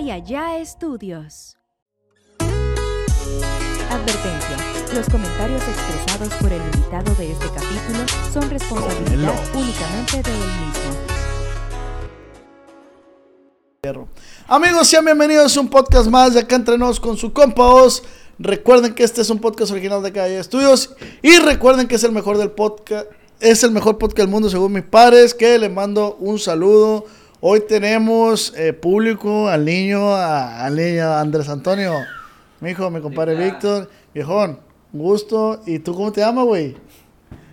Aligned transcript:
Acá 0.00 0.06
y 0.06 0.10
allá 0.12 0.58
estudios. 0.58 1.58
Advertencia. 3.90 4.56
Los 4.94 5.06
comentarios 5.10 5.60
expresados 5.68 6.32
por 6.40 6.50
el 6.50 6.62
invitado 6.62 7.14
de 7.16 7.32
este 7.32 7.46
capítulo 7.48 7.98
son 8.32 8.48
responsabilidad 8.48 9.34
únicamente 9.54 10.22
de 10.22 10.30
él 10.30 10.38
mismo. 13.84 14.16
Amigos, 14.48 14.88
sean 14.88 15.04
bienvenidos 15.04 15.54
a 15.54 15.60
un 15.60 15.68
podcast 15.68 16.08
más 16.08 16.32
de 16.32 16.40
acá 16.40 16.56
entre 16.56 16.78
nos 16.78 16.98
con 16.98 17.18
su 17.18 17.34
compa 17.34 17.66
Oz. 17.66 18.02
Recuerden 18.38 18.94
que 18.94 19.04
este 19.04 19.20
es 19.20 19.28
un 19.28 19.38
podcast 19.38 19.70
original 19.70 20.02
de 20.02 20.12
Calle 20.12 20.38
Estudios 20.38 20.96
y 21.20 21.36
recuerden 21.40 21.86
que 21.86 21.96
es 21.96 22.04
el 22.04 22.12
mejor 22.12 22.38
del 22.38 22.52
podcast, 22.52 23.06
es 23.38 23.62
el 23.64 23.70
mejor 23.70 23.98
podcast 23.98 24.20
del 24.20 24.28
mundo 24.28 24.48
según 24.48 24.72
mis 24.72 24.84
pares, 24.84 25.34
que 25.34 25.58
le 25.58 25.68
mando 25.68 26.16
un 26.20 26.38
saludo. 26.38 27.04
Hoy 27.40 27.60
tenemos 27.66 28.52
eh, 28.56 28.72
público 28.72 29.48
al 29.48 29.64
niño, 29.64 30.12
a- 30.14 30.64
al 30.66 30.76
niño 30.76 31.10
Andrés 31.14 31.48
Antonio, 31.48 31.94
mi 32.60 32.70
hijo, 32.70 32.90
mi 32.90 33.00
compadre 33.00 33.34
Víctor, 33.34 33.88
viejón, 34.12 34.60
un 34.92 35.00
gusto. 35.00 35.62
¿Y 35.66 35.78
tú 35.78 35.94
cómo 35.94 36.12
te 36.12 36.20
llamas, 36.20 36.44
güey? 36.44 36.76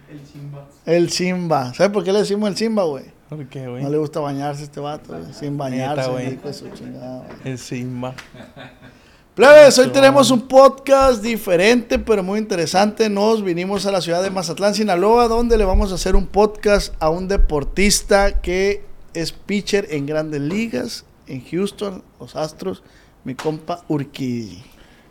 El 0.10 0.26
Simba. 0.26 0.68
El 0.86 1.10
Simba. 1.10 1.74
¿Sabes 1.74 1.92
por 1.94 2.04
qué 2.04 2.12
le 2.12 2.20
decimos 2.20 2.50
el 2.50 2.58
Simba, 2.58 2.84
güey? 2.84 3.06
¿Por 3.30 3.46
qué, 3.48 3.68
güey? 3.68 3.84
No 3.84 3.90
le 3.90 3.98
gusta 3.98 4.20
bañarse 4.20 4.64
este 4.64 4.80
vato, 4.82 5.14
güey, 5.18 5.34
sin 5.34 5.58
bañarse, 5.58 6.10
güey. 6.12 6.40
El 7.46 7.58
Simba. 7.58 8.14
Plebes, 9.36 9.78
hoy 9.78 9.88
tenemos 9.90 10.32
un 10.32 10.48
podcast 10.48 11.22
diferente, 11.22 12.00
pero 12.00 12.24
muy 12.24 12.40
interesante. 12.40 13.08
Nos 13.10 13.44
vinimos 13.44 13.86
a 13.86 13.92
la 13.92 14.02
ciudad 14.02 14.24
de 14.24 14.32
Mazatlán, 14.32 14.74
Sinaloa, 14.74 15.28
donde 15.28 15.58
le 15.58 15.64
vamos 15.64 15.92
a 15.92 15.96
hacer 15.96 16.16
un 16.16 16.26
podcast 16.26 16.94
a 17.00 17.10
un 17.10 17.28
deportista 17.28 18.42
que 18.42 18.84
es 19.22 19.32
pitcher 19.32 19.88
en 19.90 20.06
grandes 20.06 20.42
ligas, 20.42 21.06
en 21.28 21.44
Houston, 21.46 22.04
los 22.20 22.36
Astros, 22.36 22.84
mi 23.24 23.34
compa 23.34 23.84
Urquidi. 23.88 24.64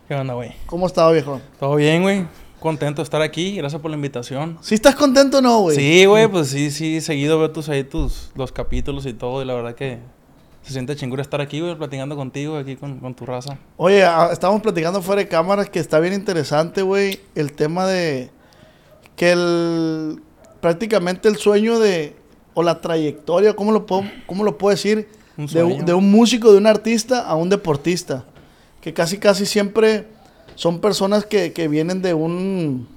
¿Qué 0.07 0.15
onda, 0.15 0.33
güey? 0.33 0.53
¿Cómo 0.65 0.87
estaba, 0.87 1.11
viejo? 1.11 1.41
¿Todo 1.59 1.75
bien, 1.75 2.01
güey? 2.01 2.25
Contento 2.59 3.01
de 3.01 3.03
estar 3.03 3.21
aquí. 3.21 3.57
Gracias 3.57 3.81
por 3.81 3.91
la 3.91 3.97
invitación. 3.97 4.57
¿Sí 4.61 4.75
estás 4.75 4.95
contento 4.95 5.39
o 5.39 5.41
no, 5.41 5.59
güey? 5.59 5.75
Sí, 5.75 6.05
güey, 6.05 6.27
pues 6.27 6.47
sí, 6.47 6.71
sí. 6.71 7.01
Seguido 7.01 7.37
veo 7.37 7.51
tus 7.51 7.67
ahí 7.67 7.83
tus 7.83 8.31
los 8.35 8.51
capítulos 8.53 9.05
y 9.05 9.13
todo. 9.13 9.41
Y 9.41 9.45
la 9.45 9.53
verdad 9.53 9.75
que 9.75 9.99
se 10.63 10.71
siente 10.71 10.95
chingura 10.95 11.21
estar 11.21 11.41
aquí, 11.41 11.59
güey, 11.59 11.75
platicando 11.75 12.15
contigo, 12.15 12.57
aquí 12.57 12.77
con, 12.77 12.99
con 12.99 13.13
tu 13.13 13.25
raza. 13.25 13.57
Oye, 13.75 14.05
ah, 14.05 14.29
estábamos 14.31 14.61
platicando 14.61 15.01
fuera 15.01 15.21
de 15.21 15.27
cámaras 15.27 15.69
que 15.69 15.79
está 15.79 15.99
bien 15.99 16.13
interesante, 16.13 16.81
güey, 16.81 17.19
el 17.35 17.51
tema 17.51 17.85
de 17.85 18.31
que 19.17 19.31
el 19.33 20.21
prácticamente 20.61 21.27
el 21.27 21.35
sueño 21.35 21.79
de 21.79 22.15
o 22.59 22.63
la 22.63 22.81
trayectoria, 22.81 23.55
¿cómo 23.55 23.71
lo 23.71 23.85
puedo, 23.85 24.01
cómo 24.25 24.43
lo 24.43 24.57
puedo 24.57 24.71
decir? 24.75 25.07
Un 25.37 25.45
de, 25.45 25.63
un- 25.63 25.85
de 25.85 25.93
músico, 25.93 26.51
de 26.51 26.57
un 26.57 26.65
artista 26.65 27.21
a 27.27 27.35
un 27.35 27.49
deportista, 27.49 28.23
que 28.81 28.93
casi 28.93 29.19
casi 29.19 29.45
siempre 29.45 30.07
son 30.55 30.79
personas 30.79 31.23
que, 31.25 31.53
que 31.53 31.67
vienen 31.67 32.01
de 32.01 32.15
un 32.15 32.87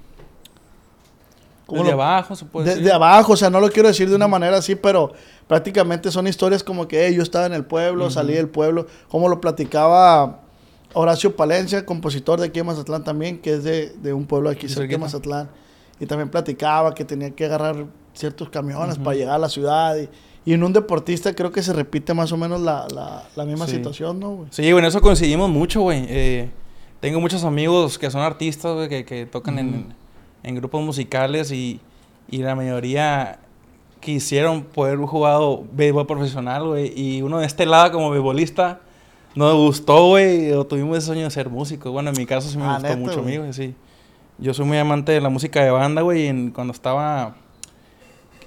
¿cómo 1.67 1.83
Desde 1.83 1.95
lo- 1.95 2.01
abajo, 2.01 2.35
se 2.35 2.45
puede 2.45 2.65
de, 2.65 2.71
decir. 2.71 2.85
de 2.87 2.91
abajo, 2.91 3.33
o 3.33 3.37
sea, 3.37 3.51
no 3.51 3.59
lo 3.59 3.69
quiero 3.69 3.87
decir 3.87 4.09
de 4.09 4.15
una 4.15 4.27
manera 4.27 4.57
así, 4.57 4.73
pero 4.75 5.13
prácticamente 5.47 6.09
son 6.11 6.25
historias 6.27 6.63
como 6.63 6.87
que 6.87 7.05
"Hey, 7.05 7.15
yo 7.15 7.21
estaba 7.21 7.45
en 7.45 7.53
el 7.53 7.63
pueblo, 7.65 8.09
salí 8.09 8.33
del 8.33 8.49
pueblo, 8.49 8.87
como 9.09 9.29
lo 9.29 9.39
platicaba 9.39 10.39
Horacio 10.93 11.35
Palencia, 11.35 11.85
compositor 11.85 12.39
de 12.39 12.47
aquí 12.47 12.59
de 12.59 12.63
Mazatlán 12.63 13.03
también, 13.03 13.37
que 13.39 13.53
es 13.53 13.63
de, 13.63 13.89
de 14.01 14.11
un 14.11 14.25
pueblo 14.25 14.49
aquí 14.49 14.67
cerca 14.67 14.91
de. 14.91 14.97
Mazatlán, 14.97 15.49
y 15.99 16.05
también 16.07 16.29
platicaba 16.29 16.95
que 16.95 17.05
tenía 17.05 17.29
que 17.29 17.45
agarrar 17.45 17.85
ciertos 18.13 18.49
camiones 18.49 18.97
para 18.97 19.15
llegar 19.15 19.35
a 19.35 19.39
la 19.39 19.49
ciudad, 19.49 19.95
y, 19.97 20.09
y 20.49 20.53
en 20.53 20.63
un 20.63 20.73
deportista 20.73 21.33
creo 21.35 21.51
que 21.51 21.61
se 21.63 21.71
repite 21.73 22.13
más 22.13 22.31
o 22.31 22.37
menos 22.37 22.59
la, 22.61 22.87
la- 22.93 23.23
la 23.35 23.45
misma 23.45 23.65
Sí. 23.67 23.73
situación, 23.77 24.19
¿no? 24.19 24.31
güey? 24.31 24.47
Sí, 24.51 24.67
en 24.67 24.85
eso 24.85 25.01
coincidimos 25.01 25.49
mucho, 25.49 25.81
güey. 25.81 26.05
Eh, 26.09 26.49
tengo 26.99 27.19
muchos 27.19 27.43
amigos 27.43 27.97
que 27.97 28.09
son 28.11 28.21
artistas, 28.21 28.73
güey, 28.75 28.89
que, 28.89 29.05
que 29.05 29.25
tocan 29.25 29.59
en, 29.59 29.93
en 30.43 30.55
grupos 30.55 30.83
musicales 30.83 31.51
y, 31.51 31.79
y 32.29 32.39
la 32.39 32.55
mayoría 32.55 33.39
quisieron 33.99 34.63
poder 34.63 34.95
haber 34.95 35.07
jugado 35.07 35.63
béisbol 35.73 36.07
profesional, 36.07 36.67
güey. 36.67 36.91
Y 36.99 37.21
uno 37.21 37.39
de 37.39 37.45
este 37.45 37.65
lado, 37.65 37.91
como 37.91 38.09
beisbolista, 38.09 38.81
no 39.35 39.47
me 39.47 39.53
gustó, 39.53 40.07
güey, 40.07 40.51
o 40.53 40.65
tuvimos 40.65 40.97
ese 40.97 41.07
sueño 41.07 41.23
de 41.23 41.31
ser 41.31 41.49
músico. 41.49 41.91
Bueno, 41.91 42.09
en 42.09 42.17
mi 42.17 42.25
caso 42.25 42.49
sí 42.49 42.57
me 42.57 42.65
Ah, 42.65 42.73
gustó 42.73 42.83
¿neta, 42.87 42.97
mucho 42.99 43.19
a 43.19 43.21
güey? 43.21 43.37
güey, 43.37 43.53
sí. 43.53 43.75
Yo 44.39 44.53
soy 44.55 44.65
muy 44.65 44.77
amante 44.79 45.11
de 45.11 45.21
la 45.21 45.29
música 45.29 45.63
de 45.63 45.69
banda, 45.69 46.01
güey, 46.01 46.23
y 46.23 46.27
en- 46.27 46.51
cuando 46.51 46.73
estaba 46.73 47.35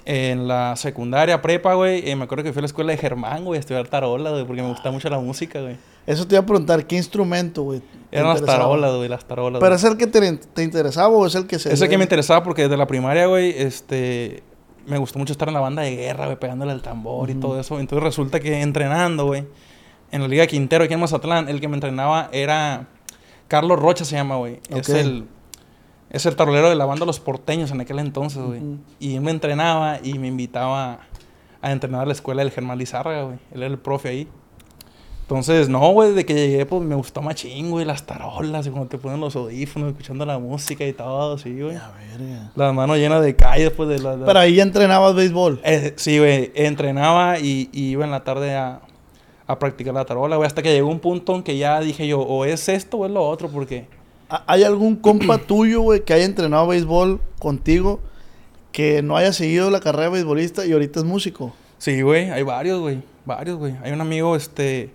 en 0.05 0.47
la 0.47 0.75
secundaria, 0.75 1.41
prepa, 1.41 1.73
güey, 1.73 2.07
eh, 2.07 2.15
me 2.15 2.25
acuerdo 2.25 2.43
que 2.43 2.53
fui 2.53 2.59
a 2.59 2.61
la 2.61 2.67
escuela 2.67 2.91
de 2.91 2.97
Germán, 2.99 3.43
güey, 3.43 3.57
a 3.57 3.59
estudiar 3.59 3.87
tarola, 3.87 4.29
güey, 4.29 4.45
porque 4.45 4.61
me 4.61 4.69
gusta 4.69 4.91
mucho 4.91 5.09
la 5.09 5.19
música, 5.19 5.59
güey. 5.61 5.77
Eso 6.05 6.27
te 6.27 6.35
iba 6.35 6.43
a 6.43 6.45
preguntar, 6.45 6.85
¿qué 6.85 6.95
instrumento, 6.95 7.63
güey? 7.63 7.81
Eran 8.11 8.29
las 8.29 8.45
tarolas, 8.45 8.95
güey, 8.95 9.09
las 9.09 9.25
tarolas. 9.25 9.59
¿Pero 9.59 9.75
güey. 9.75 9.77
es 9.77 9.83
el 9.83 9.97
que 9.97 10.05
te, 10.05 10.37
te 10.37 10.63
interesaba 10.63 11.09
o 11.09 11.25
es 11.25 11.33
el 11.33 11.47
que 11.47 11.57
se... 11.57 11.73
Ese 11.73 11.89
que 11.89 11.97
me 11.97 12.03
interesaba 12.03 12.43
porque 12.43 12.63
desde 12.63 12.77
la 12.77 12.85
primaria, 12.85 13.25
güey, 13.25 13.55
este... 13.57 14.43
Me 14.85 14.99
gustó 14.99 15.17
mucho 15.17 15.33
estar 15.33 15.47
en 15.47 15.55
la 15.55 15.59
banda 15.59 15.81
de 15.81 15.95
guerra, 15.95 16.25
güey, 16.25 16.37
pegándole 16.37 16.71
al 16.71 16.83
tambor 16.83 17.31
y 17.31 17.33
todo 17.33 17.59
eso. 17.59 17.79
Entonces 17.79 18.03
resulta 18.03 18.39
que 18.39 18.61
entrenando, 18.61 19.25
güey, 19.25 19.45
en 20.11 20.21
la 20.21 20.27
Liga 20.27 20.45
Quintero 20.45 20.83
aquí 20.83 20.93
en 20.93 20.99
Mazatlán, 20.99 21.49
el 21.49 21.59
que 21.59 21.67
me 21.67 21.73
entrenaba 21.73 22.29
era... 22.31 22.87
Carlos 23.47 23.79
Rocha 23.79 24.05
se 24.05 24.15
llama, 24.15 24.37
güey. 24.37 24.59
Es 24.69 24.89
el... 24.89 25.25
Es 26.09 26.25
el 26.25 26.35
tarolero 26.35 26.69
de 26.69 26.75
la 26.75 26.85
banda 26.85 27.05
Los 27.05 27.19
Porteños 27.19 27.71
en 27.71 27.81
aquel 27.81 27.99
entonces, 27.99 28.41
güey. 28.41 28.59
Ujú. 28.59 28.77
Y 28.99 29.15
él 29.15 29.21
me 29.21 29.31
entrenaba 29.31 29.99
y 30.03 30.17
me 30.19 30.27
invitaba 30.27 30.99
a 31.61 31.71
entrenar 31.71 32.01
a 32.01 32.05
la 32.05 32.13
escuela 32.13 32.41
del 32.43 32.51
Germán 32.51 32.77
Lizárraga, 32.77 33.23
güey. 33.23 33.37
Él 33.51 33.63
era 33.63 33.71
el 33.71 33.79
profe 33.79 34.09
ahí. 34.09 34.27
Entonces, 35.21 35.69
no, 35.69 35.79
güey, 35.89 36.13
de 36.13 36.23
que 36.23 36.35
llegué, 36.35 36.67
pues 36.67 36.83
me 36.83 36.93
gustó 36.93 37.19
machín, 37.23 37.71
güey, 37.71 37.83
las 37.83 38.05
tarolas, 38.05 38.67
y 38.67 38.69
cuando 38.69 38.89
te 38.89 38.99
ponen 38.99 39.19
los 39.19 39.35
audífonos, 39.35 39.89
escuchando 39.89 40.23
la 40.23 40.37
música 40.37 40.85
y 40.85 40.93
todo, 40.93 41.39
sí, 41.39 41.59
güey. 41.59 41.73
Ya, 41.73 41.91
verga. 42.11 42.51
Las 42.55 42.73
manos 42.75 42.97
llenas 42.97 43.23
de 43.23 43.35
calles, 43.35 43.71
pues 43.71 43.89
de 43.89 43.97
la. 43.99 44.15
de- 44.17 44.25
Pero 44.25 44.37
ahí 44.39 44.53
ya 44.53 44.61
entrenabas 44.63 45.15
béisbol. 45.15 45.61
Eh, 45.63 45.93
sí, 45.95 46.19
güey, 46.19 46.51
entrenaba 46.53 47.39
y, 47.39 47.69
y 47.73 47.85
iba 47.89 48.05
en 48.05 48.11
la 48.11 48.23
tarde 48.23 48.53
a, 48.55 48.81
a 49.47 49.57
practicar 49.57 49.95
la 49.95 50.05
tarola, 50.05 50.35
güey, 50.35 50.45
hasta 50.45 50.61
que 50.61 50.71
llegó 50.71 50.89
un 50.89 50.99
punto 50.99 51.33
en 51.35 51.41
que 51.41 51.57
ya 51.57 51.79
dije 51.79 52.05
yo, 52.07 52.19
o 52.21 52.45
es 52.45 52.69
esto 52.69 52.97
o 52.97 53.05
es 53.07 53.11
lo 53.11 53.27
otro, 53.27 53.49
porque. 53.49 53.87
¿Ha- 54.29 54.43
¿Hay 54.47 54.63
algún 54.63 54.95
compa 54.95 55.37
tuyo, 55.47 55.81
güey, 55.81 56.03
que 56.03 56.13
haya 56.13 56.25
entrenado 56.25 56.67
béisbol 56.67 57.19
contigo 57.39 57.99
que 58.71 59.01
no 59.01 59.15
haya 59.15 59.31
seguido 59.33 59.69
la 59.69 59.79
carrera 59.79 60.05
de 60.05 60.09
beisbolista 60.11 60.65
y 60.65 60.71
ahorita 60.73 60.99
es 60.99 61.05
músico? 61.05 61.53
Sí, 61.77 62.01
güey, 62.01 62.29
hay 62.31 62.43
varios, 62.43 62.79
güey, 62.81 63.01
varios, 63.25 63.57
güey. 63.57 63.75
Hay 63.83 63.91
un 63.91 64.01
amigo, 64.01 64.35
este, 64.35 64.91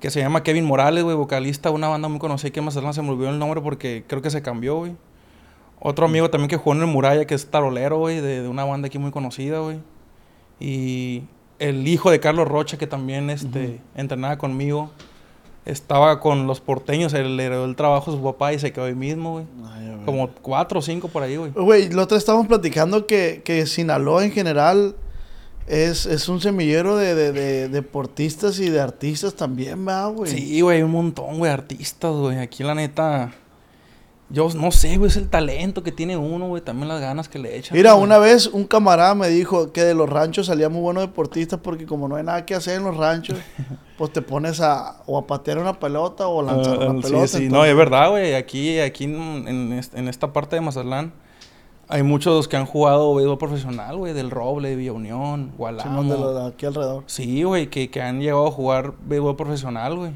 que 0.00 0.10
se 0.10 0.20
llama 0.20 0.42
Kevin 0.42 0.64
Morales, 0.64 1.04
güey, 1.04 1.16
vocalista 1.16 1.68
de 1.70 1.74
una 1.74 1.88
banda 1.88 2.08
muy 2.08 2.18
conocida 2.18 2.50
que 2.50 2.60
en 2.60 2.66
Mazatlán 2.66 2.94
se 2.94 3.02
me 3.02 3.10
olvidó 3.10 3.30
el 3.30 3.38
nombre 3.38 3.60
porque 3.60 4.04
creo 4.06 4.22
que 4.22 4.30
se 4.30 4.40
cambió, 4.42 4.76
güey. 4.78 4.92
Otro 5.80 6.04
amigo 6.06 6.28
también 6.30 6.48
que 6.48 6.56
jugó 6.56 6.74
en 6.76 6.82
el 6.82 6.86
Muralla, 6.88 7.24
que 7.26 7.34
es 7.34 7.46
tarolero, 7.50 7.98
güey, 7.98 8.20
de, 8.20 8.42
de 8.42 8.48
una 8.48 8.64
banda 8.64 8.86
aquí 8.86 8.98
muy 8.98 9.10
conocida, 9.10 9.60
güey. 9.60 9.78
Y 10.60 11.22
el 11.58 11.86
hijo 11.88 12.10
de 12.10 12.20
Carlos 12.20 12.46
Rocha, 12.48 12.76
que 12.78 12.86
también, 12.86 13.30
este, 13.30 13.80
entrenaba 13.94 14.36
conmigo. 14.38 14.90
Estaba 15.66 16.20
con 16.20 16.46
los 16.46 16.60
porteños, 16.60 17.12
él 17.14 17.36
le 17.36 17.44
heredó 17.44 17.64
el 17.66 17.76
trabajo 17.76 18.10
a 18.10 18.14
su 18.14 18.22
papá 18.22 18.52
y 18.52 18.58
se 18.58 18.72
quedó 18.72 18.86
ahí 18.86 18.94
mismo, 18.94 19.32
güey. 19.32 19.44
Como 20.06 20.28
cuatro 20.30 20.78
o 20.78 20.82
cinco 20.82 21.08
por 21.08 21.22
ahí, 21.22 21.36
güey. 21.36 21.50
Güey, 21.52 21.86
otra 21.88 22.14
vez 22.16 22.22
estábamos 22.22 22.46
platicando 22.46 23.06
que, 23.06 23.42
que 23.44 23.66
Sinaloa 23.66 24.24
en 24.24 24.32
general 24.32 24.96
es, 25.66 26.06
es 26.06 26.28
un 26.30 26.40
semillero 26.40 26.96
de, 26.96 27.14
de- 27.14 27.32
de 27.32 27.68
deportistas 27.68 28.58
y 28.58 28.70
de 28.70 28.80
artistas 28.80 29.34
también, 29.34 29.84
¿verdad, 29.84 30.10
güey? 30.12 30.30
Sí, 30.32 30.60
güey, 30.62 30.82
un 30.82 30.90
montón, 30.92 31.38
güey, 31.38 31.52
artistas, 31.52 32.12
güey. 32.14 32.38
Aquí, 32.38 32.62
la 32.64 32.74
neta, 32.74 33.32
yo 34.30 34.48
no 34.54 34.70
sé, 34.70 34.96
güey, 34.96 35.10
es 35.10 35.16
el 35.16 35.28
talento 35.28 35.82
que 35.82 35.90
tiene 35.92 36.16
uno, 36.16 36.46
güey, 36.48 36.62
también 36.62 36.88
las 36.88 37.00
ganas 37.00 37.28
que 37.28 37.38
le 37.38 37.56
echan. 37.58 37.76
Mira, 37.76 37.92
güey. 37.92 38.04
una 38.04 38.18
vez 38.18 38.46
un 38.46 38.64
camarada 38.64 39.14
me 39.14 39.28
dijo 39.28 39.72
que 39.72 39.82
de 39.82 39.94
los 39.94 40.08
ranchos 40.08 40.46
salía 40.46 40.68
muy 40.68 40.80
buenos 40.80 41.02
deportistas 41.02 41.58
porque 41.62 41.84
como 41.86 42.06
no 42.08 42.16
hay 42.16 42.22
nada 42.24 42.46
que 42.46 42.54
hacer 42.54 42.76
en 42.76 42.84
los 42.84 42.96
ranchos, 42.96 43.36
pues 43.98 44.12
te 44.12 44.22
pones 44.22 44.60
a 44.60 45.02
o 45.06 45.18
a 45.18 45.26
patear 45.26 45.58
una 45.58 45.78
pelota 45.80 46.28
o 46.28 46.40
a 46.40 46.44
lanzar 46.44 46.78
Ah, 46.80 46.86
una 46.90 47.02
sí, 47.02 47.08
pelota. 47.08 47.26
sí, 47.26 47.38
no, 47.38 47.44
entonces- 47.46 47.70
es 47.70 47.76
verdad, 47.76 48.10
güey. 48.10 48.34
Aquí, 48.34 48.78
aquí 48.78 49.04
en, 49.04 49.48
en 49.48 49.72
est- 49.72 49.94
en 49.96 50.08
esta 50.08 50.32
parte 50.32 50.56
de 50.56 50.62
Mazatlán 50.62 51.12
Hay 51.88 52.04
muchos 52.04 52.46
que 52.46 52.56
han 52.56 52.66
jugado 52.66 53.12
béisbol 53.16 53.36
profesional, 53.36 53.96
güey, 53.96 54.12
del 54.12 54.30
Roble, 54.30 54.76
Villa 54.76 54.92
Unión, 54.92 55.50
Gualamo. 55.58 56.02
Simón, 56.02 56.08
de 56.34 56.40
de 56.40 56.46
aquí 56.46 56.64
alrededor. 56.66 57.02
Sí, 57.06 57.42
güey, 57.42 57.68
que, 57.68 57.90
que 57.90 58.00
han 58.00 58.20
llegado 58.20 58.46
a 58.46 58.52
jugar 58.52 58.92
béisbol 59.04 59.34
profesional, 59.34 59.96
güey. 59.96 60.12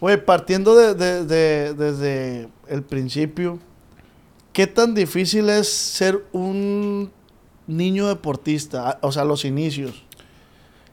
Güey, 0.00 0.24
partiendo 0.24 0.74
de, 0.76 0.94
de- 0.94 1.24
de- 1.24 1.74
desde 1.74 2.48
el 2.68 2.82
principio, 2.82 3.58
¿qué 4.52 4.66
tan 4.66 4.94
difícil 4.94 5.48
es 5.50 5.68
ser 5.68 6.24
un 6.32 7.10
niño 7.66 8.08
deportista? 8.08 8.98
O 9.02 9.12
sea, 9.12 9.24
los 9.24 9.44
inicios. 9.44 10.04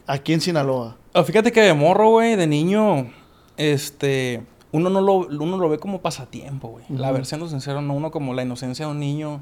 Aquí 0.08 0.34
en 0.34 0.42
Sinaloa. 0.42 0.98
Ah, 1.14 1.24
Fíjate 1.24 1.52
que 1.52 1.62
de 1.62 1.74
morro, 1.74 2.10
güey, 2.10 2.36
de 2.36 2.48
niño, 2.48 3.12
este, 3.58 4.44
uno 4.72 4.90
no 4.90 5.02
lo, 5.02 5.16
uno 5.18 5.58
lo 5.58 5.70
ve 5.70 5.80
como 5.80 6.02
pasatiempo, 6.02 6.70
güey. 6.70 6.86
La 6.90 7.08
Ujú. 7.08 7.14
verdad, 7.14 7.24
siendo 7.28 7.48
sincero, 7.50 7.82
no 7.82 7.94
uno 7.94 8.12
como 8.12 8.34
la 8.34 8.44
inocencia 8.44 8.86
de 8.86 8.92
un 8.92 9.00
niño, 9.00 9.42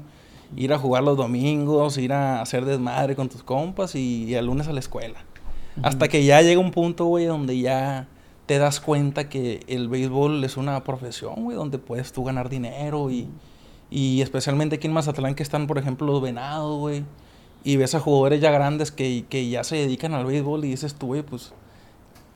ir 0.56 0.72
a 0.72 0.78
jugar 0.78 1.02
los 1.04 1.16
domingos, 1.16 1.98
ir 1.98 2.12
a 2.12 2.40
hacer 2.40 2.64
desmadre 2.64 3.14
con 3.16 3.28
tus 3.28 3.42
compas 3.42 3.94
y, 3.94 4.24
y 4.24 4.34
el 4.34 4.46
lunes 4.46 4.66
a 4.68 4.72
la 4.72 4.80
escuela. 4.80 5.18
Hasta 5.82 6.08
que 6.08 6.24
ya 6.24 6.40
llega 6.42 6.60
un 6.60 6.70
punto, 6.70 7.04
güey, 7.04 7.26
donde 7.26 7.58
ya 7.60 8.08
te 8.46 8.58
das 8.58 8.80
cuenta 8.80 9.28
que 9.28 9.60
el 9.66 9.88
béisbol 9.88 10.42
es 10.44 10.56
una 10.56 10.82
profesión, 10.84 11.34
güey, 11.44 11.56
donde 11.56 11.78
puedes 11.78 12.12
tú 12.12 12.24
ganar 12.24 12.48
dinero 12.48 13.10
y, 13.10 13.28
y 13.90 14.22
especialmente 14.22 14.76
aquí 14.76 14.86
en 14.86 14.92
Mazatlán 14.92 15.34
que 15.34 15.42
están, 15.42 15.66
por 15.66 15.78
ejemplo, 15.78 16.06
los 16.06 16.22
venados, 16.22 16.78
güey. 16.78 17.04
Y 17.64 17.76
ves 17.76 17.96
a 17.96 18.00
jugadores 18.00 18.40
ya 18.40 18.52
grandes 18.52 18.92
que, 18.92 19.24
que 19.28 19.48
ya 19.48 19.64
se 19.64 19.76
dedican 19.76 20.14
al 20.14 20.24
béisbol 20.24 20.64
y 20.64 20.68
dices 20.68 20.94
tú, 20.94 21.08
güey, 21.08 21.22
pues 21.22 21.52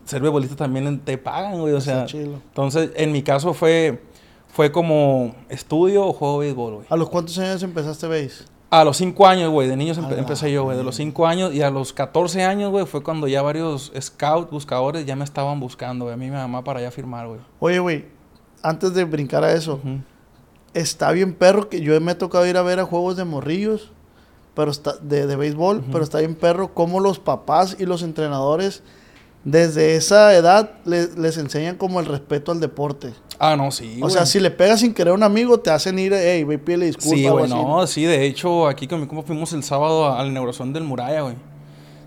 ser 0.04 0.20
beisbolista 0.20 0.56
también 0.56 0.98
te 1.00 1.16
pagan, 1.18 1.60
güey. 1.60 1.72
O 1.74 1.80
sea, 1.80 2.06
entonces 2.12 2.90
en 2.96 3.12
mi 3.12 3.22
caso 3.22 3.54
fue, 3.54 4.02
fue 4.48 4.72
como 4.72 5.36
estudio 5.48 6.06
o 6.06 6.12
juego 6.12 6.40
de 6.40 6.46
béisbol, 6.46 6.74
güey. 6.74 6.86
¿A 6.90 6.96
los 6.96 7.08
cuántos 7.08 7.38
años 7.38 7.62
empezaste 7.62 8.08
veis? 8.08 8.46
A 8.70 8.84
los 8.84 8.96
5 8.98 9.26
años, 9.26 9.50
güey, 9.50 9.68
de 9.68 9.76
niños 9.76 9.98
empe- 9.98 10.16
empecé 10.18 10.52
yo, 10.52 10.62
güey, 10.62 10.76
de 10.76 10.84
los 10.84 10.96
verga. 10.96 11.10
5 11.12 11.26
años 11.26 11.52
y 11.52 11.62
a 11.62 11.70
los 11.70 11.92
14 11.92 12.44
años, 12.44 12.70
güey, 12.70 12.86
fue 12.86 13.02
cuando 13.02 13.26
ya 13.26 13.42
varios 13.42 13.90
scouts, 14.00 14.50
buscadores 14.50 15.04
ya 15.06 15.16
me 15.16 15.24
estaban 15.24 15.58
buscando, 15.58 16.04
güey, 16.04 16.14
a 16.14 16.16
mí 16.16 16.26
y 16.26 16.30
mi 16.30 16.36
mamá 16.36 16.62
para 16.62 16.78
allá 16.78 16.90
firmar, 16.92 17.26
güey. 17.26 17.40
Oye, 17.58 17.80
güey, 17.80 18.04
antes 18.62 18.94
de 18.94 19.04
brincar 19.04 19.42
a 19.42 19.52
eso, 19.52 19.80
está 20.72 21.10
bien 21.12 21.34
perro 21.34 21.68
que 21.68 21.80
yo 21.80 22.00
me 22.00 22.12
he 22.12 22.14
tocado 22.14 22.46
ir 22.46 22.56
a 22.56 22.62
ver 22.62 22.78
a 22.78 22.84
juegos 22.84 23.16
de 23.16 23.24
morrillos, 23.24 23.90
pero 24.54 24.70
está 24.70 24.96
de, 24.98 25.26
de 25.26 25.36
béisbol, 25.36 25.82
pero 25.90 26.04
está 26.04 26.18
bien 26.18 26.34
perro 26.36 26.72
cómo 26.74 27.00
los 27.00 27.18
papás 27.18 27.76
y 27.78 27.86
los 27.86 28.02
entrenadores 28.02 28.82
desde 29.44 29.96
esa 29.96 30.34
edad 30.34 30.72
le- 30.84 31.08
les 31.16 31.38
enseñan 31.38 31.76
como 31.76 32.00
el 32.00 32.06
respeto 32.06 32.52
al 32.52 32.60
deporte. 32.60 33.12
Ah, 33.38 33.56
no, 33.56 33.70
sí, 33.70 33.94
o 33.96 34.00
güey. 34.00 34.12
sea, 34.12 34.26
si 34.26 34.38
le 34.38 34.50
pegas 34.50 34.80
sin 34.80 34.92
querer 34.92 35.12
a 35.12 35.14
un 35.14 35.22
amigo, 35.22 35.58
te 35.60 35.70
hacen 35.70 35.98
ir, 35.98 36.12
hey, 36.14 36.44
ve 36.44 36.54
y 36.54 36.58
pídele 36.58 36.86
disculpas. 36.86 37.18
Sí, 37.18 37.26
güey, 37.28 37.48
no, 37.48 37.86
sí, 37.86 38.04
de 38.04 38.26
hecho, 38.26 38.68
aquí 38.68 38.86
con 38.86 39.00
mi 39.00 39.06
compa 39.06 39.22
fuimos 39.26 39.52
el 39.54 39.62
sábado 39.62 40.04
a, 40.06 40.20
a 40.20 40.22
la 40.22 40.28
inauguración 40.28 40.72
del 40.74 40.84
Muralla, 40.84 41.22
güey. 41.22 41.36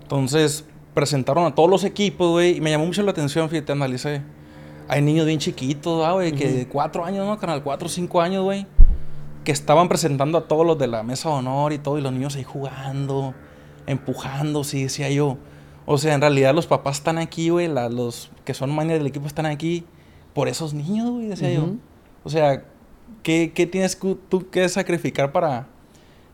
Entonces, 0.02 0.64
presentaron 0.94 1.44
a 1.44 1.54
todos 1.54 1.68
los 1.68 1.82
equipos, 1.82 2.30
güey, 2.30 2.58
y 2.58 2.60
me 2.60 2.70
llamó 2.70 2.86
mucho 2.86 3.02
la 3.02 3.10
atención, 3.10 3.48
fíjate, 3.48 3.72
analicé. 3.72 4.22
Hay 4.86 5.02
niños 5.02 5.26
bien 5.26 5.38
chiquitos, 5.40 6.06
ah, 6.06 6.12
güey, 6.12 6.32
que 6.32 6.48
de 6.48 6.68
cuatro 6.68 7.04
años, 7.04 7.26
¿no? 7.26 7.38
Canal 7.38 7.62
cuatro 7.64 7.86
o 7.86 7.90
cinco 7.90 8.20
años, 8.20 8.44
güey, 8.44 8.66
que 9.42 9.50
estaban 9.50 9.88
presentando 9.88 10.38
a 10.38 10.46
todos 10.46 10.64
los 10.64 10.78
de 10.78 10.86
la 10.86 11.02
mesa 11.02 11.30
de 11.30 11.34
honor 11.36 11.72
y 11.72 11.78
todo, 11.78 11.98
y 11.98 12.00
los 12.02 12.12
niños 12.12 12.36
ahí 12.36 12.44
jugando, 12.44 13.34
empujando, 13.86 14.62
sí, 14.62 14.84
decía 14.84 15.10
yo. 15.10 15.36
O 15.86 15.98
sea, 15.98 16.14
en 16.14 16.20
realidad 16.20 16.54
los 16.54 16.66
papás 16.66 16.96
están 16.98 17.18
aquí, 17.18 17.50
güey, 17.50 17.68
la- 17.68 17.88
los 17.88 18.30
que 18.44 18.54
son 18.54 18.70
managers 18.74 19.00
del 19.00 19.08
equipo 19.08 19.26
están 19.26 19.46
aquí 19.46 19.84
por 20.32 20.48
esos 20.48 20.72
niños, 20.74 21.10
güey, 21.10 21.26
decía 21.26 21.52
yo. 21.52 21.66
O 22.24 22.30
sea, 22.30 22.64
¿qué, 23.22 23.52
qué 23.54 23.66
tienes 23.66 23.94
que- 23.96 24.16
tú 24.28 24.48
que 24.50 24.68
sacrificar 24.68 25.30
para 25.32 25.66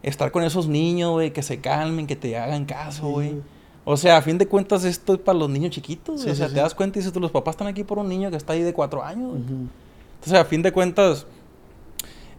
estar 0.02 0.30
con 0.30 0.44
esos 0.44 0.68
niños, 0.68 1.10
güey? 1.10 1.32
Que 1.32 1.42
se 1.42 1.60
calmen, 1.60 2.06
que 2.06 2.16
te 2.16 2.36
hagan 2.38 2.64
caso, 2.64 3.02
Sí. 3.06 3.10
güey. 3.12 3.34
O 3.84 3.96
sea, 3.96 4.18
a 4.18 4.22
fin 4.22 4.38
de 4.38 4.46
cuentas 4.46 4.84
esto 4.84 5.14
es 5.14 5.18
para 5.18 5.36
los 5.38 5.50
niños 5.50 5.70
chiquitos. 5.72 6.20
Sí, 6.22 6.30
o 6.30 6.34
sea, 6.34 6.48
sí, 6.48 6.54
te 6.54 6.60
das 6.60 6.74
cuenta 6.74 6.98
y 6.98 7.00
dices 7.00 7.12
tú, 7.12 7.18
los 7.18 7.30
papás 7.32 7.54
están 7.54 7.66
aquí 7.66 7.82
por 7.82 7.98
un 7.98 8.08
niño 8.08 8.30
que 8.30 8.36
está 8.36 8.52
ahí 8.52 8.62
de 8.62 8.72
cuatro 8.72 9.02
años. 9.02 9.30
güey. 9.30 9.42
Ujú. 9.42 9.66
Entonces, 10.16 10.34
a 10.34 10.44
fin 10.44 10.62
de 10.62 10.70
cuentas, 10.70 11.26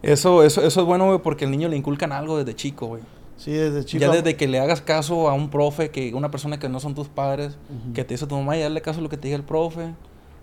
eso, 0.02 0.42
eso, 0.42 0.62
eso 0.64 0.80
es 0.80 0.86
bueno, 0.86 1.06
güey, 1.06 1.18
porque 1.18 1.44
el 1.44 1.50
niño 1.50 1.68
le 1.68 1.76
inculcan 1.76 2.12
algo 2.12 2.38
desde 2.38 2.54
chico, 2.54 2.86
güey. 2.86 3.02
Sí, 3.36 3.50
desde 3.52 3.84
chico. 3.84 4.00
Ya 4.00 4.10
desde 4.10 4.36
que 4.36 4.46
le 4.46 4.60
hagas 4.60 4.80
caso 4.82 5.28
a 5.28 5.32
un 5.34 5.50
profe, 5.50 5.90
que 5.90 6.14
una 6.14 6.30
persona 6.30 6.58
que 6.58 6.68
no 6.68 6.78
son 6.80 6.94
tus 6.94 7.08
padres, 7.08 7.56
que 7.94 8.04
te 8.04 8.14
dice 8.14 8.26
tu 8.26 8.36
mamá, 8.36 8.56
y 8.56 8.60
dale 8.60 8.80
caso 8.82 9.00
a 9.00 9.02
lo 9.02 9.08
que 9.08 9.16
te 9.16 9.28
diga 9.28 9.36
el 9.36 9.42
profe, 9.44 9.94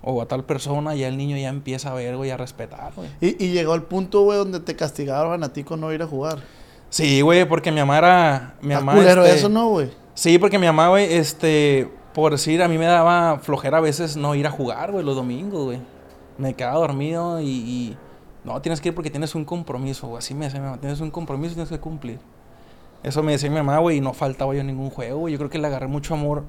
o 0.01 0.21
a 0.21 0.25
tal 0.27 0.43
persona, 0.43 0.95
ya 0.95 1.07
el 1.07 1.17
niño 1.17 1.37
ya 1.37 1.49
empieza 1.49 1.91
a 1.91 1.93
ver, 1.93 2.17
güey, 2.17 2.31
a 2.31 2.37
respetar, 2.37 2.91
güey. 2.95 3.09
Y, 3.21 3.43
y 3.45 3.51
llegó 3.51 3.73
al 3.73 3.83
punto, 3.83 4.21
güey, 4.23 4.37
donde 4.37 4.59
te 4.59 4.75
castigaron 4.75 5.43
a 5.43 5.53
ti 5.53 5.63
con 5.63 5.79
no 5.81 5.93
ir 5.93 6.01
a 6.01 6.07
jugar. 6.07 6.39
Sí, 6.89 7.21
güey, 7.21 7.47
porque 7.47 7.71
mi 7.71 7.79
mamá 7.79 7.97
era... 7.99 8.55
Mi 8.61 8.73
mamá, 8.73 8.95
culero 8.95 9.23
este, 9.23 9.37
eso, 9.37 9.49
¿no, 9.49 9.69
güey? 9.69 9.91
Sí, 10.13 10.37
porque 10.39 10.57
mi 10.59 10.65
mamá, 10.65 10.89
güey, 10.89 11.13
este... 11.13 11.89
Por 12.13 12.31
decir, 12.31 12.61
a 12.63 12.67
mí 12.67 12.77
me 12.77 12.85
daba 12.87 13.39
flojera 13.39 13.77
a 13.77 13.81
veces 13.81 14.17
no 14.17 14.33
ir 14.35 14.47
a 14.47 14.51
jugar, 14.51 14.91
güey, 14.91 15.05
los 15.05 15.15
domingos, 15.15 15.65
güey. 15.65 15.79
Me 16.37 16.53
quedaba 16.55 16.79
dormido 16.79 17.39
y, 17.39 17.45
y- 17.47 17.97
No, 18.43 18.59
tienes 18.61 18.81
que 18.81 18.89
ir 18.89 18.95
porque 18.95 19.11
tienes 19.11 19.35
un 19.35 19.45
compromiso, 19.45 20.07
güey. 20.07 20.17
Así 20.17 20.33
me 20.33 20.45
decía 20.45 20.59
mi 20.59 20.65
mamá, 20.65 20.79
tienes 20.79 20.99
un 21.01 21.11
compromiso 21.11 21.51
y 21.51 21.55
tienes 21.55 21.69
que 21.69 21.79
cumplir. 21.79 22.19
Eso 23.03 23.23
me 23.23 23.31
decía 23.31 23.49
mi 23.49 23.55
mamá, 23.55 23.77
güey, 23.79 23.97
y 23.97 24.01
no 24.01 24.13
faltaba 24.13 24.53
yo 24.53 24.61
en 24.61 24.67
ningún 24.67 24.89
juego, 24.89 25.19
güey. 25.19 25.31
Yo 25.31 25.37
creo 25.37 25.49
que 25.49 25.57
le 25.57 25.67
agarré 25.67 25.87
mucho 25.87 26.13
amor 26.13 26.43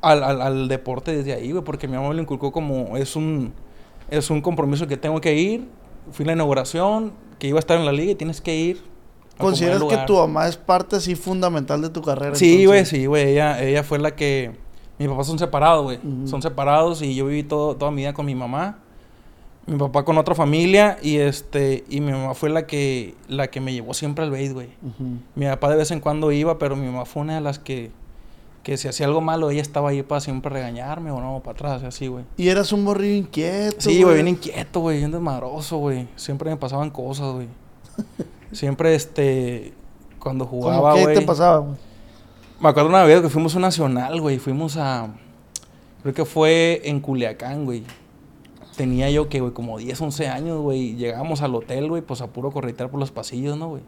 al, 0.00 0.22
al, 0.22 0.40
al 0.40 0.68
deporte 0.68 1.14
desde 1.16 1.32
ahí, 1.32 1.50
güey, 1.52 1.64
porque 1.64 1.88
mi 1.88 1.96
mamá 1.96 2.10
me 2.10 2.14
lo 2.14 2.22
inculcó 2.22 2.52
como 2.52 2.96
es 2.96 3.16
un, 3.16 3.52
es 4.08 4.30
un 4.30 4.40
compromiso 4.40 4.86
que 4.86 4.96
tengo 4.96 5.20
que 5.20 5.34
ir. 5.34 5.68
Fui 6.12 6.24
a 6.24 6.26
la 6.26 6.32
inauguración, 6.32 7.12
que 7.38 7.48
iba 7.48 7.58
a 7.58 7.60
estar 7.60 7.78
en 7.78 7.86
la 7.86 7.92
liga 7.92 8.12
y 8.12 8.14
tienes 8.14 8.40
que 8.40 8.56
ir. 8.56 8.82
¿Consideras 9.36 9.82
que 9.82 9.96
tu 10.06 10.16
mamá 10.16 10.48
es 10.48 10.56
parte 10.56 10.96
así 10.96 11.14
fundamental 11.14 11.80
de 11.80 11.88
tu 11.88 12.02
carrera? 12.02 12.34
Sí, 12.36 12.66
güey, 12.66 12.84
sí, 12.84 13.06
güey. 13.06 13.30
Ella, 13.30 13.62
ella 13.62 13.82
fue 13.82 13.98
la 13.98 14.14
que. 14.14 14.52
Mis 14.98 15.08
papás 15.08 15.26
son 15.26 15.38
separados, 15.38 15.84
güey. 15.84 15.96
Ujú. 15.96 16.28
Son 16.28 16.42
separados 16.42 17.00
y 17.00 17.14
yo 17.14 17.24
viví 17.26 17.42
todo, 17.42 17.74
toda 17.74 17.90
mi 17.90 18.02
vida 18.02 18.12
con 18.12 18.26
mi 18.26 18.34
mamá. 18.34 18.80
Mi 19.66 19.76
papá 19.76 20.04
con 20.04 20.18
otra 20.18 20.34
familia 20.34 20.98
y 21.02 21.18
este 21.18 21.84
y 21.88 22.00
mi 22.00 22.12
mamá 22.12 22.34
fue 22.34 22.50
la 22.50 22.66
que 22.66 23.14
la 23.28 23.48
que 23.48 23.60
me 23.60 23.72
llevó 23.72 23.94
siempre 23.94 24.24
al 24.24 24.30
béis, 24.30 24.52
güey. 24.52 24.68
Mi 25.34 25.46
papá 25.46 25.70
de 25.70 25.76
vez 25.76 25.90
en 25.90 26.00
cuando 26.00 26.32
iba, 26.32 26.58
pero 26.58 26.76
mi 26.76 26.86
mamá 26.86 27.04
fue 27.04 27.22
una 27.22 27.36
de 27.36 27.40
las 27.40 27.58
que 27.58 27.90
que 28.62 28.76
si 28.76 28.88
hacía 28.88 29.06
algo 29.06 29.20
malo 29.20 29.50
ella 29.50 29.62
estaba 29.62 29.90
ahí 29.90 30.02
para 30.02 30.20
siempre 30.20 30.52
regañarme 30.52 31.10
o 31.10 31.20
no, 31.20 31.40
para 31.40 31.52
atrás, 31.52 31.82
así, 31.82 32.08
güey. 32.08 32.24
Y 32.36 32.48
eras 32.48 32.72
un 32.72 32.84
morrillo 32.84 33.16
inquieto. 33.16 33.80
Sí, 33.80 34.02
güey, 34.02 34.16
bien 34.16 34.28
inquieto, 34.28 34.80
güey, 34.80 34.98
bien 34.98 35.10
desmadroso, 35.10 35.78
güey. 35.78 36.08
Siempre 36.16 36.50
me 36.50 36.56
pasaban 36.56 36.90
cosas, 36.90 37.32
güey. 37.32 37.48
Siempre 38.52 38.94
este 38.94 39.72
cuando 40.18 40.46
¿Cómo 40.46 40.62
jugaba, 40.62 40.94
qué 40.94 41.02
güey. 41.04 41.14
te 41.18 41.22
pasaba, 41.22 41.58
güey? 41.58 41.76
Me 42.60 42.68
acuerdo 42.68 42.90
una 42.90 43.04
vez 43.04 43.22
que 43.22 43.30
fuimos 43.30 43.54
a 43.54 43.56
un 43.56 43.62
nacional, 43.62 44.20
güey. 44.20 44.38
Fuimos 44.38 44.76
a. 44.76 45.08
Creo 46.02 46.14
que 46.14 46.24
fue 46.26 46.82
en 46.84 47.00
Culiacán, 47.00 47.64
güey. 47.64 47.84
Tenía 48.80 49.10
yo 49.10 49.28
que, 49.28 49.40
güey, 49.40 49.52
como 49.52 49.76
10, 49.76 50.00
11 50.00 50.28
años, 50.28 50.58
güey. 50.62 50.96
Llegábamos 50.96 51.42
al 51.42 51.54
hotel, 51.54 51.86
güey, 51.90 52.00
pues 52.00 52.22
a 52.22 52.28
puro 52.28 52.50
corretear 52.50 52.88
por 52.88 52.98
los 52.98 53.10
pasillos, 53.10 53.58
¿no, 53.58 53.68
güey? 53.68 53.82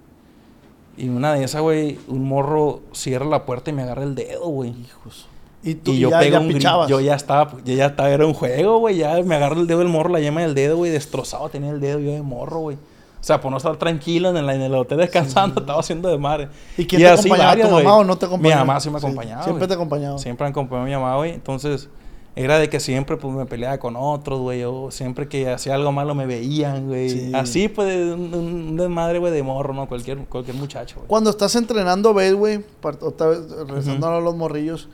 Y 0.99 1.09
una 1.09 1.33
de 1.33 1.45
esas, 1.45 1.63
güey, 1.63 1.99
un 2.09 2.25
morro 2.29 2.81
cierra 2.93 3.25
la 3.25 3.47
puerta 3.47 3.71
y 3.71 3.73
me 3.73 3.85
agarra 3.85 4.03
el 4.03 4.15
dedo, 4.15 4.47
güey. 4.49 4.75
Hijos. 4.79 5.29
Y 5.63 5.77
tú 5.77 5.93
Y 5.93 6.01
yo 6.01 6.11
ya, 6.11 6.19
pego 6.19 6.33
ya 6.33 6.41
un 6.41 6.45
grito. 6.49 6.59
pichabas. 6.59 6.89
Yo 6.91 7.01
ya 7.01 7.15
estaba, 7.15 7.55
yo 7.65 7.75
ya 7.75 7.87
estaba, 7.87 8.11
era 8.11 8.27
un 8.27 8.35
juego, 8.35 8.81
güey. 8.81 8.99
Ya 8.99 9.23
me 9.23 9.35
agarra 9.35 9.59
el 9.59 9.67
dedo 9.67 9.81
el 9.81 9.89
morro, 9.89 10.11
la 10.11 10.21
yema 10.21 10.43
del 10.43 10.55
dedo, 10.55 10.77
güey, 10.77 10.91
destrozado. 10.91 11.49
Tenía 11.49 11.71
el 11.71 11.81
dedo 11.81 11.99
yo 11.99 12.13
de 12.13 12.21
morro, 12.21 12.59
güey. 12.59 12.77
O 12.77 13.25
sea, 13.25 13.41
por 13.41 13.51
no 13.51 13.57
estar 13.57 13.75
tranquilo 13.79 14.29
en 14.29 14.37
el, 14.37 14.51
en 14.51 14.61
el 14.61 14.75
hotel 14.75 14.99
descansando, 14.99 15.63
estaba 15.63 15.81
haciendo 15.81 16.11
de 16.11 16.19
madre. 16.19 16.49
¿Y 16.77 16.85
quién 16.85 17.01
te 17.01 17.09
así 17.09 17.21
acompañaba? 17.29 17.49
varias, 17.49 17.69
¿Tu 17.71 17.75
mamá 17.77 17.95
o 17.97 18.05
no 18.05 18.19
te 18.19 18.27
acompañaba? 18.27 18.61
Mi 18.63 18.67
mamá 18.69 18.79
sí 18.81 18.91
me 18.91 18.99
acompañaba. 18.99 19.43
Siempre 19.45 19.61
güey. 19.61 19.69
te 19.69 19.75
acompañaba. 19.75 20.19
Siempre 20.19 20.45
me 20.45 20.51
acompañó 20.51 20.85
mi 20.85 20.93
mamá, 20.93 21.17
güey. 21.17 21.31
Entonces, 21.31 21.89
era 22.35 22.59
de 22.59 22.71
que 22.71 22.81
siempre 22.81 23.17
pues 23.17 23.35
me 23.35 23.45
peleaba 23.45 23.79
con 23.79 23.95
otros, 23.97 24.41
güey. 24.41 24.65
O 24.65 24.91
siempre 24.91 25.29
que 25.29 25.51
hacía 25.51 25.75
algo 25.75 25.93
malo 25.93 26.15
me 26.15 26.27
veían, 26.27 26.87
güey. 26.89 27.11
Sí. 27.11 27.33
Así, 27.35 27.69
pues, 27.69 28.15
un, 28.15 28.33
un 28.35 28.77
desmadre, 28.77 29.19
güey, 29.19 29.33
de 29.33 29.43
morro, 29.43 29.75
¿no? 29.75 29.87
Cualquier, 29.87 30.19
cualquier 30.27 30.57
muchacho, 30.57 30.97
güey. 30.97 31.09
Cuando 31.09 31.31
estás 31.31 31.55
entrenando 31.57 32.15
béis, 32.15 32.35
güey, 32.35 32.65
otra 33.01 33.29
vez 33.29 33.51
regresando 33.51 34.07
a 34.09 34.21
los 34.21 34.35
morrillos, 34.35 34.89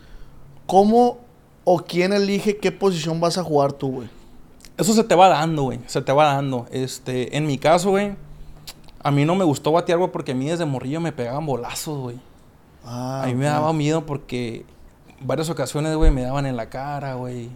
¿cómo 0.66 1.18
o 1.64 1.78
quién 1.78 2.12
elige 2.12 2.56
qué 2.56 2.72
posición 2.72 3.20
vas 3.20 3.38
a 3.38 3.44
jugar 3.44 3.72
tú, 3.72 3.92
güey? 3.92 4.08
Eso 4.76 4.92
se 4.92 5.04
te 5.04 5.14
va 5.14 5.28
dando, 5.28 5.64
güey. 5.64 5.80
Se 5.86 6.02
te 6.02 6.12
va 6.12 6.34
dando. 6.34 6.66
Este, 6.70 7.36
en 7.36 7.46
mi 7.46 7.58
caso, 7.58 7.90
güey, 7.90 8.16
a 9.02 9.10
mí 9.10 9.24
no 9.24 9.34
me 9.34 9.44
gustó 9.44 9.72
batear, 9.72 9.98
güey, 9.98 10.10
porque 10.10 10.32
a 10.32 10.34
mí 10.34 10.48
desde 10.48 10.64
morrillo 10.64 11.00
me 11.00 11.12
pegaban 11.12 11.46
bolazos, 11.46 11.98
güey. 11.98 12.16
Ah, 12.84 13.22
a 13.24 13.26
mí 13.26 13.34
me 13.34 13.44
daba 13.44 13.72
miedo 13.72 14.06
porque 14.06 14.64
varias 15.20 15.50
ocasiones, 15.50 15.96
güey, 15.96 16.10
me 16.10 16.22
daban 16.22 16.46
en 16.46 16.56
la 16.56 16.68
cara, 16.70 17.14
güey. 17.14 17.50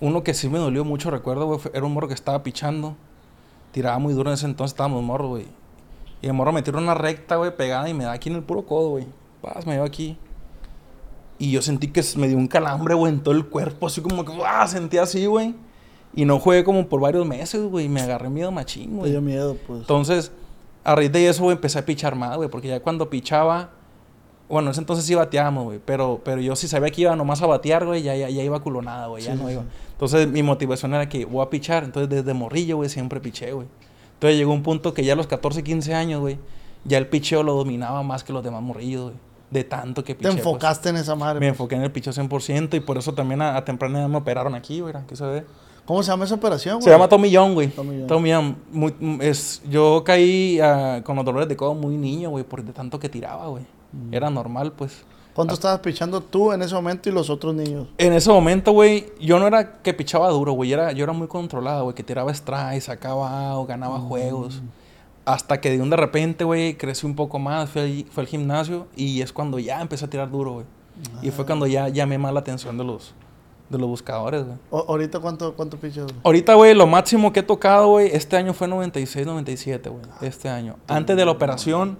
Uno 0.00 0.22
que 0.22 0.34
sí 0.34 0.48
me 0.48 0.58
dolió 0.58 0.84
mucho, 0.84 1.10
recuerdo, 1.10 1.46
güey, 1.46 1.60
era 1.74 1.84
un 1.84 1.92
morro 1.92 2.08
que 2.08 2.14
estaba 2.14 2.42
pichando. 2.42 2.96
Tiraba 3.72 3.98
muy 3.98 4.14
duro 4.14 4.30
en 4.30 4.34
ese 4.34 4.46
entonces, 4.46 4.72
estábamos 4.72 5.02
morros, 5.02 5.28
güey. 5.28 5.46
Y 6.22 6.26
el 6.26 6.32
morro 6.32 6.52
me 6.52 6.62
tiró 6.62 6.78
una 6.78 6.94
recta, 6.94 7.36
güey, 7.36 7.56
pegada 7.56 7.88
y 7.88 7.94
me 7.94 8.04
da 8.04 8.12
aquí 8.12 8.28
en 8.28 8.36
el 8.36 8.42
puro 8.42 8.66
codo, 8.66 8.90
güey. 8.90 9.06
Paz, 9.40 9.66
me 9.66 9.74
dio 9.74 9.84
aquí. 9.84 10.18
Y 11.38 11.52
yo 11.52 11.62
sentí 11.62 11.88
que 11.88 12.02
me 12.16 12.28
dio 12.28 12.36
un 12.36 12.48
calambre, 12.48 12.94
güey, 12.94 13.12
en 13.12 13.20
todo 13.20 13.34
el 13.34 13.46
cuerpo, 13.46 13.86
así 13.86 14.00
como 14.02 14.24
que, 14.24 14.32
¡ah! 14.44 14.66
Sentí 14.66 14.98
así, 14.98 15.24
güey. 15.26 15.54
Y 16.14 16.24
no 16.24 16.38
jugué 16.40 16.64
como 16.64 16.88
por 16.88 17.00
varios 17.00 17.24
meses, 17.26 17.62
güey. 17.62 17.86
y 17.86 17.88
Me 17.88 18.00
agarré 18.02 18.28
miedo 18.28 18.50
machín, 18.50 18.96
güey. 18.98 19.10
dio 19.12 19.22
miedo, 19.22 19.56
pues. 19.66 19.80
Entonces, 19.80 20.32
a 20.84 20.94
raíz 20.94 21.12
de 21.12 21.28
eso, 21.28 21.44
güey, 21.44 21.54
empecé 21.56 21.78
a 21.78 21.86
pichar 21.86 22.16
más, 22.16 22.36
güey, 22.36 22.48
porque 22.50 22.68
ya 22.68 22.80
cuando 22.80 23.08
pichaba, 23.08 23.70
bueno, 24.50 24.68
en 24.68 24.72
ese 24.72 24.80
entonces 24.80 25.04
sí 25.06 25.14
bateábamos, 25.14 25.64
güey, 25.64 25.80
pero, 25.84 26.20
pero 26.24 26.40
yo 26.40 26.56
sí 26.56 26.68
sabía 26.68 26.90
que 26.90 27.02
iba 27.02 27.16
nomás 27.16 27.40
a 27.42 27.46
batear, 27.46 27.86
güey, 27.86 28.02
ya, 28.02 28.14
ya, 28.16 28.28
ya 28.28 28.42
iba 28.42 28.60
culonada, 28.60 29.06
güey, 29.06 29.22
ya 29.22 29.32
Sí, 29.34 29.38
no 29.40 29.46
sí, 29.48 29.52
iba. 29.54 29.64
Entonces 29.92 30.28
mi 30.28 30.42
motivación 30.42 30.92
era 30.94 31.08
que 31.08 31.24
voy 31.24 31.42
a 31.44 31.50
pichar, 31.50 31.84
entonces 31.84 32.08
desde 32.10 32.34
morrillo, 32.34 32.76
güey, 32.76 32.88
siempre 32.88 33.20
piché, 33.20 33.52
güey. 33.52 33.66
Entonces 34.14 34.36
llegó 34.38 34.52
un 34.52 34.62
punto 34.62 34.92
que 34.92 35.04
ya 35.04 35.14
a 35.14 35.16
los 35.16 35.26
14, 35.26 35.62
15 35.62 35.94
años, 35.94 36.20
güey, 36.20 36.38
ya 36.84 36.98
el 36.98 37.06
picheo 37.06 37.42
lo 37.42 37.54
dominaba 37.54 38.02
más 38.02 38.24
que 38.24 38.32
los 38.32 38.42
demás 38.44 38.62
morrillos, 38.62 39.04
güey, 39.04 39.14
de 39.50 39.64
tanto 39.64 40.02
que 40.04 40.14
Te 40.14 40.18
piché. 40.18 40.28
pues. 40.30 40.38
enfocaste 40.38 40.88
en 40.90 40.96
esa 40.96 41.14
madre. 41.14 41.40
Me 41.40 41.46
pues. 41.46 41.50
enfoqué 41.52 41.74
en 41.76 41.82
el 41.82 41.90
picheo 41.92 42.12
100% 42.12 42.74
y 42.76 42.80
por 42.80 42.98
eso 42.98 43.14
también 43.14 43.40
a, 43.42 43.56
a 43.56 43.64
temprana 43.64 44.00
edad 44.00 44.08
me 44.08 44.16
operaron 44.18 44.54
aquí, 44.54 44.80
güey, 44.80 44.94
aquí 44.96 45.16
se 45.16 45.24
ve. 45.24 45.44
¿Cómo 45.86 46.02
se 46.02 46.10
llama 46.10 46.24
esa 46.24 46.34
operación, 46.36 46.74
güey? 46.76 46.84
Se 46.84 46.90
llama 46.90 47.08
Tommy 47.08 47.34
John, 47.34 47.54
güey. 47.54 47.68
Tommy 47.68 47.98
John. 47.98 48.06
Tommy 48.06 48.32
John. 48.32 48.56
Muy- 48.70 48.94
es, 49.22 49.60
yo 49.68 50.04
caí 50.04 50.60
ah, 50.60 51.00
con 51.02 51.16
los 51.16 51.24
dolores 51.24 51.48
de 51.48 51.56
codo 51.56 51.74
muy 51.74 51.96
niño, 51.96 52.30
güey, 52.30 52.44
por 52.44 52.62
de 52.62 52.72
tanto 52.72 52.98
que 53.00 53.08
tiraba, 53.08 53.46
güey. 53.48 53.64
Mm. 53.92 54.14
Era 54.14 54.30
normal, 54.30 54.72
pues. 54.72 55.04
¿Cuánto 55.34 55.54
estabas 55.54 55.78
pichando 55.80 56.20
tú 56.20 56.52
en 56.52 56.60
ese 56.62 56.74
momento 56.74 57.08
y 57.08 57.12
los 57.12 57.30
otros 57.30 57.54
niños? 57.54 57.86
En 57.98 58.12
ese 58.12 58.28
momento, 58.30 58.72
güey, 58.72 59.06
yo 59.20 59.38
no 59.38 59.46
era 59.46 59.80
que 59.80 59.94
pichaba 59.94 60.28
duro, 60.30 60.52
güey. 60.52 60.72
Era, 60.72 60.92
yo 60.92 61.04
era 61.04 61.12
muy 61.12 61.28
controlado, 61.28 61.84
güey, 61.84 61.94
que 61.94 62.02
tiraba 62.02 62.34
strikes, 62.34 62.82
sacaba 62.82 63.50
out, 63.52 63.68
ganaba 63.68 63.98
Mm. 63.98 64.08
juegos. 64.08 64.60
Hasta 65.24 65.60
que 65.60 65.70
de 65.70 65.80
un 65.80 65.90
de 65.90 65.96
repente, 65.96 66.44
güey, 66.44 66.74
crecí 66.76 67.06
un 67.06 67.14
poco 67.14 67.38
más, 67.38 67.70
fui 67.70 67.80
al, 67.82 68.04
fui 68.10 68.22
al 68.22 68.26
gimnasio 68.26 68.88
y 68.96 69.20
es 69.22 69.32
cuando 69.32 69.58
ya 69.58 69.80
empecé 69.80 70.04
a 70.06 70.10
tirar 70.10 70.30
duro, 70.30 70.52
güey. 70.54 70.66
Y 71.22 71.28
Ah. 71.28 71.32
fue 71.32 71.46
cuando 71.46 71.66
ya 71.66 71.88
llamé 71.88 72.18
más 72.18 72.32
la 72.34 72.40
atención 72.40 72.76
de 72.76 72.84
los, 72.84 73.14
de 73.68 73.78
los 73.78 73.88
buscadores, 73.88 74.44
güey. 74.44 74.56
O- 74.70 74.84
¿Ahorita 74.88 75.20
cuánto, 75.20 75.54
cuánto 75.54 75.76
pichas? 75.76 76.04
güey? 76.06 76.16
Ahorita, 76.24 76.54
güey, 76.54 76.74
lo 76.74 76.86
máximo 76.86 77.32
que 77.32 77.40
he 77.40 77.44
tocado, 77.44 77.86
güey, 77.88 78.08
este 78.12 78.36
año 78.36 78.52
fue 78.52 78.66
96, 78.66 79.26
97, 79.26 79.88
güey. 79.88 80.02
Este 80.22 80.48
año. 80.48 80.76
Antes 80.88 81.16
de 81.16 81.24
la 81.24 81.30
operación, 81.30 81.98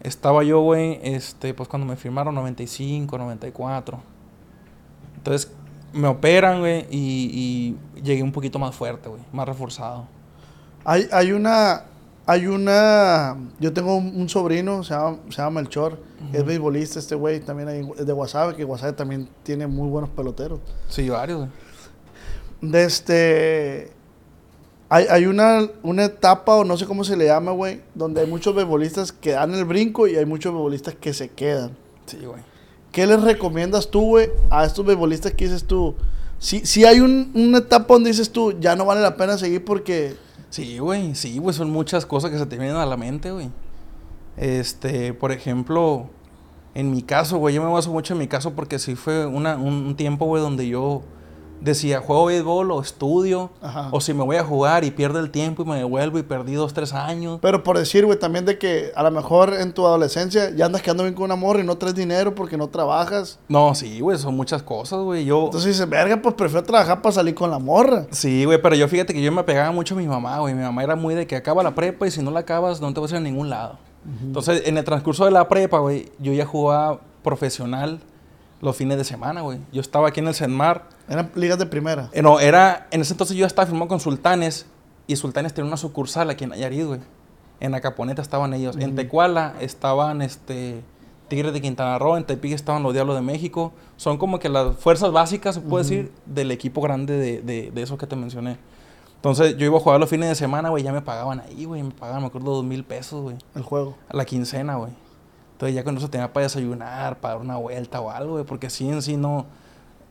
estaba 0.00 0.42
yo, 0.44 0.60
güey, 0.60 1.00
este, 1.02 1.54
pues 1.54 1.68
cuando 1.68 1.86
me 1.86 1.96
firmaron 1.96 2.34
95, 2.34 3.18
94. 3.18 3.98
Entonces, 5.16 5.52
me 5.92 6.08
operan, 6.08 6.60
güey, 6.60 6.86
y, 6.90 7.76
y 7.96 8.02
llegué 8.02 8.22
un 8.22 8.32
poquito 8.32 8.58
más 8.58 8.74
fuerte, 8.74 9.08
güey, 9.08 9.22
más 9.32 9.46
reforzado. 9.46 10.06
Hay, 10.84 11.08
hay 11.12 11.32
una... 11.32 11.84
Hay 12.28 12.48
una... 12.48 13.36
Yo 13.60 13.72
tengo 13.72 13.96
un, 13.96 14.20
un 14.20 14.28
sobrino, 14.28 14.82
se 14.82 14.94
llama, 14.94 15.18
se 15.28 15.36
llama 15.36 15.60
Melchor. 15.60 16.00
Es 16.32 16.44
beisbolista 16.44 16.98
este 16.98 17.14
güey, 17.14 17.38
también 17.40 17.68
hay, 17.68 17.88
es 17.96 18.04
de 18.04 18.12
Guasave, 18.12 18.56
que 18.56 18.64
Guasave 18.64 18.94
también 18.94 19.28
tiene 19.44 19.68
muy 19.68 19.88
buenos 19.88 20.10
peloteros. 20.10 20.58
Sí, 20.88 21.08
varios, 21.08 21.38
güey. 21.38 21.50
De 22.62 22.84
este... 22.84 23.95
Hay, 24.88 25.06
hay 25.10 25.26
una, 25.26 25.68
una 25.82 26.04
etapa, 26.04 26.54
o 26.54 26.64
no 26.64 26.76
sé 26.76 26.86
cómo 26.86 27.02
se 27.02 27.16
le 27.16 27.26
llama, 27.26 27.50
güey, 27.52 27.80
donde 27.94 28.20
hay 28.20 28.26
muchos 28.28 28.54
beisbolistas 28.54 29.10
que 29.12 29.32
dan 29.32 29.52
el 29.54 29.64
brinco 29.64 30.06
y 30.06 30.16
hay 30.16 30.26
muchos 30.26 30.52
beisbolistas 30.52 30.94
que 30.94 31.12
se 31.12 31.28
quedan. 31.30 31.76
Sí, 32.06 32.18
güey. 32.24 32.40
¿Qué 32.92 33.06
les 33.06 33.20
recomiendas 33.20 33.90
tú, 33.90 34.00
güey, 34.02 34.30
a 34.48 34.64
estos 34.64 34.86
beisbolistas 34.86 35.32
que 35.32 35.44
dices 35.46 35.64
tú? 35.64 35.94
Si, 36.38 36.64
si 36.64 36.84
hay 36.84 37.00
un- 37.00 37.30
una 37.34 37.58
etapa 37.58 37.94
donde 37.94 38.10
dices 38.10 38.30
tú, 38.30 38.54
ya 38.60 38.76
no 38.76 38.84
vale 38.86 39.00
la 39.00 39.16
pena 39.16 39.36
seguir 39.38 39.64
porque... 39.64 40.14
Sí, 40.50 40.78
güey, 40.78 41.14
sí, 41.16 41.38
güey, 41.38 41.54
son 41.54 41.70
muchas 41.70 42.06
cosas 42.06 42.30
que 42.30 42.38
se 42.38 42.46
te 42.46 42.56
vienen 42.56 42.76
a 42.76 42.86
la 42.86 42.96
mente, 42.96 43.32
güey. 43.32 43.50
Este, 44.36 45.14
por 45.14 45.32
ejemplo, 45.32 46.08
en 46.74 46.90
mi 46.90 47.02
caso, 47.02 47.38
güey, 47.38 47.54
yo 47.54 47.62
me 47.62 47.70
baso 47.72 47.90
mucho 47.90 48.14
en 48.14 48.20
mi 48.20 48.28
caso 48.28 48.52
porque 48.54 48.78
sí 48.78 48.94
fue 48.94 49.26
una, 49.26 49.56
un, 49.56 49.74
un 49.86 49.96
tiempo, 49.96 50.26
güey, 50.26 50.42
donde 50.42 50.68
yo 50.68 51.02
decía, 51.60 52.00
juego 52.00 52.26
béisbol 52.26 52.70
o 52.70 52.80
estudio, 52.80 53.50
Ajá. 53.60 53.88
o 53.90 54.00
si 54.00 54.14
me 54.14 54.22
voy 54.24 54.36
a 54.36 54.44
jugar 54.44 54.84
y 54.84 54.90
pierdo 54.90 55.18
el 55.18 55.30
tiempo 55.30 55.62
y 55.62 55.66
me 55.66 55.76
devuelvo 55.76 56.18
y 56.18 56.22
perdí 56.22 56.54
dos, 56.54 56.74
tres 56.74 56.92
años. 56.92 57.38
Pero 57.42 57.62
por 57.62 57.78
decir, 57.78 58.04
güey, 58.06 58.18
también 58.18 58.44
de 58.44 58.58
que 58.58 58.92
a 58.94 59.02
lo 59.02 59.10
mejor 59.10 59.54
en 59.54 59.72
tu 59.72 59.86
adolescencia 59.86 60.50
ya 60.50 60.66
andas 60.66 60.82
quedando 60.82 61.02
bien 61.02 61.14
con 61.14 61.24
una 61.24 61.36
morra 61.36 61.60
y 61.60 61.64
no 61.64 61.76
traes 61.76 61.94
dinero 61.94 62.34
porque 62.34 62.56
no 62.56 62.68
trabajas. 62.68 63.38
No, 63.48 63.74
sí, 63.74 64.00
güey, 64.00 64.18
son 64.18 64.36
muchas 64.36 64.62
cosas, 64.62 65.00
güey. 65.00 65.24
Yo, 65.24 65.46
Entonces 65.46 65.72
dices, 65.72 65.88
verga, 65.88 66.20
pues 66.20 66.34
prefiero 66.34 66.62
trabajar 66.64 67.02
para 67.02 67.12
salir 67.12 67.34
con 67.34 67.50
la 67.50 67.58
morra. 67.58 68.06
Sí, 68.10 68.44
güey, 68.44 68.60
pero 68.60 68.74
yo 68.74 68.86
fíjate 68.88 69.12
que 69.14 69.22
yo 69.22 69.32
me 69.32 69.44
pegaba 69.44 69.70
mucho 69.72 69.94
a 69.94 69.98
mi 69.98 70.06
mamá, 70.06 70.38
güey. 70.38 70.54
Mi 70.54 70.62
mamá 70.62 70.82
era 70.82 70.96
muy 70.96 71.14
de 71.14 71.26
que 71.26 71.36
acaba 71.36 71.62
la 71.62 71.74
prepa 71.74 72.06
y 72.06 72.10
si 72.10 72.22
no 72.22 72.30
la 72.30 72.40
acabas 72.40 72.80
no 72.80 72.92
te 72.94 73.00
vas 73.00 73.12
a 73.12 73.16
ir 73.16 73.18
a 73.18 73.24
ningún 73.24 73.50
lado. 73.50 73.78
Entonces, 74.22 74.62
en 74.66 74.78
el 74.78 74.84
transcurso 74.84 75.24
de 75.24 75.32
la 75.32 75.48
prepa, 75.48 75.78
güey, 75.80 76.12
yo 76.20 76.32
ya 76.32 76.46
jugaba 76.46 77.00
profesional 77.24 78.00
los 78.60 78.76
fines 78.76 78.98
de 78.98 79.04
semana, 79.04 79.42
güey. 79.42 79.58
Yo 79.72 79.80
estaba 79.80 80.08
aquí 80.08 80.20
en 80.20 80.28
el 80.28 80.34
Senmar. 80.34 80.88
Eran 81.08 81.30
ligas 81.34 81.58
de 81.58 81.66
primera. 81.66 82.10
Eh, 82.12 82.22
no, 82.22 82.40
era... 82.40 82.86
En 82.90 83.00
ese 83.00 83.12
entonces 83.12 83.36
yo 83.36 83.46
estaba 83.46 83.66
firmado 83.66 83.88
con 83.88 84.00
Sultanes 84.00 84.66
y 85.06 85.16
Sultanes 85.16 85.54
tenía 85.54 85.68
una 85.68 85.76
sucursal 85.76 86.30
aquí 86.30 86.44
en 86.44 86.50
Nayarit, 86.50 86.86
güey. 86.86 87.00
En 87.60 87.74
Acaponeta 87.74 88.22
estaban 88.22 88.54
ellos. 88.54 88.76
En 88.76 88.94
Tecuala 88.96 89.54
estaban, 89.60 90.22
este... 90.22 90.82
Tigres 91.28 91.52
de 91.52 91.60
Quintana 91.60 91.98
Roo, 91.98 92.16
en 92.16 92.24
Tepic 92.24 92.52
estaban 92.52 92.84
los 92.84 92.92
Diablos 92.92 93.16
de 93.16 93.22
México. 93.22 93.72
Son 93.96 94.16
como 94.16 94.38
que 94.38 94.48
las 94.48 94.76
fuerzas 94.76 95.10
básicas, 95.10 95.56
se 95.56 95.60
puede 95.60 95.82
decir, 95.82 96.12
del 96.24 96.52
equipo 96.52 96.80
grande 96.80 97.16
de, 97.16 97.42
de, 97.42 97.72
de 97.72 97.82
eso 97.82 97.98
que 97.98 98.06
te 98.06 98.14
mencioné. 98.14 98.58
Entonces, 99.16 99.56
yo 99.56 99.66
iba 99.66 99.76
a 99.76 99.80
jugar 99.80 99.98
los 99.98 100.08
fines 100.08 100.28
de 100.28 100.36
semana, 100.36 100.68
güey, 100.68 100.84
ya 100.84 100.92
me 100.92 101.02
pagaban 101.02 101.40
ahí, 101.40 101.64
güey. 101.64 101.82
Me 101.82 101.90
pagaban, 101.90 102.22
me 102.22 102.28
acuerdo, 102.28 102.54
dos 102.54 102.64
mil 102.64 102.84
pesos, 102.84 103.22
güey. 103.22 103.36
El 103.56 103.62
juego. 103.62 103.96
A 104.08 104.16
la 104.16 104.24
quincena, 104.24 104.76
güey. 104.76 104.92
Entonces, 105.56 105.74
ya 105.74 105.84
con 105.84 105.96
eso 105.96 106.10
tenía 106.10 106.30
para 106.32 106.44
desayunar, 106.44 107.18
para 107.18 107.34
dar 107.34 107.42
una 107.42 107.56
vuelta 107.56 107.98
o 108.02 108.10
algo, 108.10 108.32
güey. 108.32 108.44
Porque 108.44 108.68
sí, 108.68 108.86
en 108.88 109.00
sí 109.00 109.16
no... 109.16 109.46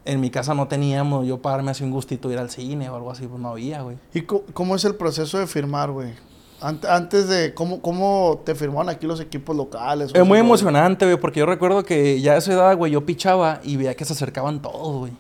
En 0.04 0.20
mi 0.20 0.30
casa 0.30 0.54
no 0.54 0.68
teníamos 0.68 1.26
yo 1.26 1.42
pagarme 1.42 1.72
así 1.72 1.84
un 1.84 1.90
gustito 1.92 2.32
ir 2.32 2.38
al 2.38 2.50
cine 2.52 2.90
o 2.90 2.96
algo 2.96 3.10
así, 3.10 3.26
pues 3.26 3.40
no 3.42 3.50
había, 3.50 3.82
güey. 3.82 3.98
¿Y 4.14 4.22
cómo 4.22 4.76
es 4.76 4.86
el 4.86 4.94
proceso 4.96 5.40
de 5.40 5.48
firmar, 5.48 5.90
güey? 5.90 6.14
Ant- 6.62 6.86
antes 6.88 7.28
de, 7.28 7.56
¿cómo, 7.56 7.82
¿cómo 7.82 8.42
te 8.46 8.54
firmaron 8.54 8.90
aquí 8.90 9.08
los 9.08 9.20
equipos 9.20 9.56
locales? 9.56 10.12
Es 10.14 10.26
muy 10.26 10.38
emocionante, 10.38 11.06
güey, 11.06 11.20
porque 11.20 11.40
yo 11.40 11.48
recuerdo 11.48 11.84
que 11.84 12.22
ya 12.22 12.34
a 12.34 12.38
esa 12.38 12.54
edad, 12.54 12.78
güey, 12.78 12.92
yo 12.92 13.04
pichaba 13.06 13.60
y 13.64 13.78
veía 13.78 13.96
que 13.96 14.06
se 14.06 14.14
acercaban 14.14 14.62
todos, 14.62 14.96
güey. 14.96 15.12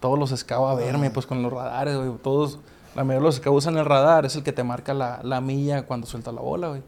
Todos 0.00 0.18
los 0.18 0.30
scouts 0.30 0.72
a 0.72 0.74
verme, 0.74 1.10
pues 1.10 1.24
con 1.26 1.40
los 1.40 1.52
radares, 1.52 1.96
güey. 1.96 2.10
Todos, 2.20 2.58
la 2.96 3.04
mayoría 3.04 3.20
de 3.20 3.26
los 3.26 3.36
scouts 3.36 3.58
usan 3.58 3.76
el 3.78 3.84
radar, 3.84 4.26
es 4.26 4.34
el 4.34 4.42
que 4.42 4.52
te 4.52 4.64
marca 4.64 4.92
la, 4.92 5.20
la 5.22 5.40
milla 5.40 5.82
cuando 5.86 6.08
suelta 6.08 6.32
la 6.32 6.40
bola, 6.40 6.68
güey. 6.70 6.82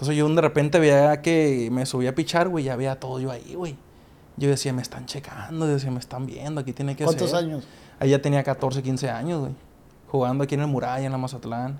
Entonces 0.00 0.16
yo 0.16 0.26
de 0.30 0.40
repente 0.40 0.78
veía 0.78 1.20
que 1.20 1.68
me 1.70 1.84
subía 1.84 2.10
a 2.10 2.14
pichar, 2.14 2.48
güey, 2.48 2.64
ya 2.64 2.74
veía 2.74 2.98
todo 2.98 3.20
yo 3.20 3.30
ahí, 3.30 3.54
güey. 3.54 3.76
Yo 4.38 4.48
decía, 4.48 4.72
me 4.72 4.80
están 4.80 5.04
checando, 5.04 5.66
yo 5.66 5.74
decía, 5.74 5.90
me 5.90 5.98
están 5.98 6.24
viendo, 6.24 6.62
aquí 6.62 6.72
tiene 6.72 6.96
que 6.96 7.04
¿Cuántos 7.04 7.28
ser. 7.28 7.40
años? 7.40 7.68
Ahí 7.98 8.08
ya 8.08 8.22
tenía 8.22 8.42
14, 8.42 8.82
15 8.82 9.10
años, 9.10 9.40
güey. 9.40 9.52
Jugando 10.08 10.44
aquí 10.44 10.54
en 10.54 10.62
el 10.62 10.68
Muralla, 10.68 11.04
en 11.04 11.12
la 11.12 11.18
Mazatlán. 11.18 11.76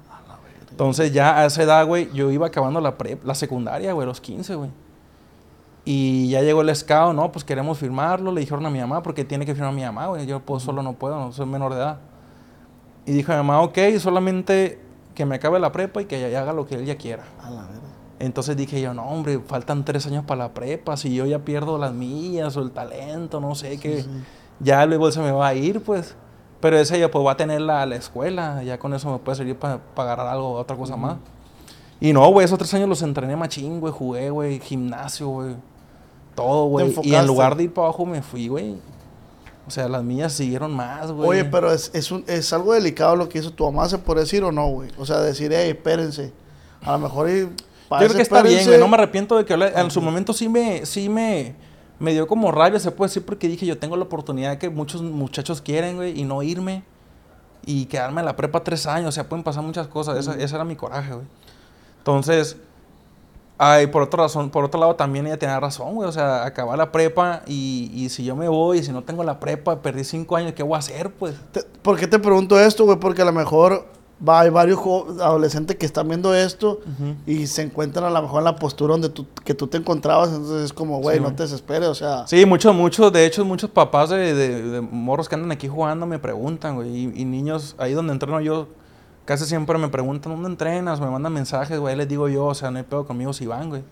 Entonces 0.70 1.14
ya 1.14 1.38
a 1.38 1.46
esa 1.46 1.62
edad, 1.62 1.86
güey, 1.86 2.12
yo 2.12 2.30
iba 2.30 2.48
acabando 2.48 2.78
la 2.82 2.98
prep, 2.98 3.24
la 3.24 3.34
secundaria, 3.34 3.94
güey, 3.94 4.06
los 4.06 4.20
15, 4.20 4.54
güey. 4.54 4.70
Y 5.86 6.28
ya 6.28 6.42
llegó 6.42 6.60
el 6.60 6.76
scout, 6.76 7.14
no, 7.14 7.32
pues 7.32 7.42
queremos 7.42 7.78
firmarlo. 7.78 8.32
Le 8.32 8.42
dijeron 8.42 8.66
a 8.66 8.70
mi 8.70 8.80
mamá, 8.80 9.02
porque 9.02 9.24
tiene 9.24 9.46
que 9.46 9.54
firmar 9.54 9.72
mi 9.72 9.82
mamá, 9.82 10.08
güey. 10.08 10.26
Yo 10.26 10.40
pues, 10.40 10.62
solo 10.62 10.82
no 10.82 10.92
puedo, 10.92 11.18
no 11.18 11.32
soy 11.32 11.46
menor 11.46 11.72
de 11.72 11.78
edad. 11.78 12.00
Y 13.06 13.12
dijo 13.12 13.32
mi 13.32 13.38
mamá, 13.38 13.62
ok, 13.62 13.78
solamente 13.98 14.78
que 15.14 15.24
me 15.24 15.36
acabe 15.36 15.58
la 15.58 15.72
prepa 15.72 16.02
y 16.02 16.04
que 16.04 16.26
ella 16.26 16.42
haga 16.42 16.52
lo 16.52 16.66
que 16.66 16.74
él 16.74 16.84
ya 16.84 16.96
quiera. 16.98 17.24
A 17.42 17.48
la 17.48 17.62
verga. 17.62 17.89
Entonces 18.20 18.56
dije 18.56 18.80
yo, 18.80 18.94
no, 18.94 19.02
hombre, 19.08 19.40
faltan 19.40 19.84
tres 19.84 20.06
años 20.06 20.24
para 20.24 20.44
la 20.44 20.54
prepa. 20.54 20.96
Si 20.96 21.12
yo 21.14 21.26
ya 21.26 21.40
pierdo 21.40 21.76
las 21.78 21.92
millas 21.92 22.56
o 22.56 22.62
el 22.62 22.70
talento, 22.70 23.40
no 23.40 23.54
sé, 23.56 23.78
que 23.78 24.04
ya 24.60 24.86
luego 24.86 25.10
se 25.10 25.20
me 25.20 25.32
va 25.32 25.48
a 25.48 25.54
ir, 25.54 25.82
pues. 25.82 26.14
Pero 26.60 26.78
ese 26.78 27.00
ya 27.00 27.10
pues 27.10 27.26
va 27.26 27.32
a 27.32 27.36
tener 27.36 27.62
la, 27.62 27.86
la 27.86 27.96
escuela. 27.96 28.62
Ya 28.62 28.78
con 28.78 28.92
eso 28.94 29.10
me 29.10 29.18
puede 29.18 29.36
servir 29.36 29.56
para 29.56 29.80
agarrar 29.96 30.26
algo, 30.28 30.52
otra 30.52 30.76
cosa 30.76 30.94
más. 30.96 31.16
Y 31.98 32.12
no, 32.12 32.30
güey, 32.30 32.44
esos 32.44 32.58
tres 32.58 32.72
años 32.74 32.88
los 32.88 33.02
entrené 33.02 33.34
machín, 33.36 33.80
güey. 33.80 33.92
Jugué, 33.92 34.28
güey, 34.30 34.60
gimnasio, 34.60 35.28
güey. 35.28 35.56
Todo, 36.34 36.66
güey. 36.66 36.94
Y 37.02 37.14
en 37.14 37.26
lugar 37.26 37.56
de 37.56 37.64
ir 37.64 37.72
para 37.72 37.88
abajo 37.88 38.04
me 38.06 38.20
fui, 38.22 38.48
güey. 38.48 38.76
O 39.66 39.70
sea, 39.70 39.88
las 39.88 40.02
millas 40.02 40.32
siguieron 40.34 40.72
más, 40.74 41.10
güey. 41.12 41.28
Oye, 41.28 41.44
pero 41.46 41.72
es, 41.72 41.90
es, 41.94 42.10
un- 42.10 42.24
es 42.26 42.52
algo 42.52 42.74
delicado 42.74 43.16
lo 43.16 43.28
que 43.28 43.38
hizo 43.38 43.50
tu 43.52 43.64
mamá, 43.64 43.88
¿se 43.88 43.96
puede 43.98 44.20
decir 44.20 44.42
o 44.44 44.52
no, 44.52 44.66
güey? 44.68 44.90
O 44.98 45.06
sea, 45.06 45.20
decir, 45.20 45.52
hey, 45.54 45.70
espérense. 45.70 46.32
A 46.82 46.92
lo 46.92 46.98
mejor 46.98 47.30
y... 47.30 47.48
Yo 48.02 48.06
creo 48.08 48.16
que 48.16 48.22
está 48.22 48.36
bien, 48.42 48.58
güey. 48.66 48.80
No 48.80 48.88
me 48.88 48.94
arrepiento 48.94 49.36
de 49.36 49.44
que 49.44 49.54
hablé- 49.54 49.72
en 49.76 49.90
su 49.90 50.00
momento 50.00 50.32
sí 50.32 50.48
me, 50.48 50.86
sí 50.86 51.08
me, 51.08 51.54
me 51.98 52.12
dio 52.12 52.26
como 52.26 52.52
rabia, 52.52 52.78
se 52.78 52.90
puede 52.92 53.08
decir, 53.08 53.24
porque 53.24 53.48
dije, 53.48 53.66
yo 53.66 53.78
tengo 53.78 53.96
la 53.96 54.04
oportunidad 54.04 54.58
que 54.58 54.70
muchos 54.70 55.02
muchachos 55.02 55.60
quieren, 55.60 55.96
güey, 55.96 56.18
y 56.18 56.24
no 56.24 56.42
irme. 56.42 56.82
Y 57.66 57.84
quedarme 57.86 58.20
en 58.20 58.26
la 58.26 58.36
prepa 58.36 58.64
tres 58.64 58.86
años. 58.86 59.08
O 59.10 59.12
sea, 59.12 59.28
pueden 59.28 59.42
pasar 59.44 59.62
muchas 59.62 59.86
cosas. 59.86 60.16
Esa, 60.18 60.34
ese 60.34 60.54
era 60.54 60.64
mi 60.64 60.76
coraje, 60.76 61.12
güey. 61.12 61.26
Entonces, 61.98 62.56
ay, 63.58 63.86
por 63.88 64.02
otra 64.02 64.22
razón, 64.22 64.48
por 64.50 64.64
otro 64.64 64.80
lado 64.80 64.96
también 64.96 65.26
ella 65.26 65.38
tenía 65.38 65.60
razón, 65.60 65.94
güey. 65.94 66.08
O 66.08 66.12
sea, 66.12 66.44
acabar 66.46 66.78
la 66.78 66.90
prepa 66.90 67.42
y, 67.46 67.90
y 67.94 68.08
si 68.08 68.24
yo 68.24 68.34
me 68.34 68.48
voy 68.48 68.78
y 68.78 68.82
si 68.82 68.92
no 68.92 69.02
tengo 69.02 69.24
la 69.24 69.38
prepa, 69.40 69.82
perdí 69.82 70.04
cinco 70.04 70.36
años, 70.36 70.54
¿qué 70.54 70.62
voy 70.62 70.76
a 70.76 70.78
hacer, 70.78 71.10
pues? 71.12 71.34
Te- 71.52 71.64
¿Por 71.82 71.98
qué 71.98 72.06
te 72.06 72.18
pregunto 72.18 72.58
esto, 72.58 72.84
güey? 72.86 72.98
Porque 72.98 73.20
a 73.22 73.26
lo 73.26 73.32
mejor 73.32 73.86
va, 74.26 74.40
hay 74.40 74.50
varios 74.50 74.78
adolescentes 75.20 75.76
que 75.76 75.86
están 75.86 76.08
viendo 76.08 76.34
esto 76.34 76.80
y 77.26 77.46
se 77.46 77.62
encuentran 77.62 78.04
a 78.04 78.10
lo 78.10 78.22
mejor 78.22 78.40
en 78.40 78.44
la 78.44 78.56
postura 78.56 78.92
donde 78.92 79.08
tú, 79.08 79.26
que 79.44 79.54
tú 79.54 79.66
te 79.66 79.78
encontrabas. 79.78 80.28
Entonces 80.30 80.64
es 80.66 80.72
como, 80.72 80.98
güey, 81.00 81.16
Sí, 81.18 81.22
no 81.22 81.34
te 81.34 81.42
desesperes, 81.44 81.88
o 81.88 81.94
sea... 81.94 82.26
Sí, 82.26 82.44
muchos, 82.46 82.74
muchos, 82.74 83.12
de 83.12 83.24
hecho, 83.26 83.44
muchos 83.44 83.70
papás 83.70 84.10
de, 84.10 84.34
de- 84.34 84.62
de 84.62 84.80
morros 84.80 85.28
que 85.28 85.34
andan 85.34 85.52
aquí 85.52 85.68
jugando 85.68 86.06
me 86.06 86.18
preguntan, 86.18 86.74
güey, 86.76 86.90
y, 86.90 87.12
y 87.22 87.24
niños, 87.24 87.74
ahí 87.78 87.92
donde 87.94 88.12
entreno 88.12 88.40
yo, 88.40 88.68
casi 89.24 89.44
siempre 89.46 89.78
me 89.78 89.88
preguntan, 89.88 90.32
¿dónde 90.32 90.48
entrenas? 90.48 91.00
Me 91.00 91.08
mandan 91.08 91.32
mensajes, 91.32 91.78
güey, 91.78 91.96
les 91.96 92.08
digo 92.08 92.28
yo, 92.28 92.46
o 92.46 92.54
sea, 92.54 92.70
no 92.70 92.78
hay 92.78 92.84
pedo 92.84 93.06
conmigo 93.06 93.32
si 93.32 93.46
van, 93.46 93.68
güey. 93.70 93.82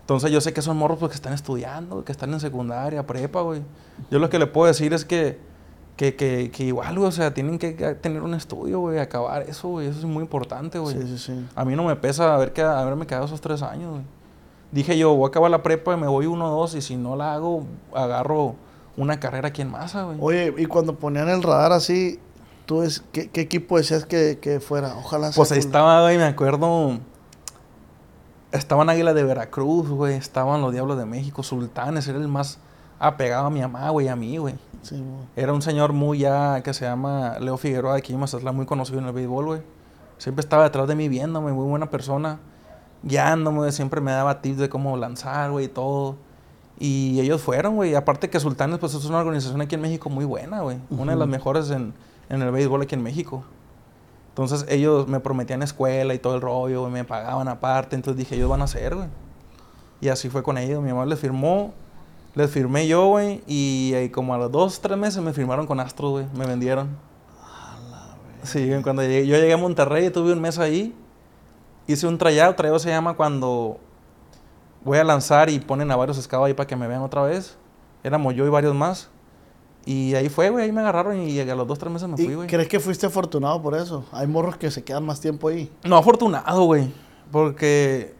Entonces 0.00 0.30
yo 0.30 0.40
sé 0.42 0.52
que 0.52 0.60
son 0.60 0.76
morros 0.76 0.98
pues, 0.98 1.10
que 1.10 1.16
están 1.16 1.32
estudiando, 1.32 2.04
que 2.04 2.12
están 2.12 2.32
en 2.34 2.40
secundaria, 2.40 3.06
prepa, 3.06 3.40
güey. 3.40 3.62
Yo 4.10 4.18
lo 4.18 4.28
que 4.28 4.38
le 4.38 4.46
puedo 4.46 4.66
decir 4.66 4.92
es 4.92 5.04
que, 5.06 5.38
que, 5.96 6.16
que, 6.16 6.50
que 6.50 6.64
igual, 6.64 6.96
güey, 6.96 7.08
o 7.08 7.12
sea, 7.12 7.32
tienen 7.32 7.58
que 7.58 7.72
tener 7.72 8.22
un 8.22 8.34
estudio, 8.34 8.80
güey, 8.80 8.98
acabar 8.98 9.42
eso, 9.42 9.68
güey. 9.68 9.86
Eso 9.86 10.00
es 10.00 10.04
muy 10.04 10.22
importante, 10.22 10.78
güey. 10.78 10.96
Sí, 10.96 11.06
sí, 11.06 11.18
sí. 11.18 11.46
A 11.54 11.64
mí 11.64 11.76
no 11.76 11.84
me 11.84 11.94
pesa 11.96 12.34
haber 12.34 12.52
haberme 12.60 13.06
quedado 13.06 13.26
esos 13.26 13.40
tres 13.40 13.62
años, 13.62 13.90
güey. 13.90 14.02
Dije 14.72 14.98
yo, 14.98 15.14
voy 15.14 15.26
a 15.26 15.28
acabar 15.28 15.50
la 15.52 15.62
prepa 15.62 15.94
y 15.94 15.96
me 15.96 16.08
voy 16.08 16.26
uno 16.26 16.48
o 16.48 16.60
dos, 16.60 16.74
y 16.74 16.82
si 16.82 16.96
no 16.96 17.14
la 17.14 17.34
hago, 17.34 17.64
agarro 17.94 18.56
una 18.96 19.20
carrera 19.20 19.48
aquí 19.48 19.62
en 19.62 19.70
masa, 19.70 20.02
güey. 20.02 20.18
Oye, 20.20 20.54
y 20.58 20.66
cuando 20.66 20.96
ponían 20.96 21.28
el 21.28 21.44
radar 21.44 21.70
así, 21.70 22.18
¿tú 22.66 22.82
es, 22.82 23.04
qué, 23.12 23.30
qué 23.30 23.42
equipo 23.42 23.76
decías 23.76 24.04
que, 24.04 24.38
que 24.40 24.58
fuera? 24.58 24.96
Ojalá 24.96 25.28
sea 25.30 25.36
Pues 25.36 25.52
ahí 25.52 25.60
estaba, 25.60 26.02
güey, 26.02 26.18
me 26.18 26.24
acuerdo. 26.24 26.98
Estaban 28.50 28.88
Águilas 28.88 29.14
de 29.14 29.22
Veracruz, 29.22 29.88
güey. 29.88 30.14
Estaban 30.14 30.60
los 30.60 30.72
Diablos 30.72 30.98
de 30.98 31.06
México, 31.06 31.44
Sultanes. 31.44 32.08
Era 32.08 32.18
el 32.18 32.28
más 32.28 32.58
apegado 32.98 33.46
a 33.46 33.50
mi 33.50 33.60
mamá, 33.60 33.90
güey, 33.90 34.08
a 34.08 34.16
mí, 34.16 34.38
güey. 34.38 34.54
Sí. 34.84 35.02
Era 35.34 35.52
un 35.52 35.62
señor 35.62 35.92
muy 35.92 36.18
ya 36.18 36.62
que 36.62 36.74
se 36.74 36.84
llama 36.84 37.38
Leo 37.40 37.56
Figueroa 37.56 37.94
de 37.94 37.98
aquí 37.98 38.12
en 38.12 38.20
Mazatlán, 38.20 38.54
muy 38.54 38.66
conocido 38.66 38.98
en 38.98 39.06
el 39.06 39.12
béisbol, 39.12 39.44
güey. 39.46 39.62
Siempre 40.18 40.40
estaba 40.40 40.64
detrás 40.64 40.86
de 40.86 40.94
mí 40.94 41.08
viéndome, 41.08 41.52
muy 41.52 41.66
buena 41.66 41.90
persona. 41.90 42.38
Guiándome, 43.02 43.72
siempre 43.72 44.00
me 44.00 44.12
daba 44.12 44.40
tips 44.40 44.58
de 44.58 44.68
cómo 44.68 44.96
lanzar, 44.96 45.50
güey, 45.50 45.66
y 45.66 45.68
todo. 45.68 46.16
Y 46.78 47.20
ellos 47.20 47.40
fueron, 47.40 47.76
güey. 47.76 47.94
Aparte 47.94 48.30
que 48.30 48.38
Sultanes, 48.40 48.78
pues 48.78 48.94
es 48.94 49.04
una 49.06 49.18
organización 49.18 49.60
aquí 49.60 49.74
en 49.74 49.80
México 49.80 50.10
muy 50.10 50.24
buena, 50.24 50.60
güey. 50.60 50.78
Una 50.90 51.12
de 51.12 51.18
las 51.18 51.28
mejores 51.28 51.70
en, 51.70 51.94
en 52.28 52.42
el 52.42 52.50
béisbol 52.50 52.82
aquí 52.82 52.94
en 52.94 53.02
México. 53.02 53.44
Entonces 54.30 54.66
ellos 54.68 55.06
me 55.06 55.20
prometían 55.20 55.62
escuela 55.62 56.12
y 56.12 56.18
todo 56.18 56.34
el 56.34 56.40
rollo, 56.40 56.80
güey, 56.80 56.92
me 56.92 57.04
pagaban 57.04 57.46
aparte. 57.48 57.94
Entonces 57.94 58.18
dije, 58.18 58.34
ellos 58.34 58.50
van 58.50 58.62
a 58.62 58.64
hacer, 58.64 58.96
güey. 58.96 59.08
Y 60.00 60.08
así 60.08 60.28
fue 60.28 60.42
con 60.42 60.58
ellos. 60.58 60.82
Mi 60.82 60.90
mamá 60.90 61.06
les 61.06 61.20
firmó, 61.20 61.72
les 62.34 62.50
firmé 62.50 62.86
yo, 62.86 63.06
güey. 63.08 63.42
Y, 63.46 63.92
ahí 63.94 64.08
como 64.10 64.34
a 64.34 64.38
los 64.38 64.50
dos, 64.50 64.80
tres 64.80 64.98
meses 64.98 65.22
me 65.22 65.32
firmaron 65.32 65.66
con 65.66 65.80
Astros, 65.80 66.10
güey. 66.10 66.26
Me 66.34 66.46
vendieron. 66.46 66.96
Sí, 68.42 68.68
güey, 68.68 68.82
cuando 68.82 69.02
llegué- 69.02 69.26
yo 69.26 69.36
llegué 69.36 69.52
a 69.52 69.56
Monterrey, 69.56 70.10
tuve 70.10 70.32
un 70.32 70.40
mes 70.40 70.58
ahí. 70.58 70.94
Hice 71.86 72.06
un 72.06 72.18
tryout. 72.18 72.56
Tryout 72.56 72.80
se 72.80 72.90
llama 72.90 73.14
cuando 73.14 73.78
voy 74.84 74.98
a 74.98 75.04
lanzar 75.04 75.48
y 75.48 75.60
ponen 75.60 75.90
a 75.90 75.96
varios 75.96 76.20
scouts 76.20 76.46
ahí 76.46 76.54
para 76.54 76.66
que 76.66 76.76
me 76.76 76.86
vean 76.86 77.02
otra 77.02 77.22
vez. 77.22 77.56
Éramos 78.02 78.34
yo 78.34 78.44
y 78.46 78.50
varios 78.50 78.74
más. 78.74 79.08
Y 79.86 80.14
ahí 80.14 80.28
fue, 80.28 80.50
güey. 80.50 80.64
Ahí 80.64 80.72
me 80.72 80.80
agarraron 80.80 81.18
y 81.22 81.38
a 81.40 81.54
los 81.54 81.66
dos, 81.66 81.78
tres 81.78 81.92
meses 81.92 82.08
me 82.08 82.20
¿Y 82.20 82.24
fui, 82.26 82.34
güey. 82.34 82.48
crees 82.48 82.68
que 82.68 82.80
fuiste 82.80 83.06
afortunado 83.06 83.60
por 83.62 83.74
eso? 83.74 84.04
Hay 84.12 84.26
morros 84.26 84.56
que 84.56 84.70
se 84.70 84.82
quedan 84.84 85.04
más 85.06 85.20
tiempo 85.20 85.48
ahí. 85.48 85.70
No, 85.84 85.96
afortunado, 85.96 86.64
güey. 86.64 86.90
Porque 87.30 88.14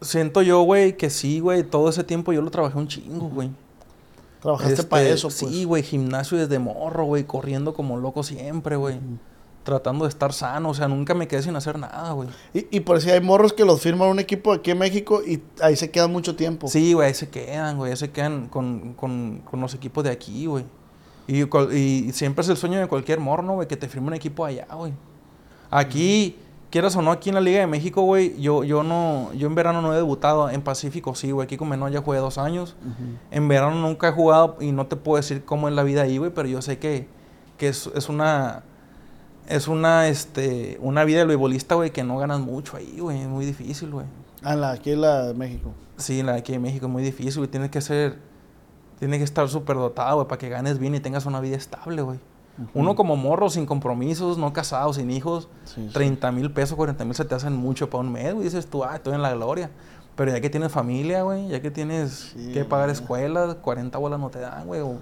siento 0.00 0.42
yo, 0.42 0.62
güey, 0.62 0.96
que 0.96 1.10
sí, 1.10 1.40
güey. 1.40 1.62
Todo 1.62 1.88
ese 1.88 2.04
tiempo 2.04 2.32
yo 2.32 2.42
lo 2.42 2.50
trabajé 2.50 2.78
un 2.78 2.88
chingo, 2.88 3.28
güey. 3.28 3.50
Trabajaste 4.40 4.74
Este, 4.74 4.86
para 4.86 5.02
eso, 5.02 5.28
pues. 5.28 5.38
Sí, 5.38 5.64
güey, 5.64 5.82
gimnasio 5.82 6.38
desde 6.38 6.58
morro, 6.58 7.04
güey. 7.04 7.24
Corriendo 7.24 7.74
como 7.74 7.96
loco 7.98 8.22
siempre, 8.22 8.76
güey. 8.76 8.98
Tratando 9.64 10.04
de 10.06 10.08
estar 10.08 10.32
sano. 10.32 10.70
O 10.70 10.74
sea, 10.74 10.88
nunca 10.88 11.12
me 11.14 11.28
quedé 11.28 11.42
sin 11.42 11.54
hacer 11.56 11.78
nada, 11.78 12.12
güey. 12.12 12.28
Y, 12.54 12.66
y 12.70 12.80
por 12.80 13.00
si 13.00 13.10
hay 13.10 13.20
morros 13.20 13.52
que 13.52 13.64
los 13.64 13.80
firman 13.80 14.08
un 14.08 14.18
equipo 14.18 14.52
aquí 14.52 14.70
en 14.70 14.78
México 14.78 15.22
y 15.26 15.42
ahí 15.60 15.76
se 15.76 15.90
quedan 15.90 16.10
mucho 16.10 16.36
tiempo. 16.36 16.68
Sí, 16.68 16.94
güey, 16.94 17.08
ahí 17.08 17.14
se 17.14 17.28
quedan, 17.28 17.76
güey. 17.76 17.90
Ahí 17.90 17.96
se 17.96 18.10
quedan 18.10 18.48
con, 18.48 18.94
con, 18.94 19.42
con 19.44 19.60
los 19.60 19.74
equipos 19.74 20.04
de 20.04 20.10
aquí, 20.10 20.46
güey. 20.46 20.64
Y, 21.28 21.42
y 21.76 22.12
siempre 22.12 22.42
es 22.42 22.48
el 22.48 22.56
sueño 22.56 22.80
de 22.80 22.88
cualquier 22.88 23.20
morno, 23.20 23.54
güey, 23.54 23.68
que 23.68 23.76
te 23.76 23.88
firme 23.88 24.08
un 24.08 24.14
equipo 24.14 24.44
allá, 24.44 24.66
güey. 24.74 24.92
Aquí, 25.70 26.36
quieras 26.70 26.96
o 26.96 27.02
no, 27.02 27.10
aquí 27.10 27.28
en 27.28 27.34
la 27.34 27.40
Liga 27.40 27.60
de 27.60 27.66
México, 27.66 28.02
güey, 28.02 28.40
yo, 28.40 28.64
yo 28.64 28.82
no, 28.82 29.32
yo 29.34 29.46
en 29.46 29.54
verano 29.54 29.82
no 29.82 29.92
he 29.92 29.96
debutado. 29.96 30.48
En 30.48 30.62
Pacífico 30.62 31.14
sí, 31.14 31.32
güey. 31.32 31.44
Aquí 31.44 31.56
con 31.56 31.68
Menor 31.68 31.90
ya 31.90 32.00
jugué 32.00 32.18
dos 32.18 32.38
años. 32.38 32.76
En 33.30 33.48
verano 33.48 33.74
nunca 33.74 34.08
he 34.08 34.12
jugado 34.12 34.56
y 34.60 34.72
no 34.72 34.86
te 34.86 34.96
puedo 34.96 35.16
decir 35.16 35.44
cómo 35.44 35.68
es 35.68 35.74
la 35.74 35.82
vida 35.82 36.02
ahí, 36.02 36.18
güey, 36.18 36.30
pero 36.30 36.48
yo 36.48 36.62
sé 36.62 36.78
que, 36.78 37.08
que 37.58 37.68
es, 37.68 37.90
es 37.94 38.08
una... 38.08 38.64
Es 39.48 39.66
una, 39.66 40.06
este, 40.06 40.78
una 40.80 41.02
vida 41.02 41.18
de 41.18 41.24
beisbolista, 41.24 41.74
güey, 41.74 41.90
que 41.90 42.04
no 42.04 42.16
ganas 42.18 42.38
mucho 42.38 42.76
ahí, 42.76 42.98
güey. 43.00 43.20
Es 43.20 43.26
muy 43.26 43.44
difícil, 43.44 43.90
güey. 43.90 44.06
Ah, 44.44 44.52
en 44.52 44.60
la, 44.60 44.70
aquí 44.70 44.92
en 44.92 45.00
la 45.00 45.26
de 45.26 45.34
México. 45.34 45.72
Sí, 45.96 46.22
la 46.22 46.34
de 46.34 46.38
aquí 46.38 46.54
en 46.54 46.62
México 46.62 46.86
es 46.86 46.92
muy 46.92 47.02
difícil, 47.02 47.38
güey. 47.38 47.50
Tienes 47.50 47.70
que 47.70 47.80
ser. 47.80 48.18
Tienes 49.00 49.18
que 49.18 49.24
estar 49.24 49.48
súper 49.48 49.76
dotado, 49.76 50.16
güey, 50.16 50.28
para 50.28 50.38
que 50.38 50.48
ganes 50.48 50.78
bien 50.78 50.94
y 50.94 51.00
tengas 51.00 51.26
una 51.26 51.40
vida 51.40 51.56
estable, 51.56 52.02
güey. 52.02 52.20
Uno 52.74 52.94
como 52.96 53.16
morro, 53.16 53.48
sin 53.50 53.66
compromisos, 53.66 54.38
no 54.38 54.52
casado, 54.52 54.92
sin 54.92 55.10
hijos, 55.10 55.48
Sí, 55.64 55.86
sí. 55.86 55.92
30 55.92 56.30
mil 56.32 56.52
pesos, 56.52 56.76
40 56.76 57.04
mil 57.04 57.14
se 57.14 57.24
te 57.24 57.34
hacen 57.34 57.54
mucho 57.56 57.88
para 57.90 58.02
un 58.02 58.12
mes, 58.12 58.32
güey. 58.34 58.44
Dices 58.44 58.66
tú, 58.66 58.84
ah, 58.84 58.96
estoy 58.96 59.14
en 59.14 59.22
la 59.22 59.32
gloria. 59.34 59.70
Pero 60.16 60.32
ya 60.32 60.40
que 60.40 60.50
tienes 60.50 60.70
familia, 60.72 61.22
güey, 61.22 61.48
ya 61.48 61.60
que 61.62 61.70
tienes 61.70 62.32
Sí, 62.36 62.52
que 62.52 62.64
pagar 62.64 62.90
escuelas, 62.90 63.54
40 63.56 63.96
bolas 63.98 64.20
no 64.20 64.28
te 64.28 64.40
dan, 64.40 64.66
güey. 64.66 64.80
O 64.82 64.96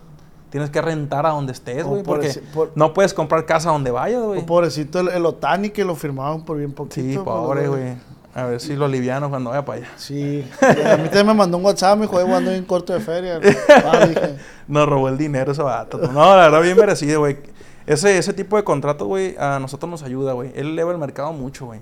tienes 0.51 0.71
que 0.71 0.81
rentar 0.81 1.27
a 1.27 1.31
donde 1.31 1.53
estés, 1.53 1.85
güey, 1.85 2.03
por 2.03 2.17
porque 2.21 2.41
por- 2.55 2.73
no 2.75 2.95
puedes 2.95 3.13
comprar 3.15 3.45
casa 3.45 3.71
donde 3.71 3.91
vayas, 3.91 4.23
güey. 4.23 4.47
Pobrecito 4.47 5.01
el, 5.01 5.09
el 5.09 5.27
Otani 5.27 5.71
que 5.71 5.85
lo 5.85 5.95
firmaban 5.97 6.45
por 6.45 6.57
bien 6.59 6.73
poquito. 6.73 6.95
Sí, 6.95 7.15
pues, 7.15 7.25
pobre, 7.25 7.67
los- 7.67 7.77
güey. 7.77 7.95
A 8.39 8.45
ver 8.47 8.61
si 8.61 8.77
lo 8.77 8.85
aliviano 8.85 9.29
cuando 9.31 9.51
vaya 9.51 9.65
para 9.65 9.79
allá. 9.79 9.89
Sí. 9.97 10.49
a 10.63 10.97
mí 10.97 11.05
también 11.05 11.27
me 11.27 11.35
mandó 11.35 11.57
un 11.57 11.65
WhatsApp, 11.65 11.97
me 11.99 12.07
dijo, 12.07 12.21
"Eh, 12.21 12.33
ando 12.35 12.53
en 12.53 12.65
corto 12.65 12.93
de 12.93 13.01
feria. 13.01 13.41
Ah, 13.85 14.07
dije, 14.07 14.37
Nos 14.69 14.89
robó 14.89 15.09
el 15.09 15.19
dinero 15.19 15.53
ese 15.53 15.63
vato. 15.63 15.99
No, 15.99 16.37
la 16.37 16.43
verdad, 16.49 16.63
bien 16.63 16.77
merecido, 16.77 17.21
güey. 17.21 17.39
Ese, 17.87 18.17
ese 18.19 18.33
tipo 18.35 18.57
de 18.57 18.65
contrato, 18.65 19.07
güey, 19.07 19.35
a 19.39 19.59
nosotros 19.59 19.91
nos 19.91 20.03
ayuda, 20.03 20.35
güey. 20.35 20.53
Él 20.55 20.69
eleva 20.69 20.93
el 20.93 20.99
mercado 20.99 21.33
mucho, 21.33 21.67
güey. 21.67 21.81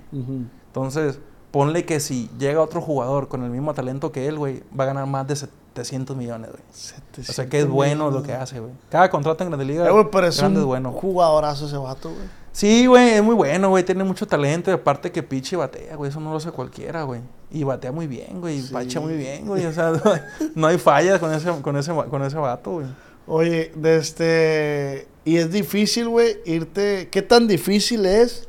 Entonces, 0.68 1.18
ponle 1.50 1.84
que 1.84 2.00
si 2.00 2.30
llega 2.38 2.60
otro 2.60 2.80
jugador 2.80 3.28
con 3.28 3.42
el 3.44 3.50
mismo 3.50 3.74
talento 3.74 4.12
que 4.12 4.26
él, 4.28 4.38
güey, 4.38 4.62
va 4.78 4.84
a 4.84 4.86
ganar 4.88 5.06
más 5.06 5.26
de 5.26 5.36
700 5.36 6.16
millones, 6.16 6.50
güey. 6.50 6.62
O 6.62 6.74
sea 6.74 6.98
que 7.12 7.20
es 7.22 7.26
700 7.28 7.70
bueno 7.74 8.10
lo 8.10 8.22
que 8.22 8.32
hace, 8.32 8.60
güey. 8.60 8.72
Cada 8.88 9.10
contrato 9.10 9.42
en 9.44 9.50
Grande 9.50 9.64
Liga 9.64 9.86
Eh, 9.86 9.90
güey, 9.90 10.06
pero 10.10 10.26
es 10.26 10.38
grande 10.38 10.58
un 10.60 10.62
es 10.64 10.66
bueno. 10.68 10.92
jugadorazo 10.92 11.66
ese 11.66 11.76
vato, 11.76 12.10
güey. 12.10 12.45
Sí, 12.56 12.86
güey, 12.86 13.10
es 13.10 13.22
muy 13.22 13.34
bueno, 13.34 13.68
güey. 13.68 13.84
Tiene 13.84 14.02
mucho 14.02 14.26
talento 14.26 14.70
y 14.70 14.74
aparte 14.74 15.12
que 15.12 15.22
piche 15.22 15.56
y 15.56 15.58
batea, 15.58 15.94
güey. 15.94 16.08
Eso 16.10 16.20
no 16.20 16.30
lo 16.30 16.38
hace 16.38 16.50
cualquiera, 16.52 17.02
güey. 17.02 17.20
Y 17.50 17.64
batea 17.64 17.92
muy 17.92 18.06
bien, 18.06 18.40
güey. 18.40 18.62
Sí. 18.62 18.72
pacha 18.72 18.98
muy 18.98 19.14
bien, 19.14 19.46
güey. 19.46 19.66
O 19.66 19.72
sea, 19.74 19.90
no 20.04 20.10
hay, 20.10 20.20
no 20.54 20.66
hay 20.66 20.78
fallas 20.78 21.20
con 21.20 21.34
ese, 21.34 21.50
con 21.60 21.76
ese, 21.76 21.92
con 21.92 22.22
ese 22.22 22.38
vato, 22.38 22.70
güey. 22.70 22.86
Oye, 23.26 23.72
de 23.74 23.96
este... 23.98 25.06
Y 25.26 25.36
es 25.36 25.52
difícil, 25.52 26.08
güey, 26.08 26.38
irte... 26.46 27.08
¿Qué 27.10 27.20
tan 27.20 27.46
difícil 27.46 28.06
es 28.06 28.48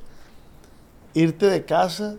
irte 1.14 1.48
de 1.48 1.66
casa? 1.66 2.16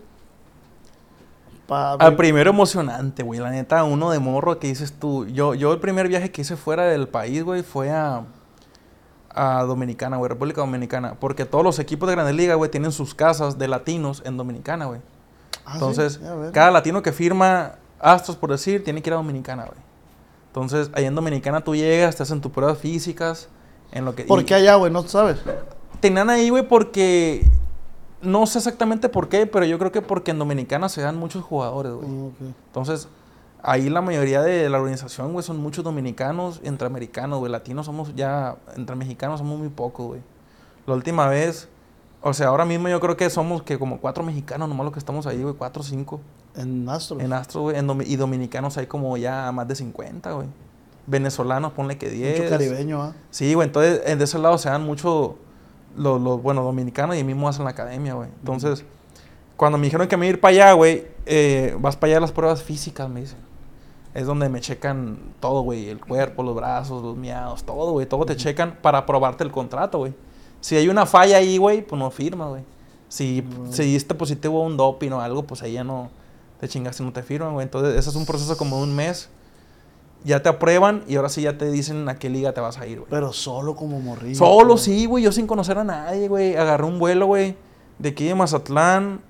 Pa- 1.65 1.93
Al 1.93 2.15
primero 2.15 2.51
emocionante, 2.51 3.23
güey. 3.23 3.39
La 3.39 3.49
neta, 3.49 3.83
uno 3.83 4.11
de 4.11 4.19
morro 4.19 4.59
que 4.59 4.67
dices 4.67 4.93
tú. 4.93 5.25
Yo, 5.25 5.55
yo 5.55 5.73
el 5.73 5.79
primer 5.79 6.07
viaje 6.07 6.29
que 6.29 6.41
hice 6.41 6.55
fuera 6.55 6.83
del 6.85 7.07
país, 7.07 7.43
güey, 7.43 7.63
fue 7.63 7.89
a, 7.89 8.25
a 9.29 9.63
Dominicana, 9.63 10.17
güey, 10.17 10.29
República 10.29 10.61
Dominicana. 10.61 11.15
Porque 11.19 11.45
todos 11.45 11.63
los 11.63 11.79
equipos 11.79 12.07
de 12.09 12.15
Grandes 12.15 12.35
Ligas, 12.35 12.57
güey, 12.57 12.69
tienen 12.71 12.91
sus 12.91 13.13
casas 13.15 13.57
de 13.57 13.67
latinos 13.67 14.21
en 14.25 14.37
Dominicana, 14.37 14.85
güey. 14.85 15.01
Ah, 15.65 15.73
Entonces, 15.75 16.19
cada 16.53 16.71
latino 16.71 17.01
que 17.01 17.11
firma 17.11 17.73
Astros, 17.99 18.37
por 18.37 18.49
decir, 18.51 18.83
tiene 18.83 19.01
que 19.01 19.09
ir 19.09 19.13
a 19.13 19.17
Dominicana, 19.17 19.65
güey. 19.65 19.77
Entonces, 20.47 20.89
ahí 20.93 21.05
en 21.05 21.13
Dominicana 21.15 21.61
tú 21.61 21.75
llegas, 21.75 22.15
te 22.15 22.23
hacen 22.23 22.41
tus 22.41 22.51
pruebas 22.51 22.77
físicas. 22.79 23.49
En 23.91 24.05
lo 24.05 24.15
que, 24.15 24.23
¿Por 24.23 24.41
y- 24.41 24.45
qué 24.45 24.55
allá, 24.55 24.75
güey? 24.75 24.91
No 24.91 25.03
sabes. 25.07 25.37
Tenían 25.99 26.29
ahí, 26.29 26.49
güey, 26.49 26.67
porque. 26.67 27.45
No 28.21 28.45
sé 28.47 28.57
exactamente 28.57 29.07
por 29.09 29.29
qué, 29.29 29.45
pero 29.47 29.63
yo 29.65 29.79
creo 29.79 29.91
que 29.93 30.01
porque 30.01 30.31
en 30.31 30.39
Dominicana 30.39 30.89
se 30.89 31.01
dan 31.01 31.15
muchos 31.17 31.43
jugadores, 31.43 31.93
güey. 31.93 32.07
Ok. 32.09 32.33
Entonces, 32.67 33.07
ahí 33.61 33.89
la 33.89 34.01
mayoría 34.01 34.41
de 34.41 34.69
la 34.69 34.79
organización, 34.79 35.33
güey, 35.33 35.43
son 35.43 35.57
muchos 35.57 35.83
dominicanos, 35.83 36.61
entre 36.63 36.87
americanos, 36.87 37.39
güey. 37.39 37.51
Latinos 37.51 37.85
somos 37.85 38.15
ya, 38.15 38.57
entre 38.75 38.95
mexicanos 38.95 39.39
somos 39.39 39.59
muy 39.59 39.69
pocos, 39.69 40.07
güey. 40.07 40.21
La 40.85 40.93
última 40.93 41.27
vez, 41.27 41.67
o 42.21 42.33
sea, 42.33 42.47
ahora 42.47 42.65
mismo 42.65 42.89
yo 42.89 42.99
creo 42.99 43.15
que 43.15 43.29
somos 43.29 43.63
que 43.63 43.77
como 43.77 43.99
cuatro 43.99 44.23
mexicanos, 44.23 44.67
nomás 44.67 44.85
los 44.85 44.93
que 44.93 44.99
estamos 44.99 45.27
ahí, 45.27 45.41
güey, 45.41 45.55
cuatro 45.55 45.81
o 45.81 45.85
cinco. 45.85 46.21
En 46.55 46.87
Astros. 46.89 47.21
En 47.21 47.31
Astro, 47.33 47.61
güey, 47.61 47.77
y 48.05 48.15
dominicanos 48.15 48.77
hay 48.77 48.87
como 48.87 49.15
ya 49.17 49.51
más 49.51 49.67
de 49.67 49.75
50, 49.75 50.31
güey. 50.33 50.47
Venezolanos, 51.07 51.73
ponle 51.73 51.97
que 51.97 52.09
10. 52.09 52.39
Mucho 52.39 52.49
caribeño, 52.49 53.01
¿ah? 53.01 53.13
Sí, 53.31 53.53
güey, 53.53 53.67
entonces 53.67 54.01
en 54.05 54.19
de 54.19 54.25
ese 54.25 54.39
lado 54.39 54.57
se 54.57 54.69
dan 54.69 54.83
mucho 54.83 55.37
los, 55.95 56.21
los 56.21 56.41
bueno, 56.41 56.63
dominicanos 56.63 57.17
y 57.17 57.23
mismo 57.23 57.47
hacen 57.49 57.65
la 57.65 57.71
academia, 57.71 58.13
güey. 58.13 58.29
Entonces, 58.39 58.83
cuando 59.57 59.77
me 59.77 59.85
dijeron 59.85 60.07
que 60.07 60.17
me 60.17 60.25
iba 60.25 60.31
a 60.31 60.35
ir 60.35 60.39
para 60.39 60.51
allá, 60.51 60.73
güey, 60.73 61.07
eh, 61.25 61.75
vas 61.79 61.95
para 61.95 62.11
allá 62.11 62.17
a 62.17 62.21
las 62.21 62.31
pruebas 62.31 62.63
físicas, 62.63 63.09
me 63.09 63.21
dicen. 63.21 63.48
Es 64.19 64.25
donde 64.25 64.49
me 64.49 64.59
checan 64.59 65.17
todo, 65.39 65.61
güey, 65.61 65.87
el 65.87 66.01
cuerpo, 66.01 66.43
los 66.43 66.53
brazos, 66.53 67.01
los 67.01 67.15
miados, 67.15 67.63
todo, 67.63 67.93
güey, 67.93 68.05
todo 68.05 68.25
te 68.25 68.35
checan 68.35 68.77
para 68.81 68.97
aprobarte 68.97 69.45
el 69.45 69.51
contrato, 69.51 69.99
güey. 69.99 70.13
Si 70.59 70.75
hay 70.75 70.89
una 70.89 71.05
falla 71.05 71.37
ahí, 71.37 71.57
güey, 71.57 71.87
pues 71.87 71.97
no 71.97 72.11
firma, 72.11 72.49
güey. 72.49 72.63
Si, 73.07 73.45
si 73.71 73.83
diste 73.83 74.13
positivo 74.15 74.61
a 74.61 74.65
un 74.65 74.75
doping 74.75 75.11
o 75.11 75.21
algo, 75.21 75.43
pues 75.43 75.63
ahí 75.63 75.71
ya 75.73 75.85
no 75.85 76.09
te 76.59 76.67
chingaste, 76.67 77.01
no 77.01 77.13
te 77.13 77.23
firman, 77.23 77.53
güey. 77.53 77.63
Entonces, 77.63 77.95
ese 77.95 78.09
es 78.09 78.15
un 78.17 78.25
proceso 78.25 78.57
como 78.57 78.75
de 78.75 78.83
un 78.83 78.93
mes. 78.93 79.29
Ya 80.25 80.43
te 80.43 80.49
aprueban 80.49 81.05
y 81.07 81.15
ahora 81.15 81.29
sí 81.29 81.43
ya 81.43 81.57
te 81.57 81.71
dicen 81.71 82.09
a 82.09 82.19
qué 82.19 82.29
liga 82.29 82.51
te 82.51 82.59
vas 82.59 82.77
a 82.77 82.85
ir, 82.87 82.99
güey. 82.99 83.09
Pero 83.09 83.31
solo 83.31 83.77
como 83.77 84.01
morrillo. 84.01 84.35
Solo, 84.35 84.75
sí, 84.75 85.05
güey. 85.05 85.23
Yo 85.23 85.31
sin 85.31 85.47
conocer 85.47 85.77
a 85.77 85.85
nadie, 85.85 86.27
güey. 86.27 86.57
Agarré 86.57 86.83
un 86.83 86.99
vuelo, 86.99 87.27
güey. 87.27 87.55
De 87.99 88.09
aquí 88.09 88.25
de 88.25 88.35
Mazatlán, 88.35 89.21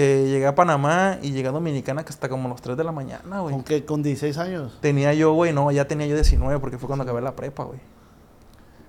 eh, 0.00 0.26
llegué 0.28 0.46
a 0.46 0.54
Panamá 0.54 1.18
y 1.22 1.32
llegué 1.32 1.48
a 1.48 1.50
Dominicana 1.50 2.04
que 2.04 2.10
hasta 2.10 2.28
como 2.28 2.48
los 2.48 2.62
3 2.62 2.76
de 2.76 2.84
la 2.84 2.92
mañana, 2.92 3.40
güey. 3.40 3.52
¿Con 3.52 3.64
qué? 3.64 3.84
¿Con 3.84 4.00
16 4.00 4.38
años? 4.38 4.78
Tenía 4.80 5.12
yo, 5.12 5.32
güey, 5.32 5.52
no, 5.52 5.72
ya 5.72 5.88
tenía 5.88 6.06
yo 6.06 6.14
19 6.14 6.60
porque 6.60 6.78
fue 6.78 6.86
cuando 6.86 7.02
acabé 7.02 7.20
la 7.20 7.34
prepa, 7.34 7.64
güey. 7.64 7.80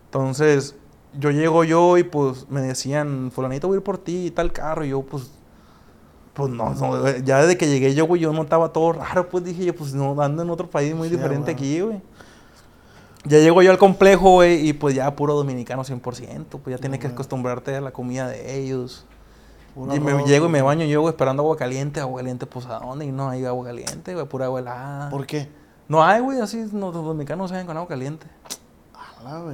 Entonces, 0.06 0.76
yo 1.17 1.32
llego 1.32 1.63
yo 1.63 1.98
y 1.98 2.04
pues 2.04 2.48
me 2.48 2.62
decían, 2.62 3.32
fulanito 3.34 3.67
voy 3.67 3.78
a 3.78 3.80
ir 3.80 3.84
por 3.84 3.98
ti 3.98 4.28
y 4.28 4.30
tal 4.30 4.52
carro. 4.52 4.86
Y 4.86 4.89
yo, 4.89 5.02
pues, 5.02 5.32
pues 6.34 6.52
no, 6.52 6.76
no, 6.76 7.17
ya 7.17 7.41
desde 7.41 7.58
que 7.58 7.67
llegué 7.67 7.95
yo, 7.95 8.06
güey, 8.06 8.22
yo 8.22 8.32
notaba 8.32 8.72
todo 8.72 8.93
raro, 8.93 9.30
pues 9.30 9.43
dije 9.43 9.65
yo, 9.65 9.76
pues 9.76 9.95
no, 9.95 10.22
ando 10.22 10.43
en 10.43 10.52
otro 10.52 10.69
país 10.69 10.93
muy 10.93 11.10
Sí, 11.10 11.15
diferente 11.15 11.50
aquí, 11.50 11.82
güey. 11.82 12.04
Ya 13.26 13.39
llego 13.39 13.63
yo 13.63 13.72
al 13.72 13.80
complejo, 13.80 14.34
güey, 14.34 14.69
y 14.69 14.74
pues 14.74 14.93
ya 14.93 15.15
puro 15.15 15.34
dominicano 15.34 15.84
100%, 15.84 16.45
pues 16.63 16.76
ya 16.76 16.78
tienes 16.78 17.00
que 17.00 17.08
acostumbrarte 17.08 17.76
a 17.76 17.82
la 17.82 17.89
comida 17.89 18.28
de 18.28 18.60
ellos. 18.60 19.08
Puro 19.86 19.96
y 19.96 20.00
me 20.00 20.12
arroz, 20.12 20.28
llego 20.28 20.46
y 20.48 20.50
me 20.50 20.62
baño 20.62 20.86
yo, 20.86 21.02
güey, 21.02 21.12
esperando 21.12 21.44
agua 21.44 21.58
caliente, 21.58 22.00
agua 22.00 22.18
caliente, 22.20 22.46
pues 22.46 22.65
a 22.65 22.80
dónde, 22.80 23.06
y 23.06 23.12
no 23.12 23.30
hay 23.30 23.46
agua 23.46 23.65
caliente, 23.65 24.13
güey, 24.13 24.26
pura 24.28 24.46
agua 24.46 24.60
helada. 24.60 25.10
¿Por 25.10 25.26
qué? 25.26 25.50
No 25.88 26.04
hay, 26.04 26.22
güey, 26.22 26.39
así 26.42 26.58
no, 26.72 26.92
los 26.92 27.04
dominicanos 27.06 27.50
se 27.50 27.58
ven 27.58 27.65
con 27.65 27.76
agua 27.78 27.88
caliente. 27.89 28.28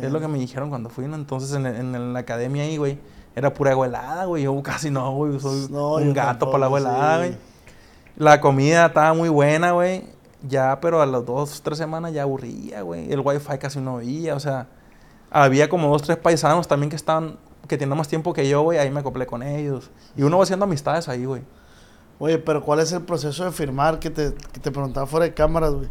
Es 0.01 0.11
lo 0.11 0.19
que 0.19 0.27
me 0.27 0.37
dijeron 0.37 0.69
cuando 0.69 0.89
fui, 0.89 1.07
¿no? 1.07 1.15
Entonces 1.15 1.51
en, 1.53 1.65
en- 1.65 1.95
en 1.95 2.13
la 2.13 2.19
academia 2.19 2.63
ahí, 2.63 2.77
güey, 2.77 2.99
era 3.35 3.53
pura 3.53 3.71
agua 3.71 3.87
helada, 3.87 4.25
güey. 4.25 4.43
Yo 4.43 4.61
casi 4.61 4.91
no, 4.91 5.11
güey. 5.15 5.39
Soy 5.39 5.67
No, 5.71 5.93
un 5.95 6.13
gato 6.13 6.51
por 6.51 6.59
la 6.59 6.67
agua 6.67 6.79
helada, 6.79 7.23
sí. 7.23 7.29
güey. 7.29 7.39
La 8.17 8.39
comida 8.41 8.85
estaba 8.85 9.13
muy 9.13 9.29
buena, 9.29 9.71
güey. 9.71 10.03
Ya, 10.47 10.79
pero 10.79 11.01
a 11.01 11.05
las 11.07 11.25
dos, 11.25 11.61
tres 11.63 11.77
semanas 11.79 12.13
ya 12.13 12.21
aburría, 12.23 12.81
güey. 12.83 13.11
El 13.11 13.21
wifi 13.21 13.57
casi 13.57 13.79
no 13.79 13.95
había, 13.97 14.35
o 14.35 14.39
sea. 14.39 14.67
Había 15.31 15.67
como 15.67 15.89
dos, 15.89 16.03
tres 16.03 16.17
paisanos 16.17 16.67
también 16.67 16.89
que 16.91 16.95
estaban, 16.95 17.37
que 17.67 17.77
tenían 17.77 17.97
más 17.97 18.07
tiempo 18.07 18.33
que 18.33 18.47
yo, 18.47 18.61
güey. 18.61 18.79
Ahí 18.79 18.89
me 18.91 18.99
acoplé 18.99 19.25
con 19.25 19.43
ellos. 19.43 19.91
Y 20.15 20.23
uno 20.23 20.37
va 20.37 20.43
haciendo 20.43 20.65
amistades 20.65 21.07
ahí, 21.07 21.25
güey. 21.25 21.41
Oye, 22.17 22.37
pero 22.37 22.63
¿cuál 22.63 22.79
es 22.79 22.91
el 22.91 23.01
proceso 23.01 23.43
de 23.43 23.51
firmar 23.51 23.99
que 23.99 24.09
te, 24.09 24.33
que 24.53 24.59
te 24.59 24.71
preguntaba 24.71 25.05
fuera 25.05 25.25
de 25.25 25.33
cámaras, 25.33 25.73
güey? 25.73 25.89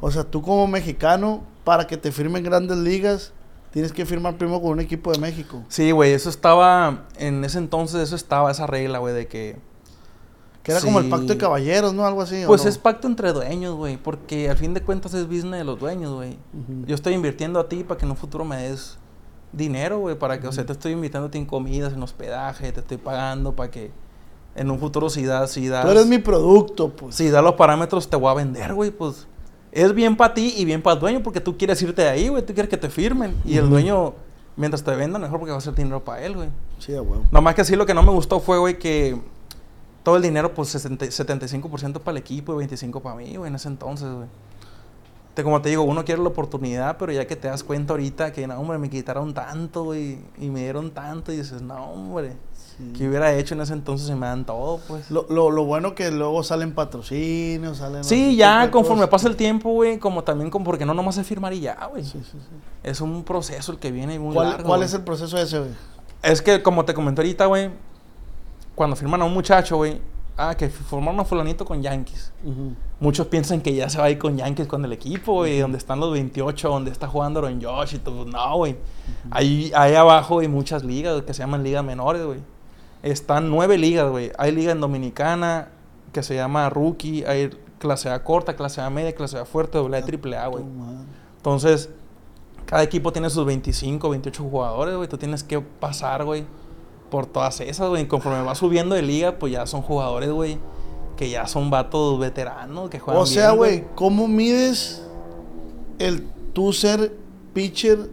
O 0.00 0.10
sea, 0.10 0.22
tú 0.22 0.42
como 0.42 0.66
mexicano, 0.68 1.42
para 1.64 1.86
que 1.86 1.96
te 1.96 2.12
firmen 2.12 2.44
grandes 2.44 2.78
ligas, 2.78 3.32
tienes 3.72 3.92
que 3.92 4.06
firmar 4.06 4.36
primero 4.36 4.60
con 4.60 4.70
un 4.70 4.80
equipo 4.80 5.10
de 5.10 5.18
México. 5.18 5.64
Sí, 5.68 5.90
güey, 5.90 6.12
eso 6.12 6.30
estaba, 6.30 7.06
en 7.18 7.44
ese 7.44 7.58
entonces 7.58 8.00
eso 8.00 8.14
estaba, 8.14 8.50
esa 8.50 8.66
regla, 8.66 8.98
güey, 8.98 9.14
de 9.14 9.26
que... 9.26 9.56
Que 10.62 10.70
era 10.70 10.80
como 10.80 11.00
el 11.00 11.08
pacto 11.08 11.26
de 11.26 11.38
caballeros, 11.38 11.92
¿no? 11.92 12.06
Algo 12.06 12.22
así. 12.22 12.44
¿o 12.44 12.46
Pues 12.46 12.62
no? 12.62 12.70
es 12.70 12.78
pacto 12.78 13.08
entre 13.08 13.32
dueños, 13.32 13.74
güey, 13.74 13.96
porque 13.96 14.48
al 14.48 14.56
fin 14.56 14.74
de 14.74 14.80
cuentas 14.80 15.12
es 15.14 15.26
business 15.26 15.58
de 15.58 15.64
los 15.64 15.80
dueños, 15.80 16.12
güey. 16.12 16.38
Ujú. 16.54 16.86
Yo 16.86 16.94
estoy 16.94 17.14
invirtiendo 17.14 17.58
a 17.58 17.68
ti 17.68 17.82
para 17.82 17.98
que 17.98 18.04
en 18.04 18.12
un 18.12 18.16
futuro 18.16 18.44
me 18.44 18.56
des 18.58 18.96
dinero, 19.52 19.98
güey, 19.98 20.18
para 20.18 20.40
que, 20.40 20.48
o 20.48 20.52
sea, 20.52 20.64
te 20.64 20.72
estoy 20.72 20.92
invitando 20.92 21.28
a 21.28 21.30
ti 21.30 21.38
en 21.38 21.46
comidas, 21.46 21.92
en 21.92 22.02
hospedaje, 22.02 22.72
te 22.72 22.80
estoy 22.80 22.96
pagando 22.96 23.54
para 23.54 23.70
que 23.70 23.90
en 24.54 24.70
un 24.70 24.78
futuro 24.78 25.08
si 25.10 25.24
das, 25.24 25.50
si 25.52 25.68
das, 25.68 25.84
Tú 25.84 25.90
eres 25.90 26.06
mi 26.06 26.18
producto, 26.18 26.90
pues. 26.90 27.14
si 27.14 27.30
das 27.30 27.42
los 27.42 27.54
parámetros 27.54 28.08
te 28.08 28.16
voy 28.16 28.30
a 28.30 28.34
vender, 28.34 28.74
güey, 28.74 28.90
pues 28.90 29.26
es 29.70 29.94
bien 29.94 30.16
para 30.16 30.34
ti 30.34 30.54
y 30.56 30.64
bien 30.64 30.82
para 30.82 30.94
el 30.94 31.00
dueño 31.00 31.22
porque 31.22 31.40
tú 31.40 31.56
quieres 31.56 31.80
irte 31.82 32.02
de 32.02 32.08
ahí, 32.08 32.28
güey, 32.28 32.44
tú 32.44 32.52
quieres 32.52 32.68
que 32.68 32.76
te 32.76 32.90
firmen 32.90 33.34
y 33.44 33.56
el 33.56 33.68
dueño 33.70 34.14
mientras 34.56 34.82
te 34.82 34.94
venda 34.94 35.18
mejor 35.18 35.38
porque 35.38 35.52
va 35.52 35.58
a 35.58 35.62
ser 35.62 35.74
dinero 35.74 36.04
para 36.04 36.22
él, 36.22 36.34
güey. 36.36 36.48
Sí, 36.78 36.94
a 36.94 37.00
huevo. 37.02 37.24
Nada 37.30 37.40
más 37.40 37.54
que 37.54 37.62
así 37.62 37.76
lo 37.76 37.86
que 37.86 37.94
no 37.94 38.02
me 38.02 38.10
gustó 38.10 38.40
fue, 38.40 38.58
güey, 38.58 38.78
que 38.78 39.18
todo 40.02 40.16
el 40.16 40.22
dinero, 40.22 40.52
pues 40.52 40.68
60 40.70 41.06
75% 41.06 42.00
para 42.00 42.12
el 42.12 42.16
equipo 42.18 42.60
y 42.60 42.66
25% 42.66 43.00
para 43.00 43.16
mí, 43.16 43.36
güey, 43.36 43.48
en 43.48 43.54
ese 43.54 43.68
entonces, 43.68 44.12
güey. 44.12 44.28
Te, 45.34 45.42
como 45.42 45.62
te 45.62 45.70
digo, 45.70 45.82
uno 45.82 46.04
quiere 46.04 46.20
la 46.22 46.28
oportunidad, 46.28 46.98
pero 46.98 47.10
ya 47.12 47.26
que 47.26 47.36
te 47.36 47.48
das 47.48 47.64
cuenta 47.64 47.94
ahorita 47.94 48.32
que, 48.32 48.46
no, 48.46 48.58
hombre, 48.60 48.76
me 48.78 48.90
quitaron 48.90 49.32
tanto, 49.32 49.84
güey, 49.84 50.18
y 50.38 50.50
me 50.50 50.60
dieron 50.60 50.90
tanto, 50.90 51.32
y 51.32 51.36
dices, 51.38 51.62
no, 51.62 51.90
hombre, 51.90 52.36
Sí. 52.76 52.90
¿qué 52.96 53.06
hubiera 53.06 53.34
hecho 53.34 53.54
en 53.54 53.60
ese 53.60 53.74
entonces 53.74 54.06
si 54.06 54.14
me 54.14 54.26
dan 54.26 54.46
todo, 54.46 54.80
pues? 54.88 55.10
Lo, 55.10 55.26
lo, 55.28 55.50
lo 55.50 55.64
bueno 55.64 55.94
que 55.94 56.10
luego 56.10 56.42
salen 56.42 56.74
patrocinios, 56.74 57.76
salen... 57.78 58.02
sí, 58.02 58.34
ya 58.34 58.70
conforme 58.70 59.06
pasa 59.08 59.28
el 59.28 59.36
tiempo, 59.36 59.70
güey, 59.72 59.98
como 59.98 60.24
también, 60.24 60.48
como 60.48 60.64
porque 60.64 60.86
no 60.86 60.94
nomás 60.94 61.18
es 61.18 61.26
firmar 61.26 61.52
y 61.52 61.60
ya, 61.60 61.86
güey. 61.90 62.02
Sí, 62.02 62.18
sí, 62.22 62.38
sí. 62.38 62.56
Es 62.82 63.02
un 63.02 63.24
proceso 63.24 63.72
el 63.72 63.78
que 63.78 63.92
viene 63.92 64.18
muy 64.18 64.34
¿Cuál, 64.34 64.48
largo, 64.50 64.68
cuál 64.68 64.82
es 64.82 64.94
el 64.94 65.02
proceso 65.02 65.36
ese, 65.36 65.58
güey? 65.58 65.70
Es 66.22 66.40
que, 66.40 66.62
como 66.62 66.84
te 66.86 66.94
comenté 66.94 67.20
ahorita, 67.20 67.44
güey, 67.44 67.70
cuando 68.74 68.96
firman 68.96 69.20
a 69.20 69.26
un 69.26 69.34
muchacho, 69.34 69.76
güey, 69.76 70.00
ah, 70.38 70.54
que 70.56 70.70
formaron 70.70 71.20
a 71.20 71.24
fulanito 71.24 71.66
con 71.66 71.82
Yankees. 71.82 72.32
Muchos 73.02 73.26
piensan 73.26 73.60
que 73.60 73.74
ya 73.74 73.88
se 73.88 73.98
va 73.98 74.04
a 74.04 74.10
ir 74.10 74.18
con 74.18 74.36
Yankees 74.36 74.68
con 74.68 74.84
el 74.84 74.92
equipo, 74.92 75.32
güey, 75.34 75.58
donde 75.58 75.76
están 75.76 75.98
los 75.98 76.12
28, 76.12 76.68
donde 76.68 76.92
está 76.92 77.08
jugando 77.08 77.40
Aaron 77.40 77.60
Josh 77.60 77.96
y 77.96 77.98
todo. 77.98 78.24
No, 78.24 78.58
güey. 78.58 78.76
ahí, 79.28 79.72
ahí 79.74 79.96
abajo 79.96 80.38
hay 80.38 80.46
muchas 80.46 80.84
ligas 80.84 81.20
que 81.22 81.34
se 81.34 81.40
llaman 81.40 81.64
ligas 81.64 81.84
menores, 81.84 82.24
güey. 82.24 82.38
Están 83.02 83.50
nueve 83.50 83.76
ligas, 83.76 84.08
güey. 84.08 84.30
Hay 84.38 84.52
liga 84.52 84.70
en 84.70 84.80
Dominicana 84.80 85.70
que 86.12 86.22
se 86.22 86.36
llama 86.36 86.70
Rookie, 86.70 87.24
hay 87.24 87.50
clase 87.80 88.08
A 88.08 88.22
corta, 88.22 88.54
clase 88.54 88.80
A 88.80 88.88
media, 88.88 89.12
clase 89.12 89.36
A 89.36 89.44
fuerte, 89.46 89.78
doble 89.78 89.96
A, 89.96 90.04
triple 90.04 90.36
A, 90.36 90.46
güey. 90.46 90.62
Entonces, 91.38 91.90
cada 92.66 92.84
equipo 92.84 93.12
tiene 93.12 93.30
sus 93.30 93.44
25, 93.44 94.10
28 94.10 94.44
jugadores, 94.44 94.94
güey. 94.94 95.08
Tú 95.08 95.18
tienes 95.18 95.42
que 95.42 95.60
pasar, 95.60 96.24
güey, 96.24 96.44
por 97.10 97.26
todas 97.26 97.60
esas, 97.62 97.88
güey. 97.88 98.06
Conforme 98.06 98.44
vas 98.44 98.58
subiendo 98.58 98.94
de 98.94 99.02
liga, 99.02 99.40
pues 99.40 99.52
ya 99.54 99.66
son 99.66 99.82
jugadores, 99.82 100.30
güey, 100.30 100.60
que 101.22 101.30
ya 101.30 101.46
son 101.46 101.70
vatos 101.70 102.18
veteranos, 102.18 102.90
que 102.90 102.98
juegan 102.98 103.22
O 103.22 103.26
sea, 103.26 103.52
güey, 103.52 103.84
¿cómo 103.94 104.26
mides 104.26 105.02
el 106.00 106.26
tú 106.52 106.72
ser 106.72 107.16
pitcher 107.54 108.10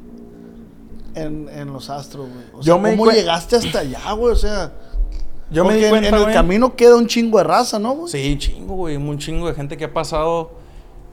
en, 1.15 1.49
en 1.49 1.73
los 1.73 1.89
Astros, 1.89 2.27
güey? 2.29 2.45
O 2.53 2.61
sea, 2.61 2.75
Yo 2.75 2.79
me 2.79 2.95
¿cómo 2.95 3.09
llegaste 3.09 3.55
hasta 3.55 3.79
allá, 3.79 4.11
güey? 4.11 4.31
O 4.31 4.35
sea, 4.35 4.73
Yo 5.49 5.65
me 5.65 5.73
di 5.73 5.85
en- 5.85 5.89
cuenta, 5.89 6.09
en, 6.09 6.15
el 6.27 6.31
camino 6.31 6.75
queda 6.75 6.97
un 6.97 7.07
chingo 7.07 7.39
de 7.39 7.45
raza, 7.45 7.79
¿no, 7.79 7.95
güey? 7.95 8.11
Sí, 8.11 8.37
chingo, 8.37 8.75
güey. 8.75 8.95
Un 8.95 9.17
chingo 9.17 9.47
de 9.47 9.55
gente 9.55 9.75
que 9.75 9.85
ha 9.85 9.93
pasado. 9.93 10.51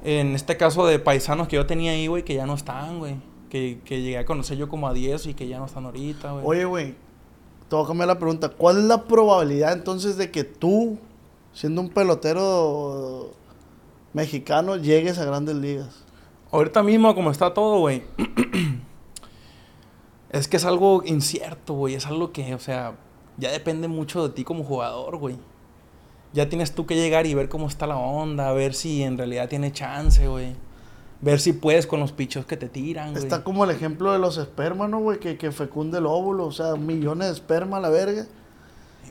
En 0.05 0.35
este 0.35 0.59
caso 0.59 0.85
de 0.87 0.99
paisanos 0.99 1.49
que 1.49 1.57
yo 1.57 1.65
tenía 1.65 1.93
ahí, 1.93 2.09
güey, 2.09 2.25
que 2.25 2.35
ya 2.35 2.45
no 2.45 2.53
están, 2.55 2.99
güey. 2.99 3.17
Que, 3.49 3.81
que 3.87 4.03
llegué 4.03 4.19
a 4.19 4.27
conocer 4.27 4.59
yo 4.59 4.69
como 4.69 4.87
a 4.87 4.93
10 4.93 5.29
y 5.29 5.35
que 5.35 5.49
ya 5.49 5.59
no 5.59 5.65
están 5.65 5.87
ahorita, 5.87 6.33
güey. 6.33 6.45
Oye, 6.45 6.65
güey, 6.67 6.95
te 7.71 7.75
voy 7.75 7.85
a 7.87 7.89
cambiar 7.89 8.09
la 8.09 8.19
pregunta. 8.19 8.51
¿Cuál 8.51 8.77
es 8.77 8.85
la 8.85 9.05
probabilidad 9.05 9.73
entonces 9.73 10.19
de 10.19 10.31
que 10.31 10.45
tú, 10.45 10.99
siendo 11.57 11.81
un 11.81 11.89
pelotero 11.89 13.33
mexicano, 14.13 14.77
llegues 14.77 15.19
a 15.19 15.25
grandes 15.25 15.57
ligas? 15.57 16.05
Ahorita 16.53 16.83
mismo, 16.83 17.15
como 17.15 17.31
está 17.31 17.55
todo, 17.55 17.79
güey. 17.79 18.03
es 20.31 20.49
que 20.49 20.59
es 20.59 20.65
algo 20.67 21.03
incierto, 21.05 21.73
güey. 21.73 21.95
Es 21.95 22.07
algo 22.07 22.31
que, 22.31 22.55
o 22.55 22.59
sea, 22.59 22.97
ya 23.39 23.51
depende 23.51 23.89
mucho 23.89 24.29
de 24.29 24.35
ti 24.35 24.45
como 24.45 24.65
jugador, 24.65 25.17
güey. 25.17 25.39
Ya 26.35 26.51
tienes 26.51 26.75
tú 26.75 26.85
que 26.85 26.95
llegar 26.95 27.27
y 27.27 27.33
ver 27.33 27.49
cómo 27.49 27.69
está 27.69 27.87
la 27.87 27.97
onda, 27.97 28.53
ver 28.53 28.75
si 28.75 29.03
en 29.03 29.17
realidad 29.17 29.49
tiene 29.49 29.73
chance, 29.73 30.29
güey. 30.29 30.55
Ver 31.23 31.41
si 31.41 31.55
puedes 31.55 31.87
con 31.87 32.01
los 32.01 32.13
pichos 32.13 32.45
que 32.45 32.59
te 32.59 32.69
tiran, 32.69 33.13
güey. 33.13 33.23
Está 33.23 33.43
como 33.43 33.65
el 33.65 33.71
ejemplo 33.71 34.13
de 34.13 34.19
los 34.19 34.37
espermas, 34.37 34.91
¿no, 34.91 35.01
güey? 35.01 35.21
Que, 35.21 35.39
que 35.39 35.51
fecunde 35.53 35.99
el 35.99 36.07
óvulo, 36.07 36.45
o 36.45 36.53
sea, 36.53 36.77
millones 36.77 37.29
de 37.29 37.33
esperma 37.33 37.79
a 37.79 37.81
la 37.81 37.89
verga. 37.89 38.27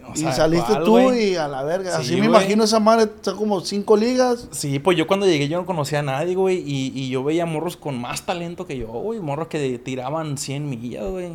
y 0.16 0.20
saliste 0.32 0.74
cuál, 0.74 0.84
tú 0.84 0.92
güey. 0.92 1.32
y 1.32 1.36
a 1.36 1.48
la 1.48 1.64
verga. 1.64 1.92
Sí, 1.98 2.02
Así 2.02 2.12
me 2.14 2.28
güey. 2.28 2.30
imagino 2.30 2.64
esa 2.64 2.80
madre, 2.80 3.10
son 3.22 3.38
como 3.38 3.62
cinco 3.62 3.96
ligas. 3.98 4.48
Sí, 4.52 4.80
pues 4.80 4.98
yo 4.98 5.08
cuando 5.08 5.26
llegué 5.26 5.48
yo 5.48 5.58
no 5.58 5.66
conocía 5.66 6.00
a 6.00 6.04
nadie, 6.04 6.36
güey. 6.36 6.58
Y, 6.60 6.92
y 6.96 7.10
yo 7.10 7.24
veía 7.24 7.46
morros 7.46 7.78
con 7.78 8.00
más 8.00 8.24
talento 8.24 8.66
que 8.66 8.78
yo, 8.78 8.88
güey. 8.88 9.20
Morros 9.20 9.48
que 9.48 9.80
tiraban 9.80 10.38
100 10.38 10.70
millas, 10.70 11.06
güey. 11.06 11.34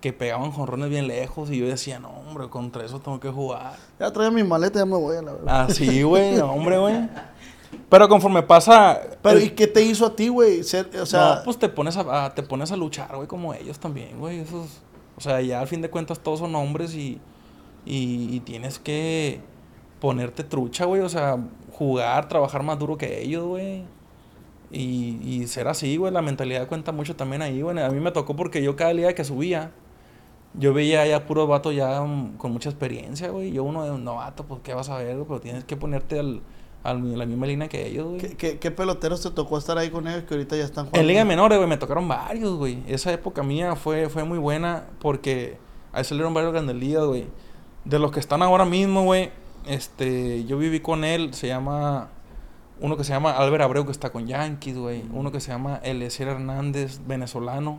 Que 0.00 0.12
pegaban 0.12 0.50
jonrones 0.52 0.90
bien 0.90 1.08
lejos. 1.08 1.50
Y 1.50 1.58
yo 1.58 1.66
decía, 1.66 1.98
no, 1.98 2.10
hombre, 2.10 2.48
contra 2.48 2.84
eso 2.84 3.00
tengo 3.00 3.18
que 3.18 3.30
jugar. 3.30 3.74
Ya 3.98 4.12
traía 4.12 4.30
mi 4.30 4.44
maleta, 4.44 4.78
ya 4.78 4.86
me 4.86 4.96
voy 4.96 5.16
a 5.16 5.22
la 5.22 5.32
verga. 5.32 5.62
Así, 5.64 6.02
güey, 6.04 6.34
no, 6.36 6.52
hombre, 6.52 6.78
güey. 6.78 7.08
Pero 7.88 8.08
conforme 8.08 8.42
pasa. 8.42 9.00
Pero, 9.22 9.40
¿y 9.40 9.50
qué 9.50 9.66
te 9.66 9.82
hizo 9.82 10.06
a 10.06 10.14
ti, 10.14 10.28
güey? 10.28 10.60
O 10.60 10.64
sea, 10.64 10.84
no, 11.36 11.42
pues 11.44 11.58
te 11.58 11.68
pones 11.68 11.96
a, 11.96 12.26
a- 12.26 12.34
te 12.34 12.42
pones 12.42 12.70
a 12.72 12.76
luchar, 12.76 13.14
güey, 13.16 13.26
como 13.26 13.52
ellos 13.54 13.78
también, 13.78 14.18
güey. 14.18 14.40
Esos, 14.40 14.68
o 15.16 15.20
sea, 15.20 15.40
ya 15.40 15.60
al 15.60 15.66
fin 15.66 15.82
de 15.82 15.90
cuentas 15.90 16.20
todos 16.20 16.38
son 16.40 16.54
hombres 16.54 16.94
y, 16.94 17.20
y, 17.86 18.34
y 18.36 18.40
tienes 18.40 18.78
que 18.78 19.40
ponerte 20.00 20.44
trucha, 20.44 20.84
güey. 20.84 21.00
O 21.00 21.08
sea, 21.08 21.38
jugar, 21.72 22.28
trabajar 22.28 22.62
más 22.62 22.78
duro 22.78 22.98
que 22.98 23.22
ellos, 23.22 23.44
güey. 23.46 23.84
Y, 24.70 25.18
y 25.22 25.46
ser 25.46 25.68
así, 25.68 25.96
güey. 25.96 26.12
La 26.12 26.22
mentalidad 26.22 26.66
cuenta 26.68 26.92
mucho 26.92 27.14
también 27.16 27.40
ahí, 27.42 27.62
güey. 27.62 27.78
A 27.80 27.88
mí 27.88 28.00
me 28.00 28.10
tocó 28.10 28.34
porque 28.36 28.62
yo 28.62 28.74
cada 28.76 28.92
día 28.92 29.14
que 29.14 29.24
subía, 29.24 29.70
yo 30.54 30.74
veía 30.74 31.06
ya 31.06 31.26
puros 31.26 31.48
vatos 31.48 31.74
ya 31.74 32.00
mm, 32.02 32.36
con 32.36 32.52
mucha 32.52 32.68
experiencia, 32.68 33.30
güey. 33.30 33.52
Yo 33.52 33.62
uno 33.62 33.84
de 33.84 33.96
novato, 33.98 34.44
pues, 34.44 34.60
¿qué 34.64 34.74
vas 34.74 34.88
a 34.90 34.98
ver, 34.98 35.14
güey? 35.14 35.26
Pero 35.28 35.40
tienes 35.40 35.64
que 35.64 35.76
ponerte 35.76 36.18
al, 36.18 36.40
al- 36.82 37.16
la 37.16 37.26
misma 37.26 37.46
línea 37.46 37.68
que 37.68 37.86
ellos, 37.86 38.06
güey. 38.08 38.18
¿qué, 38.20 38.36
qué, 38.36 38.58
qué 38.58 38.70
peloteros 38.72 39.22
te 39.22 39.30
tocó 39.30 39.56
estar 39.56 39.78
ahí 39.78 39.90
con 39.90 40.08
ellos 40.08 40.24
que 40.24 40.34
ahorita 40.34 40.56
ya 40.56 40.64
están 40.64 40.86
jugando? 40.86 41.00
En 41.00 41.06
Liga 41.06 41.24
Menores, 41.24 41.58
güey, 41.58 41.68
me 41.68 41.76
tocaron 41.76 42.08
varios, 42.08 42.56
güey. 42.56 42.82
Esa 42.88 43.12
época 43.12 43.44
mía 43.44 43.76
fue, 43.76 44.08
fue 44.08 44.24
muy 44.24 44.38
buena 44.38 44.86
porque 45.00 45.58
ahí 45.92 46.02
salieron 46.02 46.34
varios 46.34 46.52
grandes 46.52 46.74
ligas, 46.74 47.04
güey. 47.04 47.26
De 47.88 47.98
los 47.98 48.10
que 48.10 48.20
están 48.20 48.42
ahora 48.42 48.64
mismo, 48.64 49.04
güey, 49.04 49.30
este, 49.66 50.44
yo 50.44 50.58
viví 50.58 50.80
con 50.80 51.04
él, 51.04 51.34
se 51.34 51.46
llama, 51.46 52.08
uno 52.80 52.96
que 52.96 53.04
se 53.04 53.12
llama 53.12 53.30
Albert 53.32 53.62
Abreu, 53.62 53.84
que 53.84 53.92
está 53.92 54.10
con 54.10 54.26
Yankees, 54.26 54.76
güey. 54.76 55.04
Uno 55.12 55.30
que 55.32 55.40
se 55.40 55.50
llama 55.52 55.80
Eliezer 55.82 56.28
Hernández, 56.28 57.00
venezolano, 57.06 57.78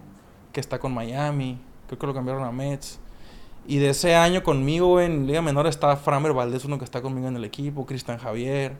que 0.53 0.59
está 0.59 0.79
con 0.79 0.93
Miami. 0.93 1.59
Creo 1.87 1.99
que 1.99 2.07
lo 2.07 2.13
cambiaron 2.13 2.43
a 2.43 2.51
Mets. 2.51 2.99
Y 3.67 3.77
de 3.77 3.89
ese 3.89 4.15
año 4.15 4.43
conmigo, 4.43 4.87
güey, 4.87 5.07
en 5.07 5.27
Liga 5.27 5.41
Menor 5.41 5.67
está 5.67 5.95
Framer 5.97 6.31
Valdés, 6.33 6.63
uno 6.63 6.77
que 6.77 6.85
está 6.85 7.01
conmigo 7.01 7.27
en 7.27 7.35
el 7.35 7.43
equipo, 7.43 7.85
Cristian 7.85 8.17
Javier. 8.17 8.75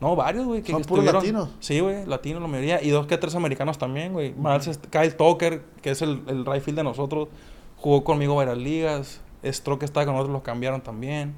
No, 0.00 0.16
varios, 0.16 0.46
güey. 0.46 0.62
que- 0.62 0.72
Son 0.72 0.80
puros 0.82 1.04
latinos. 1.20 1.50
Sí, 1.60 1.80
güey, 1.80 2.04
latinos 2.06 2.40
la 2.42 2.48
mayoría. 2.48 2.82
Y 2.82 2.88
dos 2.90 3.06
que 3.06 3.16
tres 3.18 3.34
americanos 3.34 3.76
también, 3.78 4.12
güey. 4.14 4.34
Este, 4.66 4.88
Kyle 4.88 5.14
Tucker, 5.14 5.62
que 5.82 5.90
es 5.90 6.00
el, 6.02 6.22
el 6.26 6.44
right 6.46 6.62
field 6.62 6.78
de 6.78 6.84
nosotros, 6.84 7.28
jugó 7.76 8.02
conmigo 8.02 8.34
varias 8.34 8.56
ligas. 8.58 9.20
Stroke 9.52 9.80
que 9.80 9.84
estaba 9.84 10.06
con 10.06 10.14
nosotros, 10.14 10.32
los 10.34 10.42
cambiaron 10.42 10.80
también. 10.80 11.34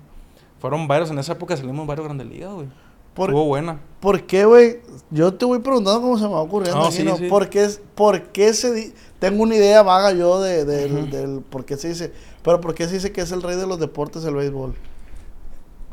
Fueron 0.59 0.89
varios, 0.89 1.11
en 1.11 1.19
esa 1.19 1.33
época 1.33 1.57
salimos 1.57 1.87
varios 1.87 2.07
grandes 2.07 2.27
ligas, 2.27 2.53
güey. 2.53 2.67
Por- 3.15 3.31
Estuvo 3.31 3.47
buena. 3.47 3.81
¿Por 4.01 4.23
qué, 4.25 4.45
güey? 4.45 4.81
Yo 5.11 5.33
te 5.35 5.45
voy 5.47 5.59
preguntando 5.61 6.01
cómo 6.03 6.19
se 6.19 6.25
me 6.25 6.35
va 6.35 6.41
ocurriendo. 6.43 6.79
No, 6.79 6.91
sí, 6.91 7.03
¿no? 7.03 7.17
sí. 7.17 7.29
¿Por, 7.29 7.49
qué, 7.49 7.67
por 7.95 8.25
qué 8.25 8.53
se 8.53 8.73
di- 8.75 8.93
Tengo 9.19 9.43
una 9.43 9.57
idea 9.57 9.83
vaga 9.83 10.13
yo 10.13 10.41
de, 10.41 10.65
del, 10.67 11.11
del 11.11 11.41
por 11.41 11.65
qué 11.65 11.77
se 11.77 11.89
dice... 11.89 12.13
Pero 12.43 12.61
¿por 12.61 12.75
qué 12.75 12.87
se 12.87 12.95
dice 12.95 13.13
que 13.13 13.23
es 13.23 13.33
el 13.33 13.43
rey 13.43 13.57
de 13.57 13.67
los 13.67 13.81
deportes 13.81 14.23
el 14.25 14.35
béisbol? 14.35 14.75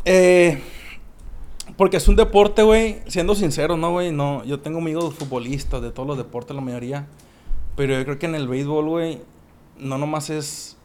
Eh, 0.05 0.61
porque 1.77 1.97
es 1.97 2.07
un 2.07 2.15
deporte, 2.15 2.61
güey, 2.63 2.99
siendo 3.07 3.35
sincero, 3.35 3.77
¿no, 3.77 3.91
güey? 3.91 4.11
No, 4.11 4.43
yo 4.43 4.59
tengo 4.59 4.79
amigos 4.79 5.13
futbolistas 5.15 5.81
de 5.81 5.91
todos 5.91 6.07
los 6.07 6.17
deportes, 6.17 6.55
la 6.55 6.61
mayoría. 6.61 7.07
Pero 7.75 7.97
yo 7.97 8.03
creo 8.03 8.19
que 8.19 8.25
en 8.25 8.35
el 8.35 8.47
béisbol, 8.47 8.87
güey, 8.87 9.21
no 9.79 9.97
nomás 9.97 10.29
es 10.29 10.77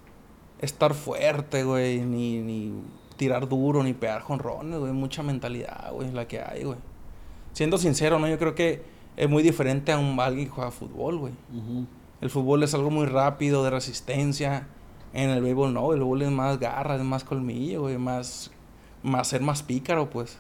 estar 0.61 0.95
fuerte, 0.95 1.65
güey, 1.65 2.01
ni, 2.01 2.39
ni 2.39 2.73
tirar 3.17 3.49
duro, 3.49 3.83
ni 3.83 3.93
pegar 3.93 4.23
jonrones, 4.23 4.79
güey. 4.79 4.93
Mucha 4.93 5.23
mentalidad, 5.23 5.93
güey, 5.93 6.11
la 6.13 6.27
que 6.27 6.41
hay, 6.41 6.65
güey. 6.65 6.79
Siendo 7.53 7.79
sincero, 7.79 8.19
¿no? 8.19 8.29
Yo 8.29 8.39
creo 8.39 8.55
que 8.55 8.83
es 9.17 9.29
muy 9.29 9.43
diferente 9.43 9.93
a 9.93 9.99
un 9.99 10.19
alguien 10.21 10.47
que 10.47 10.53
juega 10.53 10.71
fútbol, 10.71 11.19
güey. 11.19 11.33
El 12.21 12.31
fútbol 12.31 12.63
es 12.63 12.75
algo 12.75 12.91
muy 12.91 13.07
rápido, 13.07 13.65
de 13.65 13.71
resistencia. 13.71 14.69
En 15.13 15.31
el 15.31 15.43
béisbol 15.43 15.73
no, 15.73 15.93
el 15.93 16.01
béisbol 16.01 16.23
es 16.23 16.31
más 16.31 16.59
garra, 16.59 16.97
es 16.97 17.03
más 17.03 17.25
colmillo, 17.25 17.83
güey, 17.83 17.99
más, 17.99 18.51
más 19.03 19.29
ser 19.29 19.41
más 19.41 19.63
pícaro, 19.63 20.11
pues. 20.11 20.39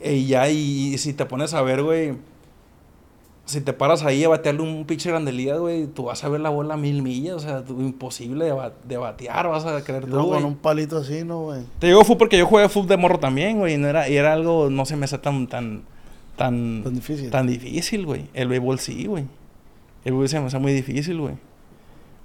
Y 0.00 0.26
ya, 0.26 0.48
y, 0.48 0.94
y 0.94 0.98
si 0.98 1.12
te 1.12 1.26
pones 1.26 1.54
a 1.54 1.62
ver, 1.62 1.82
güey, 1.82 2.16
si 3.48 3.60
te 3.62 3.72
paras 3.72 4.04
ahí 4.04 4.22
a 4.24 4.28
batearle 4.28 4.60
un 4.62 4.84
pinche 4.84 5.08
grande 5.08 5.32
liga, 5.32 5.56
güey, 5.56 5.86
tú 5.86 6.04
vas 6.04 6.22
a 6.22 6.28
ver 6.28 6.40
la 6.40 6.50
bola 6.50 6.74
a 6.74 6.76
mil 6.76 7.02
millas, 7.02 7.34
o 7.36 7.40
sea, 7.40 7.64
tú- 7.64 7.80
imposible 7.80 8.44
de, 8.44 8.52
ba- 8.52 8.74
de 8.84 8.96
batear, 8.98 9.48
vas 9.48 9.64
a 9.64 9.82
creer 9.82 10.06
güey. 10.06 10.28
con 10.28 10.44
un 10.44 10.54
palito 10.56 10.98
así, 10.98 11.24
¿no, 11.24 11.44
güey? 11.44 11.62
Te 11.78 11.86
digo 11.88 12.04
fútbol 12.04 12.18
porque 12.18 12.38
yo 12.38 12.46
jugué 12.46 12.68
fútbol 12.68 12.88
de 12.88 12.96
morro 12.98 13.18
también, 13.18 13.58
güey, 13.58 13.74
y 13.74 13.78
no 13.78 13.88
era, 13.88 14.08
y 14.08 14.16
era 14.16 14.32
algo, 14.34 14.68
no 14.70 14.84
se 14.84 14.96
me 14.96 15.06
hace 15.06 15.18
tan, 15.18 15.46
tan, 15.46 15.82
tan, 16.36 16.82
Tan 16.84 16.94
difícil. 16.94 17.30
tan 17.30 17.46
difícil, 17.46 18.04
güey. 18.06 18.26
El 18.34 18.48
béisbol 18.48 18.78
sí, 18.78 19.06
güey. 19.06 19.24
El 20.04 20.12
béisbol 20.12 20.28
se 20.28 20.40
me 20.40 20.46
hace 20.46 20.58
muy 20.58 20.72
difícil, 20.72 21.18
güey. 21.20 21.34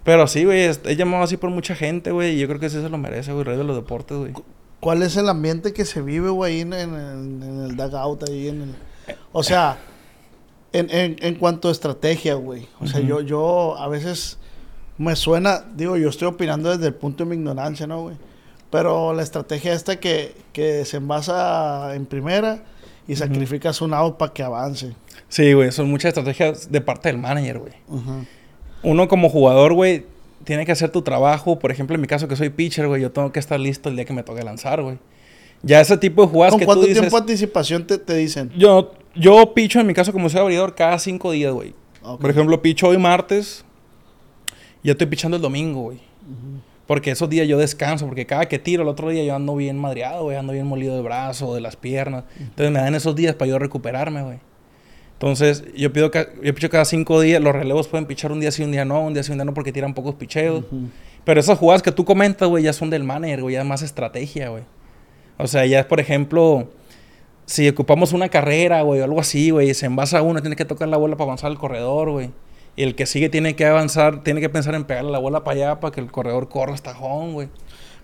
Pero 0.04 0.28
sí, 0.28 0.44
güey, 0.44 0.64
es, 0.64 0.84
llamado 0.98 1.24
así 1.24 1.38
por 1.38 1.50
mucha 1.50 1.74
gente, 1.76 2.12
güey, 2.12 2.36
y 2.36 2.40
yo 2.40 2.48
creo 2.50 2.60
que 2.60 2.70
sí 2.70 2.82
se 2.82 2.90
lo 2.90 2.98
merece, 2.98 3.32
güey, 3.32 3.46
rey 3.46 3.56
de 3.58 3.64
los 3.64 3.76
deportes, 3.78 4.18
güey. 4.18 4.34
¿Cuál 4.82 5.02
es 5.02 5.16
el 5.16 5.30
ambiente 5.30 5.72
que 5.72 5.86
se 5.86 6.02
vive, 6.02 6.30
güey, 6.30 6.60
en, 6.60 6.74
en 6.74 7.64
el 7.70 7.78
dugout, 7.78 8.30
ahí 8.30 8.50
en 8.50 8.62
el... 8.64 8.76
O 9.32 9.42
sea, 9.42 9.78
en, 10.74 10.90
en, 10.90 11.16
en 11.22 11.36
cuanto 11.36 11.70
a 11.70 11.72
estrategia, 11.72 12.34
güey. 12.34 12.68
O 12.80 12.88
sea, 12.88 13.00
yo, 13.00 13.22
yo 13.22 13.78
a 13.78 13.88
veces 13.88 14.38
me 14.98 15.16
suena, 15.16 15.64
digo, 15.76 15.98
yo 15.98 16.10
estoy 16.10 16.28
opinando 16.28 16.70
desde 16.70 16.88
el 16.88 16.94
punto 16.94 17.24
de 17.24 17.30
mi 17.30 17.36
ignorancia, 17.36 17.88
¿no, 17.88 18.02
güey? 18.02 18.16
Pero 18.70 19.14
la 19.14 19.22
estrategia 19.24 19.74
esta 19.74 20.00
que, 20.00 20.36
que 20.52 20.84
se 20.86 20.98
envasa 20.98 21.94
en 21.96 22.06
primera 22.06 22.64
y 23.08 23.16
sacrificas 23.16 23.82
un 23.82 23.94
out 23.94 24.18
para 24.18 24.34
que 24.34 24.42
avance. 24.42 24.94
Sí, 25.30 25.54
güey, 25.54 25.72
son 25.72 25.90
muchas 25.90 26.10
estrategias 26.10 26.72
de 26.72 26.82
parte 26.82 27.10
del 27.10 27.18
manager, 27.18 27.60
güey. 27.60 27.74
Uno 28.82 29.08
como 29.08 29.30
jugador, 29.30 29.74
güey, 29.74 30.06
tiene 30.44 30.66
que 30.66 30.72
hacer 30.72 30.90
tu 30.90 31.02
trabajo. 31.02 31.60
Por 31.60 31.72
ejemplo, 31.72 31.96
en 31.96 32.02
mi 32.02 32.08
caso 32.08 32.28
que 32.28 32.36
soy 32.36 32.50
pitcher, 32.50 32.88
güey, 32.88 33.02
yo 33.02 33.12
tengo 33.12 33.32
que 33.32 33.40
estar 33.40 33.60
listo 33.60 33.90
el 33.90 33.96
día 33.96 34.06
que 34.06 34.14
me 34.14 34.24
toque 34.24 34.44
lanzar, 34.44 34.82
güey. 34.82 34.98
Ya 35.62 35.80
ese 35.80 35.98
tipo 35.98 36.24
de 36.24 36.28
jugadas 36.28 36.52
¿Con 36.52 36.60
que 36.60 36.66
cuánto 36.66 36.82
tú 36.82 36.88
dices... 36.88 37.02
tiempo 37.02 37.16
de 37.18 37.22
anticipación 37.22 37.88
te, 37.88 37.98
te 37.98 38.16
dicen? 38.16 38.52
Yo, 38.58 38.94
yo 39.15 39.54
picho 39.54 39.80
en 39.80 39.88
mi 39.88 39.93
caso 39.93 40.12
como 40.12 40.30
soy 40.30 40.41
abridor 40.41 40.76
cada 40.76 40.97
cinco 40.99 41.32
días, 41.32 41.54
güey. 41.54 41.73
Ok. 42.02 42.21
Por 42.21 42.30
ejemplo, 42.30 42.62
picho 42.62 42.88
hoy 42.88 42.97
martes. 42.97 43.63
Y 44.82 44.89
estoy 44.89 45.08
pichando 45.08 45.38
el 45.38 45.43
domingo, 45.43 45.82
güey. 45.82 45.99
Porque 46.88 47.12
esos 47.12 47.30
días 47.30 47.47
yo 47.47 47.58
descanso. 47.58 48.06
Porque 48.06 48.26
cada 48.26 48.47
que 48.47 48.60
tiro 48.60 48.84
el 48.84 48.89
otro 48.89 49.10
día 49.10 49.23
yo 49.23 49.36
ando 49.36 49.56
bien 49.56 49.78
madreado, 49.78 50.23
güey. 50.23 50.38
Ando 50.38 50.54
bien 50.54 50.67
molido 50.67 50.95
de 50.95 51.02
brazo, 51.02 51.56
de 51.56 51.62
las 51.62 51.76
piernas. 51.76 52.26
Entonces 52.38 52.71
me 52.71 52.80
dan 52.80 52.95
esos 52.95 53.15
días 53.15 53.36
para 53.36 53.49
yo 53.49 53.60
recuperarme, 53.60 54.23
güey. 54.23 54.39
Entonces 55.13 55.63
yo 55.76 55.93
pido 55.93 56.12
yo 56.12 56.54
picho 56.54 56.69
cada 56.69 56.84
cinco 56.84 57.21
días. 57.21 57.41
Los 57.41 57.54
relevos 57.54 57.88
pueden 57.88 58.06
pichar 58.06 58.32
un 58.32 58.41
día 58.41 58.52
sí, 58.52 58.63
un 58.63 58.71
día 58.71 58.84
no. 58.84 59.02
Un 59.02 59.13
día 59.13 59.23
sí, 59.23 59.32
un 59.32 59.38
día 59.38 59.45
no 59.45 59.54
porque 59.54 59.71
tiran 59.71 59.93
pocos 59.93 60.15
picheos. 60.15 60.65
Pero 61.23 61.39
esas 61.39 61.58
jugadas 61.58 61.82
que 61.82 61.93
tú 61.93 62.04
comentas, 62.04 62.49
güey, 62.49 62.65
ya 62.65 62.73
son 62.73 62.89
del 62.89 63.06
manager, 63.06 63.41
güey. 63.43 63.54
Ya 63.54 63.62
es 63.62 63.65
más 63.65 63.82
estrategia, 63.82 64.49
güey. 64.49 64.63
O 65.38 65.47
sea, 65.47 65.65
ya 65.65 65.80
es, 65.80 65.86
por 65.86 66.02
ejemplo, 66.02 66.67
si 67.46 67.68
ocupamos 67.68 68.14
una 68.14 68.30
carrera, 68.30 68.82
güey, 68.82 69.02
o 69.02 69.04
algo 69.04 69.20
así, 69.20 69.50
güey, 69.52 69.74
se 69.74 69.86
envasa 69.86 70.22
uno, 70.22 70.42
tiene 70.42 70.56
que 70.56 70.66
tocar 70.66 70.88
la 70.88 70.98
bola 70.98 71.16
para 71.16 71.26
avanzar 71.26 71.52
al 71.52 71.58
corredor, 71.58 72.10
güey. 72.12 72.32
Y 72.76 72.84
el 72.84 72.96
que 72.96 73.06
sigue 73.06 73.30
tiene 73.30 73.56
que 73.56 73.66
avanzar, 73.66 74.24
tiene 74.24 74.42
que 74.42 74.50
pensar 74.50 74.74
en 74.76 74.84
pegarle 74.86 75.12
la 75.12 75.20
bola 75.20 75.44
para 75.44 75.56
allá 75.58 75.80
para 75.80 75.92
que 75.92 76.02
el 76.02 76.12
corredor 76.12 76.50
corra 76.50 76.74
hasta 76.74 76.98
home, 76.98 77.34
güey. 77.34 77.50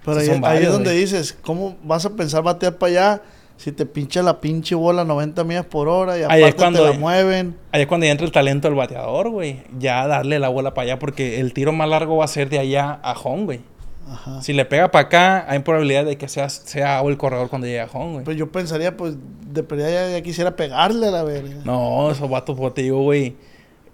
Pero 0.06 0.17
ahí, 0.45 0.63
es 0.63 0.71
donde 0.71 0.93
dices, 0.93 1.38
¿cómo 1.41 1.75
vas 1.84 2.06
a 2.06 2.12
pensar 2.12 2.43
batear 2.43 2.78
para 2.78 2.89
allá 2.91 3.21
si 3.58 3.71
te 3.71 3.86
pincha 3.86 4.21
la 4.23 4.39
pinche 4.39 4.75
bola 4.75 5.02
a 5.02 5.06
90 5.06 5.43
millas 5.43 5.65
por 5.65 5.89
hora 5.89 6.17
y 6.17 6.21
Ahí 6.21 6.43
es 6.43 6.54
aparte 6.54 6.56
cuando- 6.56 6.84
te 6.86 6.93
la 6.93 6.99
mueven? 6.99 7.58
Ahí 7.71 7.82
es 7.82 7.88
cuando 7.88 8.06
ya 8.06 8.12
entra 8.12 8.25
el 8.25 8.32
talento 8.32 8.67
del 8.67 8.75
bateador, 8.78 9.30
güey. 9.30 9.63
Ya 9.78 10.06
darle 10.08 10.39
la 10.39 10.49
bola 10.49 10.73
para 10.73 10.86
allá 10.86 10.99
porque 10.99 11.39
el 11.39 11.54
tiro 11.54 11.71
más 11.73 11.89
largo 11.89 12.17
va 12.17 12.25
a 12.25 12.30
ser 12.30 12.49
de 12.49 12.60
allá 12.60 12.99
a 13.04 13.13
home, 13.13 13.45
güey. 13.45 13.60
Ajá. 14.09 14.41
Si 14.41 14.53
le 14.53 14.65
pega 14.65 14.89
para 14.91 15.05
acá, 15.07 15.45
hay 15.47 15.59
probabilidad 15.59 16.05
de 16.05 16.17
que 16.17 16.27
sea, 16.27 16.49
sea 16.49 17.01
el 17.01 17.17
corredor 17.17 17.49
cuando 17.49 17.67
llegue 17.67 17.81
a 17.81 17.89
home, 17.91 18.13
güey. 18.13 18.25
Pues 18.25 18.37
yo 18.37 18.51
pensaría, 18.51 18.97
pues, 18.97 19.15
de 19.47 19.63
perdida 19.63 19.89
ya, 19.91 20.09
ya 20.09 20.21
quisiera 20.21 20.55
pegarle 20.55 21.07
a 21.07 21.11
la 21.11 21.23
verga. 21.23 21.61
No, 21.63 22.09
esos 22.11 22.29
vatos, 22.29 22.57
pues, 22.57 22.73
te 22.73 22.81
digo, 22.81 23.01
güey. 23.03 23.35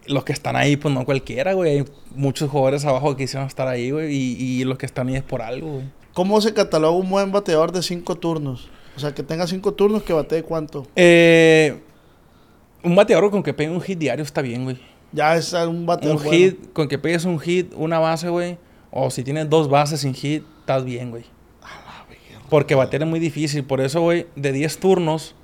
Los 0.07 0.23
que 0.23 0.33
están 0.33 0.55
ahí, 0.55 0.77
pues 0.77 0.93
no 0.93 1.03
cualquiera, 1.03 1.53
güey. 1.53 1.79
Hay 1.79 1.85
muchos 2.15 2.49
jugadores 2.49 2.85
abajo 2.85 3.15
que 3.15 3.23
quisieron 3.23 3.47
estar 3.47 3.67
ahí, 3.67 3.89
güey. 3.91 4.13
Y, 4.15 4.61
y 4.61 4.63
los 4.63 4.77
que 4.77 4.85
están 4.85 5.07
ahí 5.07 5.15
es 5.15 5.23
por 5.23 5.41
algo, 5.41 5.73
güey. 5.73 5.85
¿Cómo 6.13 6.39
se 6.39 6.53
cataloga 6.53 6.95
un 6.95 7.09
buen 7.09 7.31
bateador 7.31 7.71
de 7.71 7.81
cinco 7.81 8.15
turnos? 8.15 8.69
O 8.95 8.99
sea, 8.99 9.13
que 9.13 9.23
tenga 9.23 9.47
cinco 9.47 9.73
turnos, 9.73 10.03
que 10.03 10.13
batee 10.13 10.43
cuánto. 10.43 10.87
Eh, 10.95 11.81
un 12.83 12.95
bateador 12.95 13.29
con 13.31 13.43
que 13.43 13.53
pegue 13.53 13.69
un 13.69 13.81
hit 13.81 13.99
diario 13.99 14.23
está 14.23 14.41
bien, 14.41 14.63
güey. 14.63 14.79
Ya 15.11 15.35
es 15.35 15.51
un 15.53 15.85
bateador 15.85 16.17
Un 16.17 16.23
bueno. 16.23 16.37
hit, 16.37 16.71
con 16.71 16.87
que 16.87 16.97
pegues 16.97 17.25
un 17.25 17.39
hit, 17.39 17.73
una 17.75 17.99
base, 17.99 18.29
güey. 18.29 18.57
O 18.97 19.09
si 19.11 19.23
tienes 19.23 19.49
dos 19.49 19.67
bases 19.69 19.99
sin 19.99 20.13
hit, 20.13 20.43
estás 20.61 20.85
bien, 20.85 21.11
güey. 21.11 21.25
Porque 22.49 22.75
batear 22.75 23.03
es 23.03 23.09
muy 23.09 23.19
difícil. 23.19 23.63
Por 23.65 23.81
eso, 23.81 23.99
güey, 24.01 24.27
de 24.35 24.51
10 24.53 24.77
turnos, 24.79 25.35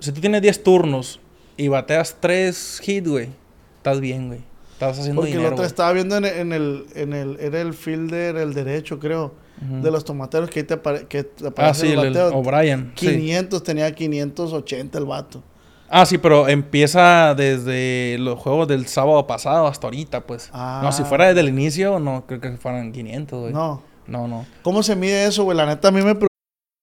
si 0.00 0.10
tú 0.10 0.20
tienes 0.20 0.42
10 0.42 0.62
turnos 0.64 1.20
y 1.56 1.68
bateas 1.68 2.16
3 2.20 2.80
hits, 2.84 3.08
güey, 3.08 3.28
estás 3.76 4.00
bien, 4.00 4.26
güey. 4.28 4.40
Estás 4.72 4.98
haciendo 4.98 5.20
Porque 5.22 5.32
el 5.32 5.38
dinero. 5.38 5.54
otro 5.54 5.62
güey. 5.62 5.66
estaba 5.66 5.92
viendo 5.92 6.16
en, 6.16 6.24
en 6.24 6.52
el, 6.52 6.86
en 6.94 7.12
el, 7.12 7.36
era 7.40 7.60
el 7.60 7.74
fielder, 7.74 8.36
el 8.36 8.54
derecho, 8.54 8.98
creo, 8.98 9.34
de 9.60 9.90
los 9.90 10.04
tomateros 10.04 10.50
que 10.50 10.60
ahí 10.60 10.66
te, 10.66 10.80
apare- 10.82 11.06
que 11.08 11.24
te 11.24 11.44
Ah, 11.44 11.48
aparece 11.48 11.86
sí, 11.88 11.92
el, 11.92 11.98
el. 11.98 12.16
O'Brien. 12.16 12.92
sí. 12.96 13.06
500, 13.08 13.62
tenía 13.62 13.92
580 13.94 14.98
el 14.98 15.04
vato. 15.04 15.42
Ah, 15.90 16.04
sí, 16.06 16.18
pero 16.18 16.48
empieza 16.48 17.34
desde 17.34 18.16
los 18.18 18.38
juegos 18.38 18.68
del 18.68 18.86
sábado 18.86 19.26
pasado 19.26 19.66
hasta 19.66 19.86
ahorita, 19.86 20.20
pues. 20.20 20.50
Ah. 20.52 20.80
No, 20.82 20.92
si 20.92 21.04
fuera 21.04 21.28
desde 21.28 21.40
el 21.40 21.48
inicio, 21.48 21.98
no 21.98 22.24
creo 22.26 22.40
que 22.40 22.56
fueran 22.56 22.92
500, 22.92 23.40
güey. 23.40 23.52
No. 23.52 23.82
No, 24.06 24.26
no. 24.26 24.46
¿Cómo 24.62 24.82
se 24.82 24.96
mide 24.96 25.26
eso, 25.26 25.44
güey? 25.44 25.56
La 25.56 25.66
neta 25.66 25.88
a 25.88 25.90
mí 25.90 26.02
me. 26.02 26.16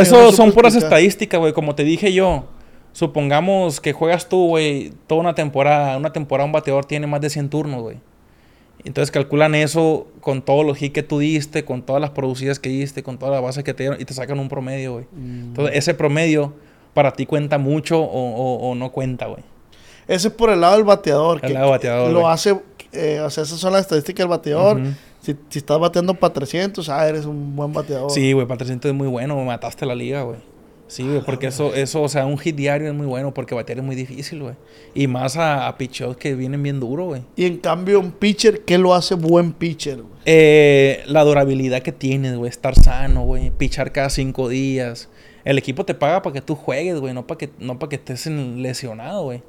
Eso 0.00 0.32
son 0.32 0.48
supo 0.48 0.54
puras 0.56 0.74
estadísticas, 0.74 1.38
güey. 1.38 1.52
Como 1.52 1.74
te 1.76 1.84
dije 1.84 2.12
yo, 2.12 2.44
supongamos 2.92 3.80
que 3.80 3.92
juegas 3.92 4.28
tú, 4.28 4.48
güey, 4.48 4.92
toda 5.06 5.20
una 5.20 5.34
temporada. 5.34 5.96
Una 5.96 6.12
temporada 6.12 6.44
un 6.46 6.52
bateador 6.52 6.84
tiene 6.84 7.06
más 7.06 7.20
de 7.20 7.30
100 7.30 7.48
turnos, 7.50 7.80
güey. 7.82 7.98
Entonces 8.84 9.10
calculan 9.10 9.54
eso 9.54 10.08
con 10.20 10.42
todos 10.42 10.64
los 10.64 10.80
hits 10.80 10.94
que 10.94 11.02
tú 11.02 11.18
diste, 11.18 11.64
con 11.64 11.82
todas 11.82 12.00
las 12.00 12.10
producidas 12.10 12.58
que 12.58 12.70
diste, 12.70 13.02
con 13.02 13.18
todas 13.18 13.32
las 13.34 13.42
bases 13.42 13.62
que 13.62 13.74
te 13.74 13.82
dieron 13.84 14.00
y 14.00 14.04
te 14.06 14.14
sacan 14.14 14.38
un 14.40 14.48
promedio, 14.48 14.94
güey. 14.94 15.04
Mm. 15.12 15.40
Entonces 15.48 15.76
ese 15.76 15.94
promedio 15.94 16.54
para 16.94 17.12
ti 17.12 17.26
cuenta 17.26 17.58
mucho 17.58 18.00
o, 18.00 18.04
o- 18.06 18.70
o 18.70 18.74
no 18.74 18.90
cuenta, 18.90 19.26
güey. 19.26 19.42
Ese 20.08 20.28
es 20.28 20.34
por 20.34 20.50
el 20.50 20.62
lado 20.62 20.74
del 20.76 20.84
bateador. 20.84 21.36
El 21.42 21.48
que- 21.48 21.54
lado 21.54 21.70
bateador, 21.70 22.08
que 22.08 22.12
Lo 22.14 22.28
hace, 22.28 22.58
eh, 22.92 23.20
o 23.20 23.30
sea, 23.30 23.44
esas 23.44 23.60
son 23.60 23.72
las 23.74 23.82
estadísticas 23.82 24.24
del 24.24 24.28
bateador. 24.30 24.80
Si, 25.20 25.36
si 25.48 25.58
estás 25.58 25.78
bateando 25.78 26.14
para 26.14 26.32
300, 26.32 26.88
ah, 26.88 27.08
eres 27.08 27.26
un 27.26 27.54
buen 27.54 27.72
bateador. 27.72 28.10
Sí, 28.10 28.32
güey, 28.32 28.46
para 28.46 28.58
300 28.58 28.90
es 28.90 28.96
muy 28.96 29.08
bueno, 29.08 29.36
mataste 29.44 29.86
la 29.86 29.94
liga, 29.94 30.22
güey. 30.22 30.38
Sí, 30.90 31.04
güey, 31.04 31.20
porque 31.20 31.46
eso, 31.46 31.72
eso, 31.72 32.02
o 32.02 32.08
sea, 32.08 32.26
un 32.26 32.36
hit 32.36 32.56
diario 32.56 32.88
es 32.88 32.94
muy 32.94 33.06
bueno 33.06 33.32
porque 33.32 33.54
batear 33.54 33.78
es 33.78 33.84
muy 33.84 33.94
difícil, 33.94 34.42
güey. 34.42 34.56
Y 34.92 35.06
más 35.06 35.36
a, 35.36 35.68
a 35.68 35.78
picheos 35.78 36.16
que 36.16 36.34
vienen 36.34 36.64
bien 36.64 36.80
duro, 36.80 37.06
güey. 37.06 37.22
Y 37.36 37.44
en 37.44 37.58
cambio, 37.58 38.00
un 38.00 38.10
pitcher, 38.10 38.62
¿qué 38.62 38.76
lo 38.76 38.92
hace 38.92 39.14
buen 39.14 39.52
pitcher? 39.52 39.98
güey? 39.98 40.14
Eh, 40.24 41.04
la 41.06 41.22
durabilidad 41.22 41.82
que 41.82 41.92
tienes, 41.92 42.36
güey, 42.36 42.50
estar 42.50 42.74
sano, 42.74 43.22
güey, 43.22 43.52
pichar 43.52 43.92
cada 43.92 44.10
cinco 44.10 44.48
días. 44.48 45.08
El 45.44 45.58
equipo 45.58 45.84
te 45.84 45.94
paga 45.94 46.22
para 46.22 46.34
que 46.34 46.40
tú 46.40 46.56
juegues, 46.56 46.98
güey, 46.98 47.14
no 47.14 47.24
para 47.24 47.38
que, 47.38 47.50
no 47.60 47.78
para 47.78 47.90
que 47.90 47.96
estés 47.96 48.26
lesionado, 48.26 49.22
güey. 49.22 49.42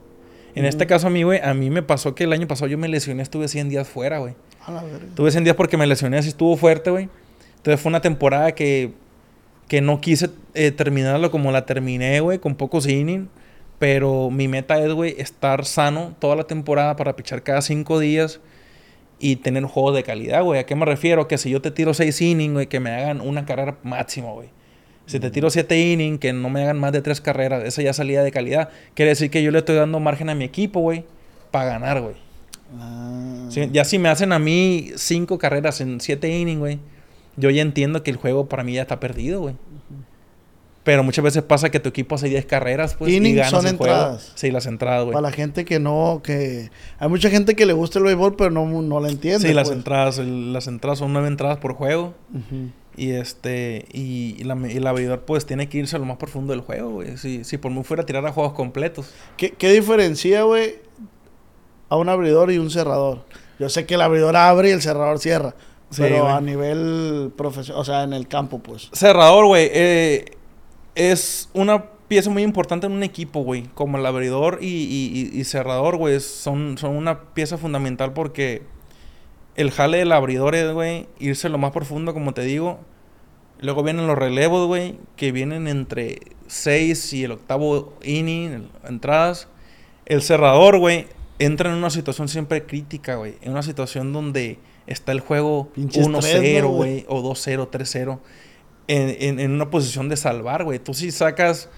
En 0.55 0.65
este 0.65 0.87
caso 0.87 1.07
a 1.07 1.09
mí, 1.09 1.23
güey, 1.23 1.39
a 1.41 1.53
mí 1.53 1.69
me 1.69 1.81
pasó 1.81 2.15
que 2.15 2.25
el 2.25 2.33
año 2.33 2.47
pasado 2.47 2.67
yo 2.67 2.77
me 2.77 2.87
lesioné, 2.87 3.23
estuve 3.23 3.47
100 3.47 3.69
días 3.69 3.87
fuera, 3.87 4.19
güey. 4.19 4.35
A 4.65 4.71
la 4.71 4.83
verga. 4.83 5.05
Tuve 5.15 5.31
100 5.31 5.43
días 5.43 5.55
porque 5.55 5.77
me 5.77 5.87
lesioné, 5.87 6.17
así 6.17 6.29
estuvo 6.29 6.55
fuerte, 6.57 6.89
güey. 6.91 7.09
Entonces 7.57 7.79
fue 7.79 7.89
una 7.89 8.01
temporada 8.01 8.53
que, 8.53 8.91
que 9.67 9.81
no 9.81 10.01
quise 10.01 10.29
eh, 10.53 10.71
terminarlo 10.71 11.31
como 11.31 11.51
la 11.51 11.65
terminé, 11.65 12.19
güey, 12.19 12.39
con 12.39 12.55
pocos 12.55 12.87
innings. 12.87 13.27
Pero 13.79 14.29
mi 14.29 14.47
meta 14.47 14.79
es, 14.83 14.93
güey, 14.93 15.15
estar 15.17 15.65
sano 15.65 16.15
toda 16.19 16.35
la 16.35 16.43
temporada 16.43 16.95
para 16.95 17.15
pichar 17.15 17.41
cada 17.41 17.61
cinco 17.61 17.99
días 17.99 18.39
y 19.19 19.37
tener 19.37 19.63
juegos 19.63 19.95
de 19.95 20.03
calidad, 20.03 20.43
güey. 20.43 20.59
¿A 20.59 20.65
qué 20.65 20.75
me 20.75 20.85
refiero? 20.85 21.27
Que 21.27 21.37
si 21.37 21.49
yo 21.49 21.61
te 21.61 21.71
tiro 21.71 21.93
seis 21.93 22.21
innings, 22.21 22.53
güey, 22.53 22.67
que 22.67 22.79
me 22.79 22.91
hagan 22.91 23.21
una 23.21 23.45
carrera 23.45 23.77
máximo, 23.83 24.33
güey. 24.33 24.49
Si 25.11 25.19
te 25.19 25.29
tiro 25.29 25.49
siete 25.49 25.77
innings, 25.79 26.19
que 26.19 26.31
no 26.33 26.49
me 26.49 26.61
hagan 26.63 26.79
más 26.79 26.91
de 26.93 27.01
tres 27.01 27.19
carreras, 27.21 27.63
esa 27.63 27.81
ya 27.81 27.93
salida 27.93 28.23
de 28.23 28.31
calidad. 28.31 28.69
Quiere 28.93 29.09
decir 29.09 29.29
que 29.29 29.43
yo 29.43 29.51
le 29.51 29.59
estoy 29.59 29.75
dando 29.75 29.99
margen 29.99 30.29
a 30.29 30.35
mi 30.35 30.45
equipo, 30.45 30.79
güey, 30.79 31.05
para 31.51 31.65
ganar, 31.65 32.01
güey. 32.01 32.15
Ah. 32.79 33.47
Sí, 33.49 33.69
ya 33.73 33.83
si 33.83 33.99
me 33.99 34.07
hacen 34.09 34.31
a 34.31 34.39
mí 34.39 34.91
cinco 34.95 35.37
carreras 35.37 35.81
en 35.81 35.99
siete 35.99 36.29
innings, 36.29 36.59
güey, 36.59 36.79
yo 37.35 37.49
ya 37.49 37.61
entiendo 37.61 38.03
que 38.03 38.11
el 38.11 38.17
juego 38.17 38.47
para 38.47 38.63
mí 38.63 38.73
ya 38.73 38.83
está 38.83 38.99
perdido, 38.99 39.41
güey. 39.41 39.55
Pero 40.83 41.03
muchas 41.03 41.23
veces 41.23 41.43
pasa 41.43 41.69
que 41.69 41.79
tu 41.79 41.89
equipo 41.89 42.15
hace 42.15 42.27
10 42.27 42.45
carreras, 42.47 42.95
pues, 42.95 43.11
y 43.11 43.17
Innings 43.17 43.35
ganas 43.35 43.51
son 43.51 43.67
el 43.67 43.77
juego. 43.77 43.93
entradas. 43.93 44.31
Sí, 44.33 44.49
las 44.49 44.65
entradas, 44.65 45.03
güey. 45.03 45.13
Para 45.13 45.29
la 45.29 45.31
gente 45.31 45.63
que 45.63 45.79
no, 45.79 46.21
que... 46.23 46.71
Hay 46.97 47.07
mucha 47.07 47.29
gente 47.29 47.53
que 47.55 47.67
le 47.67 47.73
gusta 47.73 47.99
el 47.99 48.05
béisbol, 48.05 48.35
pero 48.35 48.49
no, 48.49 48.65
no 48.81 48.99
la 48.99 49.09
entiende. 49.09 49.47
Sí, 49.47 49.53
las 49.53 49.67
pues. 49.67 49.77
entradas, 49.77 50.17
el- 50.17 50.53
las 50.53 50.65
entradas 50.67 50.97
son 50.97 51.13
nueve 51.13 51.27
entradas 51.27 51.59
por 51.59 51.73
juego. 51.73 52.15
Y 52.97 53.11
este, 53.11 53.85
y, 53.93 54.35
y 54.37 54.43
la, 54.43 54.57
y 54.69 54.77
el 54.77 54.85
abridor, 54.87 55.21
pues, 55.21 55.45
tiene 55.45 55.69
que 55.69 55.77
irse 55.77 55.95
a 55.95 55.99
lo 55.99 56.05
más 56.05 56.17
profundo 56.17 56.51
del 56.53 56.61
juego, 56.61 56.89
güey. 56.91 57.17
Si, 57.17 57.43
si 57.45 57.57
por 57.57 57.71
mí 57.71 57.83
fuera 57.83 58.03
a 58.03 58.05
tirar 58.05 58.25
a 58.25 58.31
juegos 58.33 58.53
completos. 58.53 59.11
¿Qué, 59.37 59.51
qué 59.51 59.71
diferencia, 59.71 60.43
güey, 60.43 60.75
a 61.89 61.95
un 61.95 62.09
abridor 62.09 62.51
y 62.51 62.57
un 62.57 62.69
cerrador? 62.69 63.23
Yo 63.59 63.69
sé 63.69 63.85
que 63.85 63.95
el 63.95 64.01
abridor 64.01 64.35
abre 64.35 64.69
y 64.69 64.71
el 64.73 64.81
cerrador 64.81 65.19
cierra. 65.19 65.55
Sí, 65.89 66.01
pero 66.03 66.21
güey. 66.23 66.33
a 66.33 66.41
nivel 66.41 67.31
profesional, 67.37 67.81
o 67.81 67.85
sea, 67.85 68.03
en 68.03 68.13
el 68.13 68.27
campo, 68.27 68.59
pues. 68.59 68.89
Cerrador, 68.93 69.45
güey, 69.45 69.69
eh, 69.73 70.25
es 70.95 71.49
una 71.53 71.85
pieza 72.07 72.29
muy 72.29 72.43
importante 72.43 72.87
en 72.87 72.93
un 72.93 73.03
equipo, 73.03 73.41
güey. 73.43 73.63
Como 73.73 73.97
el 73.97 74.05
abridor 74.05 74.59
y, 74.61 74.67
y- 74.67 75.29
y- 75.33 75.39
y 75.39 75.43
cerrador, 75.45 75.95
güey, 75.97 76.19
son, 76.19 76.77
son 76.77 76.95
una 76.95 77.33
pieza 77.33 77.57
fundamental 77.57 78.13
porque 78.13 78.63
el 79.55 79.71
jale 79.71 79.97
del 79.99 80.11
abridor 80.11 80.55
es, 80.55 80.71
güey, 80.73 81.07
irse 81.19 81.49
lo 81.49 81.57
más 81.57 81.71
profundo, 81.71 82.13
como 82.13 82.33
te 82.33 82.41
digo. 82.43 82.79
Luego 83.59 83.83
vienen 83.83 84.07
los 84.07 84.17
relevos, 84.17 84.67
güey, 84.67 84.97
que 85.15 85.31
vienen 85.31 85.67
entre 85.67 86.19
6 86.47 87.13
y 87.13 87.23
el 87.25 87.31
octavo 87.33 87.93
inning, 88.03 88.69
entradas. 88.87 89.47
El 90.05 90.21
cerrador, 90.23 90.79
güey, 90.79 91.07
entra 91.37 91.69
en 91.69 91.77
una 91.77 91.89
situación 91.91 92.27
siempre 92.27 92.65
crítica, 92.65 93.15
güey. 93.15 93.35
En 93.41 93.51
una 93.51 93.61
situación 93.63 94.13
donde 94.13 94.57
está 94.87 95.11
el 95.11 95.19
juego 95.19 95.69
Pinche 95.73 96.01
estrés, 96.01 96.23
1-0, 96.41 96.61
¿no, 96.61 96.69
güey? 96.69 96.89
güey, 97.03 97.05
o 97.07 97.21
2-0, 97.21 97.69
3-0. 97.69 98.19
En, 98.87 99.15
en- 99.19 99.39
en 99.39 99.51
una 99.51 99.69
posición 99.69 100.09
de 100.09 100.17
salvar, 100.17 100.63
güey. 100.63 100.79
Tú 100.79 100.93
si 100.95 101.11
sacas 101.11 101.69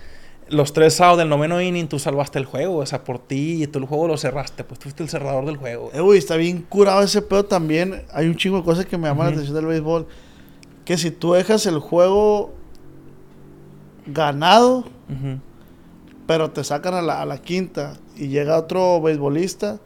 los 0.49 0.73
tres 0.73 0.99
outs 1.01 1.17
del 1.17 1.29
noveno 1.29 1.61
inning, 1.61 1.87
tú 1.87 1.99
salvaste 1.99 2.39
el 2.39 2.45
juego. 2.45 2.77
O 2.77 2.85
sea, 2.85 3.03
por 3.03 3.19
ti 3.19 3.63
y 3.63 3.67
tú 3.67 3.79
el 3.79 3.85
juego 3.85 4.07
lo 4.07 4.17
cerraste. 4.17 4.63
Pues 4.63 4.79
tú 4.79 4.83
fuiste 4.83 5.03
el 5.03 5.09
cerrador 5.09 5.45
del 5.45 5.57
juego. 5.57 5.91
Eh, 5.93 6.01
güey, 6.01 6.19
está 6.19 6.35
bien 6.35 6.65
curado 6.67 7.01
ese 7.01 7.21
pedo 7.21 7.45
también. 7.45 8.03
Hay 8.11 8.27
un 8.27 8.35
chingo 8.35 8.57
de 8.57 8.63
cosas 8.63 8.85
que 8.85 8.97
me 8.97 9.07
llaman 9.07 9.27
la 9.27 9.31
atención 9.33 9.55
del 9.55 9.65
béisbol. 9.65 10.07
Que 10.85 10.97
si 10.97 11.11
tú 11.11 11.33
dejas 11.33 11.65
el 11.65 11.79
juego 11.79 12.53
ganado, 14.05 14.85
pero 16.27 16.51
te 16.51 16.63
sacan 16.63 16.93
a 16.93 17.01
la, 17.01 17.21
a 17.21 17.25
la 17.25 17.37
quinta 17.37 17.93
y 18.15 18.27
llega 18.27 18.57
otro 18.57 19.01
beisbolista 19.01 19.79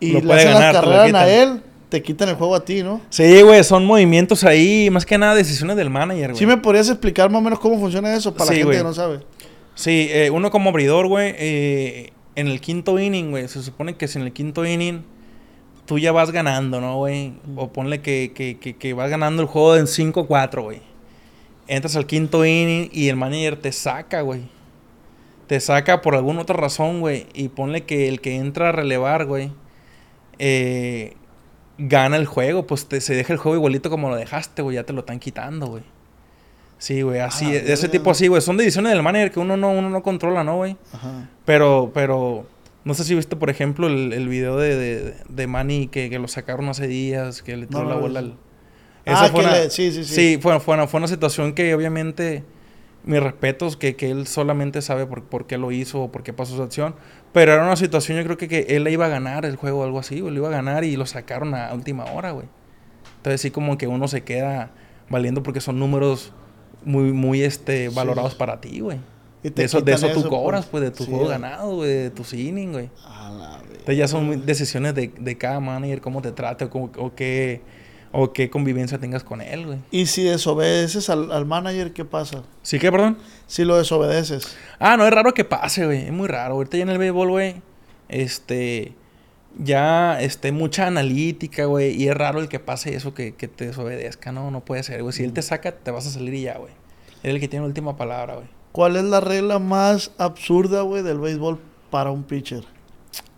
y 0.00 0.12
Lo 0.12 0.20
le 0.20 0.34
hacen 0.34 0.52
ganar, 0.52 0.74
la 0.74 0.80
carrera 0.80 1.20
a 1.20 1.28
él, 1.28 1.62
te 1.88 2.02
quitan 2.02 2.28
el 2.28 2.34
juego 2.34 2.54
a 2.54 2.64
ti, 2.64 2.82
¿no? 2.82 3.00
Sí, 3.08 3.42
güey, 3.42 3.62
son 3.64 3.84
movimientos 3.84 4.44
ahí. 4.44 4.88
Más 4.90 5.06
que 5.06 5.16
nada 5.16 5.34
decisiones 5.34 5.76
del 5.76 5.90
manager, 5.90 6.30
güey. 6.30 6.38
¿Sí 6.38 6.46
me 6.46 6.56
podrías 6.56 6.88
explicar 6.88 7.30
más 7.30 7.40
o 7.40 7.42
menos 7.42 7.58
cómo 7.58 7.78
funciona 7.78 8.14
eso 8.14 8.34
para 8.34 8.50
Sí, 8.50 8.58
la 8.58 8.64
gente 8.64 8.76
que 8.78 8.82
no 8.82 8.92
sabe? 8.92 9.20
Sí, 9.76 10.08
eh, 10.10 10.30
uno 10.30 10.50
como 10.50 10.70
abridor, 10.70 11.06
güey, 11.06 11.34
eh, 11.38 12.12
en 12.34 12.48
el 12.48 12.60
quinto 12.60 12.98
inning, 12.98 13.30
güey, 13.30 13.46
se 13.46 13.62
supone 13.62 13.94
que 13.94 14.08
si 14.08 14.18
en 14.18 14.24
el 14.24 14.32
quinto 14.32 14.64
inning 14.64 15.04
tú 15.84 15.98
ya 15.98 16.12
vas 16.12 16.32
ganando, 16.32 16.80
¿no, 16.80 16.96
güey? 16.96 17.34
O 17.56 17.72
ponle 17.72 18.00
que, 18.00 18.32
que, 18.34 18.58
que, 18.58 18.76
que 18.76 18.94
vas 18.94 19.10
ganando 19.10 19.42
el 19.42 19.48
juego 19.48 19.76
en 19.76 19.86
5-4, 19.86 20.62
güey. 20.62 20.80
Entras 21.68 21.94
al 21.94 22.06
quinto 22.06 22.44
inning 22.44 22.88
y 22.90 23.08
el 23.08 23.16
manager 23.16 23.56
te 23.56 23.70
saca, 23.70 24.22
güey. 24.22 24.48
Te 25.46 25.60
saca 25.60 26.00
por 26.00 26.14
alguna 26.16 26.42
otra 26.42 26.56
razón, 26.56 27.00
güey. 27.00 27.26
Y 27.34 27.48
ponle 27.48 27.84
que 27.84 28.08
el 28.08 28.20
que 28.20 28.36
entra 28.36 28.70
a 28.70 28.72
relevar, 28.72 29.26
güey, 29.26 29.52
eh, 30.38 31.16
gana 31.78 32.16
el 32.16 32.26
juego. 32.26 32.66
Pues 32.66 32.88
te, 32.88 33.00
se 33.00 33.14
deja 33.14 33.32
el 33.32 33.38
juego 33.38 33.56
igualito 33.56 33.90
como 33.90 34.08
lo 34.08 34.16
dejaste, 34.16 34.62
güey. 34.62 34.76
Ya 34.76 34.84
te 34.84 34.92
lo 34.94 35.00
están 35.00 35.18
quitando, 35.20 35.66
güey. 35.66 35.82
Sí, 36.78 37.02
güey, 37.02 37.20
así, 37.20 37.50
de 37.50 37.72
ese 37.72 37.88
tipo 37.88 38.10
así, 38.10 38.28
güey. 38.28 38.42
Son 38.42 38.56
decisiones 38.56 38.92
del 38.92 39.02
manager 39.02 39.30
que 39.32 39.40
uno 39.40 39.56
no, 39.56 39.70
uno 39.70 39.88
no 39.88 40.02
controla, 40.02 40.44
¿no, 40.44 40.56
güey? 40.56 40.76
Ajá. 40.92 41.28
Pero, 41.46 41.90
pero, 41.94 42.46
no 42.84 42.92
sé 42.94 43.04
si 43.04 43.14
viste, 43.14 43.34
por 43.36 43.48
ejemplo, 43.48 43.86
el, 43.86 44.12
el 44.12 44.28
video 44.28 44.56
de, 44.58 44.76
de, 44.76 45.14
de 45.28 45.46
Manny 45.46 45.88
que, 45.88 46.10
que 46.10 46.18
lo 46.18 46.28
sacaron 46.28 46.68
hace 46.68 46.86
días, 46.86 47.42
que 47.42 47.56
le 47.56 47.66
tiró 47.66 47.84
No, 47.84 47.88
la 47.90 47.96
bola 47.96 48.18
al... 48.20 48.34
Ah, 49.06 49.28
fue 49.30 49.40
que 49.42 49.46
una- 49.46 49.56
le- 49.56 49.70
sí, 49.70 49.90
sí, 49.92 50.04
sí. 50.04 50.14
Sí, 50.14 50.38
fue, 50.40 50.58
fue, 50.60 50.74
una, 50.74 50.86
fue 50.86 50.98
una 50.98 51.08
situación 51.08 51.54
que 51.54 51.74
obviamente, 51.74 52.42
mis 53.04 53.22
respetos, 53.22 53.76
que, 53.76 53.94
que 53.96 54.10
él 54.10 54.26
solamente 54.26 54.82
sabe 54.82 55.06
por, 55.06 55.22
por 55.22 55.46
qué 55.46 55.56
lo 55.58 55.70
hizo 55.72 56.02
o 56.02 56.12
por 56.12 56.22
qué 56.24 56.32
pasó 56.32 56.54
esa 56.54 56.64
acción. 56.64 56.94
Pero 57.32 57.52
era 57.54 57.62
una 57.64 57.76
situación, 57.76 58.18
yo 58.18 58.24
creo 58.24 58.36
que, 58.36 58.48
que 58.48 58.66
él 58.76 58.84
le 58.84 58.90
iba 58.92 59.06
a 59.06 59.08
ganar 59.08 59.44
el 59.46 59.56
juego 59.56 59.80
o 59.80 59.84
algo 59.84 59.98
así, 60.00 60.20
güey. 60.20 60.34
Lo 60.34 60.40
iba 60.40 60.48
a 60.48 60.52
ganar 60.52 60.84
y 60.84 60.96
lo 60.96 61.06
sacaron 61.06 61.54
a 61.54 61.72
última 61.72 62.04
hora, 62.06 62.32
güey. 62.32 62.48
Entonces 63.18 63.40
sí 63.40 63.50
como 63.50 63.78
que 63.78 63.86
uno 63.86 64.08
se 64.08 64.24
queda 64.24 64.72
valiendo 65.08 65.42
porque 65.42 65.60
son 65.60 65.78
números 65.78 66.32
muy, 66.86 67.12
muy, 67.12 67.42
este, 67.42 67.90
valorados 67.90 68.34
para 68.34 68.60
ti, 68.62 68.80
güey. 68.80 68.98
De 69.42 69.62
eso, 69.64 69.80
de 69.80 69.92
eso 69.92 70.08
tú 70.08 70.20
eso, 70.20 70.28
cobras, 70.28 70.66
pues. 70.66 70.70
pues, 70.70 70.84
de 70.84 70.90
tu 70.96 71.04
Sí, 71.04 71.10
juego 71.10 71.28
ganado, 71.28 71.76
güey, 71.76 71.88
de 71.90 72.10
tus 72.10 72.32
innings, 72.32 72.72
güey. 72.72 72.90
A 73.04 73.30
la 73.30 73.50
verga. 73.58 73.66
Entonces 73.72 73.96
ya 73.98 74.08
son 74.08 74.44
decisiones 74.46 74.94
de, 74.94 75.12
de 75.18 75.38
cada 75.38 75.60
manager, 75.60 76.00
cómo 76.00 76.20
te 76.22 76.32
trate 76.32 76.64
o, 76.64 76.70
cómo- 76.70 76.90
o 76.98 77.14
qué, 77.14 77.60
o 78.10 78.32
qué 78.32 78.50
convivencia 78.50 78.98
tengas 78.98 79.22
con 79.22 79.40
él, 79.40 79.66
güey. 79.66 79.78
Y 79.92 80.06
si 80.06 80.24
desobedeces 80.24 81.10
al, 81.10 81.30
al 81.30 81.46
manager, 81.46 81.92
¿qué 81.92 82.04
pasa? 82.04 82.42
¿Sí 82.62 82.80
que, 82.80 82.90
perdón? 82.90 83.18
Si 83.46 83.64
lo 83.64 83.76
desobedeces. 83.76 84.56
Ah, 84.80 84.96
no, 84.96 85.06
es 85.06 85.12
raro 85.12 85.32
que 85.32 85.44
pase, 85.44 85.84
güey. 85.86 86.06
Es 86.06 86.12
muy 86.12 86.26
raro. 86.26 86.54
Ahorita 86.54 86.76
ya 86.78 86.82
en 86.82 86.88
el 86.88 86.98
béisbol, 86.98 87.28
güey, 87.30 87.56
este, 88.08 88.94
ya, 89.58 90.20
este, 90.20 90.52
mucha 90.52 90.86
analítica, 90.86 91.64
güey. 91.66 91.94
Y 92.00 92.08
es 92.08 92.16
raro 92.16 92.40
el 92.40 92.48
que 92.48 92.58
pase 92.58 92.94
eso, 92.94 93.14
que, 93.14 93.34
que 93.34 93.48
te 93.48 93.66
desobedezca, 93.66 94.32
¿no? 94.32 94.50
No 94.50 94.64
puede 94.64 94.82
ser, 94.82 95.02
güey. 95.02 95.12
Si 95.12 95.24
él 95.24 95.32
te 95.32 95.42
saca, 95.42 95.72
te 95.72 95.90
vas 95.90 96.06
a 96.06 96.10
salir 96.10 96.34
y 96.34 96.42
ya, 96.42 96.58
güey. 96.58 96.72
Él 97.22 97.30
es 97.30 97.34
el 97.34 97.40
que 97.40 97.48
tiene 97.48 97.64
la 97.64 97.68
última 97.68 97.96
palabra, 97.96 98.34
güey. 98.36 98.46
¿Cuál 98.72 98.96
es 98.96 99.04
la 99.04 99.20
regla 99.20 99.58
más 99.58 100.10
absurda, 100.18 100.82
güey, 100.82 101.02
del 101.02 101.18
béisbol 101.18 101.58
para 101.90 102.10
un 102.10 102.24
pitcher? 102.24 102.64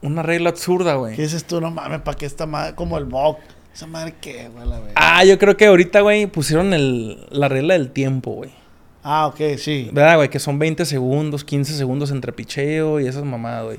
Una 0.03 0.23
regla 0.23 0.51
absurda, 0.51 0.95
güey. 0.95 1.15
¿Qué 1.15 1.23
dices 1.23 1.45
tú? 1.45 1.61
No 1.61 1.71
mames, 1.71 2.01
¿para 2.01 2.17
qué 2.17 2.27
esta 2.27 2.47
madre? 2.47 2.75
Como 2.75 2.99
el 2.99 3.07
mock. 3.07 3.39
¿Esa 3.73 3.87
madre 3.87 4.15
qué, 4.21 4.49
güey? 4.49 4.67
La? 4.67 4.81
Ah, 4.97 5.25
yo 5.25 5.39
creo 5.39 5.57
que 5.57 5.67
ahorita, 5.67 6.01
güey, 6.01 6.27
pusieron 6.27 6.75
el, 6.75 7.25
la 7.31 7.49
regla 7.49 7.75
del 7.75 7.93
tiempo, 7.93 8.33
güey. 8.33 8.51
Ah, 9.05 9.29
ok, 9.29 9.57
sí. 9.57 9.89
¿Verdad, 9.93 10.17
güey? 10.17 10.29
Que 10.29 10.41
son 10.41 10.59
20 10.59 10.85
segundos, 10.85 11.45
15 11.45 11.75
segundos 11.75 12.11
entre 12.11 12.33
picheo 12.33 12.99
y 12.99 13.07
esas 13.07 13.25
mamadas, 13.25 13.65
güey. 13.65 13.79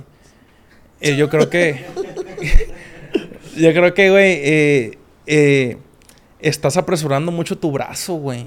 Eh, 1.02 1.16
yo 1.16 1.30
creo 1.30 1.50
que. 1.50 1.86
yo 3.58 3.74
creo 3.74 3.94
que, 3.94 4.10
güey, 4.10 4.32
eh, 4.44 4.98
eh, 5.28 5.78
estás 6.40 6.78
apresurando 6.78 7.32
mucho 7.32 7.58
tu 7.58 7.72
brazo, 7.72 8.16
güey. 8.16 8.46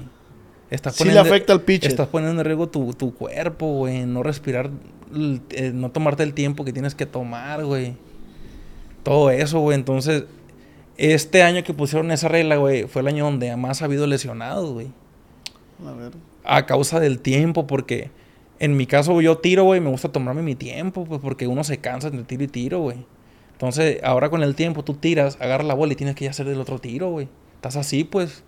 Estás 0.69 0.95
Sí 0.95 1.05
le 1.05 1.19
afecta 1.19 1.53
al 1.53 1.61
pitcher. 1.61 1.91
Estás 1.91 2.07
poniendo 2.07 2.41
en 2.41 2.45
riesgo 2.45 2.67
tu, 2.67 2.93
tu 2.93 3.13
cuerpo, 3.13 3.77
güey. 3.77 4.05
No 4.05 4.23
respirar, 4.23 4.71
eh, 5.51 5.71
no 5.73 5.91
tomarte 5.91 6.23
el 6.23 6.33
tiempo 6.33 6.65
que 6.65 6.73
tienes 6.73 6.95
que 6.95 7.05
tomar, 7.05 7.63
güey. 7.63 7.95
Todo 9.03 9.29
eso, 9.29 9.59
güey. 9.59 9.75
Entonces, 9.77 10.25
este 10.97 11.43
año 11.43 11.63
que 11.63 11.73
pusieron 11.73 12.11
esa 12.11 12.27
regla, 12.27 12.55
güey, 12.55 12.87
fue 12.87 13.01
el 13.01 13.07
año 13.07 13.25
donde 13.25 13.55
más 13.55 13.81
ha 13.81 13.85
habido 13.85 14.07
lesionados, 14.07 14.71
güey. 14.71 14.87
A 15.85 15.91
ver. 15.91 16.13
A 16.43 16.65
causa 16.65 16.99
del 16.99 17.19
tiempo, 17.19 17.67
porque 17.67 18.09
en 18.63 18.77
mi 18.77 18.87
caso 18.87 19.19
yo 19.19 19.39
tiro, 19.39 19.65
güey, 19.65 19.81
me 19.81 19.89
gusta 19.89 20.09
tomarme 20.09 20.41
mi 20.41 20.55
tiempo, 20.55 21.03
pues 21.03 21.19
porque 21.19 21.47
uno 21.47 21.65
se 21.65 21.79
cansa 21.79 22.07
entre 22.07 22.23
tiro 22.23 22.45
y 22.45 22.47
tiro, 22.47 22.79
güey. 22.79 23.05
Entonces, 23.51 23.99
ahora 24.03 24.29
con 24.29 24.41
el 24.41 24.55
tiempo 24.55 24.85
tú 24.85 24.93
tiras, 24.93 25.37
agarras 25.41 25.67
la 25.67 25.73
bola 25.73 25.91
y 25.91 25.95
tienes 25.97 26.15
que 26.15 26.23
ir 26.23 26.29
a 26.29 26.31
hacer 26.31 26.47
el 26.47 26.61
otro 26.61 26.79
tiro, 26.79 27.09
güey. 27.09 27.27
Estás 27.55 27.75
así, 27.75 28.05
pues. 28.05 28.45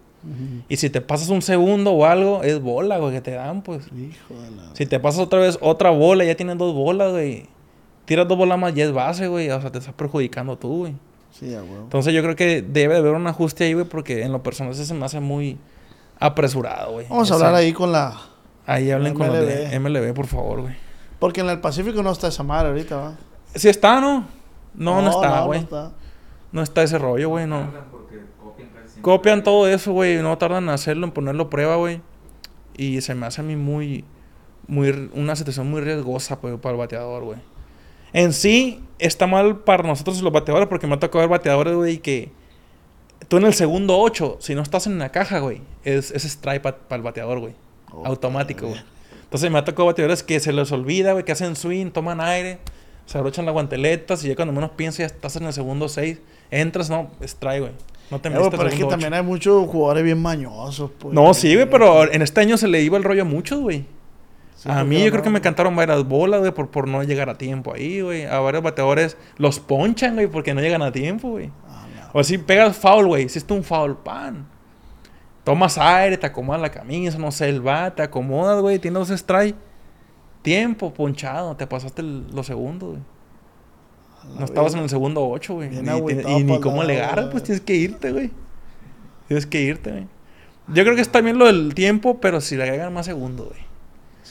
Y 0.69 0.77
si 0.77 0.89
te 0.89 1.01
pasas 1.01 1.27
un 1.27 1.41
segundo 1.41 1.91
o 1.91 2.05
algo, 2.05 2.43
es 2.43 2.61
bola, 2.61 2.97
güey, 2.97 3.13
que 3.13 3.19
te 3.19 3.31
dan, 3.31 3.61
pues. 3.61 3.87
Hijo 3.87 4.41
de 4.41 4.51
la... 4.51 4.73
Si 4.73 4.85
te 4.85 5.01
pasas 5.01 5.19
otra 5.19 5.39
vez 5.39 5.57
otra 5.59 5.89
bola, 5.89 6.23
ya 6.23 6.35
tienen 6.35 6.57
dos 6.57 6.73
bolas, 6.73 7.11
güey. 7.11 7.47
Tiras 8.05 8.25
dos 8.25 8.37
bolas 8.37 8.57
más, 8.57 8.73
ya 8.73 8.85
es 8.85 8.93
base, 8.93 9.27
güey. 9.27 9.49
O 9.49 9.59
sea, 9.59 9.69
te 9.69 9.79
estás 9.79 9.93
perjudicando 9.95 10.57
tú, 10.57 10.77
güey. 10.77 10.93
Sí, 11.31 11.53
a 11.53 11.61
huevo. 11.61 11.83
Entonces 11.83 12.13
yo 12.13 12.23
creo 12.23 12.37
que 12.37 12.61
debe 12.61 12.93
de 12.93 13.01
haber 13.01 13.15
un 13.15 13.27
ajuste 13.27 13.65
ahí, 13.65 13.73
güey, 13.73 13.85
porque 13.85 14.23
en 14.23 14.31
lo 14.31 14.41
personal 14.41 14.71
ese 14.71 14.85
se 14.85 14.93
me 14.93 15.03
hace 15.05 15.19
muy 15.19 15.57
apresurado, 16.17 16.93
güey. 16.93 17.05
Vamos 17.09 17.29
a 17.29 17.33
hablar 17.33 17.53
ahí 17.53 17.73
con 17.73 17.91
la... 17.91 18.17
Ahí 18.65 18.91
hablen 18.91 19.13
con 19.13 19.27
los 19.27 19.45
de 19.45 19.79
MLB. 19.79 20.13
Por 20.13 20.27
favor, 20.27 20.61
güey. 20.61 20.75
Porque 21.19 21.41
en 21.41 21.49
el 21.49 21.59
Pacífico 21.59 22.01
no 22.03 22.11
está 22.11 22.27
esa 22.27 22.43
madre 22.43 22.69
ahorita, 22.69 22.95
¿va? 22.97 23.15
Si 23.53 23.69
está, 23.69 24.01
¿no? 24.01 24.25
No, 24.73 25.01
no, 25.01 25.09
está, 25.09 25.39
no 25.39 25.45
güey. 25.45 25.59
está. 25.59 25.91
No, 26.51 26.61
está 26.61 26.83
ese 26.83 26.97
rollo, 26.97 27.29
güey, 27.29 27.47
no. 27.47 27.69
Copian 29.01 29.43
todo 29.43 29.67
eso, 29.67 29.93
güey. 29.93 30.21
No 30.21 30.37
tardan 30.37 30.63
en 30.63 30.69
hacerlo, 30.69 31.05
en 31.05 31.11
ponerlo 31.11 31.43
a 31.43 31.49
prueba, 31.49 31.75
güey. 31.75 32.01
Y 32.75 33.01
se 33.01 33.15
me 33.15 33.25
hace 33.25 33.41
a 33.41 33.43
mí 33.43 33.55
muy... 33.55 34.03
muy 34.67 35.09
una 35.13 35.35
situación 35.35 35.69
muy 35.69 35.81
riesgosa, 35.81 36.41
pues, 36.41 36.57
para 36.59 36.73
el 36.73 36.79
bateador, 36.79 37.23
güey. 37.23 37.39
En 38.13 38.33
sí, 38.33 38.83
está 38.99 39.27
mal 39.27 39.59
para 39.59 39.83
nosotros 39.83 40.21
los 40.21 40.33
bateadores 40.33 40.67
porque 40.67 40.87
me 40.87 40.95
ha 40.95 40.99
tocado 40.99 41.19
ver 41.19 41.29
bateadores, 41.29 41.75
güey, 41.75 41.99
que... 41.99 42.31
Tú 43.27 43.37
en 43.37 43.45
el 43.45 43.53
segundo 43.53 43.97
8, 43.97 44.37
si 44.39 44.55
no 44.55 44.61
estás 44.61 44.87
en 44.87 44.99
la 44.99 45.09
caja, 45.11 45.39
güey, 45.39 45.61
es, 45.83 46.11
es 46.11 46.25
strike 46.25 46.61
para 46.61 46.77
el 46.91 47.01
bateador, 47.01 47.39
güey. 47.39 47.55
Oh, 47.95 48.05
Automático, 48.05 48.67
güey. 48.67 48.81
Entonces 49.23 49.49
me 49.51 49.57
ha 49.57 49.65
tocado 49.65 49.87
bateadores 49.87 50.23
que 50.23 50.39
se 50.39 50.53
les 50.53 50.71
olvida, 50.71 51.13
güey, 51.13 51.25
que 51.25 51.31
hacen 51.31 51.55
swing, 51.55 51.91
toman 51.91 52.21
aire, 52.21 52.59
se 53.05 53.17
abrochan 53.17 53.45
las 53.45 53.53
guanteletas 53.53 54.23
y 54.23 54.29
ya 54.29 54.35
cuando 54.35 54.53
menos 54.53 54.71
piensas 54.71 54.99
ya 54.99 55.05
estás 55.07 55.35
en 55.35 55.45
el 55.45 55.53
segundo 55.53 55.89
6. 55.89 56.19
Entras, 56.51 56.89
no, 56.89 57.09
strike, 57.21 57.61
güey. 57.61 57.71
No 58.11 58.21
te 58.21 58.29
Eh, 58.29 58.31
metes 58.31 58.49
pero 58.51 58.67
es 58.67 58.75
que 58.75 58.85
también 58.85 59.13
hay 59.13 59.23
muchos 59.23 59.67
jugadores 59.67 60.03
bien 60.03 60.21
mañosos, 60.21 60.91
pues. 60.99 61.13
No, 61.13 61.33
sí, 61.33 61.55
güey, 61.55 61.69
pero 61.69 62.11
en 62.11 62.21
este 62.21 62.41
año 62.41 62.55
se 62.57 62.67
le 62.67 62.81
iba 62.81 62.97
el 62.97 63.03
rollo 63.03 63.23
a 63.23 63.25
muchos, 63.25 63.59
güey. 63.59 63.85
Sí, 64.55 64.69
a 64.69 64.73
porque 64.75 64.83
mí 64.89 64.99
no, 64.99 65.05
yo 65.05 65.11
creo 65.11 65.23
que 65.23 65.29
me 65.31 65.41
cantaron 65.41 65.75
varias 65.75 66.03
bolas, 66.07 66.39
güey, 66.39 66.51
por, 66.53 66.69
por 66.69 66.87
no 66.87 67.03
llegar 67.03 67.29
a 67.29 67.37
tiempo 67.37 67.73
ahí, 67.73 68.01
güey. 68.01 68.25
A 68.25 68.39
varios 68.39 68.63
bateadores 68.63 69.17
los 69.37 69.59
ponchan, 69.59 70.13
güey, 70.15 70.27
porque 70.27 70.53
no 70.53 70.61
llegan 70.61 70.81
a 70.83 70.91
tiempo, 70.91 71.31
güey. 71.31 71.49
Ah. 71.67 72.11
O 72.13 72.23
si 72.23 72.37
pegas 72.37 72.77
foul, 72.77 73.07
güey. 73.07 73.25
Hiciste 73.25 73.51
un 73.53 73.63
foul, 73.63 73.97
pan. 73.97 74.47
Tomas 75.45 75.77
aire, 75.77 76.17
te 76.17 76.25
acomodas 76.25 76.61
la 76.61 76.71
camisa, 76.71 77.17
no 77.17 77.31
sé, 77.31 77.47
el 77.47 77.61
bat, 77.61 77.95
te 77.95 78.03
acomodas, 78.03 78.61
güey. 78.61 78.79
Tienes 78.79 79.07
dos 79.07 79.11
strike. 79.11 79.55
Tiempo, 80.41 80.93
ponchado. 80.93 81.55
Te 81.55 81.65
pasaste 81.67 82.01
el- 82.01 82.27
los 82.33 82.45
segundos, 82.47 82.89
güey. 82.91 83.01
No 84.39 84.45
estabas 84.45 84.73
en 84.73 84.81
el 84.81 84.89
segundo 84.89 85.25
ocho, 85.27 85.53
güey. 85.55 85.69
Bien 85.69 85.85
Y, 86.27 86.43
ni 86.43 86.59
cómo 86.59 86.81
alegar, 86.81 87.15
güey. 87.15 87.29
pues 87.31 87.43
tienes 87.43 87.61
que 87.61 87.75
irte, 87.75 88.11
güey. 88.11 88.31
Tienes 89.27 89.45
que 89.45 89.61
irte, 89.61 89.91
güey. 89.91 90.07
Yo 90.67 90.83
creo 90.83 90.95
que 90.95 91.01
es 91.01 91.09
también 91.09 91.37
lo 91.37 91.45
del 91.45 91.75
tiempo, 91.75 92.19
pero 92.19 92.41
si 92.41 92.55
le 92.55 92.63
agregan 92.63 92.91
más 92.91 93.05
segundos, 93.05 93.49
güey. 93.49 93.59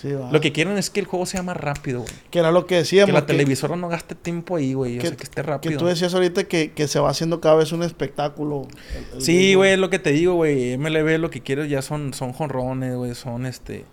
Sí. 0.05 0.15
Lo 0.31 0.41
que 0.43 0.53
quieren 0.53 0.77
es 0.77 0.91
que 0.91 1.01
el 1.01 1.07
juego 1.07 1.25
sea 1.25 1.43
más 1.43 1.57
rápido, 1.57 2.01
güey. 2.03 2.13
Que 2.31 2.39
era 2.41 2.53
lo 2.53 2.67
que 2.67 2.75
decíamos. 2.77 3.07
Que 3.07 3.13
la 3.13 3.21
que- 3.23 3.33
televisora 3.33 3.75
no 3.75 3.89
gaste 3.89 4.15
tiempo 4.15 4.57
ahí, 4.57 4.75
güey. 4.75 4.99
O 4.99 5.01
que, 5.01 5.07
sea, 5.09 5.17
que 5.17 5.23
esté 5.23 5.37
que 5.37 5.43
rápido. 5.43 5.79
tú 5.79 5.87
decías 5.87 6.13
ahorita 6.13 6.45
que, 6.45 6.73
que 6.73 6.89
se 6.89 7.01
va 7.01 7.09
haciendo 7.09 7.41
cada 7.41 7.55
vez 7.55 7.73
un 7.73 7.83
espectáculo. 7.83 8.69
el- 8.95 9.17
el 9.17 9.23
Sí, 9.23 9.55
güey, 9.55 9.73
es 9.73 9.79
lo 9.79 9.89
que 9.89 9.99
te 9.99 10.11
digo, 10.11 10.35
güey. 10.35 10.77
MLB 10.77 11.17
lo 11.19 11.31
que 11.31 11.41
quiere 11.41 11.67
ya 11.71 11.81
son, 11.81 12.13
son 12.13 12.35
jonrones, 12.35 12.95
güey. 12.97 13.15
Son, 13.15 13.47
este, 13.47 13.87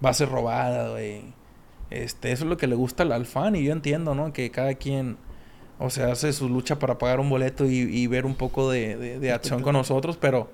bases 0.00 0.28
robadas, 0.28 0.90
güey. 0.90 1.22
Este, 1.90 2.32
eso 2.32 2.44
es 2.44 2.50
lo 2.50 2.56
que 2.56 2.66
le 2.66 2.74
gusta 2.74 3.04
al, 3.04 3.12
al 3.12 3.26
fan. 3.26 3.54
Y 3.54 3.62
yo 3.64 3.72
entiendo, 3.72 4.14
¿no? 4.16 4.32
Que 4.32 4.50
cada 4.50 4.74
quien, 4.74 5.16
o 5.78 5.90
sea, 5.90 6.10
hace 6.10 6.32
su 6.32 6.48
lucha 6.48 6.78
para 6.78 6.98
pagar 6.98 7.20
un 7.20 7.28
boleto 7.30 7.66
y, 7.66 7.76
y 7.80 8.06
ver 8.08 8.26
un 8.26 8.34
poco 8.34 8.70
de, 8.70 8.96
de- 8.96 9.18
de 9.20 9.30
acción 9.32 9.62
con 9.62 9.74
nosotros. 9.74 10.16
Pero, 10.20 10.50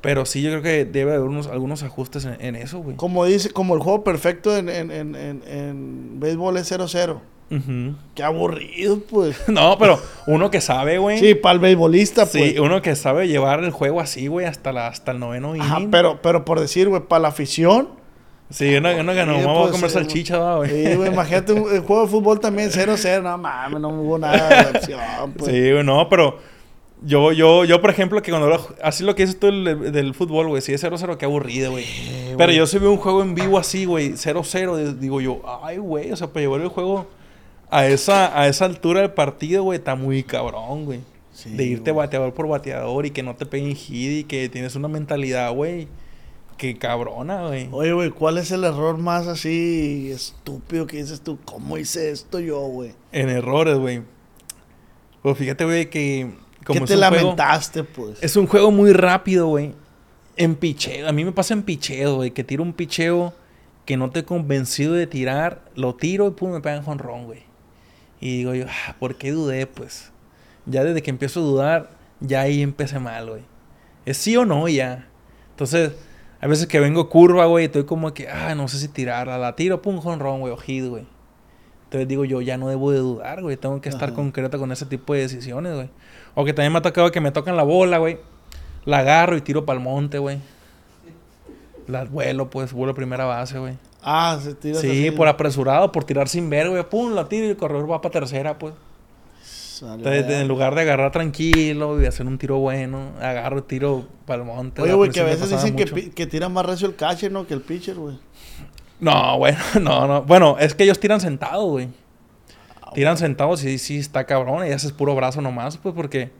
pero 0.00 0.24
sí, 0.26 0.42
yo 0.42 0.50
creo 0.50 0.62
que 0.62 0.84
debe 0.84 1.14
haber 1.14 1.28
unos, 1.28 1.46
algunos 1.48 1.82
ajustes 1.82 2.24
en, 2.24 2.36
en 2.40 2.56
eso, 2.56 2.78
güey. 2.78 2.96
Como 2.96 3.24
dice, 3.24 3.50
como 3.50 3.74
el 3.74 3.80
juego 3.80 4.04
perfecto 4.04 4.56
en, 4.56 4.68
en, 4.68 4.90
en, 4.90 5.14
en, 5.16 5.42
en 5.46 6.20
béisbol 6.20 6.56
es 6.56 6.70
0-0. 6.70 7.18
Ujú. 7.50 7.94
Qué 8.14 8.22
aburrido, 8.22 9.00
pues. 9.00 9.36
No, 9.48 9.76
pero 9.78 9.98
uno 10.26 10.50
que 10.50 10.60
sabe, 10.60 10.98
güey. 10.98 11.18
Sí, 11.18 11.34
para 11.34 11.54
el 11.54 11.60
beisbolista, 11.60 12.26
pues. 12.26 12.52
Sí, 12.52 12.58
uno 12.58 12.82
que 12.82 12.94
sabe 12.94 13.26
llevar 13.26 13.64
el 13.64 13.70
juego 13.70 14.00
así, 14.00 14.26
güey, 14.26 14.46
hasta, 14.46 14.72
la, 14.72 14.86
hasta 14.88 15.12
el 15.12 15.18
noveno 15.18 15.54
Ajá, 15.58 15.78
inning. 15.78 15.90
pero, 15.90 16.20
pero 16.22 16.44
por 16.44 16.60
decir, 16.60 16.88
güey, 16.88 17.02
para 17.02 17.20
la 17.20 17.28
afición. 17.28 17.88
Sí, 18.50 18.76
uno, 18.76 18.88
uno 18.98 19.12
que 19.12 19.26
no 19.26 19.38
Sí, 19.38 19.44
vamos 19.44 19.58
a 19.58 19.60
pues, 19.62 19.72
comer 19.72 19.90
salchicha, 19.90 20.54
güey. 20.56 20.70
Sí, 20.70 20.94
güey, 20.94 21.12
imagínate 21.12 21.52
un, 21.54 21.74
el 21.74 21.80
juego 21.80 22.02
de 22.02 22.08
fútbol 22.08 22.40
también 22.40 22.70
0-0. 22.70 23.22
No 23.22 23.36
mames, 23.38 23.80
no 23.80 23.88
hubo 23.88 24.18
nada 24.18 24.48
de 24.48 24.78
acción, 24.78 25.00
pues. 25.36 25.50
Sí, 25.50 25.72
güey, 25.72 25.84
no, 25.84 26.08
pero 26.08 26.38
yo, 27.02 27.32
yo, 27.32 27.64
yo, 27.64 27.80
por 27.80 27.90
ejemplo, 27.90 28.20
que 28.22 28.30
cuando 28.30 28.48
lo- 28.48 28.74
así 28.82 29.04
lo 29.04 29.14
que 29.14 29.22
dices 29.24 29.38
tú 29.38 29.46
del, 29.46 29.92
del 29.92 30.14
fútbol, 30.14 30.48
güey, 30.48 30.62
si 30.62 30.72
es 30.72 30.82
0-0, 30.82 31.16
qué 31.16 31.24
aburrido, 31.26 31.70
güey. 31.72 31.84
Pero 32.36 32.52
yo 32.52 32.66
si 32.66 32.78
veo 32.78 32.90
un 32.90 32.96
juego 32.98 33.22
en 33.22 33.34
vivo 33.34 33.58
así, 33.58 33.84
güey, 33.84 34.12
0-0, 34.16 34.74
de- 34.76 34.94
digo 34.94 35.20
yo, 35.20 35.40
ay, 35.62 35.78
güey, 35.78 36.10
o 36.12 36.16
sea, 36.16 36.28
para 36.28 36.40
llevar 36.42 36.60
el 36.60 36.68
juego 36.68 37.06
a 37.70 37.86
esa, 37.86 38.38
a 38.40 38.48
esa 38.48 38.64
altura 38.64 39.00
del 39.02 39.12
partido, 39.12 39.62
güey, 39.62 39.78
está 39.78 39.94
muy 39.94 40.22
cabrón, 40.22 40.84
güey. 40.86 41.00
Sí, 41.32 41.50
de 41.50 41.64
irte 41.64 41.92
güey. 41.92 42.04
bateador 42.06 42.34
por 42.34 42.48
bateador 42.48 43.06
y 43.06 43.10
que 43.12 43.22
no 43.22 43.36
te 43.36 43.46
peguen 43.46 43.76
hit 43.76 44.10
y 44.20 44.24
que 44.24 44.48
tienes 44.48 44.74
una 44.74 44.88
mentalidad, 44.88 45.52
güey, 45.54 45.86
que 46.56 46.76
cabrona, 46.78 47.46
güey. 47.46 47.68
Oye, 47.70 47.92
güey, 47.92 48.10
¿cuál 48.10 48.38
es 48.38 48.50
el 48.50 48.64
error 48.64 48.98
más 48.98 49.28
así 49.28 50.10
estúpido 50.12 50.88
que 50.88 50.96
dices 50.96 51.20
tú? 51.20 51.38
¿Cómo 51.44 51.78
hice 51.78 52.10
esto 52.10 52.40
yo, 52.40 52.58
güey? 52.62 52.90
En 53.12 53.28
errores, 53.28 53.78
güey. 53.78 54.02
Pues 55.22 55.38
fíjate, 55.38 55.64
güey, 55.64 55.88
que 55.90 56.30
como 56.68 56.80
¿Qué 56.80 56.86
te 56.86 56.96
juego- 56.96 57.16
lamentaste, 57.16 57.82
pues? 57.82 58.22
Es 58.22 58.36
un 58.36 58.46
juego 58.46 58.70
muy 58.70 58.92
rápido, 58.92 59.48
güey. 59.48 59.74
En 60.36 60.54
picheo. 60.54 61.08
A 61.08 61.12
mí 61.12 61.24
me 61.24 61.32
pasa 61.32 61.52
en 61.54 61.62
picheo, 61.62 62.14
güey. 62.16 62.30
Que 62.30 62.44
tiro 62.44 62.62
un 62.62 62.72
picheo 62.72 63.34
que 63.84 63.96
no 63.96 64.10
te 64.10 64.20
he 64.20 64.24
convencido 64.24 64.92
de 64.94 65.08
tirar. 65.08 65.62
Lo 65.74 65.96
tiro 65.96 66.28
y 66.28 66.30
pum, 66.30 66.52
me 66.52 66.60
pegan 66.60 66.84
jonrón, 66.84 67.24
güey. 67.24 67.42
Y 68.20 68.36
digo 68.38 68.54
yo, 68.54 68.66
ah, 68.68 68.94
¿por 69.00 69.16
qué 69.16 69.32
dudé, 69.32 69.66
pues? 69.66 70.12
Ya 70.66 70.84
desde 70.84 71.02
que 71.02 71.10
empiezo 71.10 71.40
a 71.40 71.42
dudar, 71.42 71.90
ya 72.20 72.42
ahí 72.42 72.62
empecé 72.62 72.98
mal, 73.00 73.28
güey. 73.30 73.42
¿Es 74.06 74.16
sí 74.18 74.36
o 74.36 74.44
no 74.44 74.68
ya? 74.68 75.08
Entonces, 75.50 75.92
a 76.40 76.46
veces 76.46 76.66
que 76.66 76.78
vengo 76.78 77.08
curva, 77.08 77.46
güey, 77.46 77.64
estoy 77.64 77.84
como 77.84 78.14
que, 78.14 78.28
ah, 78.28 78.54
no 78.54 78.68
sé 78.68 78.78
si 78.78 78.88
tirarla. 78.88 79.38
La 79.38 79.56
tiro, 79.56 79.82
pum, 79.82 79.98
jonrón, 79.98 80.40
güey, 80.40 80.52
o 80.52 80.56
hit, 80.56 80.84
güey. 80.86 81.06
Entonces 81.88 82.06
digo 82.06 82.26
yo, 82.26 82.42
ya 82.42 82.58
no 82.58 82.68
debo 82.68 82.90
de 82.90 82.98
dudar, 82.98 83.40
güey. 83.40 83.56
Tengo 83.56 83.80
que 83.80 83.88
estar 83.88 84.10
Ajá. 84.10 84.16
concreto 84.16 84.58
con 84.58 84.70
ese 84.72 84.84
tipo 84.84 85.14
de 85.14 85.20
decisiones, 85.20 85.74
güey. 85.74 85.88
O 86.34 86.44
que 86.44 86.52
también 86.52 86.70
me 86.70 86.80
ha 86.80 86.82
tocado 86.82 87.10
que 87.10 87.22
me 87.22 87.30
tocan 87.30 87.56
la 87.56 87.62
bola, 87.62 87.96
güey. 87.96 88.18
La 88.84 88.98
agarro 88.98 89.38
y 89.38 89.40
tiro 89.40 89.64
para 89.64 89.78
el 89.78 89.84
monte, 89.84 90.18
güey. 90.18 90.38
La 91.86 92.04
vuelo, 92.04 92.50
pues, 92.50 92.74
vuelo 92.74 92.92
a 92.92 92.94
primera 92.94 93.24
base, 93.24 93.58
güey. 93.58 93.74
Ah, 94.02 94.38
se 94.42 94.54
tira 94.54 94.78
Sí, 94.78 95.10
por 95.10 95.28
apresurado, 95.28 95.90
por 95.90 96.04
tirar 96.04 96.28
sin 96.28 96.50
ver, 96.50 96.68
güey. 96.68 96.82
Pum, 96.86 97.14
la 97.14 97.26
tiro 97.26 97.46
y 97.46 97.50
el 97.50 97.56
corredor 97.56 97.90
va 97.90 98.02
para 98.02 98.12
tercera, 98.12 98.58
pues. 98.58 98.74
Entonces, 99.80 100.28
en 100.28 100.46
lugar 100.48 100.74
de 100.74 100.82
agarrar 100.82 101.10
tranquilo 101.10 102.02
y 102.02 102.04
hacer 102.04 102.26
un 102.26 102.36
tiro 102.36 102.58
bueno, 102.58 103.12
agarro, 103.20 103.62
tiro 103.62 104.06
para 104.26 104.42
el 104.42 104.46
monte. 104.46 104.82
Oye, 104.82 104.92
güey, 104.92 105.10
que 105.10 105.20
a 105.20 105.24
veces 105.24 105.48
dicen 105.48 105.74
que, 105.74 106.10
que 106.10 106.26
tira 106.26 106.50
más 106.50 106.66
recio 106.66 106.86
el 106.86 106.96
catcher, 106.96 107.32
¿no? 107.32 107.46
Que 107.46 107.54
el 107.54 107.62
pitcher, 107.62 107.94
güey. 107.94 108.18
No, 109.00 109.38
bueno, 109.38 109.58
no, 109.80 110.06
no. 110.06 110.22
Bueno, 110.22 110.56
es 110.58 110.74
que 110.74 110.84
ellos 110.84 110.98
tiran 110.98 111.20
sentados, 111.20 111.70
güey. 111.70 111.88
Tiran 112.94 113.18
sentados 113.18 113.62
y 113.64 113.78
sí 113.78 113.98
está 113.98 114.24
cabrón. 114.24 114.66
Y 114.66 114.70
ese 114.70 114.86
es 114.86 114.92
puro 114.92 115.14
brazo 115.14 115.40
nomás, 115.40 115.76
pues, 115.76 115.94
porque 115.94 116.30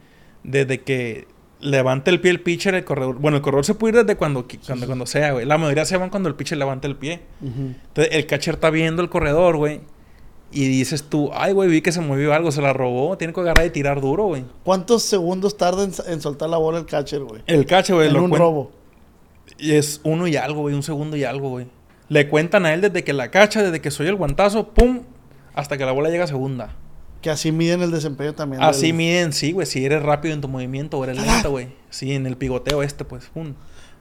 desde 0.43 0.81
que 0.81 1.29
levanta 1.61 2.11
el 2.11 2.21
pie 2.21 2.31
el 2.31 2.41
pitcher, 2.41 2.75
el 2.75 2.85
corredor. 2.85 3.17
Bueno, 3.19 3.37
el 3.37 3.43
corredor 3.43 3.65
se 3.65 3.75
puede 3.75 3.99
ir 3.99 4.05
desde 4.05 4.17
cuando, 4.17 4.47
cuando, 4.67 4.87
cuando 4.87 5.07
sea, 5.07 5.33
güey. 5.33 5.45
La 5.45 5.59
mayoría 5.59 5.85
se 5.85 5.97
van 5.97 6.11
cuando 6.11 6.29
el 6.29 6.35
pitcher 6.35 6.59
levanta 6.59 6.89
el 6.89 6.97
pie. 6.97 7.21
Entonces, 7.43 8.15
el 8.15 8.27
catcher 8.27 8.55
está 8.55 8.71
viendo 8.71 9.03
el 9.03 9.09
corredor, 9.09 9.57
güey. 9.57 9.81
Y 10.51 10.67
dices 10.67 11.05
tú, 11.05 11.31
ay, 11.35 11.53
güey, 11.53 11.69
vi 11.69 11.83
que 11.83 11.93
se 11.93 12.01
movió 12.01 12.33
algo, 12.33 12.51
se 12.51 12.63
la 12.63 12.73
robó. 12.73 13.19
Tiene 13.19 13.35
que 13.35 13.41
agarrar 13.41 13.67
y 13.67 13.71
tirar 13.71 14.01
duro, 14.01 14.25
güey. 14.25 14.45
¿Cuántos 14.65 15.03
segundos 15.03 15.59
tarda 15.59 15.85
en, 15.85 15.93
en 16.07 16.21
soltar 16.23 16.49
la 16.49 16.57
bola 16.57 16.79
el 16.79 16.87
catcher, 16.87 17.23
güey? 17.23 17.43
El 17.47 17.67
catcher, 17.67 17.97
güey, 17.97 18.09
En 18.09 18.15
lo 18.15 18.23
un 18.23 18.33
robo. 18.33 18.73
Y 19.59 19.73
es 19.73 20.01
uno 20.05 20.27
y 20.27 20.37
algo, 20.37 20.63
güey, 20.63 20.75
un 20.75 20.83
segundo 20.83 21.17
y 21.17 21.25
algo, 21.25 21.51
güey. 21.51 21.67
Le 22.09 22.29
cuentan 22.29 22.65
a 22.67 22.73
él 22.75 22.81
desde 22.81 23.05
que 23.05 23.13
la 23.13 23.31
cacha, 23.31 23.63
desde 23.63 23.81
que 23.81 23.91
soy 23.91 24.07
el 24.07 24.15
guantazo, 24.15 24.69
pum, 24.69 25.03
hasta 25.55 25.77
que 25.77 25.85
la 25.85 25.93
bola 25.93 26.09
llega 26.09 26.25
a 26.25 26.29
segunda. 26.29 26.75
Que 27.21 27.31
así 27.31 27.51
miden 27.53 27.83
el 27.83 27.91
desempeño 27.91 28.35
también. 28.35 28.63
Así 28.63 28.87
del- 28.89 28.95
miden, 28.97 29.33
sí, 29.33 29.53
güey, 29.53 29.67
si 29.67 29.85
eres 29.85 30.03
rápido 30.03 30.33
en 30.35 30.41
tu 30.41 30.49
movimiento 30.49 30.99
o 30.99 31.05
eres 31.05 31.21
lento, 31.21 31.51
güey. 31.51 31.69
Sí, 31.91 32.13
en 32.15 32.27
el 32.27 32.37
pigoteo 32.37 32.83
este, 32.83 33.05
pues, 33.05 33.27
pum. 33.27 33.55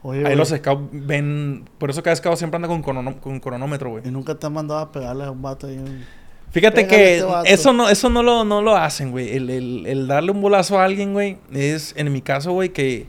Oye, 0.03 0.20
Ahí 0.20 0.26
güey, 0.26 0.36
los 0.36 0.49
scouts 0.49 0.89
ven... 0.91 1.68
Por 1.80 1.89
eso 1.89 2.03
cada 2.03 2.16
scout 2.16 2.38
siempre 2.38 2.58
anda 2.58 2.68
con, 2.68 2.84
crono- 2.84 3.20
con 3.20 3.39
cronómetro, 3.39 3.89
güey. 3.89 4.08
Y 4.08 4.12
nunca 4.12 4.36
te 4.36 4.45
han 4.45 4.53
mandado 4.53 4.80
a 4.80 4.91
pegarle 4.91 5.24
a 5.26 5.32
un 5.32 5.41
vato 5.41 5.66
ahí. 5.68 5.74
en- 5.74 6.05
Fíjate 6.51 6.86
Pégale 6.86 6.95
que 6.97 7.18
este 7.18 7.53
eso 7.53 7.74
no, 7.74 7.89
eso 7.89 8.08
no 8.10 8.24
lo, 8.24 8.45
no 8.45 8.62
lo 8.62 8.78
hacen, 8.78 9.12
güey. 9.12 9.36
El, 9.36 9.49
el- 9.49 9.86
el 9.88 10.08
darle 10.08 10.32
un 10.32 10.39
bolazo 10.41 10.80
a 10.80 10.86
alguien, 10.86 11.12
güey, 11.14 11.39
es 11.51 11.93
en 11.97 12.14
mi 12.14 12.22
caso, 12.22 12.53
güey, 12.53 12.70
que, 12.70 13.08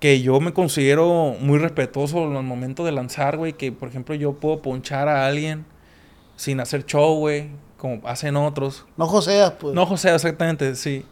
que 0.00 0.20
yo 0.22 0.38
me 0.40 0.52
considero 0.52 1.34
muy 1.40 1.58
respetuoso 1.58 2.24
en 2.24 2.34
los 2.34 2.44
momentos 2.44 2.86
de 2.86 2.92
lanzar, 2.92 3.36
güey. 3.36 3.52
Que, 3.54 3.72
por 3.72 3.88
ejemplo, 3.88 4.14
yo 4.14 4.34
puedo 4.34 4.62
ponchar 4.62 5.08
a 5.08 5.26
alguien 5.26 5.64
sin 6.36 6.60
hacer 6.60 6.84
show, 6.86 7.16
güey, 7.18 7.48
como 7.76 8.00
hacen 8.06 8.36
otros. 8.36 8.86
No 8.96 9.06
joseas, 9.06 9.52
pues. 9.58 9.74
No, 9.74 9.86
José, 9.86 10.14
exactamente, 10.14 10.74
sí. 10.76 11.04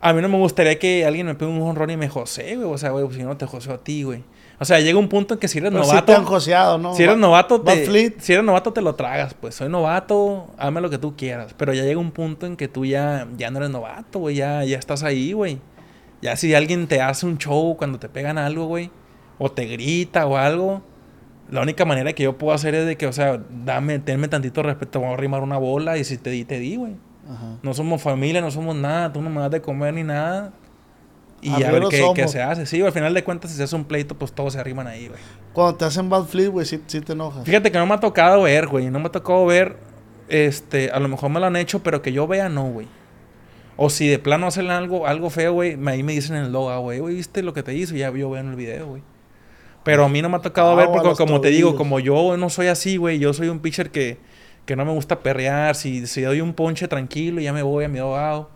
A 0.00 0.12
mí 0.12 0.20
no 0.20 0.28
me 0.28 0.36
gustaría 0.36 0.78
que 0.78 1.06
alguien 1.06 1.26
me 1.26 1.34
pegue 1.34 1.50
un 1.50 1.62
honrón 1.62 1.90
y 1.90 1.96
me 1.96 2.08
josee, 2.08 2.56
güey. 2.56 2.68
O 2.70 2.76
sea, 2.76 2.90
güey, 2.90 3.06
si 3.12 3.22
no 3.22 3.36
te 3.38 3.46
joseo 3.46 3.74
a 3.74 3.78
ti, 3.78 4.02
güey. 4.02 4.22
O 4.58 4.64
sea, 4.66 4.80
llega 4.80 4.98
un 4.98 5.08
punto 5.08 5.34
en 5.34 5.40
que 5.40 5.48
si 5.48 5.58
eres 5.58 5.70
Pero 5.70 5.84
sí 5.84 5.90
novato. 5.90 6.06
te 6.06 6.14
han 6.14 6.24
joseado, 6.24 6.76
¿no? 6.78 6.94
Si 6.94 7.02
eres 7.02 7.14
Va- 7.16 7.18
novato, 7.20 7.62
va 7.64 7.72
te, 7.74 7.86
fleet. 7.86 8.14
si 8.20 8.32
eres 8.34 8.44
novato 8.44 8.72
te 8.72 8.82
lo 8.82 8.94
tragas, 8.94 9.32
pues. 9.34 9.54
Soy 9.54 9.68
novato, 9.70 10.48
hazme 10.58 10.80
lo 10.82 10.90
que 10.90 10.98
tú 10.98 11.16
quieras. 11.16 11.54
Pero 11.56 11.72
ya 11.72 11.82
llega 11.84 11.98
un 11.98 12.10
punto 12.10 12.44
en 12.46 12.56
que 12.56 12.68
tú 12.68 12.84
ya, 12.84 13.26
ya 13.38 13.50
no 13.50 13.58
eres 13.58 13.70
novato, 13.70 14.18
güey. 14.18 14.36
Ya, 14.36 14.62
ya 14.64 14.78
estás 14.78 15.02
ahí, 15.02 15.32
güey. 15.32 15.58
Ya 16.22 16.36
si 16.36 16.54
alguien 16.54 16.86
te 16.86 17.00
hace 17.00 17.26
un 17.26 17.38
show 17.38 17.76
cuando 17.76 17.98
te 17.98 18.08
pegan 18.08 18.38
algo, 18.38 18.66
güey. 18.66 18.90
O 19.38 19.50
te 19.50 19.66
grita 19.66 20.26
o 20.26 20.36
algo. 20.36 20.82
La 21.50 21.60
única 21.60 21.84
manera 21.84 22.12
que 22.12 22.24
yo 22.24 22.38
puedo 22.38 22.52
hacer 22.54 22.74
es 22.74 22.86
de 22.86 22.96
que, 22.96 23.06
o 23.06 23.12
sea, 23.12 23.40
dame, 23.64 23.98
tenme 23.98 24.28
tantito 24.28 24.62
respeto. 24.62 25.00
Voy 25.00 25.10
a 25.10 25.12
arrimar 25.12 25.42
una 25.42 25.58
bola 25.58 25.98
y 25.98 26.04
si 26.04 26.16
te 26.18 26.30
di, 26.30 26.44
te 26.44 26.58
di, 26.58 26.76
güey. 26.76 26.96
No 27.62 27.74
somos 27.74 28.02
familia, 28.02 28.40
no 28.40 28.50
somos 28.50 28.76
nada. 28.76 29.12
Tú 29.12 29.20
no 29.20 29.30
me 29.30 29.40
das 29.40 29.50
de 29.50 29.60
comer 29.60 29.94
ni 29.94 30.04
nada. 30.04 30.52
Y 31.42 31.62
a 31.62 31.70
ver 31.70 31.84
qué, 31.90 32.04
qué 32.14 32.28
se 32.28 32.42
hace. 32.42 32.66
Sí, 32.66 32.80
al 32.82 32.92
final 32.92 33.14
de 33.14 33.22
cuentas, 33.22 33.50
si 33.50 33.56
se 33.56 33.62
hace 33.62 33.76
un 33.76 33.84
pleito, 33.84 34.16
pues 34.16 34.32
todos 34.32 34.54
se 34.54 34.58
arriman 34.58 34.86
ahí, 34.86 35.08
güey. 35.08 35.20
Cuando 35.52 35.76
te 35.76 35.84
hacen 35.84 36.08
bad 36.08 36.24
flip, 36.24 36.50
güey, 36.50 36.66
sí, 36.66 36.82
sí 36.86 37.00
te 37.00 37.12
enojas. 37.12 37.44
Fíjate 37.44 37.70
que 37.70 37.78
no 37.78 37.86
me 37.86 37.94
ha 37.94 38.00
tocado 38.00 38.42
ver, 38.42 38.66
güey. 38.66 38.90
No 38.90 38.98
me 38.98 39.06
ha 39.06 39.12
tocado 39.12 39.44
ver. 39.46 39.76
Este, 40.28 40.90
a 40.90 40.98
lo 40.98 41.08
mejor 41.08 41.30
me 41.30 41.38
lo 41.38 41.46
han 41.46 41.56
hecho, 41.56 41.82
pero 41.82 42.02
que 42.02 42.12
yo 42.12 42.26
vea, 42.26 42.48
no, 42.48 42.64
güey. 42.64 42.88
O 43.76 43.90
si 43.90 44.08
de 44.08 44.18
plano 44.18 44.46
hacen 44.46 44.70
algo, 44.70 45.06
algo 45.06 45.28
feo, 45.30 45.52
güey, 45.52 45.76
ahí 45.86 46.02
me 46.02 46.12
dicen 46.14 46.36
en 46.36 46.44
el 46.44 46.52
logo, 46.52 46.78
güey, 46.80 47.00
"Oye, 47.00 47.16
¿viste 47.16 47.42
lo 47.42 47.52
que 47.52 47.62
te 47.62 47.74
hizo? 47.74 47.94
Ya 47.94 48.10
yo 48.10 48.30
veo 48.30 48.38
en 48.38 48.48
el 48.50 48.56
video, 48.56 48.86
güey. 48.86 49.02
Pero 49.84 50.04
a 50.04 50.08
mí 50.08 50.20
no 50.20 50.28
me 50.28 50.36
ha 50.36 50.40
tocado 50.40 50.72
Ah, 50.72 50.74
ver, 50.74 50.88
porque 50.88 51.14
como 51.14 51.40
te 51.40 51.48
digo, 51.48 51.76
como 51.76 52.00
yo 52.00 52.36
no 52.36 52.50
soy 52.50 52.66
así, 52.66 52.96
güey, 52.96 53.18
yo 53.20 53.32
soy 53.32 53.48
un 53.48 53.60
pitcher 53.60 53.90
que, 53.90 54.18
que 54.64 54.74
no 54.74 54.84
me 54.84 54.90
gusta 54.90 55.20
perrear. 55.20 55.76
Si, 55.76 56.06
si 56.08 56.22
doy 56.22 56.40
un 56.40 56.54
ponche 56.54 56.88
tranquilo, 56.88 57.40
ya 57.40 57.52
me 57.52 57.62
voy 57.62 57.84
a 57.84 57.88
mi 57.88 58.00
ahogado. 58.00 58.50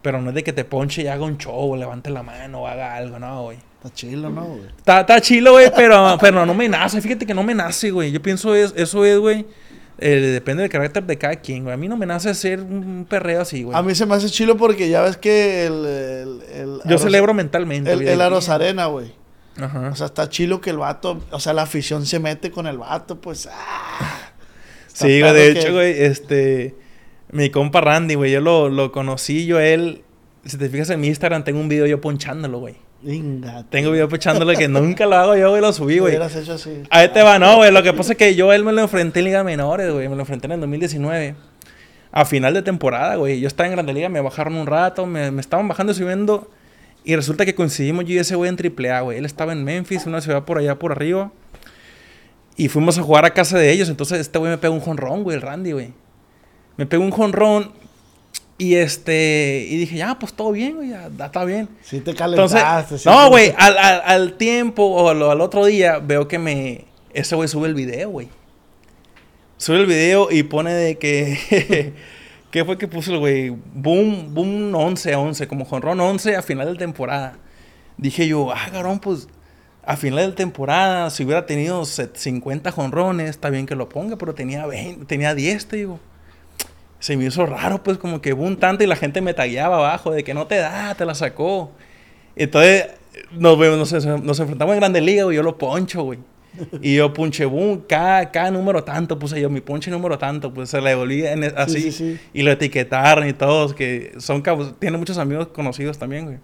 Pero 0.00 0.22
no 0.22 0.30
es 0.30 0.34
de 0.34 0.42
que 0.42 0.54
te 0.54 0.64
ponche 0.64 1.02
y 1.02 1.08
haga 1.08 1.24
un 1.24 1.36
show, 1.36 1.76
levante 1.76 2.08
la 2.08 2.22
mano, 2.22 2.62
o 2.62 2.66
haga 2.66 2.94
algo, 2.94 3.18
no, 3.18 3.42
güey. 3.42 3.58
Está 3.76 3.92
chilo, 3.92 4.30
¿no, 4.30 4.44
güey? 4.44 4.66
Está, 4.78 5.00
está 5.00 5.20
chilo, 5.20 5.52
güey, 5.52 5.70
pero, 5.76 6.16
pero 6.20 6.46
no 6.46 6.54
me 6.54 6.66
nace. 6.66 7.02
Fíjate 7.02 7.26
que 7.26 7.34
no 7.34 7.42
me 7.42 7.54
nace, 7.54 7.90
güey. 7.90 8.10
Yo 8.10 8.22
pienso 8.22 8.54
es, 8.54 8.72
eso 8.74 9.04
es, 9.04 9.18
güey. 9.18 9.44
Eh, 10.00 10.16
depende 10.32 10.62
del 10.62 10.70
carácter 10.70 11.04
de 11.04 11.18
cada 11.18 11.36
quien, 11.36 11.62
güey. 11.64 11.74
A 11.74 11.76
mí 11.76 11.86
no 11.88 11.96
me 11.96 12.06
nace 12.06 12.34
ser 12.34 12.60
un 12.60 13.06
perreo 13.08 13.42
así, 13.42 13.62
güey. 13.62 13.76
A 13.76 13.82
mí 13.82 13.94
se 13.94 14.06
me 14.06 14.14
hace 14.14 14.28
chilo 14.30 14.56
porque 14.56 14.88
ya 14.88 15.02
ves 15.02 15.16
que 15.16 15.66
el... 15.66 15.84
el, 15.86 16.42
el 16.52 16.66
Yo 16.84 16.96
Aros- 16.96 17.02
celebro 17.02 17.34
mentalmente, 17.34 17.92
El, 17.92 18.08
el 18.08 18.20
Aros 18.20 18.48
Arena, 18.48 18.86
güey. 18.86 19.12
Ajá. 19.60 19.90
O 19.92 19.96
sea, 19.96 20.06
está 20.06 20.28
chilo 20.28 20.60
que 20.60 20.70
el 20.70 20.78
vato... 20.78 21.20
O 21.30 21.38
sea, 21.40 21.52
la 21.52 21.62
afición 21.62 22.06
se 22.06 22.18
mete 22.18 22.50
con 22.50 22.66
el 22.66 22.78
vato, 22.78 23.20
pues... 23.20 23.48
ah. 23.52 24.30
Sí, 24.86 25.20
güey. 25.20 25.32
De 25.34 25.52
que- 25.54 25.60
hecho, 25.60 25.72
güey, 25.72 26.02
este... 26.02 26.74
Mi 27.32 27.50
compa 27.50 27.80
Randy, 27.80 28.14
güey. 28.14 28.32
Yo 28.32 28.40
lo, 28.40 28.68
lo 28.68 28.90
conocí, 28.92 29.46
yo 29.46 29.60
él... 29.60 30.02
Si 30.44 30.56
te 30.56 30.68
fijas 30.70 30.88
en 30.90 31.00
mi 31.00 31.08
Instagram, 31.08 31.44
tengo 31.44 31.60
un 31.60 31.68
video 31.68 31.84
yo 31.86 32.00
ponchándolo, 32.00 32.58
güey. 32.60 32.76
Venga. 33.02 33.64
Tengo 33.70 33.92
video 33.92 34.08
ponchándolo 34.08 34.52
que 34.52 34.68
nunca 34.68 35.06
lo 35.06 35.16
hago 35.16 35.36
yo, 35.36 35.50
güey. 35.50 35.62
Lo 35.62 35.72
subí, 35.72 35.98
güey. 35.98 36.16
hecho 36.16 36.52
así. 36.52 36.82
Ahí 36.90 37.08
te 37.08 37.22
va, 37.22 37.38
no, 37.38 37.56
güey. 37.56 37.72
Lo 37.72 37.82
que 37.82 37.92
pasa 37.92 38.12
es 38.12 38.18
que 38.18 38.34
yo 38.34 38.50
a 38.50 38.56
él 38.56 38.64
me 38.64 38.72
lo 38.72 38.82
enfrenté 38.82 39.20
en 39.20 39.26
Liga 39.26 39.42
Menores, 39.42 39.90
güey. 39.92 40.08
Me 40.08 40.14
lo 40.14 40.22
enfrenté 40.22 40.46
en 40.46 40.52
el 40.52 40.60
2019. 40.60 41.34
A 42.12 42.24
final 42.24 42.52
de 42.52 42.62
temporada, 42.62 43.16
güey. 43.16 43.40
Yo 43.40 43.46
estaba 43.46 43.68
en 43.68 43.72
Grande 43.72 43.92
Liga, 43.92 44.08
me 44.08 44.20
bajaron 44.20 44.54
un 44.56 44.66
rato, 44.66 45.06
me, 45.06 45.30
me 45.30 45.40
estaban 45.40 45.66
bajando 45.68 45.92
y 45.92 45.96
subiendo. 45.96 46.50
Y 47.04 47.16
resulta 47.16 47.46
que 47.46 47.54
coincidimos 47.54 48.04
yo 48.04 48.14
y 48.14 48.18
ese 48.18 48.34
güey 48.34 48.50
en 48.50 48.56
AAA, 48.58 49.00
güey. 49.00 49.18
Él 49.18 49.24
estaba 49.24 49.52
en 49.52 49.64
Memphis, 49.64 50.06
una 50.06 50.20
ciudad 50.20 50.44
por 50.44 50.58
allá 50.58 50.78
por 50.78 50.92
arriba. 50.92 51.32
Y 52.56 52.68
fuimos 52.68 52.98
a 52.98 53.02
jugar 53.02 53.24
a 53.24 53.30
casa 53.32 53.56
de 53.56 53.70
ellos. 53.72 53.88
Entonces 53.88 54.20
este 54.20 54.38
güey 54.38 54.50
me 54.50 54.58
pegó 54.58 54.74
un 54.74 54.80
jonrón, 54.80 55.22
güey, 55.22 55.36
el 55.36 55.42
Randy, 55.42 55.72
güey. 55.72 55.94
Me 56.76 56.84
pegó 56.84 57.02
un 57.02 57.10
jonrón. 57.10 57.72
Y 58.60 58.74
este. 58.74 59.66
Y 59.70 59.76
dije, 59.78 59.96
ya, 59.96 60.18
pues 60.18 60.34
todo 60.34 60.52
bien, 60.52 60.76
güey. 60.76 60.90
Ya, 60.90 61.08
ya 61.16 61.26
está 61.26 61.44
bien. 61.46 61.68
Sí 61.82 62.00
te 62.00 62.10
Entonces, 62.10 62.60
calentaste. 62.60 62.98
sí 62.98 63.08
no, 63.08 63.30
güey, 63.30 63.54
al, 63.56 63.78
al- 63.78 64.02
al 64.04 64.32
tiempo 64.34 64.84
o 64.84 65.08
al, 65.08 65.22
al 65.22 65.40
otro 65.40 65.64
día 65.64 65.98
veo 65.98 66.28
que 66.28 66.38
me... 66.38 66.84
Ese 67.14 67.34
güey 67.36 67.48
sube 67.48 67.68
el 67.68 67.74
video, 67.74 68.10
güey. 68.10 68.28
Sube 69.56 69.78
el 69.78 69.86
video 69.86 70.28
y 70.30 70.42
pone 70.42 70.72
de 70.74 70.98
que... 70.98 71.94
¿Qué 72.50 72.64
fue 72.64 72.76
que 72.76 72.86
puso 72.88 73.12
el 73.12 73.18
güey? 73.20 73.48
Boom, 73.48 74.34
boom 74.34 74.74
11 74.74 75.14
a 75.14 75.18
11, 75.20 75.46
como 75.48 75.64
jonrón 75.64 75.98
11 76.00 76.36
a 76.36 76.42
final 76.42 76.72
de 76.72 76.78
temporada. 76.78 77.38
Dije 77.96 78.26
yo, 78.28 78.50
ah, 78.52 78.68
cabrón, 78.72 78.98
pues 78.98 79.28
a 79.84 79.96
final 79.96 80.30
de 80.30 80.36
temporada, 80.36 81.08
si 81.10 81.24
hubiera 81.24 81.46
tenido 81.46 81.84
set- 81.86 82.16
50 82.16 82.72
jonrones, 82.72 83.30
está 83.30 83.48
bien 83.50 83.66
que 83.66 83.74
lo 83.76 83.88
ponga, 83.88 84.16
pero 84.16 84.34
tenía 84.34 84.66
20, 84.66 85.04
tenía 85.06 85.34
10, 85.34 85.66
te 85.66 85.76
digo. 85.76 86.00
Se 87.00 87.16
me 87.16 87.24
hizo 87.24 87.44
raro, 87.46 87.82
pues 87.82 87.98
como 87.98 88.20
que 88.22 88.32
boom 88.32 88.56
tanto 88.56 88.84
y 88.84 88.86
la 88.86 88.94
gente 88.94 89.20
me 89.20 89.34
tagueaba 89.34 89.78
abajo 89.78 90.12
de 90.12 90.22
que 90.22 90.32
no 90.34 90.46
te 90.46 90.56
da, 90.56 90.94
te 90.94 91.04
la 91.04 91.14
sacó. 91.14 91.72
Entonces 92.36 92.86
nos, 93.32 93.58
vemos, 93.58 93.92
nos, 93.92 94.06
nos 94.22 94.38
enfrentamos 94.38 94.74
en 94.74 94.80
Grande 94.80 95.00
Liga, 95.00 95.24
güey, 95.24 95.36
yo 95.36 95.42
lo 95.42 95.58
poncho, 95.58 96.02
güey. 96.04 96.18
Y 96.82 96.96
yo 96.96 97.12
punche 97.12 97.44
boom, 97.44 97.84
cada, 97.88 98.30
cada 98.30 98.50
número 98.50 98.82
tanto, 98.84 99.18
puse 99.18 99.40
yo 99.40 99.48
mi 99.48 99.60
ponche 99.60 99.90
número 99.90 100.18
tanto, 100.18 100.52
pues 100.52 100.68
se 100.70 100.80
le 100.80 100.90
devolví 100.90 101.24
en- 101.24 101.44
así. 101.56 101.80
sí, 101.80 101.92
sí. 101.92 102.20
Y 102.34 102.42
lo 102.42 102.50
etiquetaron 102.52 103.26
y 103.28 103.32
todos, 103.32 103.72
que 103.72 104.12
son 104.18 104.42
cabos, 104.42 104.74
tiene 104.78 104.98
muchos 104.98 105.16
amigos 105.18 105.48
conocidos 105.48 105.96
también, 105.98 106.24
güey. 106.26 106.38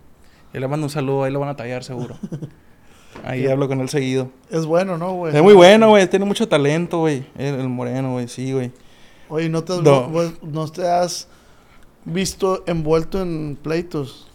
Yo 0.54 0.60
le 0.60 0.68
mando 0.68 0.86
un 0.86 0.90
saludo, 0.90 1.24
ahí 1.24 1.32
lo 1.32 1.40
van 1.40 1.48
a 1.50 1.56
tallar 1.56 1.84
seguro. 1.84 2.16
Ahí 3.24 3.46
hablo 3.46 3.66
con 3.66 3.80
él 3.80 3.88
seguido. 3.88 4.30
Es 4.50 4.66
bueno, 4.66 4.98
¿no, 4.98 5.12
güey? 5.14 5.34
Es 5.34 5.42
muy 5.42 5.54
bueno, 5.54 5.88
güey, 5.88 6.06
tiene 6.06 6.26
mucho 6.26 6.46
talento, 6.48 6.98
güey. 7.00 7.24
El, 7.38 7.54
el 7.60 7.68
moreno, 7.68 8.12
güey, 8.12 8.28
sí, 8.28 8.52
güey. 8.52 8.70
Oye, 9.28 9.48
¿no 9.48 9.64
te, 9.64 9.72
has, 9.74 9.82
No. 9.82 10.08
vos- 10.08 10.34
no 10.42 10.68
te 10.70 10.86
has 10.88 11.28
visto 12.04 12.62
envuelto 12.66 13.20
en 13.20 13.58
pleitos? 13.60 14.28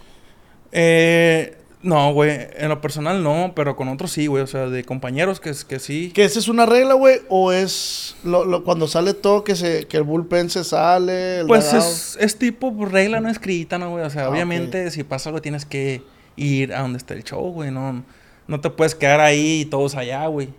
Eh, 0.71 1.57
no, 1.81 2.13
güey, 2.13 2.31
en 2.57 2.69
lo 2.69 2.79
personal 2.79 3.23
no, 3.23 3.53
pero 3.55 3.75
con 3.75 3.87
otros 3.89 4.11
sí, 4.11 4.27
güey. 4.27 4.43
O 4.43 4.47
sea, 4.47 4.67
de 4.67 4.83
compañeros 4.83 5.39
que, 5.39 5.51
que 5.67 5.79
sí. 5.79 6.11
¿Que 6.13 6.23
esa 6.23 6.37
es 6.39 6.47
una 6.47 6.65
regla, 6.65 6.93
güey? 6.93 7.21
¿O 7.29 7.51
es 7.51 8.15
lo, 8.23 8.45
lo- 8.45 8.63
cuando 8.63 8.87
sale 8.87 9.13
todo 9.13 9.43
que, 9.43 9.55
se, 9.55 9.87
que 9.87 9.97
el 9.97 10.03
bullpen 10.03 10.49
se 10.49 10.63
sale? 10.63 11.39
El 11.39 11.47
Pues 11.47 11.73
es, 11.73 12.17
es 12.19 12.37
tipo 12.37 12.73
regla 12.85 13.19
no 13.19 13.29
escrita, 13.29 13.77
¿no, 13.79 13.89
güey? 13.91 14.03
O 14.05 14.09
sea, 14.09 14.25
Ah, 14.25 14.29
obviamente 14.29 14.91
si 14.91 15.03
pasa 15.03 15.29
algo 15.29 15.41
tienes 15.41 15.65
que 15.65 16.03
ir 16.35 16.73
a 16.73 16.81
donde 16.81 16.97
está 16.97 17.13
el 17.15 17.23
show, 17.23 17.51
güey. 17.51 17.71
No, 17.71 18.03
no 18.47 18.59
te 18.61 18.69
puedes 18.69 18.93
quedar 18.93 19.19
ahí 19.19 19.61
y 19.61 19.65
todos 19.65 19.95
allá, 19.95 20.27
güey. 20.27 20.49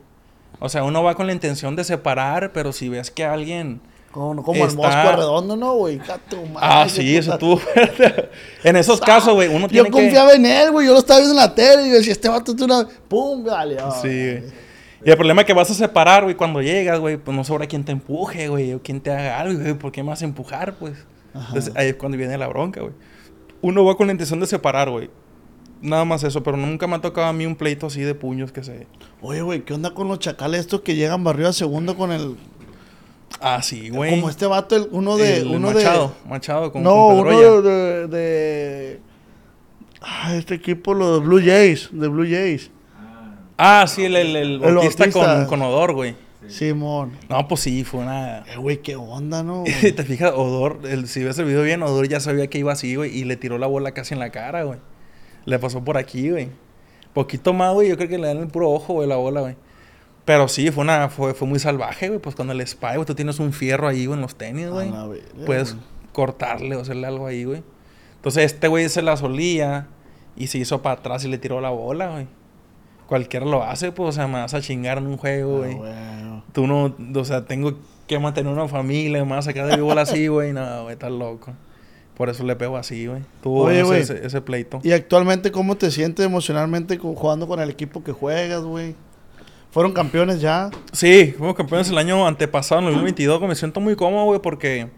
O 0.58 0.68
sea, 0.68 0.82
uno 0.84 1.02
va 1.02 1.14
con 1.14 1.26
la 1.26 1.32
intención 1.32 1.76
de 1.76 1.84
separar, 1.84 2.52
pero 2.52 2.72
si 2.72 2.88
ves 2.88 3.10
que 3.10 3.24
alguien... 3.24 3.80
Como, 4.12 4.42
como 4.42 4.64
el 4.64 4.74
mosco 4.76 5.12
redondo, 5.16 5.56
¿no, 5.56 5.74
güey? 5.74 5.98
Ah, 6.56 6.86
sí, 6.88 7.16
eso 7.16 7.32
estuvo 7.32 7.56
fuerte. 7.58 8.28
En 8.62 8.76
esos 8.76 9.00
casos, 9.00 9.34
güey, 9.34 9.48
uno 9.48 9.62
Yo 9.62 9.68
tiene 9.68 9.84
que... 9.86 9.90
confiaba 9.90 10.34
en 10.34 10.44
él, 10.46 10.70
güey. 10.70 10.86
Yo 10.86 10.92
lo 10.92 10.98
estaba 10.98 11.18
viendo 11.20 11.34
en 11.34 11.40
la 11.40 11.54
tele 11.54 11.86
y 11.86 11.90
yo 11.90 11.96
decía, 11.96 12.12
este 12.12 12.28
vato 12.28 12.52
es 12.52 12.60
una... 12.60 12.86
¡Pum! 13.08 13.42
Vale. 13.42 13.78
ah, 13.80 13.90
Sí, 14.02 14.08
güey. 14.08 14.42
Y 15.04 15.10
el 15.10 15.16
problema 15.16 15.40
es 15.40 15.46
que 15.46 15.52
vas 15.52 15.70
a 15.70 15.74
separar, 15.74 16.22
güey, 16.22 16.36
cuando 16.36 16.62
llegas, 16.62 17.00
güey, 17.00 17.16
pues 17.16 17.36
no 17.36 17.42
sobra 17.42 17.66
quien 17.66 17.84
te 17.84 17.90
empuje, 17.90 18.48
güey, 18.48 18.74
o 18.74 18.82
quien 18.82 19.00
te 19.00 19.10
haga 19.10 19.40
algo, 19.40 19.58
güey, 19.60 19.74
¿por 19.74 19.90
qué 19.90 20.02
me 20.02 20.10
vas 20.10 20.22
a 20.22 20.24
empujar, 20.24 20.74
pues? 20.74 20.94
Entonces, 21.34 21.72
ahí 21.74 21.88
es 21.88 21.96
cuando 21.96 22.16
viene 22.18 22.38
la 22.38 22.46
bronca, 22.46 22.82
güey. 22.82 22.92
Uno 23.62 23.84
va 23.84 23.96
con 23.96 24.06
la 24.06 24.12
intención 24.12 24.38
de 24.38 24.46
separar, 24.46 24.90
güey. 24.90 25.10
Nada 25.80 26.04
más 26.04 26.22
eso, 26.22 26.42
pero 26.44 26.56
nunca 26.56 26.86
me 26.86 26.96
ha 26.96 27.00
tocado 27.00 27.26
a 27.26 27.32
mí 27.32 27.46
un 27.46 27.56
pleito 27.56 27.86
así 27.86 28.02
de 28.02 28.14
puños 28.14 28.52
que 28.52 28.62
se... 28.62 28.86
Oye, 29.20 29.42
güey, 29.42 29.64
¿qué 29.64 29.74
onda 29.74 29.92
con 29.92 30.06
los 30.06 30.20
chacales 30.20 30.60
estos 30.60 30.82
que 30.82 30.94
llegan 30.94 31.24
barrio 31.24 31.48
a 31.48 31.52
segundo 31.52 31.96
con 31.96 32.12
el... 32.12 32.36
Ah, 33.40 33.60
sí, 33.62 33.88
güey. 33.90 34.10
Como 34.10 34.28
este 34.30 34.46
vato, 34.46 34.76
el- 34.76 34.88
uno 34.92 35.16
de... 35.16 35.38
El 35.38 35.48
uno 35.48 35.72
Machado, 35.72 36.14
de... 36.24 36.30
Machado, 36.30 36.72
con, 36.72 36.82
no, 36.82 36.90
con 37.08 37.18
uno 37.20 37.62
de... 37.62 38.06
de... 38.08 39.00
Ah, 40.00 40.34
este 40.34 40.54
equipo, 40.54 40.94
los 40.94 41.22
Blue 41.22 41.40
Jays, 41.44 41.88
de 41.92 42.08
Blue 42.08 42.26
Jays. 42.28 42.70
Ah, 43.56 43.84
sí, 43.86 44.04
el, 44.04 44.16
el, 44.16 44.34
el 44.36 44.52
El 44.54 44.74
Bautista 44.74 45.04
Bautista. 45.04 45.36
con, 45.36 45.46
con 45.46 45.62
Odor, 45.62 45.92
güey. 45.94 46.16
Simón. 46.48 47.12
No, 47.28 47.46
pues 47.46 47.60
sí, 47.60 47.84
fue 47.84 48.00
una... 48.00 48.38
Eh, 48.40 48.56
güey, 48.58 48.78
qué 48.82 48.96
onda, 48.96 49.42
¿no? 49.44 49.62
Te 49.80 50.02
fijas, 50.02 50.32
Odor, 50.34 50.80
el, 50.84 51.06
si 51.06 51.22
ves 51.22 51.38
el 51.38 51.44
video 51.44 51.62
bien, 51.62 51.82
Odor 51.82 52.08
ya 52.08 52.18
sabía 52.18 52.48
que 52.48 52.58
iba 52.58 52.72
así, 52.72 52.96
güey, 52.96 53.16
y 53.16 53.24
le 53.24 53.36
tiró 53.36 53.58
la 53.58 53.68
bola 53.68 53.92
casi 53.92 54.14
en 54.14 54.20
la 54.20 54.30
cara, 54.30 54.64
güey. 54.64 54.78
Le 55.44 55.58
pasó 55.58 55.84
por 55.84 55.96
aquí, 55.98 56.30
güey. 56.30 56.48
Poquito 57.14 57.52
más, 57.52 57.72
güey, 57.74 57.88
yo 57.88 57.96
creo 57.96 58.08
que 58.08 58.18
le 58.18 58.26
dan 58.26 58.38
el 58.38 58.48
puro 58.48 58.70
ojo, 58.70 58.94
güey, 58.94 59.08
la 59.08 59.16
bola, 59.16 59.40
güey. 59.42 59.54
Pero 60.24 60.46
sí, 60.48 60.70
fue 60.70 60.84
una, 60.84 61.08
fue, 61.08 61.34
fue 61.34 61.48
muy 61.48 61.58
salvaje, 61.58 62.08
güey, 62.08 62.20
pues 62.20 62.34
con 62.34 62.50
el 62.50 62.64
spy, 62.66 62.94
güey, 62.94 63.04
tú 63.04 63.14
tienes 63.14 63.40
un 63.40 63.52
fierro 63.52 63.88
ahí, 63.88 64.06
güey, 64.06 64.16
en 64.16 64.22
los 64.22 64.36
tenis, 64.36 64.68
güey. 64.68 64.92
Puedes, 65.46 65.76
cortarle 66.12 66.76
o 66.76 66.80
hacerle 66.80 67.06
algo 67.06 67.26
ahí, 67.26 67.44
güey. 67.44 67.62
Entonces 68.16 68.52
este 68.52 68.68
güey 68.68 68.88
se 68.88 69.02
la 69.02 69.16
solía 69.16 69.88
y 70.36 70.46
se 70.46 70.58
hizo 70.58 70.82
para 70.82 71.00
atrás 71.00 71.24
y 71.24 71.28
le 71.28 71.38
tiró 71.38 71.60
la 71.60 71.70
bola, 71.70 72.10
güey. 72.10 72.26
Cualquiera 73.06 73.44
lo 73.44 73.62
hace, 73.62 73.92
pues, 73.92 74.10
o 74.10 74.12
sea, 74.12 74.26
me 74.26 74.34
vas 74.34 74.54
a 74.54 74.60
chingar 74.60 74.98
en 74.98 75.06
un 75.06 75.16
juego, 75.16 75.58
güey. 75.58 75.74
Ah, 75.74 75.76
bueno. 75.78 76.44
Tú 76.52 76.66
no, 76.66 76.94
o 77.20 77.24
sea, 77.24 77.44
tengo 77.44 77.74
que 78.06 78.18
mantener 78.18 78.52
una 78.52 78.68
familia, 78.68 79.24
me 79.24 79.30
vas 79.30 79.46
a 79.46 79.50
sacar 79.50 79.66
de 79.66 79.80
bola 79.82 80.02
así, 80.02 80.26
güey. 80.28 80.52
No, 80.52 80.84
güey, 80.84 80.94
estás 80.94 81.10
loco. 81.10 81.52
Por 82.16 82.28
eso 82.28 82.44
le 82.44 82.56
pego 82.56 82.76
así, 82.76 83.06
güey. 83.06 83.22
Tuvo 83.42 83.64
Oye, 83.64 83.80
ese, 83.80 83.84
güey. 83.84 84.00
ese, 84.00 84.26
ese 84.26 84.40
pleito. 84.40 84.80
¿Y 84.82 84.92
actualmente 84.92 85.50
cómo 85.50 85.76
te 85.76 85.90
sientes 85.90 86.24
emocionalmente 86.24 86.96
jugando 86.98 87.48
con 87.48 87.60
el 87.60 87.70
equipo 87.70 88.04
que 88.04 88.12
juegas, 88.12 88.62
güey? 88.62 88.94
Fueron 89.72 89.92
campeones 89.92 90.40
ya. 90.40 90.70
Sí, 90.92 91.34
fuimos 91.36 91.56
campeones 91.56 91.88
el 91.88 91.98
año 91.98 92.26
antepasado, 92.26 92.80
en 92.82 92.86
el 92.88 92.92
2022, 92.92 93.38
güey. 93.38 93.48
Me 93.48 93.54
siento 93.56 93.80
muy 93.80 93.96
cómodo, 93.96 94.26
güey, 94.26 94.40
porque 94.40 94.88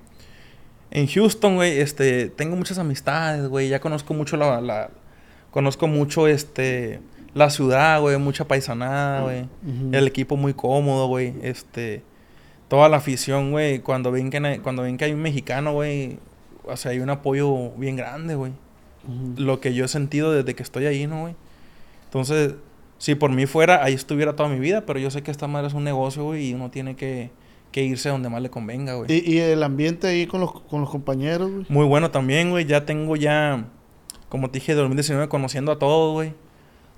en 0.90 1.06
Houston, 1.06 1.54
güey, 1.54 1.78
este, 1.78 2.28
tengo 2.28 2.56
muchas 2.56 2.78
amistades, 2.78 3.46
güey. 3.48 3.68
Ya 3.68 3.80
conozco 3.80 4.14
mucho 4.14 4.36
la, 4.36 4.60
la- 4.60 4.90
conozco 5.52 5.86
mucho, 5.86 6.26
este, 6.26 7.00
la 7.34 7.50
ciudad, 7.50 8.00
güey, 8.00 8.18
mucha 8.18 8.46
paisanada, 8.48 9.22
güey. 9.22 9.48
El 9.92 10.06
equipo 10.08 10.36
muy 10.36 10.54
cómodo, 10.54 11.06
güey. 11.06 11.34
Este, 11.42 12.02
toda 12.66 12.88
la 12.88 12.96
afición, 12.96 13.52
güey, 13.52 13.78
cuando 13.78 14.10
ven 14.10 14.28
que, 14.30 14.60
cuando 14.60 14.82
ven 14.82 14.96
que 14.96 15.04
hay 15.04 15.12
un 15.12 15.22
mexicano, 15.22 15.72
güey, 15.72 16.18
o 16.64 16.76
sea, 16.76 16.90
hay 16.90 16.98
un 16.98 17.10
apoyo 17.10 17.70
bien 17.76 17.94
grande, 17.94 18.34
güey. 18.34 18.50
Lo 19.36 19.60
que 19.60 19.72
yo 19.74 19.84
he 19.84 19.88
sentido 19.88 20.32
desde 20.32 20.54
que 20.54 20.62
estoy 20.64 20.86
ahí, 20.86 21.06
¿no, 21.06 21.20
güey? 21.22 21.36
Entonces, 22.06 22.54
si 23.04 23.14
por 23.14 23.30
mí 23.30 23.44
fuera, 23.44 23.84
ahí 23.84 23.92
estuviera 23.92 24.34
toda 24.34 24.48
mi 24.48 24.58
vida, 24.58 24.86
pero 24.86 24.98
yo 24.98 25.10
sé 25.10 25.22
que 25.22 25.30
esta 25.30 25.46
madre 25.46 25.66
es 25.66 25.74
un 25.74 25.84
negocio, 25.84 26.24
güey, 26.24 26.48
y 26.48 26.54
uno 26.54 26.70
tiene 26.70 26.96
que, 26.96 27.30
que 27.70 27.84
irse 27.84 28.08
donde 28.08 28.30
más 28.30 28.40
le 28.40 28.48
convenga, 28.48 28.94
güey. 28.94 29.12
¿Y, 29.12 29.34
y 29.34 29.38
el 29.40 29.62
ambiente 29.62 30.06
ahí 30.06 30.26
con 30.26 30.40
los, 30.40 30.58
con 30.62 30.80
los 30.80 30.88
compañeros, 30.88 31.50
güey. 31.50 31.66
Muy 31.68 31.84
bueno 31.84 32.10
también, 32.10 32.48
güey. 32.48 32.64
Ya 32.64 32.86
tengo 32.86 33.14
ya, 33.16 33.66
como 34.30 34.48
te 34.48 34.58
dije, 34.58 34.74
de 34.74 34.80
2019 34.80 35.28
conociendo 35.28 35.70
a 35.70 35.78
todos, 35.78 36.14
güey. 36.14 36.32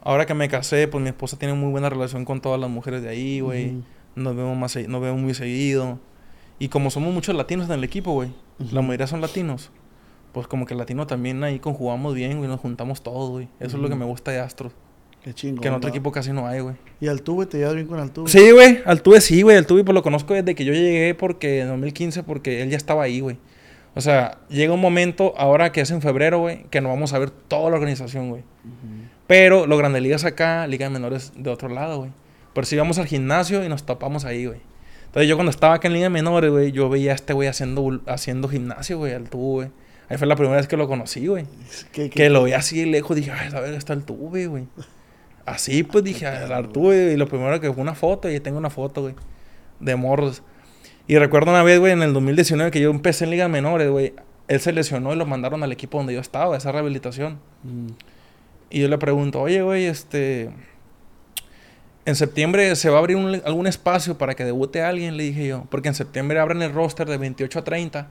Ahora 0.01 0.27
que 0.27 0.35
me 0.35 0.49
casé, 0.49 0.87
pues 0.87 1.03
mi 1.03 1.09
esposa 1.09 1.41
tiene 1.41 1.55
muy 1.55 1.73
buena 1.73 1.91
relación 1.91 2.25
con 2.25 2.41
todas 2.41 2.61
las 2.61 2.71
mujeres 2.71 3.03
de 3.03 3.09
ahí, 3.09 3.41
güey. 3.41 3.71
Ujú. 3.71 3.83
Nos 4.15 4.37
vemos 4.37 4.57
más, 4.57 4.77
nos 4.77 5.03
vemos 5.03 5.21
muy 5.21 5.35
seguido. 5.35 5.99
Y 6.61 6.69
como 6.69 6.91
somos 6.91 7.13
muchos 7.13 7.35
latinos 7.35 7.67
en 7.67 7.73
el 7.73 7.83
equipo, 7.83 8.13
güey. 8.13 8.29
La 8.71 8.81
mayoría 8.81 9.09
son 9.09 9.21
latinos. 9.21 9.73
Pues 10.31 10.47
como 10.47 10.67
que 10.67 10.77
latino 10.77 11.09
también 11.09 11.43
ahí 11.43 11.59
conjugamos 11.59 12.15
bien, 12.15 12.39
güey. 12.39 12.49
Nos 12.49 12.61
juntamos 12.61 13.03
todos, 13.03 13.29
güey. 13.31 13.49
Eso 13.59 13.77
es 13.77 13.83
lo 13.83 13.89
que 13.89 13.97
me 13.97 14.05
gusta 14.05 14.31
de 14.31 14.39
Astros. 14.39 14.73
Qué 15.25 15.35
chingón. 15.35 15.61
Que 15.61 15.69
en 15.69 15.75
otro 15.75 15.89
¿no? 15.89 15.95
equipo 15.95 16.13
casi 16.13 16.33
no 16.33 16.47
hay, 16.47 16.61
güey. 16.61 16.77
¿Y 17.01 17.09
Altuve 17.09 17.47
te 17.47 17.59
llevas 17.59 17.75
bien 17.75 17.87
con 17.87 17.99
Altuve? 17.99 18.31
Sí, 18.31 18.51
güey. 18.53 18.81
Altuve 18.87 19.21
sí, 19.21 19.43
güey. 19.43 19.57
Altuve 19.57 19.83
pues 19.85 19.95
lo 19.95 20.03
conozco 20.03 20.35
desde 20.35 20.55
que 20.55 20.65
yo 20.65 20.73
llegué 20.73 21.15
porque 21.15 21.61
en 21.61 21.69
2015 21.69 22.23
porque 22.23 22.63
él 22.63 22.71
ya 22.71 22.77
estaba 22.77 23.03
ahí, 23.03 23.21
güey. 23.21 23.39
O 23.95 24.01
sea, 24.01 24.39
llega 24.49 24.73
un 24.75 24.81
momento 24.81 25.35
ahora 25.37 25.73
que 25.73 25.81
es 25.81 25.91
en 25.91 26.03
febrero, 26.03 26.39
güey, 26.41 26.65
que 26.71 26.81
nos 26.81 26.91
vamos 26.91 27.13
a 27.15 27.19
ver 27.19 27.31
toda 27.31 27.71
la 27.71 27.77
organización, 27.77 28.29
güey. 28.29 28.43
Pero 29.27 29.67
los 29.67 29.79
grandes 29.79 30.03
ligas 30.03 30.25
acá, 30.25 30.67
ligas 30.67 30.91
menores 30.91 31.33
de 31.37 31.51
otro 31.51 31.69
lado, 31.69 31.99
güey. 31.99 32.11
Pero 32.55 32.67
si 32.67 32.75
íbamos 32.77 32.99
al 32.99 33.07
gimnasio 33.07 33.65
y 33.65 33.69
nos 33.69 33.85
topamos 33.85 34.25
ahí, 34.25 34.47
güey. 34.47 34.61
Entonces 35.07 35.29
yo 35.29 35.37
cuando 35.37 35.51
estaba 35.51 35.75
acá 35.75 35.89
en 35.89 35.95
ligas 35.95 36.11
menores, 36.11 36.51
güey, 36.51 36.73
yo 36.73 36.89
veía 36.89 37.13
a 37.13 37.15
este 37.15 37.33
güey 37.33 37.49
haciendo, 37.49 38.01
haciendo 38.07 38.49
gimnasio, 38.49 38.99
güey, 38.99 39.15
Altuve, 39.15 39.41
güey. 39.67 39.69
Ahí 40.09 40.19
fue 40.19 40.27
la 40.29 40.37
primera 40.37 40.57
vez 40.59 40.69
que 40.69 40.77
lo 40.77 40.87
conocí, 40.87 41.27
güey. 41.27 41.47
¿Qué- 41.93 42.05
qué- 42.05 42.11
Que 42.11 42.31
lo 42.31 42.45
vi 42.45 42.53
así 42.53 42.79
de 42.79 42.87
lejos, 42.87 43.17
dije, 43.17 43.33
ay, 43.33 43.51
a 43.53 43.61
ver, 43.61 43.75
está 43.75 43.93
el 43.93 44.05
tuve, 44.05 44.47
güey. 44.47 44.69
Así, 45.47 45.83
pues 45.85 46.03
dije, 46.05 46.27
el 46.27 46.53
Artuve, 46.53 47.13
y 47.13 47.17
lo 47.17 47.29
primero 47.29 47.61
que 47.61 47.73
fue 47.73 47.81
una 47.83 47.95
foto, 47.95 48.31
y 48.31 48.39
tengo 48.41 48.59
una 48.59 48.69
foto, 48.71 49.03
güey, 49.03 49.15
de 49.81 49.95
morros. 49.97 50.43
Y 51.07 51.17
recuerdo 51.19 51.53
una 51.53 51.63
vez, 51.63 51.79
güey, 51.79 51.93
en 51.93 52.03
el 52.03 52.13
2019 52.13 52.71
que 52.73 52.81
yo 52.81 52.91
empecé 52.91 53.25
en 53.25 53.31
ligas 53.31 53.49
menores, 53.49 53.89
güey. 53.89 54.13
Él 54.49 54.61
se 54.61 54.73
lesionó 54.73 55.13
y 55.13 55.17
lo 55.17 55.25
mandaron 55.27 55.63
al 55.63 55.71
equipo 55.73 55.99
donde 55.99 56.15
yo 56.15 56.21
estaba, 56.21 56.55
a 56.55 56.59
esa 56.59 56.73
rehabilitación. 56.73 57.39
Mm. 57.63 57.87
Y 58.71 58.81
yo 58.81 58.89
le 58.89 58.99
pregunto, 58.99 59.41
oye, 59.41 59.63
güey, 59.63 59.85
este. 59.87 60.51
En 62.05 62.15
septiembre 62.15 62.75
se 62.77 62.89
va 62.89 62.97
a 62.97 62.99
abrir 63.01 63.17
un- 63.17 63.43
algún 63.45 63.67
espacio 63.67 64.17
para 64.19 64.35
que 64.35 64.45
debute 64.45 64.83
alguien, 64.83 65.17
le 65.17 65.25
dije 65.25 65.47
yo. 65.49 65.65
Porque 65.71 65.89
en 65.89 65.95
septiembre 65.95 66.39
abren 66.39 66.63
el 66.63 66.73
roster 66.73 67.09
de 67.09 67.17
28 67.19 67.59
a 67.61 67.65
30 67.65 68.09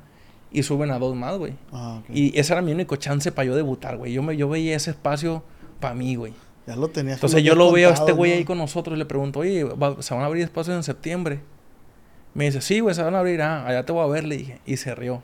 y 0.51 0.63
suben 0.63 0.91
a 0.91 0.99
dos 0.99 1.15
más, 1.15 1.38
güey. 1.38 1.53
Ah. 1.71 2.01
Y 2.09 2.38
ese 2.38 2.53
era 2.53 2.61
mi 2.61 2.71
único 2.73 2.97
chance 2.97 3.31
para 3.31 3.45
yo 3.45 3.55
debutar, 3.55 3.95
güey. 3.97 4.11
Yo, 4.11 4.21
me, 4.21 4.36
yo 4.36 4.49
veía 4.49 4.75
ese 4.75 4.91
espacio 4.91 5.43
para 5.79 5.93
mí, 5.95 6.15
güey. 6.15 6.33
Ya 6.68 6.76
lo 6.76 6.88
tenías. 6.88 7.18
Entonces 7.18 7.43
yo 7.43 7.53
lo 7.55 7.72
veo 7.72 7.89
a 7.89 7.93
este 7.93 8.11
güey 8.11 8.32
¿no? 8.32 8.38
ahí 8.38 8.43
con 8.45 8.57
nosotros 8.57 8.95
y 8.95 8.99
le 8.99 9.05
pregunto, 9.05 9.39
oye, 9.39 9.63
va- 9.63 10.01
¿se 10.01 10.13
van 10.13 10.24
a 10.24 10.26
abrir 10.26 10.43
espacios 10.43 10.76
en 10.76 10.84
septiembre? 10.84 11.39
Me 12.34 12.45
dice, 12.45 12.59
sí, 12.61 12.80
güey, 12.80 12.95
se 12.95 13.03
van 13.03 13.16
a 13.16 13.20
abrir. 13.20 13.41
Ah, 13.41 13.66
allá 13.68 13.86
te 13.86 13.91
voy 13.93 14.03
a 14.03 14.07
ver, 14.11 14.24
le 14.26 14.38
dije. 14.38 14.59
Y 14.66 14.78
se 14.78 14.93
rió. 14.95 15.24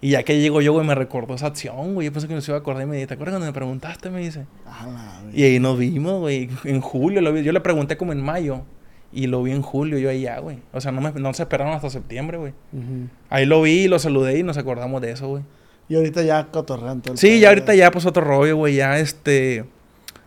Y 0.00 0.10
ya 0.10 0.22
que 0.24 0.38
llego 0.38 0.60
yo, 0.60 0.72
güey, 0.74 0.86
me 0.86 0.94
recordó 0.94 1.34
esa 1.34 1.46
acción, 1.46 1.94
güey. 1.94 2.06
Yo 2.06 2.12
pensé 2.12 2.28
que 2.28 2.34
no 2.34 2.40
se 2.42 2.50
iba 2.50 2.58
a 2.58 2.60
acordar 2.60 2.82
y 2.82 2.86
me 2.86 2.96
dice, 2.96 3.06
¿te 3.06 3.14
acuerdas 3.14 3.34
cuando 3.34 3.46
me 3.46 3.52
preguntaste? 3.54 4.10
Me 4.10 4.20
dice. 4.20 4.44
Ah, 4.66 4.86
la. 5.24 5.32
Y 5.36 5.44
ahí 5.44 5.58
nos 5.60 5.78
vimos, 5.78 6.20
güey. 6.20 6.50
En 6.64 6.80
julio 6.80 7.20
lo 7.22 7.32
vi. 7.32 7.42
Yo 7.42 7.52
le 7.52 7.60
pregunté 7.60 7.96
como 7.96 8.12
en 8.12 8.20
mayo. 8.22 8.62
Y 9.12 9.28
lo 9.28 9.44
vi 9.44 9.52
en 9.52 9.62
julio, 9.62 9.96
yo 9.98 10.10
ahí 10.10 10.22
ya, 10.22 10.40
güey. 10.40 10.58
O 10.72 10.80
sea, 10.80 10.90
no, 10.90 11.00
me, 11.00 11.12
no 11.12 11.32
se 11.34 11.44
esperaron 11.44 11.72
hasta 11.72 11.88
septiembre, 11.88 12.36
güey. 12.36 12.52
Ahí 13.30 13.46
lo 13.46 13.62
vi, 13.62 13.86
lo 13.86 14.00
saludé 14.00 14.36
y 14.40 14.42
nos 14.42 14.58
acordamos 14.58 15.00
de 15.00 15.12
eso, 15.12 15.28
güey. 15.28 15.44
Y 15.88 15.94
ahorita 15.94 16.22
ya 16.24 16.48
cotorrean 16.50 17.00
todo 17.00 17.12
el 17.14 17.18
Sí, 17.18 17.38
ya 17.38 17.50
ahorita 17.50 17.74
ya 17.76 17.92
pues 17.92 18.06
otro 18.06 18.24
rollo, 18.24 18.56
güey. 18.56 18.74
Ya 18.74 18.98
este... 18.98 19.64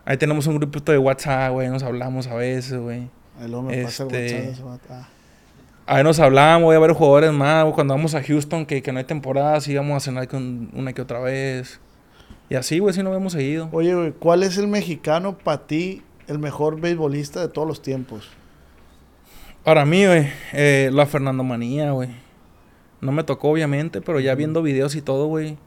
Ahí 0.08 0.16
tenemos 0.16 0.46
un 0.46 0.54
grupito 0.56 0.90
de 0.90 0.96
WhatsApp, 0.96 1.52
güey. 1.52 1.68
Nos 1.68 1.82
hablamos 1.82 2.28
a 2.28 2.34
veces, 2.34 2.80
güey. 2.80 3.10
Ahí 3.38 3.46
luego 3.46 3.64
me 3.64 3.82
pasa 3.82 4.04
el 4.04 4.14
este- 4.14 4.62
WhatsApp. 4.62 4.90
Ah. 4.90 5.08
Ahí 5.84 6.02
nos 6.02 6.18
hablamos, 6.18 6.64
voy 6.64 6.76
a 6.76 6.78
ver 6.78 6.92
jugadores 6.92 7.30
más. 7.30 7.64
güey. 7.64 7.74
Cuando 7.74 7.92
vamos 7.92 8.14
a 8.14 8.22
Houston, 8.22 8.64
que, 8.64 8.80
que 8.80 8.90
no 8.90 9.00
hay 9.00 9.04
temporada, 9.04 9.60
sí 9.60 9.76
vamos 9.76 9.98
a 9.98 10.00
cenar 10.00 10.26
con 10.26 10.70
una 10.72 10.94
que 10.94 11.02
otra 11.02 11.20
vez. 11.20 11.78
Y 12.48 12.54
así, 12.54 12.78
güey, 12.78 12.94
sí 12.94 13.02
nos 13.02 13.12
vemos 13.12 13.34
seguido. 13.34 13.68
Oye, 13.70 13.94
güey, 13.94 14.12
¿cuál 14.12 14.44
es 14.44 14.56
el 14.56 14.66
mexicano 14.66 15.36
para 15.36 15.66
ti 15.66 16.02
el 16.26 16.38
mejor 16.38 16.80
beisbolista 16.80 17.42
de 17.42 17.48
todos 17.48 17.68
los 17.68 17.82
tiempos? 17.82 18.30
Para 19.62 19.84
mí, 19.84 20.06
güey, 20.06 20.26
eh, 20.54 20.88
la 20.90 21.04
Fernando 21.04 21.44
Manía, 21.44 21.90
güey. 21.90 22.08
No 23.02 23.12
me 23.12 23.24
tocó, 23.24 23.50
obviamente, 23.50 24.00
pero 24.00 24.20
ya 24.20 24.34
viendo 24.34 24.62
videos 24.62 24.94
y 24.96 25.02
todo, 25.02 25.26
güey. 25.26 25.58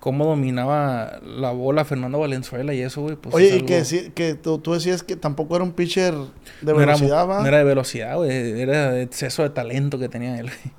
Cómo 0.00 0.26
dominaba 0.26 1.18
la 1.24 1.50
bola 1.50 1.84
Fernando 1.84 2.18
Valenzuela 2.20 2.72
y 2.72 2.80
eso, 2.80 3.02
güey. 3.02 3.16
Pues 3.16 3.34
Oye, 3.34 3.48
es 3.56 3.92
y 3.92 4.10
que, 4.10 4.34
tú, 4.34 4.58
tú 4.58 4.72
decías 4.72 5.02
que 5.02 5.16
tampoco 5.16 5.56
era 5.56 5.64
un 5.64 5.72
pitcher 5.72 6.14
de 6.14 6.72
no 6.72 6.80
era 6.80 6.92
velocidad, 6.94 7.28
¿va? 7.28 7.40
no 7.40 7.46
era 7.46 7.58
de 7.58 7.64
velocidad, 7.64 8.16
güey. 8.16 8.60
Era 8.60 9.00
exceso 9.00 9.42
de 9.42 9.50
talento 9.50 9.98
que 9.98 10.08
tenía 10.08 10.38
él, 10.38 10.46
güey. 10.46 10.74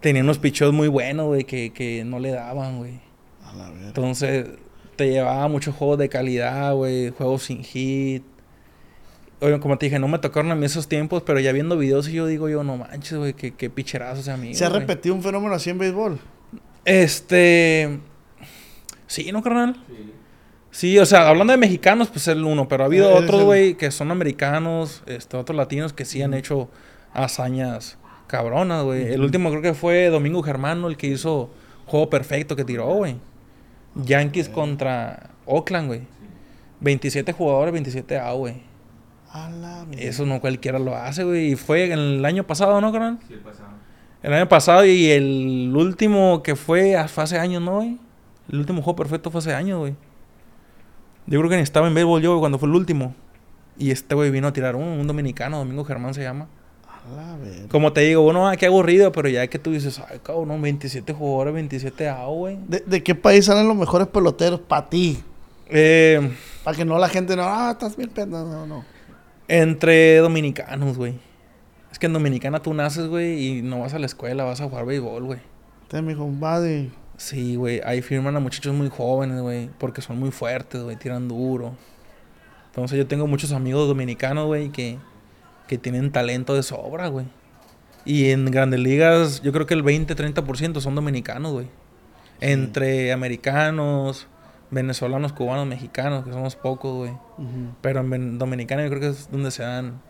Tenía 0.00 0.22
unos 0.22 0.38
pichos 0.38 0.72
muy 0.72 0.88
buenos, 0.88 1.26
güey, 1.26 1.44
que, 1.44 1.72
que 1.72 2.04
no 2.04 2.18
le 2.18 2.32
daban, 2.32 2.78
güey. 2.78 3.00
A 3.44 3.54
la 3.54 3.70
verga. 3.70 3.86
Entonces, 3.86 4.48
te 4.96 5.08
llevaba 5.08 5.48
muchos 5.48 5.74
juegos 5.74 5.98
de 5.98 6.08
calidad, 6.08 6.74
güey. 6.74 7.10
Juegos 7.10 7.44
sin 7.44 7.62
hit. 7.62 8.24
Oye, 9.40 9.58
como 9.60 9.78
te 9.78 9.86
dije, 9.86 9.98
no 9.98 10.08
me 10.08 10.18
tocaron 10.18 10.50
a 10.52 10.54
mí 10.54 10.66
esos 10.66 10.88
tiempos, 10.88 11.22
pero 11.24 11.40
ya 11.40 11.52
viendo 11.52 11.76
videos 11.78 12.08
y 12.08 12.12
yo 12.12 12.26
digo, 12.26 12.48
yo, 12.48 12.62
no 12.64 12.76
manches, 12.76 13.16
güey, 13.18 13.32
qué, 13.32 13.54
qué 13.54 13.70
picherazo 13.70 14.20
ese 14.20 14.30
amigo. 14.30 14.54
¿Se 14.54 14.64
ha 14.64 14.68
güey". 14.68 14.80
repetido 14.80 15.14
un 15.14 15.22
fenómeno 15.22 15.54
así 15.54 15.70
en 15.70 15.78
béisbol? 15.78 16.18
Este. 16.84 17.98
Sí, 19.12 19.30
¿no, 19.30 19.42
carnal? 19.42 19.76
Sí. 20.70 20.98
o 20.98 21.04
sea, 21.04 21.28
hablando 21.28 21.52
de 21.52 21.58
mexicanos, 21.58 22.08
pues 22.08 22.26
el 22.28 22.42
uno, 22.44 22.66
pero 22.66 22.84
ha 22.84 22.86
habido 22.86 23.10
Eh, 23.10 23.14
otros, 23.14 23.40
el- 23.40 23.44
güey, 23.46 23.74
que 23.74 23.90
son 23.90 24.10
americanos, 24.10 25.02
este, 25.06 25.36
otros 25.36 25.54
latinos 25.54 25.92
que 25.92 26.06
sí 26.06 26.22
han 26.22 26.32
hecho 26.32 26.70
hazañas 27.12 27.98
cabronas, 28.26 28.82
güey. 28.84 29.12
El 29.12 29.20
último 29.20 29.50
creo 29.50 29.60
que 29.60 29.74
fue 29.74 30.06
Domingo 30.08 30.42
Germano, 30.42 30.88
el 30.88 30.96
que 30.96 31.08
hizo 31.08 31.50
juego 31.86 32.08
perfecto 32.08 32.56
que 32.56 32.64
tiró, 32.64 32.86
güey. 32.94 33.16
Yankees 33.96 34.48
contra 34.48 35.28
Oakland, 35.44 35.88
güey. 35.88 36.00
27 36.80 37.32
jugadores, 37.34 37.72
27 37.72 38.18
A, 38.18 38.32
güey. 38.32 38.62
Eso 39.98 40.24
no 40.24 40.40
cualquiera 40.40 40.78
lo 40.78 40.96
hace, 40.96 41.24
güey. 41.24 41.52
Y 41.52 41.56
fue 41.56 41.92
el 41.92 42.24
año 42.24 42.44
pasado, 42.44 42.80
¿no, 42.80 42.90
carnal? 42.92 43.18
Sí, 43.28 43.34
el 43.34 43.40
pasado. 43.40 43.68
El 44.22 44.32
año 44.32 44.48
pasado 44.48 44.84
y 44.86 45.10
el 45.10 45.72
último 45.76 46.42
que 46.42 46.56
fue 46.56 46.96
a- 46.96 47.08
fue 47.08 47.24
hace 47.24 47.38
años, 47.38 47.60
¿no, 47.60 47.76
güey? 47.76 47.98
El 48.52 48.58
último 48.58 48.82
juego 48.82 48.96
perfecto 48.96 49.30
fue 49.30 49.38
hace 49.40 49.54
años, 49.54 49.80
güey. 49.80 49.94
Yo 51.26 51.38
creo 51.38 51.50
que 51.50 51.56
ni 51.56 51.62
estaba 51.62 51.88
en 51.88 51.94
béisbol 51.94 52.20
yo 52.20 52.30
güey, 52.30 52.40
cuando 52.40 52.58
fue 52.58 52.68
el 52.68 52.74
último. 52.74 53.14
Y 53.78 53.90
este 53.90 54.14
güey 54.14 54.30
vino 54.30 54.48
a 54.48 54.52
tirar 54.52 54.76
uno, 54.76 54.92
un 54.92 55.06
dominicano, 55.06 55.58
Domingo 55.58 55.84
Germán 55.84 56.12
se 56.14 56.22
llama. 56.22 56.48
A 56.86 57.16
la 57.16 57.36
verga. 57.36 57.68
Como 57.70 57.92
te 57.92 58.02
digo, 58.02 58.22
bueno, 58.22 58.46
ah, 58.46 58.56
qué 58.56 58.66
aburrido, 58.66 59.10
pero 59.10 59.28
ya 59.28 59.46
que 59.46 59.58
tú 59.58 59.72
dices, 59.72 60.00
ay, 60.08 60.20
cabrón, 60.22 60.60
27 60.60 61.12
jugadores, 61.14 61.54
27 61.54 62.08
A, 62.08 62.26
güey. 62.26 62.58
¿De, 62.68 62.80
de 62.80 63.02
qué 63.02 63.14
país 63.14 63.46
salen 63.46 63.66
los 63.66 63.76
mejores 63.76 64.08
peloteros 64.08 64.60
para 64.60 64.88
ti? 64.88 65.22
Eh, 65.70 66.30
Para 66.62 66.76
que 66.76 66.84
no 66.84 66.98
la 66.98 67.08
gente 67.08 67.34
no, 67.34 67.44
ah, 67.44 67.70
estás 67.72 67.96
bien 67.96 68.10
pendejo. 68.10 68.44
No, 68.44 68.66
no. 68.66 68.84
entre 69.48 70.18
dominicanos, 70.18 70.98
güey. 70.98 71.14
Es 71.90 71.98
que 71.98 72.06
en 72.06 72.12
Dominicana 72.12 72.60
tú 72.60 72.74
naces, 72.74 73.06
güey, 73.06 73.58
y 73.58 73.62
no 73.62 73.80
vas 73.80 73.94
a 73.94 73.98
la 73.98 74.06
escuela, 74.06 74.44
vas 74.44 74.60
a 74.60 74.64
jugar 74.68 74.84
béisbol, 74.84 75.24
güey. 75.24 75.40
Este 75.82 76.02
mi 76.02 76.14
compadre. 76.14 76.90
Sí, 77.22 77.54
güey. 77.54 77.80
Ahí 77.84 78.02
firman 78.02 78.34
a 78.36 78.40
muchachos 78.40 78.74
muy 78.74 78.88
jóvenes, 78.88 79.40
güey. 79.40 79.70
Porque 79.78 80.02
son 80.02 80.18
muy 80.18 80.32
fuertes, 80.32 80.82
güey. 80.82 80.96
Tiran 80.96 81.28
duro. 81.28 81.76
Entonces 82.66 82.98
yo 82.98 83.06
tengo 83.06 83.28
muchos 83.28 83.52
amigos 83.52 83.86
dominicanos, 83.86 84.46
güey, 84.46 84.70
que, 84.70 84.98
que 85.68 85.78
tienen 85.78 86.10
talento 86.10 86.52
de 86.54 86.64
sobra, 86.64 87.06
güey. 87.08 87.26
Y 88.04 88.30
en 88.30 88.46
grandes 88.46 88.80
ligas, 88.80 89.40
yo 89.42 89.52
creo 89.52 89.66
que 89.66 89.74
el 89.74 89.84
20-30% 89.84 90.80
son 90.80 90.96
dominicanos, 90.96 91.52
güey. 91.52 91.68
Entre 92.40 93.12
americanos, 93.12 94.26
venezolanos, 94.72 95.32
cubanos, 95.32 95.68
mexicanos, 95.68 96.24
que 96.24 96.32
somos 96.32 96.56
pocos, 96.56 96.92
güey. 96.96 97.12
Pero 97.82 98.00
en 98.00 98.36
Dominicana 98.38 98.82
yo 98.82 98.88
creo 98.88 99.00
que 99.00 99.08
es 99.10 99.30
donde 99.30 99.52
se 99.52 99.62
dan 99.62 100.00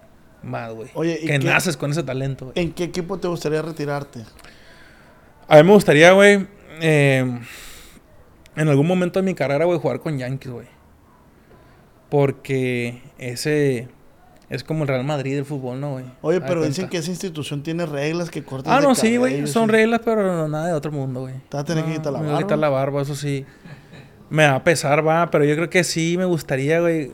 más, 0.43 0.73
güey. 0.73 0.89
Oye, 0.95 1.19
¿y 1.23 1.27
Que 1.27 1.39
qué- 1.41 1.45
naces 1.45 1.77
con 1.77 1.91
ese 1.91 2.05
talento, 2.05 2.47
güey. 2.47 2.59
¿En 2.59 2.73
qué 2.73 2.85
equipo 2.85 3.19
te 3.19 3.29
gustaría 3.29 3.61
retirarte? 3.61 4.21
A 5.49 5.57
mí 5.59 5.63
me 5.65 5.73
gustaría, 5.75 6.13
güey, 6.13 6.47
eh, 6.81 7.41
en 8.57 8.69
algún 8.69 8.87
momento 8.87 9.19
de 9.21 9.25
mi 9.27 9.35
carrera, 9.35 9.65
güey, 9.65 9.79
jugar 9.79 10.01
con 10.01 10.19
Yankees, 10.19 10.51
güey. 10.53 10.67
Porque 12.09 13.01
ese 13.19 13.89
es 14.51 14.63
como 14.65 14.83
el 14.85 14.89
Real 14.89 15.05
Madrid 15.05 15.35
del 15.37 15.45
fútbol, 15.47 15.81
¿no, 15.81 15.93
güey? 15.93 16.05
Oye, 16.21 16.41
pero 16.43 16.63
dicen 16.63 16.89
que 16.89 16.99
esa 16.99 17.11
institución 17.11 17.63
tiene 17.63 17.87
reglas 17.87 18.29
que 18.31 18.43
cortan 18.45 18.75
Ah, 18.75 18.81
de 18.81 18.87
no, 18.87 18.95
sí, 18.95 19.17
güey. 19.17 19.47
Son 19.47 19.65
sí. 19.67 19.73
reglas, 19.73 20.01
pero 20.05 20.47
nada 20.49 20.67
de 20.67 20.73
otro 20.75 20.93
mundo, 20.93 21.21
güey. 21.21 21.35
Te 21.49 21.57
vas 21.57 21.63
a 21.63 21.65
tener 21.65 21.85
que 21.87 21.93
quitar 21.95 22.13
la 22.13 22.19
me 22.19 22.27
voy 22.27 22.35
a 22.35 22.39
quitar 22.39 22.59
barba. 22.59 22.61
la 22.61 22.69
barba, 22.69 23.03
eso 23.03 23.15
sí. 23.15 23.47
Me 24.29 24.47
va 24.47 24.57
a 24.57 24.65
pesar, 24.65 25.07
va, 25.07 25.31
pero 25.31 25.45
yo 25.45 25.55
creo 25.57 25.71
que 25.71 25.85
sí 25.85 26.17
me 26.19 26.25
gustaría, 26.27 26.81
güey. 26.81 27.13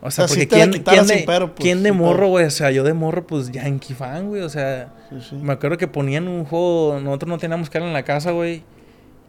O 0.00 0.10
sea, 0.10 0.24
O 0.24 0.28
sea, 0.28 0.36
porque 0.36 0.48
¿quién, 0.48 0.72
quién 0.84 1.06
de, 1.06 1.24
pero, 1.26 1.54
pues, 1.54 1.60
quién 1.64 1.82
de 1.84 1.92
morro, 1.92 2.28
güey? 2.28 2.44
O 2.46 2.50
sea, 2.50 2.70
yo 2.72 2.82
de 2.84 2.92
morro, 2.92 3.26
pues, 3.26 3.50
Yankee 3.50 3.94
fan, 3.94 4.28
güey. 4.28 4.42
O 4.42 4.48
sea, 4.48 4.92
Sí, 5.10 5.16
sí. 5.30 5.36
me 5.36 5.52
acuerdo 5.52 5.78
que 5.78 5.86
ponían 5.88 6.26
un 6.28 6.44
juego, 6.44 6.98
nosotros 7.00 7.28
no 7.28 7.38
teníamos 7.38 7.70
que 7.70 7.78
ir 7.78 7.84
en 7.84 7.92
la 7.92 8.02
casa, 8.04 8.32
güey. 8.32 8.62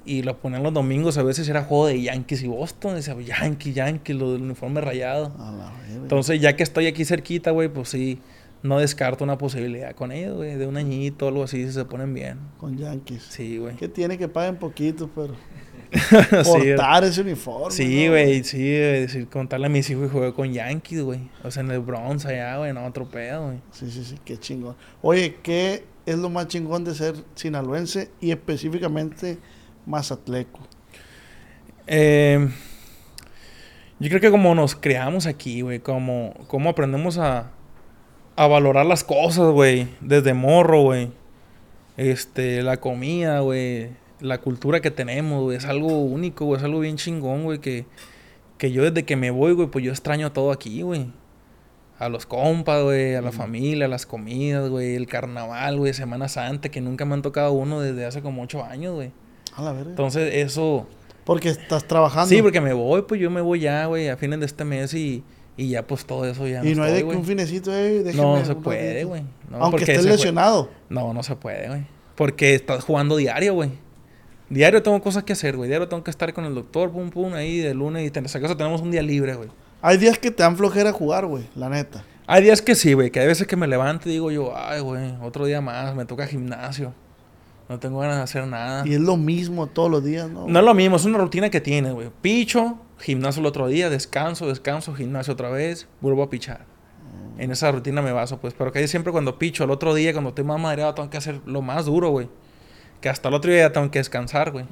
Y 0.07 0.23
lo 0.23 0.39
ponían 0.39 0.63
los 0.63 0.73
domingos, 0.73 1.17
a 1.17 1.23
veces 1.23 1.49
era 1.49 1.63
juego 1.63 1.87
de 1.87 2.01
Yankees 2.01 2.41
y 2.41 2.47
Boston. 2.47 2.95
Decía, 2.95 3.15
Yankees, 3.19 3.75
Yankees, 3.75 4.15
lo 4.15 4.31
del 4.31 4.41
uniforme 4.41 4.79
rayado. 4.79 5.33
A 5.37 5.51
la 5.51 5.71
verga. 5.71 5.95
Entonces, 5.95 6.39
ya 6.39 6.55
que 6.55 6.63
estoy 6.63 6.87
aquí 6.87 7.03
cerquita, 7.03 7.51
güey, 7.51 7.67
pues 7.67 7.89
sí, 7.89 8.19
no 8.63 8.79
descarto 8.79 9.25
una 9.25 9.37
posibilidad 9.37 9.93
con 9.93 10.13
ellos, 10.13 10.37
güey. 10.37 10.55
De 10.55 10.65
un 10.65 10.77
añito 10.77 11.25
o 11.25 11.27
algo 11.27 11.43
así, 11.43 11.65
si 11.65 11.73
se 11.73 11.83
ponen 11.83 12.13
bien. 12.13 12.39
Con 12.57 12.77
Yankees. 12.77 13.23
Sí, 13.29 13.57
güey. 13.57 13.75
Que 13.75 13.89
tiene 13.89 14.17
que 14.17 14.29
paguen 14.29 14.55
poquito, 14.55 15.09
pero. 15.13 15.35
Sí, 16.43 16.73
Portar 16.73 17.03
ese 17.05 17.21
uniforme. 17.21 17.71
Sí, 17.71 18.05
¿no, 18.05 18.11
güey, 18.11 18.43
sí, 18.43 18.57
güey, 18.57 19.01
decir, 19.01 19.27
contarle 19.27 19.67
a 19.67 19.69
mis 19.69 19.89
hijos 19.89 20.03
que 20.03 20.09
jugué 20.09 20.33
con 20.33 20.51
Yankees, 20.51 21.01
güey. 21.01 21.29
O 21.43 21.51
sea, 21.51 21.63
en 21.63 21.71
el 21.71 21.79
Bronx 21.79 22.25
allá, 22.25 22.57
güey, 22.57 22.73
no, 22.73 22.85
otro 22.85 23.09
pedo, 23.09 23.47
güey. 23.47 23.59
Sí, 23.71 23.89
sí, 23.89 24.03
sí, 24.03 24.17
qué 24.25 24.37
chingón. 24.37 24.75
Oye, 25.01 25.37
¿qué 25.41 25.85
es 26.05 26.17
lo 26.17 26.29
más 26.29 26.47
chingón 26.47 26.83
de 26.83 26.95
ser 26.95 27.15
sinaloense 27.35 28.09
y 28.19 28.31
específicamente 28.31 29.37
mazatleco? 29.87 30.59
Eh, 31.87 32.47
yo 33.99 34.09
creo 34.09 34.21
que 34.21 34.29
como 34.29 34.53
nos 34.53 34.75
creamos 34.75 35.25
aquí, 35.25 35.61
güey, 35.61 35.79
como, 35.79 36.33
como 36.47 36.69
aprendemos 36.69 37.17
a, 37.17 37.51
a 38.35 38.47
valorar 38.47 38.85
las 38.85 39.03
cosas, 39.03 39.51
güey, 39.51 39.87
desde 40.01 40.35
morro, 40.35 40.83
güey. 40.83 41.11
Este, 41.95 42.61
la 42.61 42.77
comida, 42.77 43.39
güey, 43.39 43.89
la 44.19 44.39
cultura 44.39 44.81
que 44.81 44.91
tenemos, 44.91 45.41
güey, 45.41 45.57
es 45.57 45.65
algo 45.65 46.01
único, 46.01 46.45
güey, 46.45 46.59
es 46.59 46.63
algo 46.63 46.79
bien 46.79 46.97
chingón, 46.97 47.43
güey, 47.43 47.59
que, 47.59 47.87
que 48.59 48.71
yo 48.71 48.83
desde 48.83 49.03
que 49.03 49.15
me 49.15 49.31
voy, 49.31 49.53
güey, 49.53 49.67
pues 49.67 49.83
yo 49.83 49.91
extraño 49.91 50.31
todo 50.31 50.51
aquí, 50.51 50.83
güey. 50.83 51.11
A 51.97 52.09
los 52.09 52.27
compas, 52.27 52.83
güey, 52.83 53.15
a 53.15 53.21
la 53.21 53.31
familia, 53.31 53.85
a 53.85 53.89
las 53.89 54.05
comidas, 54.05 54.69
güey, 54.69 54.93
el 54.93 55.07
carnaval, 55.07 55.77
güey, 55.77 55.95
Semana 55.95 56.27
Santa, 56.27 56.69
que 56.69 56.81
nunca 56.81 57.05
me 57.05 57.15
han 57.15 57.23
tocado 57.23 57.53
uno 57.53 57.79
desde 57.79 58.05
hace 58.05 58.21
como 58.21 58.43
ocho 58.43 58.63
años, 58.63 58.93
güey. 58.93 59.11
A 59.57 59.63
la 59.63 59.73
verga. 59.73 59.89
Entonces, 59.89 60.33
eso... 60.35 60.87
Porque 61.25 61.49
estás 61.49 61.85
trabajando. 61.85 62.29
Sí, 62.29 62.41
porque 62.41 62.61
me 62.61 62.71
voy, 62.71 63.01
pues 63.01 63.19
yo 63.19 63.29
me 63.29 63.41
voy 63.41 63.59
ya, 63.59 63.85
güey, 63.87 64.07
a 64.07 64.15
fines 64.15 64.39
de 64.39 64.45
este 64.45 64.63
mes 64.63 64.93
y, 64.93 65.25
y 65.57 65.67
ya 65.69 65.85
pues 65.85 66.05
todo 66.05 66.23
eso 66.23 66.47
ya 66.47 66.63
Y 66.63 66.73
no 66.73 66.83
hay 66.83 66.93
de 66.93 66.99
que 66.99 67.15
un 67.15 67.25
finecito, 67.25 67.69
eh, 67.73 68.13
No 68.15 68.45
se 68.45 68.55
puede, 68.55 69.03
güey. 69.03 69.23
No, 69.49 69.57
Aunque 69.57 69.83
estés 69.83 70.05
lesionado. 70.05 70.69
No, 70.87 71.13
no 71.13 71.23
se 71.23 71.35
puede, 71.35 71.67
güey. 71.67 71.85
Porque 72.15 72.55
estás 72.55 72.85
jugando 72.85 73.17
diario, 73.17 73.55
güey. 73.55 73.71
Diario 74.49 74.81
tengo 74.81 75.01
cosas 75.01 75.25
que 75.25 75.33
hacer, 75.33 75.57
güey. 75.57 75.67
Diario 75.67 75.89
tengo 75.89 76.01
que 76.01 76.11
estar 76.11 76.33
con 76.33 76.45
el 76.45 76.55
doctor, 76.55 76.91
pum, 76.91 77.09
pum, 77.09 77.33
ahí 77.33 77.57
de 77.57 77.73
lunes 77.73 78.09
y 78.09 78.29
si 78.29 78.37
acaso 78.37 78.55
tenemos 78.55 78.79
un 78.79 78.91
día 78.91 79.01
libre, 79.01 79.35
güey. 79.35 79.49
Hay 79.81 79.97
días 79.97 80.17
que 80.17 80.31
te 80.31 80.43
dan 80.43 80.55
flojera 80.55 80.93
jugar, 80.93 81.25
güey, 81.25 81.43
la 81.55 81.67
neta. 81.67 82.05
Hay 82.25 82.43
días 82.43 82.61
que 82.61 82.75
sí, 82.75 82.93
güey, 82.93 83.11
que 83.11 83.19
hay 83.19 83.27
veces 83.27 83.47
que 83.47 83.55
me 83.55 83.67
levanto 83.67 84.09
y 84.09 84.13
digo 84.13 84.31
yo, 84.31 84.53
ay, 84.55 84.79
güey, 84.79 85.15
otro 85.21 85.45
día 85.45 85.61
más, 85.61 85.95
me 85.95 86.05
toca 86.05 86.25
gimnasio. 86.25 86.93
No 87.69 87.79
tengo 87.79 87.99
ganas 87.99 88.17
de 88.17 88.23
hacer 88.23 88.47
nada. 88.47 88.87
Y 88.87 88.93
es 88.93 88.99
lo 89.01 89.17
mismo 89.17 89.67
todos 89.67 89.91
los 89.91 90.03
días, 90.03 90.29
¿no? 90.29 90.47
No 90.47 90.59
es 90.59 90.65
lo 90.65 90.73
mismo, 90.73 90.95
es 90.95 91.05
una 91.05 91.17
rutina 91.17 91.49
que 91.49 91.59
tienes, 91.59 91.93
güey. 91.93 92.09
Picho, 92.21 92.77
gimnasio 92.99 93.41
el 93.41 93.45
otro 93.45 93.67
día, 93.67 93.89
descanso, 93.89 94.47
descanso, 94.47 94.93
gimnasio 94.95 95.33
otra 95.33 95.49
vez, 95.49 95.87
vuelvo 95.99 96.23
a 96.23 96.29
pichar. 96.29 96.65
En 97.37 97.51
esa 97.51 97.71
rutina 97.71 98.01
me 98.01 98.11
baso, 98.11 98.39
pues. 98.39 98.53
Pero 98.57 98.71
que 98.71 98.87
siempre 98.87 99.11
cuando 99.11 99.37
picho, 99.37 99.63
el 99.63 99.69
otro 99.69 99.93
día, 99.93 100.11
cuando 100.13 100.29
estoy 100.29 100.43
más 100.45 100.59
madreado, 100.59 100.93
tengo 100.95 101.09
que 101.09 101.17
hacer 101.17 101.41
lo 101.45 101.61
más 101.61 101.85
duro, 101.85 102.09
güey. 102.09 102.29
Que 103.01 103.09
hasta 103.09 103.27
el 103.29 103.35
otro 103.35 103.51
día 103.51 103.71
tengo 103.71 103.91
que 103.91 103.99
descansar, 103.99 104.51
güey. 104.51 104.65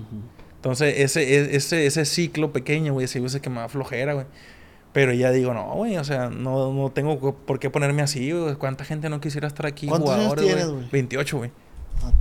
Entonces, 0.55 0.95
ese, 0.99 1.21
e- 1.21 1.55
ese, 1.55 1.85
ese 1.85 2.05
ciclo 2.05 2.51
pequeño, 2.53 2.93
güey, 2.93 3.05
ese 3.05 3.19
veces 3.19 3.39
que 3.41 3.51
me 3.51 3.59
da 3.59 3.69
flojera, 3.69 4.13
güey. 4.13 4.25
Pero 4.93 5.13
ya 5.13 5.29
digo, 5.29 5.53
no, 5.53 5.73
güey, 5.73 5.97
o 5.97 6.03
sea, 6.03 6.29
no, 6.29 6.71
no 6.73 6.89
tengo 6.89 7.35
por 7.35 7.59
qué 7.59 7.69
ponerme 7.69 8.01
así, 8.01 8.31
güey. 8.31 8.55
¿Cuánta 8.55 8.83
gente 8.85 9.09
no 9.09 9.19
quisiera 9.21 9.47
estar 9.47 9.65
aquí? 9.67 9.85
¿Cuántos 9.87 10.09
años 10.11 10.35
tienes, 10.35 10.67
güey? 10.69 10.85
28, 10.91 11.37
güey. 11.37 11.51
Ah. 12.03 12.11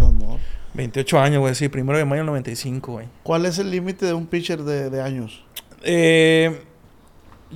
28 0.74 1.18
años, 1.20 1.40
güey, 1.40 1.54
sí, 1.54 1.68
primero 1.68 1.98
de 1.98 2.04
mayo 2.04 2.20
del 2.20 2.26
95, 2.26 2.92
güey. 2.92 3.06
¿Cuál 3.22 3.46
es 3.46 3.58
el 3.58 3.70
límite 3.70 4.06
de 4.06 4.14
un 4.14 4.26
pitcher 4.26 4.62
de, 4.62 4.90
de 4.90 5.00
años? 5.02 5.44
Eh, 5.82 6.62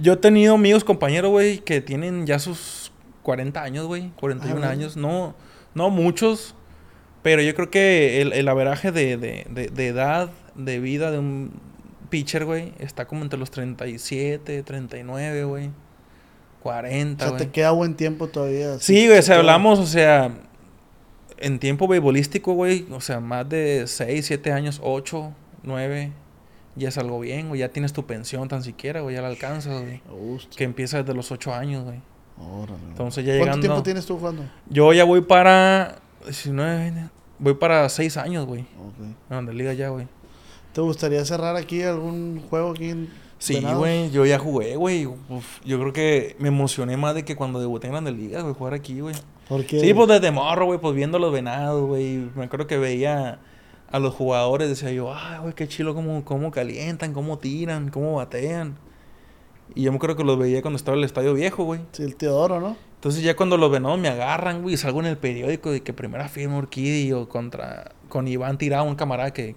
yo 0.00 0.12
he 0.14 0.16
tenido 0.16 0.54
amigos, 0.54 0.84
compañeros, 0.84 1.30
güey, 1.30 1.58
que 1.58 1.80
tienen 1.80 2.26
ya 2.26 2.38
sus 2.38 2.92
40 3.22 3.62
años, 3.62 3.86
güey, 3.86 4.10
41 4.20 4.64
Ah, 4.66 4.70
años. 4.70 4.96
No, 4.96 5.34
no 5.74 5.90
muchos, 5.90 6.54
pero 7.22 7.42
yo 7.42 7.54
creo 7.54 7.70
que 7.70 8.20
el, 8.22 8.32
el 8.32 8.48
averaje 8.48 8.92
de, 8.92 9.16
de, 9.16 9.46
de- 9.50 9.68
de 9.68 9.86
edad, 9.88 10.30
de 10.54 10.78
vida 10.78 11.10
de 11.10 11.18
un 11.18 11.50
pitcher, 12.10 12.44
güey, 12.44 12.72
está 12.78 13.06
como 13.06 13.22
entre 13.22 13.38
los 13.38 13.50
37, 13.50 14.62
39, 14.62 15.44
güey, 15.44 15.66
O 15.66 15.72
40, 16.62 17.24
sea, 17.26 17.36
te 17.36 17.44
güey. 17.44 17.52
queda 17.52 17.70
buen 17.72 17.94
tiempo 17.96 18.28
todavía. 18.28 18.78
Sí, 18.78 19.06
güey, 19.06 19.18
o 19.18 19.22
sea, 19.22 19.34
te- 19.34 19.40
hablamos, 19.40 19.78
o 19.80 19.86
sea, 19.86 20.32
en 21.40 21.58
tiempo 21.58 21.88
beisbolístico, 21.88 22.52
güey, 22.52 22.86
o 22.90 23.00
sea, 23.00 23.20
más 23.20 23.48
de 23.48 23.84
6, 23.86 24.26
7 24.26 24.52
años, 24.52 24.80
8, 24.82 25.32
9, 25.62 26.12
ya 26.76 26.88
es 26.88 26.98
algo 26.98 27.20
bien, 27.20 27.48
güey, 27.48 27.60
ya 27.60 27.70
tienes 27.70 27.92
tu 27.92 28.06
pensión 28.06 28.48
tan 28.48 28.62
siquiera, 28.62 29.00
güey, 29.00 29.14
ya 29.16 29.22
la 29.22 29.28
alcanzas, 29.28 29.82
güey. 29.82 30.02
Que 30.56 30.64
empieza 30.64 30.98
desde 31.02 31.14
los 31.14 31.30
8 31.32 31.54
años, 31.54 31.84
güey. 31.84 32.00
Órale. 32.38 32.78
Entonces 32.88 33.24
ya 33.24 33.32
¿Cuánto 33.32 33.44
llegando... 33.44 33.60
tiempo 33.60 33.82
tienes 33.82 34.06
tú 34.06 34.18
jugando? 34.18 34.44
Yo 34.68 34.92
ya 34.92 35.04
voy 35.04 35.20
para... 35.22 36.00
19, 36.24 37.10
voy 37.38 37.54
para 37.54 37.88
6 37.88 38.16
años, 38.16 38.46
güey. 38.46 38.62
Ok. 38.62 39.30
En 39.30 39.46
la 39.46 39.52
liga 39.52 39.72
ya, 39.72 39.88
güey. 39.88 40.06
¿Te 40.72 40.80
gustaría 40.80 41.24
cerrar 41.24 41.56
aquí 41.56 41.82
algún 41.82 42.42
juego 42.48 42.70
aquí 42.70 42.90
en 42.90 43.08
Sí, 43.38 43.60
güey, 43.60 44.10
yo 44.10 44.26
ya 44.26 44.38
jugué, 44.38 44.76
güey. 44.76 45.08
Yo 45.64 45.80
creo 45.80 45.92
que 45.92 46.36
me 46.38 46.48
emocioné 46.48 46.96
más 46.96 47.14
de 47.14 47.24
que 47.24 47.36
cuando 47.36 47.60
debuté 47.60 47.86
en 47.86 47.92
Grandes 47.92 48.14
Ligas, 48.14 48.42
güey, 48.42 48.54
jugar 48.54 48.74
aquí, 48.74 49.00
güey. 49.00 49.14
Sí, 49.68 49.94
pues 49.94 50.08
desde 50.08 50.30
morro, 50.30 50.66
güey, 50.66 50.78
pues 50.78 50.94
viendo 50.94 51.18
los 51.18 51.32
venados, 51.32 51.86
güey. 51.86 52.28
Me 52.34 52.44
acuerdo 52.44 52.66
que 52.66 52.78
veía 52.78 53.38
a 53.90 53.98
los 53.98 54.14
jugadores, 54.14 54.68
decía 54.68 54.92
yo, 54.92 55.14
ay, 55.14 55.38
güey, 55.40 55.54
qué 55.54 55.66
chilo 55.66 55.94
cómo, 55.94 56.24
cómo 56.24 56.50
calientan, 56.50 57.12
cómo 57.14 57.38
tiran, 57.38 57.90
cómo 57.90 58.14
batean. 58.14 58.76
Y 59.74 59.82
yo 59.82 59.92
me 59.92 59.96
acuerdo 59.96 60.16
que 60.16 60.24
los 60.24 60.38
veía 60.38 60.62
cuando 60.62 60.76
estaba 60.76 60.96
en 60.96 61.00
el 61.00 61.04
estadio 61.04 61.34
viejo, 61.34 61.64
güey. 61.64 61.80
Sí, 61.92 62.02
el 62.02 62.16
Teodoro, 62.16 62.60
¿no? 62.60 62.76
Entonces 62.96 63.22
ya 63.22 63.36
cuando 63.36 63.56
los 63.56 63.70
venados 63.70 63.98
me 63.98 64.08
agarran, 64.08 64.62
güey, 64.62 64.76
salgo 64.76 65.00
en 65.00 65.06
el 65.06 65.16
periódico 65.16 65.70
de 65.70 65.82
que 65.82 65.92
primera 65.92 66.28
firma 66.28 66.56
Orquídeo 66.56 67.28
contra, 67.28 67.92
con 68.08 68.26
Iván 68.26 68.58
Tirado, 68.58 68.84
un 68.84 68.96
camarada 68.96 69.32
que 69.32 69.54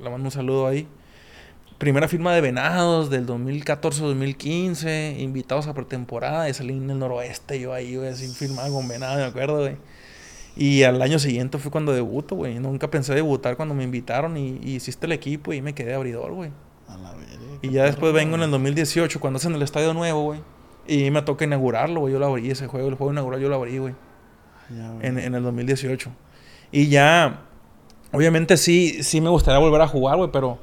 le 0.00 0.10
mando 0.10 0.26
un 0.26 0.30
saludo 0.30 0.66
ahí. 0.66 0.88
Primera 1.84 2.08
firma 2.08 2.32
de 2.32 2.40
venados 2.40 3.10
del 3.10 3.26
2014-2015, 3.26 5.18
invitados 5.20 5.66
a 5.66 5.74
pretemporada, 5.74 6.48
y 6.48 6.54
salí 6.54 6.72
en 6.72 6.88
el 6.88 6.98
noroeste, 6.98 7.60
yo 7.60 7.74
ahí, 7.74 7.96
güey, 7.96 8.08
así 8.08 8.26
firmado 8.28 8.72
con 8.72 8.88
venado, 8.88 9.16
me 9.16 9.24
acuerdo, 9.24 9.58
güey. 9.58 9.76
Y 10.56 10.84
al 10.84 11.02
año 11.02 11.18
siguiente 11.18 11.58
fue 11.58 11.70
cuando 11.70 11.92
debuto, 11.92 12.36
güey. 12.36 12.58
Nunca 12.58 12.88
pensé 12.90 13.12
debutar 13.14 13.58
cuando 13.58 13.74
me 13.74 13.84
invitaron 13.84 14.38
y, 14.38 14.58
y 14.62 14.76
hiciste 14.76 15.04
el 15.04 15.12
equipo 15.12 15.52
y 15.52 15.60
me 15.60 15.74
quedé 15.74 15.92
abridor, 15.92 16.32
güey. 16.32 16.52
A 16.88 16.96
la 16.96 17.12
verga. 17.12 17.58
Y 17.60 17.68
ya 17.68 17.82
después 17.82 18.12
perro, 18.12 18.14
vengo 18.14 18.36
en 18.36 18.44
el 18.44 18.50
2018, 18.50 19.20
cuando 19.20 19.36
hacen 19.36 19.54
el 19.54 19.60
estadio 19.60 19.92
nuevo, 19.92 20.22
güey. 20.22 20.40
Y 20.86 21.10
me 21.10 21.20
toca 21.20 21.44
inaugurarlo, 21.44 22.00
güey. 22.00 22.14
Yo 22.14 22.18
lo 22.18 22.24
abrí 22.24 22.50
ese 22.50 22.66
juego, 22.66 22.88
el 22.88 22.94
juego 22.94 23.12
inaugural 23.12 23.42
yo 23.42 23.50
lo 23.50 23.56
abrí, 23.56 23.76
güey. 23.76 23.94
Ya, 24.74 24.88
güey. 24.88 25.06
En, 25.06 25.18
en 25.18 25.34
el 25.34 25.42
2018. 25.42 26.10
Y 26.72 26.88
ya, 26.88 27.42
obviamente 28.10 28.56
sí, 28.56 29.02
sí 29.02 29.20
me 29.20 29.28
gustaría 29.28 29.58
volver 29.58 29.82
a 29.82 29.86
jugar, 29.86 30.16
güey, 30.16 30.30
pero, 30.32 30.58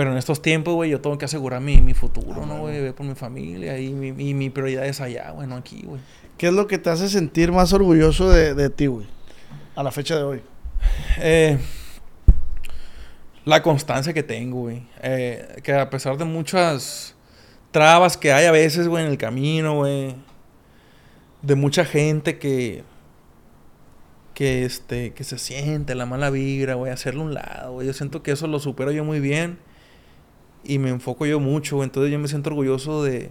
pero 0.00 0.12
en 0.12 0.16
estos 0.16 0.40
tiempos, 0.40 0.72
güey, 0.72 0.90
yo 0.90 1.02
tengo 1.02 1.18
que 1.18 1.26
asegurar 1.26 1.60
mi, 1.60 1.76
mi 1.76 1.92
futuro, 1.92 2.46
¿no, 2.46 2.60
güey? 2.60 2.80
Ver 2.80 2.94
por 2.94 3.04
mi 3.04 3.14
familia 3.14 3.78
y 3.78 3.90
mi, 3.90 4.12
mi, 4.12 4.32
mi 4.32 4.48
prioridad 4.48 4.86
es 4.86 4.98
allá, 5.02 5.30
güey, 5.32 5.46
no 5.46 5.56
aquí, 5.56 5.82
güey. 5.84 6.00
¿Qué 6.38 6.46
es 6.46 6.54
lo 6.54 6.66
que 6.66 6.78
te 6.78 6.88
hace 6.88 7.10
sentir 7.10 7.52
más 7.52 7.74
orgulloso 7.74 8.30
de, 8.30 8.54
de 8.54 8.70
ti, 8.70 8.86
güey? 8.86 9.06
A 9.76 9.82
la 9.82 9.92
fecha 9.92 10.16
de 10.16 10.22
hoy. 10.22 10.40
Eh, 11.18 11.58
la 13.44 13.62
constancia 13.62 14.14
que 14.14 14.22
tengo, 14.22 14.60
güey. 14.60 14.86
Eh, 15.02 15.60
que 15.62 15.74
a 15.74 15.90
pesar 15.90 16.16
de 16.16 16.24
muchas 16.24 17.14
trabas 17.70 18.16
que 18.16 18.32
hay 18.32 18.46
a 18.46 18.52
veces, 18.52 18.88
güey, 18.88 19.04
en 19.04 19.10
el 19.10 19.18
camino, 19.18 19.76
güey. 19.76 20.16
De 21.42 21.56
mucha 21.56 21.84
gente 21.84 22.38
que... 22.38 22.84
que 24.32 24.64
este 24.64 25.12
que 25.12 25.24
se 25.24 25.36
siente 25.36 25.94
la 25.94 26.06
mala 26.06 26.30
vibra, 26.30 26.72
güey, 26.72 26.90
hacerlo 26.90 27.20
a 27.20 27.24
un 27.26 27.34
lado, 27.34 27.72
güey. 27.74 27.86
Yo 27.86 27.92
siento 27.92 28.22
que 28.22 28.30
eso 28.30 28.46
lo 28.46 28.60
supero 28.60 28.92
yo 28.92 29.04
muy 29.04 29.20
bien 29.20 29.68
y 30.64 30.78
me 30.78 30.90
enfoco 30.90 31.26
yo 31.26 31.40
mucho, 31.40 31.76
güey. 31.76 31.86
Entonces 31.86 32.12
yo 32.12 32.18
me 32.18 32.28
siento 32.28 32.50
orgulloso 32.50 33.02
de, 33.02 33.30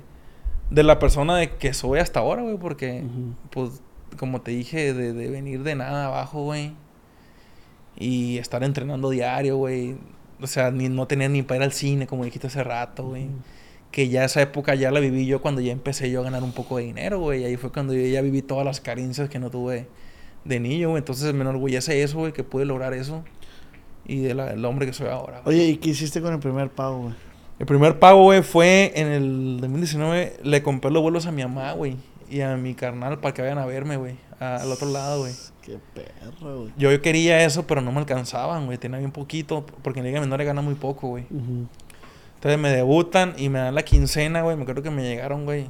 de 0.70 0.84
la 0.84 1.00
persona 1.00 1.36
de 1.38 1.56
que 1.56 1.74
soy 1.74 2.00
hasta 2.00 2.20
ahora, 2.20 2.42
güey, 2.42 2.58
porque 2.58 3.04
pues 3.52 3.82
como 4.18 4.42
te 4.42 4.52
dije 4.52 4.94
de, 4.94 5.14
de 5.14 5.30
venir 5.30 5.64
de 5.64 5.76
nada 5.76 6.08
abajo, 6.08 6.44
güey. 6.44 6.74
Y 7.98 8.38
estar 8.38 8.64
entrenando 8.64 9.10
diario, 9.10 9.58
güey. 9.58 9.98
O 10.42 10.48
sea, 10.48 10.72
ni, 10.72 10.90
no 10.90 11.06
tener 11.08 11.32
ni 11.32 11.44
para 11.44 11.58
ir 11.58 11.64
al 11.64 11.74
cine, 11.74 12.08
como 12.08 12.24
dijiste 12.26 12.48
hace 12.48 12.64
rato, 12.64 13.08
güey. 13.08 13.28
Que 13.92 14.10
ya 14.10 14.24
esa 14.24 14.42
época 14.42 14.76
ya 14.76 14.92
la 14.92 15.00
viví 15.00 15.26
yo 15.26 15.42
cuando 15.42 15.62
ya 15.62 15.72
empecé 15.72 16.12
yo 16.12 16.22
a 16.22 16.24
ganar 16.24 16.44
un 16.44 16.54
poco 16.54 16.78
de 16.78 16.84
dinero, 16.84 17.20
güey. 17.20 17.44
Ahí 17.44 17.58
fue 17.58 17.72
cuando 17.72 17.94
yo 17.94 18.06
ya 18.06 18.22
viví 18.22 18.42
todas 18.42 18.66
las 18.66 18.80
carencias 18.82 19.30
que 19.30 19.40
no 19.40 19.50
tuve 19.50 19.88
de 20.46 20.60
niño, 20.60 20.90
güey. 20.90 21.00
Entonces 21.00 21.34
me 21.34 21.42
enorgullece 21.42 22.02
eso, 22.04 22.20
güey, 22.20 22.34
que 22.34 22.44
pude 22.44 22.66
lograr 22.66 22.94
eso. 22.94 23.24
Y 24.06 24.20
del 24.22 24.40
el 24.40 24.66
hombre 24.66 24.86
que 24.86 24.94
soy 24.94 25.08
ahora. 25.08 25.42
güey. 25.42 25.56
Oye, 25.56 25.70
¿y 25.70 25.78
qué 25.78 25.90
hiciste 25.90 26.22
con 26.22 26.34
el 26.34 26.40
primer 26.40 26.70
pago, 26.70 27.00
güey? 27.00 27.14
El 27.60 27.66
primer 27.66 28.00
pago, 28.00 28.24
güey, 28.24 28.42
fue 28.42 28.94
en 28.96 29.08
el 29.08 29.58
2019. 29.60 30.38
Le 30.44 30.64
compré 30.64 30.92
los 30.92 31.02
vuelos 31.02 31.26
a 31.26 31.32
mi 31.32 31.44
mamá, 31.44 31.74
güey. 31.74 31.98
Y 32.30 32.42
a 32.42 32.56
mi 32.56 32.74
carnal 32.74 33.20
para 33.20 33.34
que 33.34 33.42
vayan 33.42 33.58
a 33.58 33.66
verme, 33.66 33.98
güey. 33.98 34.16
Al 34.40 34.72
otro 34.72 34.90
lado, 34.90 35.22
güey. 35.22 35.34
Qué 35.62 35.78
perro, 35.94 36.62
güey. 36.62 36.74
Yo 36.78 37.02
quería 37.02 37.44
eso, 37.44 37.68
pero 37.68 37.82
no 37.82 37.92
me 37.92 38.00
alcanzaban, 38.00 38.66
güey. 38.66 38.78
Tenía 38.78 39.00
bien 39.00 39.12
poquito. 39.12 39.66
Porque 39.84 40.00
en 40.00 40.06
Liga 40.06 40.22
Menor 40.22 40.44
gana 40.44 40.62
muy 40.62 40.76
poco, 40.76 41.10
güey. 41.10 41.26
Entonces 41.30 42.58
me 42.60 42.70
debutan 42.70 43.34
y 43.38 43.50
me 43.50 43.60
dan 43.60 43.76
la 43.76 43.84
quincena, 43.84 44.42
güey. 44.42 44.56
Me 44.56 44.62
acuerdo 44.62 44.82
que 44.82 44.92
me 44.92 45.04
llegaron, 45.04 45.44
güey. 45.44 45.68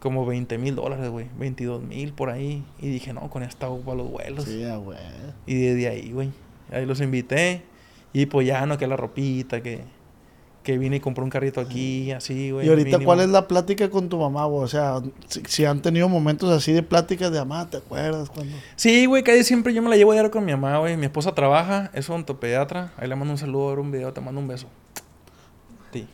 Como 0.00 0.26
20 0.26 0.58
mil 0.58 0.76
dólares, 0.76 1.08
güey. 1.08 1.28
22 1.38 1.82
mil 1.82 2.12
por 2.12 2.28
ahí. 2.28 2.62
Y 2.78 2.90
dije, 2.90 3.14
no, 3.14 3.30
con 3.30 3.42
esta 3.42 3.68
para 3.70 3.96
los 3.96 4.10
vuelos. 4.10 4.44
Sí, 4.44 4.62
güey. 4.84 4.98
Y 5.46 5.54
desde 5.54 5.88
ahí, 5.88 6.12
güey. 6.12 6.30
Ahí 6.72 6.86
los 6.86 7.00
invité. 7.00 7.62
Y 8.12 8.26
pues 8.26 8.46
ya 8.46 8.64
no, 8.64 8.78
que 8.78 8.86
la 8.86 8.96
ropita, 8.96 9.60
que, 9.60 9.80
que 10.62 10.78
vine 10.78 10.96
y 10.96 11.00
compré 11.00 11.24
un 11.24 11.30
carrito 11.30 11.60
aquí, 11.60 12.12
así, 12.12 12.52
güey. 12.52 12.66
¿Y 12.66 12.70
ahorita 12.70 12.98
mínimo. 12.98 13.04
cuál 13.04 13.20
es 13.20 13.28
la 13.28 13.48
plática 13.48 13.90
con 13.90 14.08
tu 14.08 14.18
mamá, 14.18 14.44
güey? 14.46 14.62
O 14.62 14.68
sea, 14.68 15.00
si, 15.26 15.42
si 15.46 15.64
han 15.64 15.82
tenido 15.82 16.08
momentos 16.08 16.48
así 16.50 16.72
de 16.72 16.84
pláticas 16.84 17.32
de 17.32 17.40
mamá, 17.40 17.68
¿te 17.68 17.78
acuerdas 17.78 18.30
cuando? 18.30 18.56
Sí, 18.76 19.06
güey, 19.06 19.24
casi 19.24 19.42
siempre 19.42 19.74
yo 19.74 19.82
me 19.82 19.90
la 19.90 19.96
llevo 19.96 20.12
a 20.12 20.14
diario 20.14 20.30
con 20.30 20.44
mi 20.44 20.52
mamá, 20.52 20.78
güey. 20.78 20.96
Mi 20.96 21.06
esposa 21.06 21.34
trabaja, 21.34 21.90
es 21.92 22.08
odontopediatra. 22.08 22.92
Ahí 22.96 23.08
le 23.08 23.16
mando 23.16 23.32
un 23.32 23.38
saludo, 23.38 23.70
ver 23.70 23.78
un 23.80 23.90
video, 23.90 24.12
te 24.12 24.20
mando 24.20 24.40
un 24.40 24.46
beso. 24.46 24.68
Sí. 25.92 26.06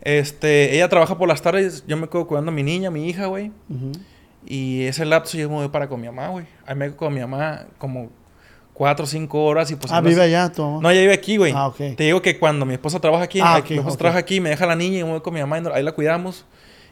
Este, 0.00 0.74
ella 0.74 0.88
trabaja 0.88 1.16
por 1.16 1.28
las 1.28 1.40
tardes, 1.40 1.84
yo 1.86 1.96
me 1.96 2.08
quedo 2.08 2.26
cuidando 2.26 2.50
a 2.50 2.54
mi 2.54 2.64
niña, 2.64 2.88
a 2.88 2.90
mi 2.90 3.08
hija, 3.08 3.26
güey. 3.26 3.52
Y 4.44 4.82
ese 4.82 5.04
lapso 5.04 5.38
yo 5.38 5.48
me 5.48 5.54
voy 5.54 5.68
para 5.68 5.88
con 5.88 6.00
mi 6.00 6.08
mamá, 6.08 6.28
güey. 6.28 6.46
Ahí 6.66 6.74
me 6.74 6.86
quedo 6.86 6.96
con 6.96 7.14
mi 7.14 7.20
mamá 7.20 7.66
como 7.78 8.10
cuatro 8.74 9.04
o 9.04 9.08
cinco 9.08 9.44
horas 9.44 9.70
y 9.70 9.76
pues... 9.76 9.92
ah, 9.92 10.00
vive 10.00 10.22
allá 10.22 10.50
tu 10.50 10.62
mamá. 10.62 10.80
No, 10.82 10.90
ella 10.90 11.00
vive 11.02 11.12
aquí, 11.14 11.36
güey. 11.36 11.52
Ah, 11.54 11.66
ok. 11.68 11.76
Te 11.96 12.04
digo 12.04 12.22
que 12.22 12.38
cuando 12.38 12.64
mi 12.66 12.74
esposa 12.74 13.00
trabaja 13.00 13.24
aquí, 13.24 13.40
Ah, 13.42 13.54
mi 13.56 13.60
ok, 13.60 13.70
esposa 13.72 13.96
trabaja 13.98 14.18
aquí, 14.18 14.40
me 14.40 14.50
deja 14.50 14.66
la 14.66 14.76
niña 14.76 14.98
y 15.00 15.04
me 15.04 15.10
voy 15.10 15.20
con 15.20 15.34
mi 15.34 15.40
mamá 15.40 15.58
y 15.58 15.62
ahí 15.74 15.82
la 15.82 15.92
cuidamos. 15.92 16.44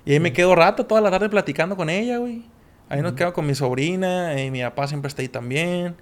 Y 0.05 0.13
ahí 0.13 0.21
me 0.21 0.33
quedo 0.33 0.55
rato 0.55 0.87
toda 0.87 1.01
la 1.01 1.11
tarde 1.11 1.29
platicando 1.29 1.77
con 1.77 1.91
ella, 1.91 2.19
güey. 2.19 2.43
Ahí 2.89 3.03
nos 3.03 3.13
quedo 3.13 3.33
con 3.33 3.47
mi 3.47 3.55
sobrina 3.55 4.41
y 4.43 4.51
mi 4.51 4.61
papá 4.63 4.87
siempre 4.89 5.09
está 5.09 5.23
ahí 5.23 5.29
también. 5.29 5.95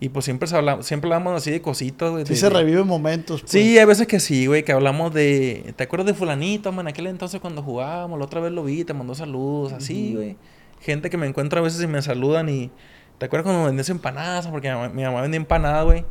Y 0.00 0.10
pues 0.10 0.24
siempre, 0.24 0.46
se 0.46 0.54
habla, 0.56 0.80
siempre 0.84 1.08
hablamos 1.12 1.34
así 1.36 1.50
de 1.50 1.60
cositas, 1.60 2.10
güey. 2.12 2.24
Sí 2.24 2.34
de- 2.34 2.38
se 2.38 2.48
reviven 2.50 2.86
momentos. 2.86 3.40
pues. 3.40 3.50
Sí, 3.50 3.76
hay 3.78 3.84
veces 3.84 4.06
que 4.06 4.20
sí, 4.20 4.46
güey, 4.46 4.62
que 4.62 4.70
hablamos 4.70 5.12
de... 5.12 5.74
¿Te 5.76 5.82
acuerdas 5.84 6.06
de 6.06 6.14
fulanito, 6.14 6.70
man? 6.70 6.86
Aquel 6.86 7.08
entonces 7.08 7.40
cuando 7.40 7.62
jugábamos, 7.64 8.16
la 8.16 8.24
otra 8.26 8.40
vez 8.40 8.52
lo 8.52 8.62
vi, 8.62 8.84
te 8.84 8.94
mandó 8.94 9.16
saludos, 9.16 9.72
así, 9.72 10.14
güey. 10.14 10.36
Gente 10.80 11.10
que 11.10 11.16
me 11.16 11.26
encuentra 11.26 11.58
a 11.58 11.62
veces 11.64 11.82
y 11.82 11.86
me 11.88 12.00
saludan 12.00 12.48
y... 12.48 12.70
¿Te 13.18 13.26
acuerdas 13.26 13.44
cuando 13.44 13.66
vendías 13.66 13.88
empanadas? 13.90 14.46
Porque 14.46 14.68
mi 14.68 14.74
mamá, 14.74 14.88
mi 14.88 15.02
mamá 15.02 15.20
vendía 15.22 15.38
empanadas, 15.38 15.84
güey. 15.84 16.04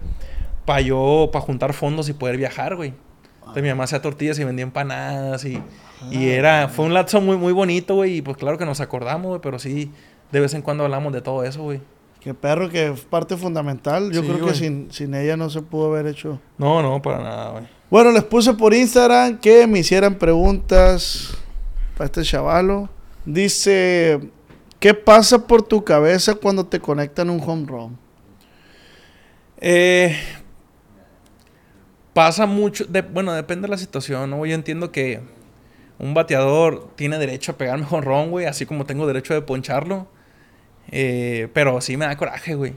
Para 0.66 0.82
yo, 0.82 1.30
para 1.32 1.46
juntar 1.46 1.74
fondos 1.74 2.10
y 2.10 2.14
poder 2.14 2.38
viajar, 2.38 2.76
güey. 2.76 2.94
Entonces 3.40 3.64
mi 3.64 3.70
mamá 3.70 3.86
hacía 3.86 4.02
tortillas 4.02 4.38
y 4.40 4.44
vendía 4.44 4.64
empanadas 4.64 5.46
y... 5.46 5.62
Y 6.12 6.28
era... 6.28 6.68
Fue 6.68 6.86
un 6.86 6.94
lapso 6.94 7.22
muy, 7.22 7.38
muy 7.38 7.54
bonito, 7.54 7.96
güey. 7.96 8.18
Y 8.18 8.22
pues 8.22 8.38
claro 8.38 8.58
que 8.58 8.66
nos 8.66 8.82
acordamos, 8.82 9.28
güey. 9.30 9.42
Pero 9.42 9.58
sí, 9.58 9.92
de 10.32 10.40
vez 10.42 10.54
en 10.54 10.62
cuando 10.62 10.84
hablamos 10.84 11.14
de 11.14 11.22
todo 11.22 11.44
eso, 11.44 11.64
güey. 11.64 11.80
Qué 12.20 12.34
perro 12.34 12.70
que 12.70 12.88
es 12.88 13.00
parte 13.02 13.38
fundamental. 13.38 14.12
Yo 14.12 14.22
Sí, 14.22 14.28
creo 14.28 14.46
que 14.46 14.54
sin, 14.54 14.92
sin 14.92 15.14
ella 15.14 15.38
no 15.38 15.50
se 15.50 15.62
pudo 15.62 15.88
haber 15.88 16.08
hecho. 16.08 16.40
No, 16.58 16.82
no, 16.82 17.02
para 17.02 17.20
nada, 17.20 17.52
güey. 17.52 17.68
Bueno, 17.90 18.12
les 18.12 18.24
puse 18.26 18.54
por 18.54 18.74
Instagram 18.74 19.40
que 19.40 19.66
me 19.66 19.80
hicieran 19.80 20.16
preguntas 20.16 21.38
para 21.96 22.06
este 22.06 22.24
chavalo. 22.24 22.90
Dice, 23.24 24.20
¿qué 24.88 24.94
pasa 24.94 25.46
por 25.46 25.64
tu 25.64 25.84
cabeza 25.84 26.36
cuando 26.36 26.66
te 26.66 26.80
conectan 26.80 27.30
un 27.30 27.42
home 27.42 27.66
run? 27.68 27.98
Eh, 29.60 30.16
pasa 32.14 32.46
mucho, 32.46 32.86
bueno, 33.12 33.34
depende 33.34 33.68
de 33.68 33.72
la 33.72 33.78
situación, 33.78 34.30
¿no? 34.30 34.46
Yo 34.46 34.56
entiendo 34.56 34.94
que 34.94 35.20
un 36.00 36.14
bateador 36.14 36.90
tiene 36.96 37.18
derecho 37.18 37.52
a 37.52 37.58
pegarme 37.58 37.84
jonrón, 37.84 38.32
güey, 38.32 38.46
así 38.46 38.66
como 38.66 38.86
tengo 38.86 39.06
derecho 39.06 39.34
de 39.34 39.42
poncharlo. 39.42 40.08
Eh, 40.90 41.50
pero 41.52 41.82
sí 41.82 41.98
me 41.98 42.06
da 42.06 42.16
coraje, 42.16 42.56
güey. 42.56 42.74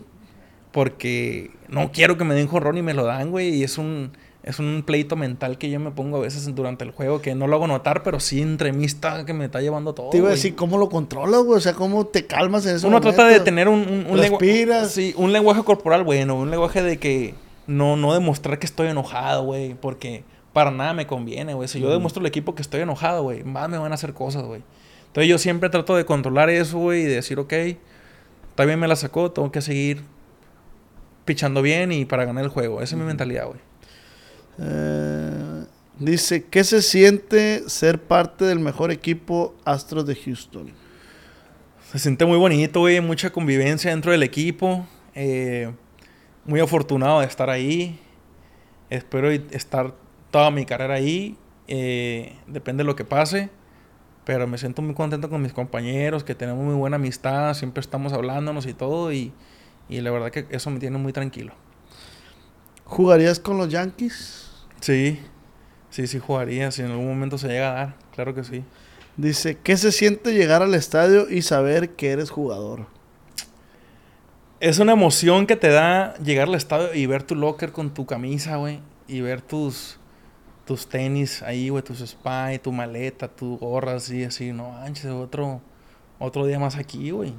Porque 0.72 1.52
no 1.68 1.92
quiero 1.92 2.18
que 2.18 2.24
me 2.24 2.34
den 2.34 2.48
jonrón 2.48 2.76
y 2.76 2.82
me 2.82 2.92
lo 2.92 3.04
dan, 3.04 3.30
güey. 3.30 3.50
Y 3.54 3.62
es 3.62 3.78
un, 3.78 4.10
es 4.42 4.58
un 4.58 4.82
pleito 4.86 5.16
mental 5.16 5.58
que 5.58 5.68
yo 5.70 5.78
me 5.80 5.90
pongo 5.90 6.16
a 6.16 6.20
veces 6.20 6.54
durante 6.54 6.84
el 6.84 6.92
juego, 6.92 7.20
que 7.20 7.34
no 7.34 7.46
lo 7.46 7.56
hago 7.56 7.66
notar, 7.66 8.02
pero 8.02 8.20
sí 8.20 8.40
entre 8.40 8.72
mí 8.72 8.84
está 8.86 9.24
que 9.26 9.34
me 9.34 9.44
está 9.44 9.60
llevando 9.60 9.92
todo. 9.94 10.10
Te 10.10 10.16
iba 10.18 10.28
a 10.28 10.32
decir, 10.32 10.54
¿cómo 10.56 10.78
lo 10.78 10.88
controlas, 10.88 11.42
güey? 11.42 11.58
O 11.58 11.60
sea, 11.60 11.74
¿cómo 11.74 12.06
te 12.06 12.26
calmas 12.26 12.64
en 12.66 12.76
ese 12.76 12.86
Uno 12.86 12.96
momento? 12.98 13.14
trata 13.16 13.30
de 13.30 13.40
tener 13.40 13.68
un, 13.68 13.80
un, 13.80 14.06
un 14.10 14.20
lengua- 14.20 14.38
Respiras. 14.40 14.92
sí, 14.92 15.12
un 15.16 15.32
lenguaje 15.32 15.62
corporal 15.62 16.04
bueno, 16.04 16.36
un 16.36 16.50
lenguaje 16.50 16.82
de 16.82 16.98
que 16.98 17.34
no, 17.66 17.96
no 17.96 18.14
demostrar 18.14 18.58
que 18.58 18.66
estoy 18.66 18.88
enojado, 18.88 19.44
güey, 19.44 19.74
porque 19.74 20.24
para 20.52 20.70
nada 20.70 20.94
me 20.94 21.06
conviene, 21.06 21.54
güey. 21.54 21.68
Si 21.68 21.78
yo 21.78 21.90
demuestro 21.90 22.20
al 22.20 22.26
equipo 22.26 22.54
que 22.54 22.62
estoy 22.62 22.80
enojado, 22.80 23.22
güey, 23.22 23.44
más 23.44 23.68
me 23.68 23.76
van 23.78 23.92
a 23.92 23.94
hacer 23.94 24.14
cosas, 24.14 24.42
güey. 24.44 24.62
Entonces 25.08 25.28
yo 25.28 25.38
siempre 25.38 25.68
trato 25.70 25.94
de 25.96 26.04
controlar 26.06 26.48
eso, 26.50 26.78
güey, 26.78 27.02
y 27.02 27.04
de 27.04 27.16
decir, 27.16 27.38
ok, 27.38 27.52
bien 28.64 28.78
me 28.78 28.88
la 28.88 28.96
sacó, 28.96 29.30
tengo 29.30 29.50
que 29.52 29.60
seguir 29.62 30.02
pichando 31.24 31.62
bien 31.62 31.92
y 31.92 32.04
para 32.04 32.24
ganar 32.24 32.44
el 32.44 32.50
juego. 32.50 32.82
Esa 32.82 32.94
es 32.94 33.00
mi 33.00 33.06
mentalidad, 33.06 33.46
güey. 33.46 33.58
Eh, 34.60 35.64
dice, 35.98 36.44
¿qué 36.44 36.64
se 36.64 36.82
siente 36.82 37.68
ser 37.68 38.02
parte 38.02 38.44
del 38.44 38.58
mejor 38.58 38.90
equipo 38.90 39.54
Astros 39.64 40.06
de 40.06 40.14
Houston? 40.14 40.70
Se 41.90 41.98
siente 41.98 42.24
muy 42.24 42.36
bonito, 42.36 42.80
güey. 42.80 43.00
Mucha 43.00 43.30
convivencia 43.30 43.90
dentro 43.90 44.12
del 44.12 44.22
equipo. 44.22 44.86
Eh, 45.14 45.72
muy 46.44 46.60
afortunado 46.60 47.20
de 47.20 47.26
estar 47.26 47.50
ahí. 47.50 47.98
Espero 48.90 49.30
estar 49.30 49.94
toda 50.30 50.50
mi 50.50 50.64
carrera 50.66 50.94
ahí. 50.94 51.36
Eh, 51.66 52.36
depende 52.46 52.82
de 52.82 52.86
lo 52.86 52.94
que 52.94 53.04
pase. 53.04 53.50
Pero 54.24 54.46
me 54.46 54.58
siento 54.58 54.82
muy 54.82 54.94
contento 54.94 55.28
con 55.30 55.42
mis 55.42 55.52
compañeros, 55.52 56.22
que 56.22 56.34
tenemos 56.34 56.64
muy 56.64 56.74
buena 56.74 56.96
amistad. 56.96 57.54
Siempre 57.54 57.80
estamos 57.80 58.12
hablándonos 58.12 58.66
y 58.66 58.74
todo. 58.74 59.12
Y, 59.12 59.32
y 59.88 60.00
la 60.00 60.10
verdad 60.10 60.30
que 60.30 60.46
eso 60.50 60.70
me 60.70 60.78
tiene 60.78 60.98
muy 60.98 61.12
tranquilo. 61.12 61.54
¿Jugarías 62.84 63.40
con 63.40 63.56
los 63.56 63.68
Yankees? 63.68 64.39
Sí, 64.80 65.20
sí, 65.90 66.06
sí 66.06 66.18
jugaría. 66.18 66.70
Si 66.70 66.82
en 66.82 66.90
algún 66.90 67.08
momento 67.08 67.38
se 67.38 67.48
llega 67.48 67.70
a 67.70 67.74
dar. 67.74 67.96
Claro 68.14 68.34
que 68.34 68.44
sí. 68.44 68.64
Dice, 69.16 69.58
¿qué 69.62 69.76
se 69.76 69.92
siente 69.92 70.32
llegar 70.32 70.62
al 70.62 70.74
estadio 70.74 71.28
y 71.28 71.42
saber 71.42 71.90
que 71.90 72.10
eres 72.10 72.30
jugador? 72.30 72.86
Es 74.60 74.78
una 74.78 74.92
emoción 74.92 75.46
que 75.46 75.56
te 75.56 75.68
da 75.68 76.14
llegar 76.18 76.48
al 76.48 76.54
estadio 76.54 76.94
y 76.94 77.06
ver 77.06 77.22
tu 77.22 77.34
locker 77.34 77.72
con 77.72 77.92
tu 77.92 78.06
camisa, 78.06 78.56
güey. 78.56 78.80
Y 79.08 79.20
ver 79.20 79.42
tus, 79.42 79.98
tus 80.64 80.86
tenis 80.86 81.42
ahí, 81.42 81.68
güey, 81.68 81.82
tus 81.82 81.98
spy, 81.98 82.58
tu 82.62 82.72
maleta, 82.72 83.28
tu 83.28 83.58
gorra, 83.58 83.94
así, 83.94 84.24
así. 84.24 84.52
No 84.52 84.70
manches, 84.70 85.06
otro, 85.06 85.60
otro 86.18 86.46
día 86.46 86.58
más 86.58 86.76
aquí, 86.76 87.10
güey. 87.10 87.34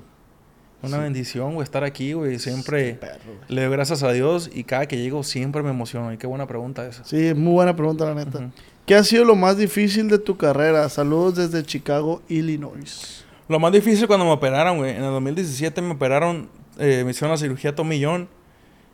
Una 0.83 0.97
bendición, 0.97 1.53
güey, 1.53 1.63
estar 1.63 1.83
aquí, 1.83 2.13
güey. 2.13 2.39
Siempre 2.39 2.95
Perro, 2.95 3.19
güey. 3.25 3.37
le 3.49 3.61
doy 3.63 3.71
gracias 3.71 4.01
a 4.03 4.11
Dios 4.11 4.49
y 4.53 4.63
cada 4.63 4.87
que 4.87 4.97
llego 4.97 5.23
siempre 5.23 5.61
me 5.63 5.69
emociono. 5.69 6.11
Y 6.13 6.17
qué 6.17 6.27
buena 6.27 6.47
pregunta 6.47 6.85
esa. 6.87 7.03
Sí, 7.05 7.33
muy 7.35 7.53
buena 7.53 7.75
pregunta, 7.75 8.05
la 8.05 8.15
neta. 8.15 8.49
¿Qué 8.85 8.95
ha 8.95 9.03
sido 9.03 9.23
lo 9.25 9.35
más 9.35 9.57
difícil 9.57 10.09
de 10.09 10.17
tu 10.17 10.37
carrera? 10.37 10.89
Saludos 10.89 11.35
desde 11.35 11.63
Chicago, 11.63 12.21
Illinois. 12.27 13.23
Lo 13.47 13.59
más 13.59 13.71
difícil 13.71 14.07
cuando 14.07 14.25
me 14.25 14.31
operaron, 14.31 14.77
güey. 14.77 14.91
En 14.91 15.03
el 15.03 15.11
2017 15.11 15.81
me 15.81 15.91
operaron, 15.91 16.49
eh, 16.79 17.03
me 17.05 17.11
hicieron 17.11 17.31
la 17.31 17.37
cirugía 17.37 17.75
tomillón. 17.75 18.27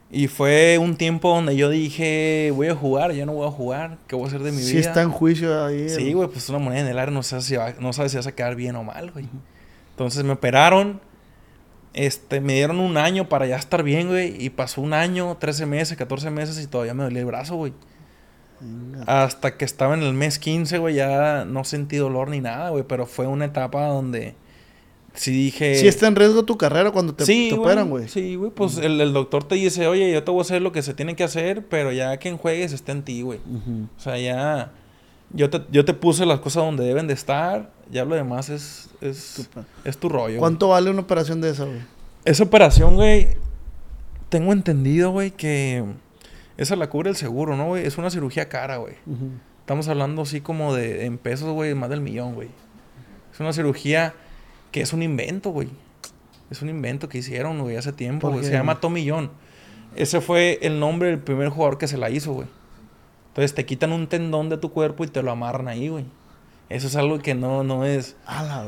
Y 0.09 0.27
fue 0.27 0.77
un 0.77 0.95
tiempo 0.95 1.29
donde 1.35 1.55
yo 1.57 1.69
dije, 1.69 2.51
voy 2.55 2.67
a 2.67 2.75
jugar, 2.75 3.11
ya 3.13 3.25
no 3.25 3.33
voy 3.33 3.45
a 3.47 3.51
jugar. 3.51 3.97
¿Qué 4.07 4.15
voy 4.15 4.23
a 4.25 4.27
hacer 4.27 4.41
de 4.41 4.51
mi 4.53 4.61
Sí 4.61 4.77
vida? 4.77 4.87
está 4.87 5.01
en 5.01 5.09
juicio 5.11 5.65
ahí. 5.65 5.89
Sí, 5.89 6.13
güey, 6.13 6.29
pues 6.29 6.47
una 6.49 6.59
moneda 6.59 6.81
en 6.81 6.87
el 6.87 6.97
aire 6.99 7.11
no 7.11 7.23
sabes 7.23 7.43
si, 7.45 7.55
va- 7.57 7.73
no 7.79 7.91
sabes 7.91 8.11
si 8.11 8.17
vas 8.17 8.25
a 8.27 8.31
quedar 8.33 8.55
bien 8.55 8.75
o 8.77 8.83
mal, 8.85 9.11
güey. 9.11 9.25
Entonces 9.91 10.23
me 10.23 10.31
operaron. 10.31 11.01
Este, 11.93 12.41
me 12.41 12.53
dieron 12.53 12.79
un 12.79 12.97
año 12.97 13.27
para 13.27 13.47
ya 13.47 13.55
estar 13.55 13.83
bien, 13.83 14.07
güey. 14.07 14.35
Y 14.43 14.49
pasó 14.49 14.81
un 14.81 14.93
año, 14.93 15.37
13 15.39 15.65
meses, 15.65 15.97
14 15.97 16.29
meses 16.29 16.61
y 16.63 16.67
todavía 16.67 16.93
me 16.93 17.03
dolía 17.03 17.19
el 17.19 17.25
brazo, 17.25 17.55
güey. 17.55 17.73
Hasta 19.05 19.57
que 19.57 19.65
estaba 19.65 19.93
en 19.93 20.03
el 20.03 20.13
mes 20.13 20.39
15, 20.39 20.77
güey, 20.79 20.95
ya 20.95 21.45
no 21.45 21.63
sentí 21.63 21.97
dolor 21.97 22.29
ni 22.29 22.41
nada, 22.41 22.69
güey. 22.69 22.83
Pero 22.87 23.05
fue 23.05 23.27
una 23.27 23.45
etapa 23.45 23.87
donde 23.87 24.35
sí 25.13 25.31
dije... 25.31 25.75
Si 25.75 25.87
está 25.87 26.07
en 26.07 26.15
riesgo 26.15 26.43
tu 26.43 26.57
carrera 26.57 26.91
cuando 26.91 27.13
te, 27.13 27.25
sí, 27.25 27.49
te 27.49 27.55
operan, 27.55 27.89
güey. 27.89 28.07
Sí, 28.07 28.35
güey. 28.35 28.51
Pues 28.51 28.77
el, 28.77 28.99
el 29.01 29.13
doctor 29.13 29.43
te 29.43 29.55
dice, 29.55 29.87
oye, 29.87 30.11
yo 30.11 30.23
te 30.23 30.31
voy 30.31 30.39
a 30.39 30.41
hacer 30.41 30.61
lo 30.61 30.71
que 30.71 30.81
se 30.81 30.93
tiene 30.93 31.15
que 31.15 31.23
hacer, 31.23 31.65
pero 31.67 31.91
ya 31.91 32.17
quien 32.17 32.37
juegues 32.37 32.73
está 32.73 32.91
en 32.91 33.03
ti, 33.03 33.21
güey. 33.21 33.39
O 33.97 33.99
sea, 33.99 34.17
ya... 34.17 34.71
Yo 35.31 35.49
te, 35.49 35.61
yo 35.71 35.83
te 35.85 35.93
puse 35.93 36.25
las 36.25 36.39
cosas 36.39 36.63
donde 36.63 36.85
deben 36.85 37.07
de 37.07 37.13
estar. 37.13 37.71
Ya 37.91 38.05
lo 38.05 38.15
demás 38.15 38.49
es... 38.49 38.89
Es, 39.01 39.49
es 39.83 39.97
tu 39.97 40.09
rollo. 40.09 40.25
güey. 40.25 40.39
¿Cuánto 40.39 40.69
vale 40.69 40.89
una 40.89 41.01
operación 41.01 41.41
de 41.41 41.49
esa, 41.51 41.65
güey? 41.65 41.79
Esa 42.25 42.43
operación, 42.43 42.95
güey... 42.95 43.29
Tengo 44.29 44.51
entendido, 44.51 45.11
güey, 45.11 45.31
que... 45.31 45.85
Esa 46.57 46.75
la 46.75 46.89
cubre 46.89 47.09
el 47.09 47.15
seguro, 47.15 47.55
¿no, 47.55 47.67
güey? 47.67 47.85
Es 47.85 47.97
una 47.97 48.09
cirugía 48.09 48.49
cara, 48.49 48.77
güey. 48.77 48.95
Estamos 49.59 49.87
hablando 49.87 50.23
así 50.23 50.41
como 50.41 50.73
de... 50.73 51.05
En 51.05 51.17
pesos, 51.17 51.49
güey, 51.53 51.73
más 51.75 51.89
del 51.89 52.01
millón, 52.01 52.33
güey. 52.33 52.49
Es 53.33 53.39
una 53.39 53.53
cirugía 53.53 54.13
que 54.71 54.81
es 54.81 54.91
un 54.93 55.03
invento, 55.03 55.51
güey. 55.51 55.69
Es 56.49 56.61
un 56.61 56.69
invento 56.69 57.09
que 57.09 57.17
hicieron, 57.17 57.59
güey, 57.59 57.75
hace 57.75 57.91
tiempo, 57.93 58.27
¿Por 58.27 58.37
güey. 58.37 58.45
Se 58.45 58.51
llama 58.53 58.79
Tommy 58.79 59.07
John. 59.09 59.29
Ese 59.95 60.21
fue 60.21 60.59
el 60.61 60.79
nombre 60.79 61.09
del 61.09 61.19
primer 61.19 61.49
jugador 61.49 61.77
que 61.77 61.87
se 61.87 61.97
la 61.97 62.09
hizo, 62.09 62.33
güey. 62.33 62.47
Entonces 63.37 63.53
te 63.53 63.67
quitan 63.67 63.91
un 63.91 64.07
tendón 64.07 64.49
de 64.49 64.57
tu 64.57 64.71
cuerpo 64.71 65.03
y 65.03 65.07
te 65.07 65.21
lo 65.21 65.29
amarran 65.29 65.67
ahí, 65.67 65.89
güey. 65.89 66.05
Eso 66.69 66.87
es 66.87 66.95
algo 66.95 67.19
que 67.19 67.35
no, 67.35 67.63
no 67.63 67.85
es... 67.85 68.15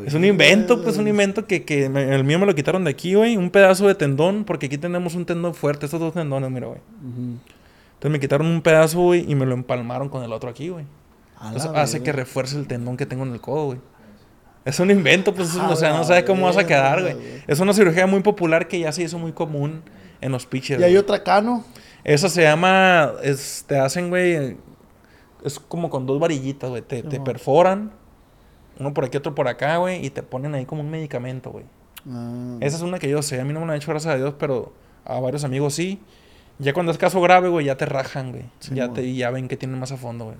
Es 0.05 0.13
un 0.13 0.23
invento, 0.23 0.81
pues 0.83 0.97
un 0.97 1.07
invento 1.07 1.47
que, 1.47 1.65
que 1.65 1.89
me- 1.89 2.13
el 2.15 2.23
mío 2.23 2.37
me 2.39 2.45
lo 2.45 2.53
quitaron 2.53 2.83
de 2.83 2.91
aquí, 2.91 3.15
güey. 3.15 3.35
Un 3.35 3.49
pedazo 3.49 3.87
de 3.87 3.95
tendón, 3.95 4.43
porque 4.45 4.67
aquí 4.67 4.77
tenemos 4.77 5.15
un 5.15 5.25
tendón 5.25 5.55
fuerte, 5.55 5.87
estos 5.87 5.99
dos 5.99 6.13
tendones, 6.13 6.51
mira, 6.51 6.67
güey. 6.67 6.79
Entonces 7.01 8.11
me 8.11 8.19
quitaron 8.19 8.45
un 8.47 8.61
pedazo, 8.61 8.99
güey, 8.99 9.29
y 9.29 9.35
me 9.35 9.45
lo 9.45 9.53
empalmaron 9.55 10.07
con 10.07 10.23
el 10.23 10.31
otro 10.31 10.49
aquí, 10.49 10.69
güey. 10.69 10.85
La 11.73 11.81
hace 11.81 11.97
que 12.03 12.11
refuerce 12.11 12.57
el 12.57 12.67
tendón 12.67 12.95
que 12.95 13.05
tengo 13.05 13.23
en 13.25 13.33
el 13.33 13.41
codo, 13.41 13.65
güey. 13.65 13.79
Es 14.65 14.79
un 14.79 14.91
invento, 14.91 15.33
pues, 15.33 15.55
o 15.55 15.75
sea, 15.75 15.89
no 15.89 16.03
sabes 16.03 16.23
cómo 16.25 16.45
vas 16.45 16.57
a 16.57 16.67
quedar, 16.67 17.01
güey. 17.01 17.15
Es 17.47 17.59
una 17.59 17.73
cirugía 17.73 18.05
muy 18.07 18.21
popular 18.21 18.67
que 18.67 18.79
ya 18.79 18.91
se 18.91 19.03
hizo 19.03 19.17
muy 19.17 19.31
común 19.31 19.81
en 20.21 20.31
los 20.31 20.45
pitchers. 20.45 20.79
Y 20.79 20.83
hay 20.83 20.91
güey. 20.91 21.01
otra 21.01 21.23
cano. 21.23 21.65
Esa 22.09 22.27
se 22.27 22.41
llama, 22.41 23.13
es, 23.21 23.65
te 23.67 23.77
hacen, 23.77 24.09
güey, 24.09 24.57
es 25.43 25.59
como 25.59 25.91
con 25.91 26.07
dos 26.07 26.19
varillitas, 26.19 26.67
güey. 26.67 26.81
Te, 26.81 27.03
perforan, 27.19 27.91
uno 28.79 28.95
por 28.95 29.05
aquí, 29.05 29.17
otro 29.17 29.35
por 29.35 29.47
acá, 29.47 29.77
güey, 29.77 30.03
y 30.03 30.09
te 30.09 30.23
ponen 30.23 30.55
ahí 30.55 30.65
como 30.65 30.81
un 30.81 30.89
medicamento, 30.89 31.51
güey. 31.51 31.65
Ah. 32.09 32.57
Esa 32.61 32.77
es 32.77 32.81
una 32.81 32.97
que 32.97 33.07
yo 33.09 33.21
sé, 33.21 33.39
a 33.39 33.45
mí 33.45 33.53
no 33.53 33.59
me 33.59 33.67
la 33.67 33.73
han 33.73 33.77
hecho, 33.77 33.91
gracias 33.91 34.11
a 34.11 34.17
Dios, 34.17 34.33
pero 34.39 34.73
a 35.05 35.19
varios 35.19 35.43
amigos 35.43 35.75
sí. 35.75 36.01
Ya 36.57 36.73
cuando 36.73 36.91
es 36.91 36.97
caso 36.97 37.21
grave, 37.21 37.47
güey, 37.47 37.67
ya 37.67 37.77
te 37.77 37.85
rajan, 37.85 38.31
güey. 38.31 38.45
Sí, 38.57 38.73
ya, 38.73 38.91
te, 38.91 39.03
y 39.03 39.17
ya 39.17 39.29
ven 39.29 39.47
que 39.47 39.55
tienen 39.55 39.79
más 39.79 39.91
a 39.91 39.97
fondo, 39.97 40.25
güey. 40.25 40.37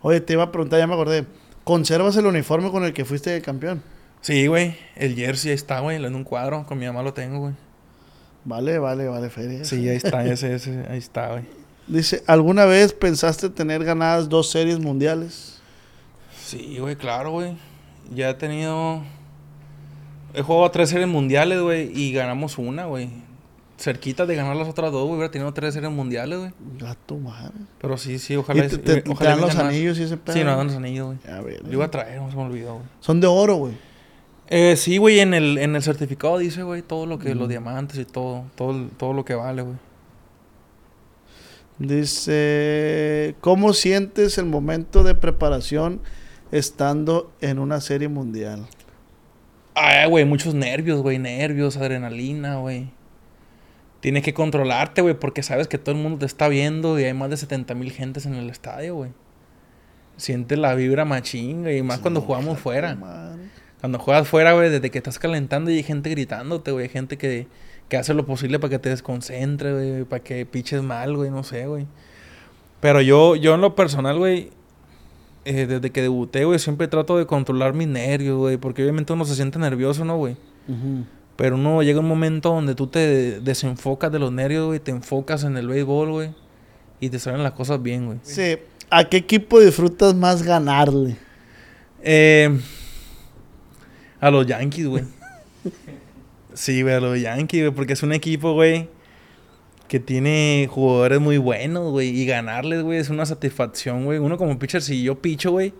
Oye, 0.00 0.22
te 0.22 0.32
iba 0.32 0.44
a 0.44 0.50
preguntar, 0.50 0.78
ya 0.78 0.86
me 0.86 0.94
acordé. 0.94 1.26
¿Conservas 1.64 2.16
el 2.16 2.24
uniforme 2.24 2.70
con 2.70 2.82
el 2.82 2.94
que 2.94 3.04
fuiste 3.04 3.42
campeón? 3.42 3.82
Sí, 4.22 4.46
güey, 4.46 4.74
el 4.96 5.16
jersey 5.16 5.50
ahí 5.50 5.54
está, 5.54 5.80
güey, 5.80 6.02
en 6.02 6.14
un 6.14 6.24
cuadro, 6.24 6.64
con 6.64 6.78
mi 6.78 6.86
mamá 6.86 7.02
lo 7.02 7.12
tengo, 7.12 7.40
güey. 7.40 7.52
Vale, 8.44 8.78
vale, 8.78 9.06
vale, 9.08 9.28
feria. 9.30 9.64
Sí, 9.64 9.88
ahí 9.88 9.96
está, 9.96 10.24
ese, 10.24 10.54
ese, 10.54 10.84
ahí 10.88 10.98
está, 10.98 11.28
güey. 11.32 11.44
Dice, 11.86 12.22
¿alguna 12.26 12.64
vez 12.64 12.92
pensaste 12.92 13.50
tener 13.50 13.84
ganadas 13.84 14.28
dos 14.28 14.50
series 14.50 14.78
mundiales? 14.78 15.60
Sí, 16.44 16.78
güey, 16.78 16.96
claro, 16.96 17.32
güey. 17.32 17.56
Ya 18.14 18.30
he 18.30 18.34
tenido. 18.34 19.02
He 20.34 20.42
jugado 20.42 20.64
a 20.66 20.72
tres 20.72 20.88
series 20.90 21.08
mundiales, 21.08 21.60
güey, 21.60 21.90
y 21.94 22.12
ganamos 22.12 22.58
una, 22.58 22.86
güey. 22.86 23.10
Cerquita 23.78 24.26
de 24.26 24.36
ganar 24.36 24.54
las 24.56 24.68
otras 24.68 24.92
dos, 24.92 25.02
güey. 25.04 25.14
Hubiera 25.16 25.30
tenido 25.30 25.52
tres 25.52 25.74
series 25.74 25.90
mundiales, 25.90 26.38
güey. 26.38 26.50
Gato 26.78 27.16
madre. 27.18 27.52
Pero 27.80 27.96
sí, 27.98 28.18
sí, 28.18 28.34
¿Y 28.34 28.36
ojalá. 28.36 28.64
y- 28.64 28.68
te- 28.68 28.78
te 29.00 29.10
ojalá 29.10 29.30
dan 29.30 29.40
los 29.40 29.56
anillos 29.56 29.98
y 29.98 30.02
ese 30.04 30.16
pedo? 30.16 30.36
Sí, 30.36 30.44
nos 30.44 30.56
dan 30.56 30.66
los 30.68 30.76
anillos, 30.76 31.06
güey. 31.06 31.18
Ya, 31.26 31.40
ver, 31.40 31.62
Yo 31.64 31.72
iba 31.72 31.84
a 31.86 31.90
traer, 31.90 32.20
no 32.20 32.30
se 32.30 32.36
me 32.36 32.42
olvidó, 32.42 32.74
güey. 32.74 32.86
Son 33.00 33.20
de 33.20 33.26
oro, 33.26 33.56
güey. 33.56 33.72
Eh, 34.52 34.74
sí, 34.76 34.98
güey, 34.98 35.20
en 35.20 35.32
el, 35.32 35.58
en 35.58 35.76
el 35.76 35.82
certificado 35.82 36.36
dice, 36.38 36.64
güey, 36.64 36.82
todo 36.82 37.06
lo 37.06 37.20
que, 37.20 37.36
los 37.36 37.48
diamantes 37.48 38.00
y 38.00 38.04
todo, 38.04 38.46
todo, 38.56 38.88
todo 38.96 39.12
lo 39.12 39.24
que 39.24 39.36
vale, 39.36 39.62
güey. 39.62 39.76
Dice, 41.78 43.36
¿cómo 43.40 43.72
sientes 43.72 44.38
el 44.38 44.46
momento 44.46 45.04
de 45.04 45.14
preparación 45.14 46.00
estando 46.50 47.32
en 47.40 47.60
una 47.60 47.80
serie 47.80 48.08
mundial? 48.08 48.66
Ay, 49.74 50.08
güey, 50.10 50.24
muchos 50.24 50.52
nervios, 50.52 51.00
güey, 51.00 51.20
nervios, 51.20 51.76
adrenalina, 51.76 52.56
güey. 52.56 52.90
Tienes 54.00 54.24
que 54.24 54.34
controlarte, 54.34 55.00
güey, 55.00 55.14
porque 55.14 55.44
sabes 55.44 55.68
que 55.68 55.78
todo 55.78 55.94
el 55.94 56.02
mundo 56.02 56.18
te 56.18 56.26
está 56.26 56.48
viendo 56.48 56.98
y 56.98 57.04
hay 57.04 57.14
más 57.14 57.30
de 57.30 57.36
70 57.36 57.72
mil 57.76 57.92
gentes 57.92 58.26
en 58.26 58.34
el 58.34 58.50
estadio, 58.50 58.96
güey. 58.96 59.12
Sientes 60.16 60.58
la 60.58 60.74
vibra 60.74 61.04
machín, 61.04 61.62
güey, 61.62 61.78
y 61.78 61.82
más 61.82 62.00
cuando 62.00 62.20
jugamos 62.20 62.58
fuera. 62.58 62.96
Madre. 62.96 63.42
Cuando 63.80 63.98
juegas 63.98 64.28
fuera, 64.28 64.52
güey, 64.52 64.70
desde 64.70 64.90
que 64.90 64.98
estás 64.98 65.18
calentando 65.18 65.70
y 65.70 65.76
hay 65.76 65.82
gente 65.82 66.10
gritándote, 66.10 66.70
güey, 66.70 66.84
hay 66.84 66.90
gente 66.90 67.16
que, 67.16 67.46
que 67.88 67.96
hace 67.96 68.12
lo 68.12 68.26
posible 68.26 68.58
para 68.58 68.70
que 68.70 68.78
te 68.78 68.90
desconcentre, 68.90 69.72
güey, 69.72 70.04
para 70.04 70.22
que 70.22 70.44
piches 70.44 70.82
mal, 70.82 71.16
güey, 71.16 71.30
no 71.30 71.42
sé, 71.42 71.66
güey. 71.66 71.86
Pero 72.80 73.00
yo, 73.00 73.36
yo 73.36 73.54
en 73.54 73.62
lo 73.62 73.74
personal, 73.74 74.18
güey, 74.18 74.50
eh, 75.46 75.66
desde 75.66 75.90
que 75.90 76.02
debuté, 76.02 76.44
güey, 76.44 76.58
siempre 76.58 76.88
trato 76.88 77.16
de 77.16 77.26
controlar 77.26 77.72
mis 77.72 77.88
nervios, 77.88 78.36
güey, 78.36 78.58
porque 78.58 78.82
obviamente 78.82 79.14
uno 79.14 79.24
se 79.24 79.34
siente 79.34 79.58
nervioso, 79.58 80.04
¿no, 80.04 80.16
güey? 80.16 80.36
Pero 81.36 81.56
uno 81.56 81.82
llega 81.82 82.00
un 82.00 82.06
momento 82.06 82.50
donde 82.50 82.74
tú 82.74 82.86
te 82.86 83.40
desenfocas 83.40 84.12
de 84.12 84.18
los 84.18 84.30
nervios, 84.30 84.66
güey, 84.66 84.78
te 84.78 84.90
enfocas 84.90 85.44
en 85.44 85.56
el 85.56 85.66
béisbol, 85.68 86.10
güey, 86.10 86.34
y 87.00 87.08
te 87.08 87.18
salen 87.18 87.42
las 87.42 87.52
cosas 87.52 87.82
bien, 87.82 88.06
güey. 88.06 88.18
Sí, 88.22 88.58
¿a 88.90 89.04
qué 89.04 89.16
equipo 89.16 89.58
disfrutas 89.58 90.14
más 90.14 90.42
ganarle? 90.42 91.16
Eh, 92.02 92.60
a 94.20 94.30
los 94.30 94.46
Yankees, 94.46 94.86
güey. 94.86 95.04
sí, 96.54 96.82
güey, 96.82 96.94
a 96.94 97.00
los 97.00 97.20
Yankees, 97.20 97.62
güey, 97.62 97.74
porque 97.74 97.94
es 97.94 98.02
un 98.02 98.12
equipo, 98.12 98.52
güey, 98.52 98.88
que 99.88 100.00
tiene 100.00 100.68
jugadores 100.70 101.20
muy 101.20 101.38
buenos, 101.38 101.90
güey, 101.90 102.08
y 102.08 102.26
ganarles, 102.26 102.82
güey, 102.82 102.98
es 102.98 103.10
una 103.10 103.26
satisfacción, 103.26 104.04
güey. 104.04 104.18
Uno 104.18 104.36
como 104.38 104.58
pitcher, 104.58 104.82
si 104.82 105.02
yo 105.02 105.20
picho, 105.20 105.52
güey, 105.52 105.74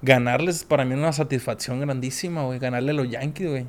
ganarles 0.00 0.64
para 0.64 0.84
mí 0.84 0.92
es 0.92 0.98
una 0.98 1.12
satisfacción 1.12 1.80
grandísima, 1.80 2.44
güey, 2.44 2.58
ganarle 2.58 2.92
a 2.92 2.94
los 2.94 3.10
Yankees, 3.10 3.48
güey. 3.48 3.66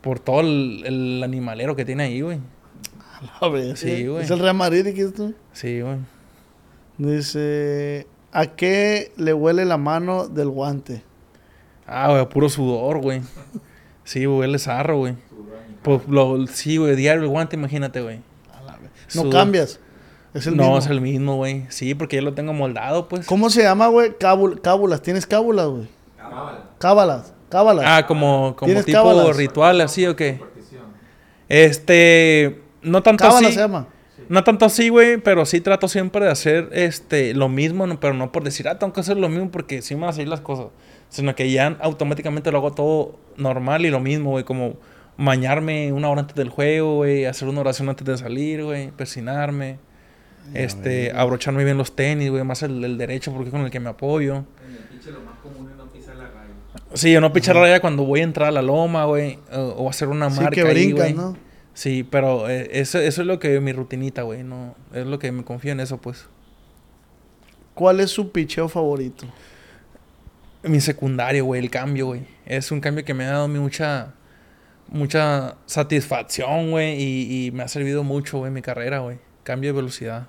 Por 0.00 0.18
todo 0.18 0.40
el, 0.40 0.82
el 0.86 1.22
animalero 1.22 1.76
que 1.76 1.84
tiene 1.84 2.04
ahí, 2.04 2.20
güey. 2.22 2.38
A 3.40 3.48
ver, 3.48 3.76
Sí, 3.76 4.06
güey. 4.06 4.24
¿Es 4.24 4.30
el 4.30 4.38
Real 4.38 4.56
Madrid, 4.56 4.84
dijiste 4.84 5.12
tú? 5.12 5.34
Sí, 5.52 5.80
güey. 5.80 5.98
Dice, 6.96 8.06
¿a 8.32 8.46
qué 8.46 9.12
le 9.16 9.32
huele 9.32 9.64
la 9.64 9.76
mano 9.76 10.28
del 10.28 10.48
guante? 10.48 11.02
Ah, 11.92 12.08
güey, 12.12 12.28
puro 12.28 12.48
sudor, 12.48 12.98
güey. 13.00 13.20
Sí, 14.04 14.24
güey, 14.24 14.38
huele 14.40 14.58
zarro, 14.58 14.98
güey. 14.98 15.14
Pues, 15.82 16.00
lo, 16.08 16.46
sí, 16.46 16.76
güey, 16.76 16.94
diario 16.94 17.22
el 17.22 17.28
guante, 17.28 17.56
imagínate, 17.56 18.00
güey. 18.00 18.18
No 19.14 19.22
Sudor. 19.22 19.32
cambias. 19.32 19.80
Es 20.34 20.46
el 20.46 20.56
no, 20.56 20.62
mismo. 20.62 20.78
es 20.78 20.86
el 20.86 21.00
mismo, 21.00 21.36
güey. 21.36 21.66
Sí, 21.70 21.94
porque 21.96 22.16
ya 22.16 22.22
lo 22.22 22.32
tengo 22.34 22.52
moldado, 22.52 23.08
pues. 23.08 23.26
¿Cómo 23.26 23.50
se 23.50 23.62
llama, 23.64 23.88
güey? 23.88 24.10
Cábul- 24.12 24.60
cábulas. 24.60 25.02
¿Tienes 25.02 25.26
cábulas, 25.26 25.66
güey? 25.66 25.88
Cábalas. 26.78 27.32
Cábalas. 27.48 27.84
Ah, 27.88 28.06
como, 28.06 28.54
como 28.56 28.66
¿Tienes 28.68 28.84
tipo 28.86 28.98
cábalas? 28.98 29.36
ritual, 29.36 29.80
así 29.80 30.06
o 30.06 30.14
qué. 30.14 30.40
Este. 31.48 32.60
No 32.82 33.02
tanto 33.02 33.24
Cábalas 33.24 33.46
así. 33.46 33.54
se 33.54 33.60
llama. 33.60 33.88
No 34.28 34.44
tanto 34.44 34.64
así, 34.64 34.88
güey, 34.90 35.16
pero 35.18 35.44
sí 35.44 35.60
trato 35.60 35.88
siempre 35.88 36.24
de 36.24 36.30
hacer 36.30 36.68
este 36.72 37.34
lo 37.34 37.48
mismo, 37.48 37.84
pero 37.98 38.14
no 38.14 38.30
por 38.30 38.44
decir, 38.44 38.68
ah, 38.68 38.78
tengo 38.78 38.92
que 38.92 39.00
hacer 39.00 39.16
lo 39.16 39.28
mismo 39.28 39.50
porque 39.50 39.82
sí 39.82 39.96
me 39.96 40.02
van 40.02 40.10
a 40.10 40.12
salir 40.12 40.28
las 40.28 40.40
cosas. 40.40 40.66
Sino 41.10 41.34
que 41.34 41.50
ya 41.50 41.76
automáticamente 41.80 42.50
lo 42.50 42.58
hago 42.58 42.72
todo 42.72 43.18
normal 43.36 43.84
y 43.84 43.90
lo 43.90 44.00
mismo, 44.00 44.30
güey, 44.30 44.44
como 44.44 44.76
bañarme 45.18 45.92
una 45.92 46.08
hora 46.08 46.22
antes 46.22 46.36
del 46.36 46.48
juego, 46.48 46.96
güey, 46.96 47.26
hacer 47.26 47.48
una 47.48 47.60
oración 47.60 47.88
antes 47.88 48.06
de 48.06 48.16
salir, 48.16 48.64
güey, 48.64 48.90
persinarme, 48.92 49.78
este, 50.54 51.12
abrocharme 51.12 51.64
bien 51.64 51.76
los 51.76 51.94
tenis, 51.94 52.30
güey, 52.30 52.42
más 52.44 52.62
el, 52.62 52.82
el 52.82 52.96
derecho 52.96 53.32
porque 53.32 53.48
es 53.48 53.52
con 53.52 53.60
el 53.62 53.70
que 53.70 53.80
me 53.80 53.90
apoyo. 53.90 54.44
Sí, 56.94 57.12
yo 57.12 57.20
no 57.20 57.32
pichar 57.32 57.54
la 57.56 57.62
raya 57.62 57.80
cuando 57.80 58.04
voy 58.04 58.20
a 58.20 58.24
entrar 58.24 58.48
a 58.48 58.52
la 58.52 58.62
loma, 58.62 59.04
güey, 59.04 59.38
o, 59.52 59.60
o 59.60 59.90
hacer 59.90 60.08
una 60.08 60.30
Sí, 60.30 60.40
marca 60.40 60.62
que 60.62 60.68
ahí, 60.68 60.92
güey. 60.92 61.12
¿no? 61.12 61.36
Sí, 61.74 62.02
pero 62.08 62.48
eh, 62.48 62.68
eso, 62.72 62.98
eso 62.98 63.20
es 63.20 63.26
lo 63.26 63.38
que 63.38 63.60
mi 63.60 63.72
rutinita, 63.72 64.22
güey, 64.22 64.42
no, 64.42 64.74
es 64.92 65.06
lo 65.06 65.18
que 65.18 65.30
me 65.32 65.44
confío 65.44 65.72
en 65.72 65.80
eso, 65.80 65.98
pues. 65.98 66.26
¿Cuál 67.74 68.00
es 68.00 68.10
su 68.10 68.32
picheo 68.32 68.68
favorito? 68.68 69.26
Mi 70.62 70.80
secundario, 70.80 71.44
güey, 71.44 71.62
el 71.62 71.70
cambio, 71.70 72.06
güey. 72.06 72.22
Es 72.46 72.70
un 72.70 72.80
cambio 72.80 73.04
que 73.04 73.14
me 73.14 73.24
ha 73.24 73.30
dado 73.30 73.48
mucha, 73.48 74.14
mucha 74.88 75.56
satisfacción, 75.66 76.70
güey, 76.70 77.00
y, 77.00 77.46
y 77.46 77.50
me 77.52 77.62
ha 77.62 77.68
servido 77.68 78.04
mucho, 78.04 78.38
güey, 78.38 78.48
en 78.48 78.54
mi 78.54 78.62
carrera, 78.62 78.98
güey. 78.98 79.18
Cambio 79.42 79.70
de 79.72 79.76
velocidad. 79.76 80.28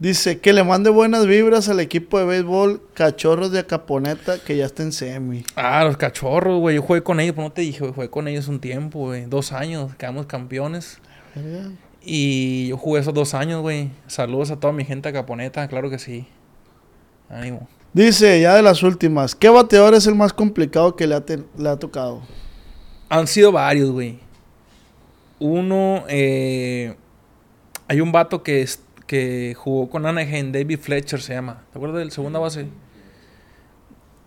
Dice 0.00 0.38
que 0.38 0.52
le 0.52 0.62
mande 0.62 0.90
buenas 0.90 1.26
vibras 1.26 1.68
al 1.68 1.80
equipo 1.80 2.20
de 2.20 2.24
béisbol 2.24 2.80
Cachorros 2.94 3.50
de 3.50 3.58
Acaponeta 3.58 4.38
que 4.38 4.56
ya 4.56 4.64
está 4.64 4.84
en 4.84 4.92
semi. 4.92 5.42
Ah, 5.56 5.82
los 5.82 5.96
cachorros, 5.96 6.60
güey. 6.60 6.76
Yo 6.76 6.82
jugué 6.82 7.02
con 7.02 7.18
ellos, 7.18 7.34
pero 7.34 7.48
no 7.48 7.52
te 7.52 7.62
dije, 7.62 7.80
güey. 7.80 7.92
Jugué 7.92 8.08
con 8.08 8.28
ellos 8.28 8.46
un 8.46 8.60
tiempo, 8.60 9.00
güey. 9.00 9.24
Dos 9.24 9.52
años, 9.52 9.96
quedamos 9.96 10.26
campeones. 10.26 11.00
Y 12.00 12.68
yo 12.68 12.76
jugué 12.76 13.00
esos 13.00 13.12
dos 13.12 13.34
años, 13.34 13.60
güey. 13.60 13.90
Saludos 14.06 14.52
a 14.52 14.60
toda 14.60 14.72
mi 14.72 14.84
gente 14.84 15.08
a 15.08 15.12
Caponeta, 15.12 15.66
claro 15.66 15.90
que 15.90 15.98
sí. 15.98 16.28
Ánimo. 17.28 17.68
Dice, 17.92 18.40
ya 18.40 18.54
de 18.54 18.62
las 18.62 18.82
últimas, 18.82 19.34
¿qué 19.34 19.48
bateador 19.48 19.94
es 19.94 20.06
el 20.06 20.14
más 20.14 20.32
complicado 20.32 20.94
que 20.94 21.06
le 21.06 21.14
ha, 21.14 21.76
tocado? 21.76 22.22
Han 23.08 23.26
sido 23.26 23.50
varios, 23.50 23.90
güey. 23.90 24.18
Uno, 25.38 26.04
eh, 26.08 26.94
hay 27.86 28.00
un 28.00 28.12
vato 28.12 28.42
que, 28.42 28.68
que 29.06 29.54
jugó 29.56 29.88
con 29.88 30.04
Anaheim, 30.04 30.52
David 30.52 30.80
Fletcher 30.80 31.20
se 31.20 31.32
llama. 31.34 31.64
¿Te 31.72 31.78
acuerdas 31.78 32.00
del 32.00 32.10
segunda 32.10 32.38
base? 32.38 32.66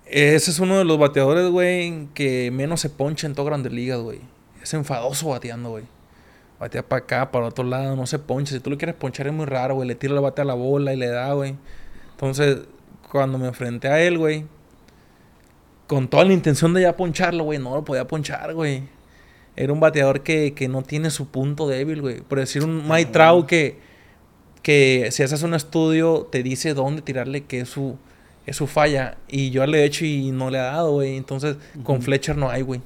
Ese 0.06 0.52
es 0.52 0.60
uno 0.60 0.78
de 0.78 0.84
los 0.84 0.98
bateadores, 0.98 1.50
güey, 1.50 2.08
que 2.14 2.52
menos 2.52 2.82
se 2.82 2.90
poncha 2.90 3.28
en 3.28 3.36
todas 3.36 3.50
grandes 3.52 3.72
ligas, 3.72 4.00
güey. 4.00 4.20
Es 4.62 4.74
enfadoso 4.74 5.30
bateando, 5.30 5.70
güey. 5.70 5.86
Batea 6.60 6.84
para 6.84 7.04
acá, 7.04 7.32
para 7.32 7.48
otro 7.48 7.64
lado, 7.64 7.96
no 7.96 8.06
se 8.06 8.20
poncha. 8.20 8.54
Si 8.54 8.60
tú 8.60 8.70
lo 8.70 8.78
quieres 8.78 8.96
ponchar 8.96 9.28
es 9.28 9.34
muy 9.34 9.46
raro, 9.46 9.76
güey. 9.76 9.88
Le 9.88 9.96
tira 9.96 10.14
el 10.14 10.20
bate 10.20 10.42
a 10.42 10.46
la 10.46 10.54
bola 10.54 10.94
y 10.94 10.98
le 10.98 11.08
da, 11.08 11.32
güey. 11.34 11.56
Entonces, 12.12 12.60
cuando 13.12 13.38
me 13.38 13.48
enfrenté 13.48 13.88
a 13.90 14.02
él, 14.02 14.18
güey, 14.18 14.46
con 15.88 16.08
toda 16.08 16.24
la 16.26 16.34
intención 16.34 16.74
de 16.74 16.82
ya 16.84 16.96
poncharlo, 16.96 17.44
güey, 17.44 17.60
no 17.60 17.76
lo 17.76 17.84
podía 17.84 18.08
ponchar, 18.08 18.54
güey. 18.54 18.84
Era 19.58 19.74
un 19.74 19.80
bateador 19.82 20.22
que, 20.22 20.54
que 20.54 20.68
no 20.70 20.82
tiene 20.84 21.10
su 21.10 21.28
punto 21.28 21.68
débil, 21.68 22.02
güey. 22.02 22.22
Por 22.22 22.40
decir, 22.40 22.64
un 22.64 22.88
Mike 22.88 23.12
Trout 23.12 23.46
que, 23.46 23.80
que 24.62 25.10
si 25.12 25.24
haces 25.24 25.44
un 25.44 25.54
estudio 25.54 26.28
te 26.32 26.42
dice 26.44 26.74
dónde 26.74 27.02
tirarle 27.02 27.44
que 27.44 27.62
es 27.62 27.70
su, 27.70 27.98
es 28.46 28.56
su 28.56 28.68
falla. 28.68 29.18
Y 29.28 29.50
yo 29.50 29.66
le 29.68 29.82
he 29.82 29.84
hecho 29.84 30.06
y 30.06 30.32
no 30.32 30.50
le 30.50 30.60
ha 30.60 30.64
dado, 30.64 30.94
güey. 30.94 31.18
Entonces, 31.18 31.58
con 31.84 32.02
Fletcher 32.02 32.38
no 32.38 32.50
hay, 32.50 32.62
güey. 32.62 32.82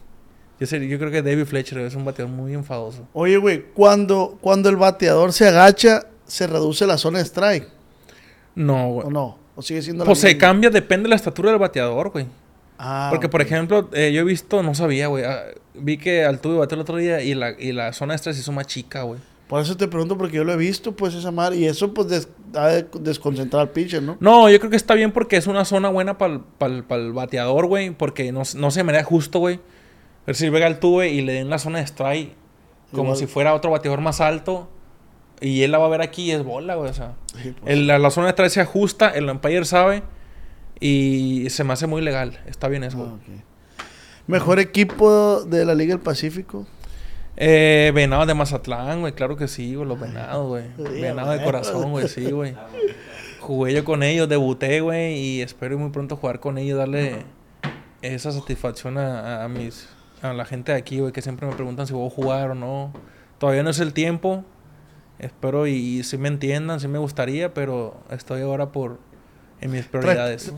Yo, 0.60 0.66
sé- 0.66 0.88
yo 0.88 0.98
creo 0.98 1.12
que 1.12 1.22
David 1.22 1.46
Fletcher 1.46 1.78
es 1.80 1.94
un 1.96 2.04
bateador 2.06 2.34
muy 2.34 2.54
enfadoso. 2.56 3.08
Oye, 3.14 3.38
güey, 3.38 3.66
cuando, 3.74 4.40
cuando 4.42 4.70
el 4.70 4.78
bateador 4.78 5.32
se 5.34 5.48
agacha, 5.48 6.08
se 6.26 6.48
reduce 6.48 6.88
la 6.88 6.98
zona 6.98 7.20
de 7.20 7.26
strike, 7.26 7.68
No, 8.56 8.90
güey. 8.90 9.08
¿o 9.08 9.12
no? 9.12 9.38
¿O 9.56 9.62
sigue 9.62 9.82
siendo 9.82 10.04
la 10.04 10.08
Pues 10.08 10.20
se 10.20 10.38
cambia, 10.38 10.70
depende 10.70 11.04
de 11.04 11.10
la 11.10 11.16
estatura 11.16 11.50
del 11.52 11.60
bateador, 11.60 12.10
güey. 12.12 12.26
Ah, 12.78 13.08
Porque, 13.10 13.30
por 13.30 13.42
ejemplo, 13.42 13.90
eh, 13.94 14.12
yo 14.14 14.22
he 14.22 14.24
visto, 14.26 14.62
no 14.62 14.76
sabía, 14.76 15.08
güey. 15.08 15.24
ah, 15.24 15.44
vi 15.74 15.98
que 15.98 16.26
Altuve 16.26 16.58
bateó 16.58 16.76
el 16.76 16.82
otro 16.82 16.98
día 16.98 17.22
y 17.22 17.34
la, 17.34 17.52
y 17.58 17.72
la 17.72 17.94
zona 17.94 18.14
extra 18.16 18.34
se 18.34 18.42
hizo 18.42 18.52
más 18.52 18.68
chica, 18.68 19.04
güey. 19.04 19.20
Por 19.48 19.62
eso 19.62 19.78
te 19.78 19.88
pregunto, 19.88 20.18
porque 20.18 20.38
yo 20.38 20.44
lo 20.44 20.52
he 20.54 20.58
visto, 20.58 20.94
pues, 20.96 21.14
esa 21.14 21.32
madre. 21.32 21.58
Y 21.58 21.66
eso, 21.66 21.94
pues, 21.94 22.08
des- 22.10 22.28
ha 22.56 22.68
de 22.68 22.88
desconcentrar 23.00 23.62
al 23.62 23.70
pitcher, 23.70 24.02
¿no? 24.02 24.18
No, 24.20 24.50
yo 24.50 24.58
creo 24.60 24.72
que 24.72 24.76
está 24.76 24.94
bien 24.96 25.12
porque 25.12 25.38
es 25.38 25.46
una 25.48 25.64
zona 25.66 25.88
buena 25.90 26.18
para 26.18 26.34
el 26.90 27.14
bateador, 27.14 27.68
güey. 27.68 27.92
Porque 27.92 28.32
no, 28.32 28.42
no 28.56 28.72
se 28.72 28.84
me 28.84 29.04
justo, 29.04 29.40
güey. 29.40 29.60
Si 30.34 30.50
llega 30.50 30.66
Altuve 30.66 31.10
y 31.10 31.22
le 31.22 31.34
den 31.34 31.50
la 31.50 31.60
zona 31.60 31.78
de 31.80 31.86
strike 31.86 32.34
como 32.92 33.04
Igual. 33.10 33.18
si 33.18 33.28
fuera 33.28 33.54
otro 33.54 33.70
bateador 33.72 34.02
más 34.02 34.20
alto. 34.20 34.68
Y 35.42 35.64
él 35.64 35.72
la 35.72 35.78
va 35.78 35.86
a 35.86 35.90
ver 35.90 36.02
aquí 36.02 36.24
y 36.24 36.32
es 36.32 36.44
bola, 36.44 36.76
güey. 36.76 36.90
O 36.90 36.94
sea, 36.94 37.14
Sí, 37.42 37.54
pues. 37.60 37.74
el- 37.74 37.88
la, 37.88 38.00
la 38.00 38.10
zona 38.10 38.28
de 38.28 38.32
strike 38.32 38.52
se 38.52 38.62
ajusta, 38.62 39.10
el 39.10 39.30
umpire 39.30 39.66
sabe. 39.66 40.04
Y 40.80 41.50
se 41.50 41.64
me 41.64 41.74
hace 41.74 41.88
muy 41.88 42.02
legal. 42.02 42.40
Está 42.48 42.68
bien 42.68 42.84
eso, 42.84 43.18
Ah. 43.18 43.32
Mejor 44.28 44.60
equipo 44.60 45.44
de 45.46 45.66
la 45.66 45.76
Liga 45.76 45.94
del 45.94 46.04
Pacífico. 46.04 46.66
Eh, 47.38 47.92
venados 47.94 48.28
de 48.28 48.34
Mazatlán, 48.34 49.02
güey, 49.02 49.14
claro 49.14 49.36
que 49.36 49.48
sí, 49.48 49.76
güey, 49.76 49.88
los 49.88 50.00
venados, 50.00 50.48
güey. 50.48 50.64
Sí, 50.78 51.02
Venados 51.02 51.38
de 51.38 51.44
corazón, 51.44 51.92
güey, 51.92 52.08
sí, 52.08 52.32
güey. 52.32 52.56
Jugué 53.42 53.74
yo 53.74 53.84
con 53.84 54.04
ellos, 54.04 54.28
debuté, 54.30 54.80
güey, 54.82 55.16
y 55.18 55.42
espero 55.42 55.78
muy 55.78 55.92
pronto 55.92 56.16
jugar 56.16 56.40
con 56.40 56.58
ellos, 56.58 56.78
darle 56.78 57.24
esa 58.02 58.32
satisfacción 58.32 58.98
a, 58.98 59.44
a 59.44 59.48
mis, 59.50 59.88
a 60.22 60.34
la 60.34 60.46
gente 60.46 60.72
de 60.72 60.78
aquí, 60.78 61.00
güey, 61.00 61.12
que 61.12 61.22
siempre 61.22 61.46
me 61.48 61.54
preguntan 61.54 61.86
si 61.88 61.94
voy 61.94 62.08
a 62.08 62.10
jugar 62.10 62.52
o 62.52 62.56
no. 62.56 62.92
Todavía 63.38 63.62
no 63.64 63.70
es 63.70 63.80
el 63.80 63.94
tiempo, 63.94 64.44
espero 65.20 65.68
y, 65.68 66.04
si 66.04 66.18
me 66.18 66.28
entiendan, 66.28 66.80
si 66.80 66.88
me 66.88 66.98
gustaría, 66.98 67.54
pero 67.54 68.00
estoy 68.10 68.42
ahora 68.42 68.72
por, 68.72 69.00
en 69.62 69.72
mis 69.72 69.86
prioridades. 69.86 70.54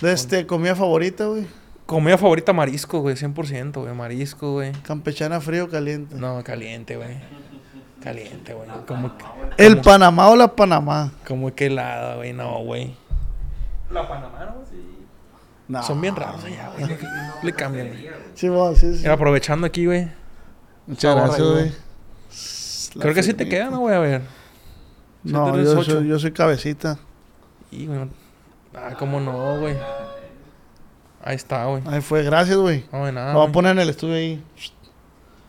De 0.00 0.12
este, 0.12 0.46
comida 0.46 0.74
favorita, 0.74 1.26
güey. 1.26 1.46
Comida 1.86 2.18
favorita, 2.18 2.52
marisco, 2.52 3.00
güey, 3.00 3.16
100%, 3.16 3.80
güey, 3.80 3.94
marisco, 3.94 4.52
güey. 4.52 4.72
Campechana 4.82 5.40
frío 5.40 5.64
o 5.64 5.68
caliente. 5.68 6.14
No, 6.14 6.42
caliente, 6.44 6.96
güey. 6.96 7.16
Caliente, 8.02 8.54
güey. 8.54 8.68
Como, 8.86 9.10
¿El 9.56 9.72
como- 9.72 9.82
Panamá 9.82 10.28
o 10.28 10.36
la 10.36 10.54
Panamá? 10.54 11.12
Como 11.26 11.52
que 11.54 11.66
helada, 11.66 12.16
güey. 12.16 12.32
No, 12.32 12.62
güey. 12.62 12.94
La 13.90 14.06
Panamá, 14.06 14.44
¿no? 14.44 14.64
Sí. 14.70 14.98
No. 15.66 15.82
Son 15.82 16.00
bien 16.00 16.14
raros 16.14 16.44
allá, 16.44 16.70
güey. 16.78 16.96
Le 17.42 17.52
cambian, 17.52 17.88
güey. 17.88 18.08
Sí, 18.34 18.48
vos, 18.48 18.78
sí, 18.78 18.98
sí. 18.98 19.06
Aprovechando 19.06 19.66
aquí, 19.66 19.86
güey. 19.86 20.08
Muchas 20.86 21.16
gracias, 21.16 21.46
güey. 21.46 21.72
La 22.94 23.02
Creo 23.02 23.14
que 23.14 23.22
sí 23.22 23.34
te 23.34 23.48
queda, 23.48 23.70
¿no, 23.70 23.80
güey? 23.80 23.94
A 23.94 24.00
ver. 24.00 24.22
No, 25.24 25.56
yo 25.60 25.82
soy, 25.82 26.08
yo 26.08 26.18
soy 26.18 26.32
cabecita. 26.32 26.98
Y, 27.70 27.86
güey. 27.86 28.00
Ah, 28.74 28.94
cómo 28.98 29.20
no, 29.20 29.58
güey. 29.58 29.76
Ahí 31.22 31.36
está, 31.36 31.66
güey. 31.66 31.82
Ahí 31.86 32.00
fue, 32.00 32.22
gracias, 32.22 32.56
güey. 32.56 32.84
No, 32.92 33.04
de 33.06 33.12
nada. 33.12 33.32
Lo 33.32 33.40
voy 33.40 33.48
a 33.48 33.52
poner 33.52 33.72
en 33.72 33.80
el 33.80 33.88
estudio 33.88 34.14
ahí. 34.14 34.42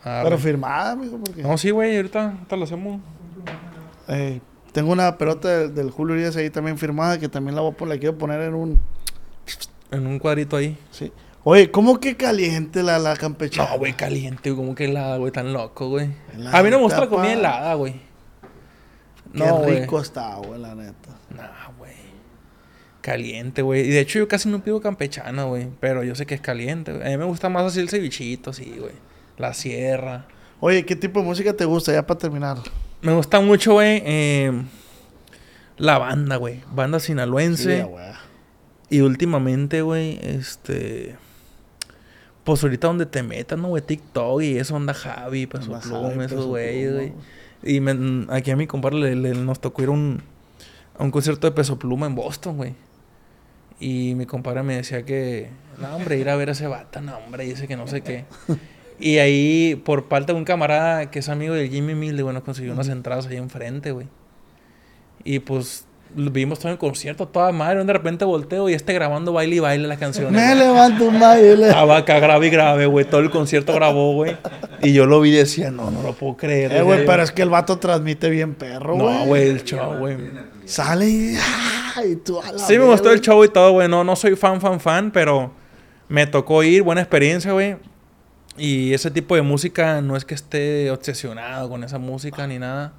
Ah, 0.04 0.20
Pero 0.24 0.38
firmada, 0.38 0.92
amigo, 0.92 1.18
porque... 1.24 1.42
No, 1.42 1.56
sí, 1.58 1.70
güey. 1.70 1.96
Ahorita, 1.96 2.30
ahorita 2.30 2.56
lo 2.56 2.64
hacemos. 2.64 3.00
Eh, 4.08 4.40
tengo 4.72 4.92
una 4.92 5.16
pelota 5.18 5.48
del, 5.48 5.74
del 5.74 5.90
Julio 5.90 6.14
Urias 6.14 6.36
ahí 6.36 6.50
también 6.50 6.78
firmada 6.78 7.18
que 7.18 7.28
también 7.28 7.54
la 7.54 7.62
voy 7.62 7.72
a 7.72 7.76
poner, 7.76 7.94
la 7.94 8.00
quiero 8.00 8.18
poner 8.18 8.40
en 8.40 8.54
un... 8.54 8.80
En 9.90 10.06
un 10.06 10.18
cuadrito 10.18 10.56
ahí. 10.56 10.78
Sí. 10.90 11.12
Oye, 11.42 11.70
¿cómo 11.70 12.00
que 12.00 12.16
caliente 12.16 12.82
la, 12.82 12.98
la 12.98 13.16
campechana? 13.16 13.70
No, 13.70 13.78
güey, 13.78 13.94
caliente, 13.94 14.50
güey. 14.50 14.62
Como 14.62 14.74
que 14.74 14.84
helada, 14.84 15.16
güey. 15.16 15.32
Tan 15.32 15.52
loco, 15.52 15.88
güey. 15.88 16.10
A 16.52 16.62
mí 16.62 16.70
no 16.70 16.76
me 16.76 16.82
gusta 16.82 17.00
la 17.00 17.08
comida 17.08 17.32
helada, 17.32 17.74
güey. 17.74 17.94
Qué 19.32 19.38
No, 19.38 19.64
rico 19.64 20.00
está, 20.00 20.34
güey, 20.36 20.60
la 20.60 20.74
neta. 20.74 21.16
Nah, 21.34 21.68
güey. 21.78 21.94
Caliente, 23.00 23.62
güey. 23.62 23.82
Y 23.86 23.90
de 23.90 24.00
hecho 24.00 24.18
yo 24.18 24.28
casi 24.28 24.50
no 24.50 24.62
pido 24.62 24.80
campechana, 24.82 25.44
güey. 25.44 25.68
Pero 25.80 26.04
yo 26.04 26.14
sé 26.14 26.26
que 26.26 26.34
es 26.34 26.40
caliente, 26.42 26.92
güey. 26.92 27.06
A 27.06 27.10
mí 27.10 27.16
me 27.16 27.24
gusta 27.24 27.48
más 27.48 27.64
así 27.64 27.80
el 27.80 27.88
cevichito, 27.88 28.52
sí, 28.52 28.76
güey. 28.78 28.92
La 29.38 29.54
sierra. 29.54 30.26
Oye, 30.60 30.84
¿qué 30.84 30.94
tipo 30.94 31.20
de 31.20 31.26
música 31.26 31.54
te 31.54 31.64
gusta 31.64 31.92
ya 31.92 32.06
para 32.06 32.18
terminar? 32.18 32.58
Me 33.00 33.14
gusta 33.14 33.40
mucho, 33.40 33.72
güey, 33.74 34.02
eh, 34.04 34.52
la 35.78 35.96
banda, 35.96 36.36
güey. 36.36 36.60
Banda 36.70 37.00
sinaloense. 37.00 37.82
Sí, 37.86 38.96
y 38.96 39.00
últimamente, 39.00 39.80
güey, 39.80 40.18
este... 40.22 41.16
Pues 42.50 42.64
ahorita 42.64 42.88
donde 42.88 43.06
te 43.06 43.22
metas, 43.22 43.56
¿no, 43.56 43.68
güey? 43.68 43.80
TikTok 43.80 44.42
y 44.42 44.58
eso, 44.58 44.74
onda 44.74 44.92
Javi, 44.92 45.46
Peso 45.46 45.78
Pluma, 45.80 46.08
esos 46.24 46.30
Peso 46.38 46.48
güeyes, 46.48 46.92
güey. 46.92 47.12
Y 47.62 47.78
me- 47.78 48.26
aquí 48.28 48.50
a 48.50 48.56
mi 48.56 48.66
compadre 48.66 48.98
le, 48.98 49.14
le- 49.14 49.34
nos 49.36 49.60
tocó 49.60 49.82
ir 49.84 49.88
a 49.88 49.92
un, 49.92 50.20
a 50.98 51.04
un 51.04 51.12
concierto 51.12 51.46
de 51.46 51.52
Peso 51.52 51.78
Pluma 51.78 52.08
en 52.08 52.16
Boston, 52.16 52.56
güey. 52.56 52.74
Y 53.78 54.16
mi 54.16 54.26
compadre 54.26 54.64
me 54.64 54.74
decía 54.74 55.04
que, 55.04 55.48
no, 55.80 55.94
hombre, 55.94 56.18
ir 56.18 56.28
a 56.28 56.34
ver 56.34 56.48
a 56.48 56.52
ese 56.52 56.66
bata, 56.66 57.00
no, 57.00 57.16
hombre, 57.18 57.44
dice 57.44 57.68
que 57.68 57.76
no 57.76 57.86
sé 57.86 58.00
qué. 58.00 58.24
y 58.98 59.18
ahí, 59.18 59.80
por 59.84 60.08
parte 60.08 60.32
de 60.32 60.38
un 60.38 60.44
camarada 60.44 61.08
que 61.12 61.20
es 61.20 61.28
amigo 61.28 61.54
del 61.54 61.70
Jimmy 61.70 61.94
Milde, 61.94 62.22
güey, 62.24 62.34
nos 62.34 62.42
consiguió 62.42 62.72
unas 62.72 62.88
entradas 62.88 63.28
ahí 63.28 63.36
enfrente, 63.36 63.92
güey. 63.92 64.08
Y 65.22 65.38
pues 65.38 65.84
vimos 66.14 66.58
todo 66.58 66.72
el 66.72 66.78
concierto, 66.78 67.26
toda 67.26 67.52
madre. 67.52 67.84
De 67.84 67.92
repente 67.92 68.24
volteo 68.24 68.68
y 68.68 68.74
este 68.74 68.92
grabando 68.92 69.32
baile 69.32 69.56
y 69.56 69.58
baile 69.58 69.88
las 69.88 69.98
canciones. 69.98 70.32
Me 70.32 70.54
levanto 70.54 71.04
un 71.04 71.18
baile. 71.18 71.68
Estaba 71.68 71.98
acá 71.98 72.18
grave 72.18 72.46
y 72.46 72.50
grave, 72.50 72.86
güey. 72.86 73.04
Todo 73.04 73.20
el 73.20 73.30
concierto 73.30 73.72
grabó, 73.72 74.14
güey. 74.14 74.36
Y 74.82 74.92
yo 74.92 75.06
lo 75.06 75.20
vi 75.20 75.30
y 75.30 75.36
decía, 75.36 75.70
no, 75.70 75.90
no 75.90 76.02
lo 76.02 76.12
puedo 76.12 76.36
creer. 76.36 76.72
Eh, 76.72 76.82
güey, 76.82 77.06
pero 77.06 77.22
es 77.22 77.32
que 77.32 77.42
el 77.42 77.50
vato 77.50 77.78
transmite 77.78 78.30
bien 78.30 78.54
perro, 78.54 78.96
güey. 78.96 79.18
No, 79.18 79.24
güey, 79.26 79.48
el 79.48 79.64
show, 79.64 79.98
güey. 79.98 80.16
Sale 80.64 81.08
y... 81.08 81.36
¡ay! 81.96 82.16
tú 82.16 82.40
a 82.40 82.52
la 82.52 82.58
Sí 82.58 82.78
me 82.78 82.84
gustó 82.84 83.10
el 83.10 83.20
show 83.20 83.42
y 83.44 83.48
todo, 83.48 83.72
güey. 83.72 83.88
No, 83.88 84.04
no 84.04 84.16
soy 84.16 84.36
fan, 84.36 84.60
fan, 84.60 84.80
fan, 84.80 85.10
pero 85.10 85.52
me 86.08 86.26
tocó 86.26 86.62
ir. 86.62 86.82
Buena 86.82 87.00
experiencia, 87.00 87.52
güey. 87.52 87.76
Y 88.56 88.92
ese 88.92 89.10
tipo 89.10 89.34
de 89.34 89.42
música 89.42 90.00
no 90.00 90.16
es 90.16 90.24
que 90.24 90.34
esté 90.34 90.90
obsesionado 90.90 91.68
con 91.68 91.82
esa 91.84 91.98
música 91.98 92.46
ni 92.46 92.58
nada. 92.58 92.92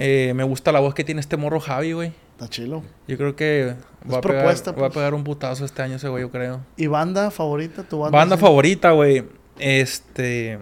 Eh, 0.00 0.32
me 0.32 0.44
gusta 0.44 0.70
la 0.70 0.78
voz 0.78 0.94
que 0.94 1.02
tiene 1.02 1.20
este 1.20 1.36
morro 1.36 1.58
Javi, 1.58 1.92
güey. 1.92 2.12
Está 2.30 2.46
chilo. 2.48 2.84
Yo 3.08 3.16
creo 3.16 3.34
que 3.34 3.74
va 4.08 4.18
a, 4.18 4.20
propuesta, 4.20 4.70
pegar, 4.70 4.82
va 4.82 4.86
a 4.86 4.90
pues. 4.90 4.94
pegar 4.98 5.14
un 5.14 5.24
putazo 5.24 5.64
este 5.64 5.82
año 5.82 5.96
ese 5.96 6.08
güey, 6.08 6.22
yo 6.22 6.30
creo. 6.30 6.60
¿Y 6.76 6.86
banda 6.86 7.32
favorita? 7.32 7.82
¿Tu 7.82 7.98
banda? 7.98 8.16
Banda 8.16 8.36
favorita, 8.36 8.92
güey. 8.92 9.24
Este. 9.58 10.60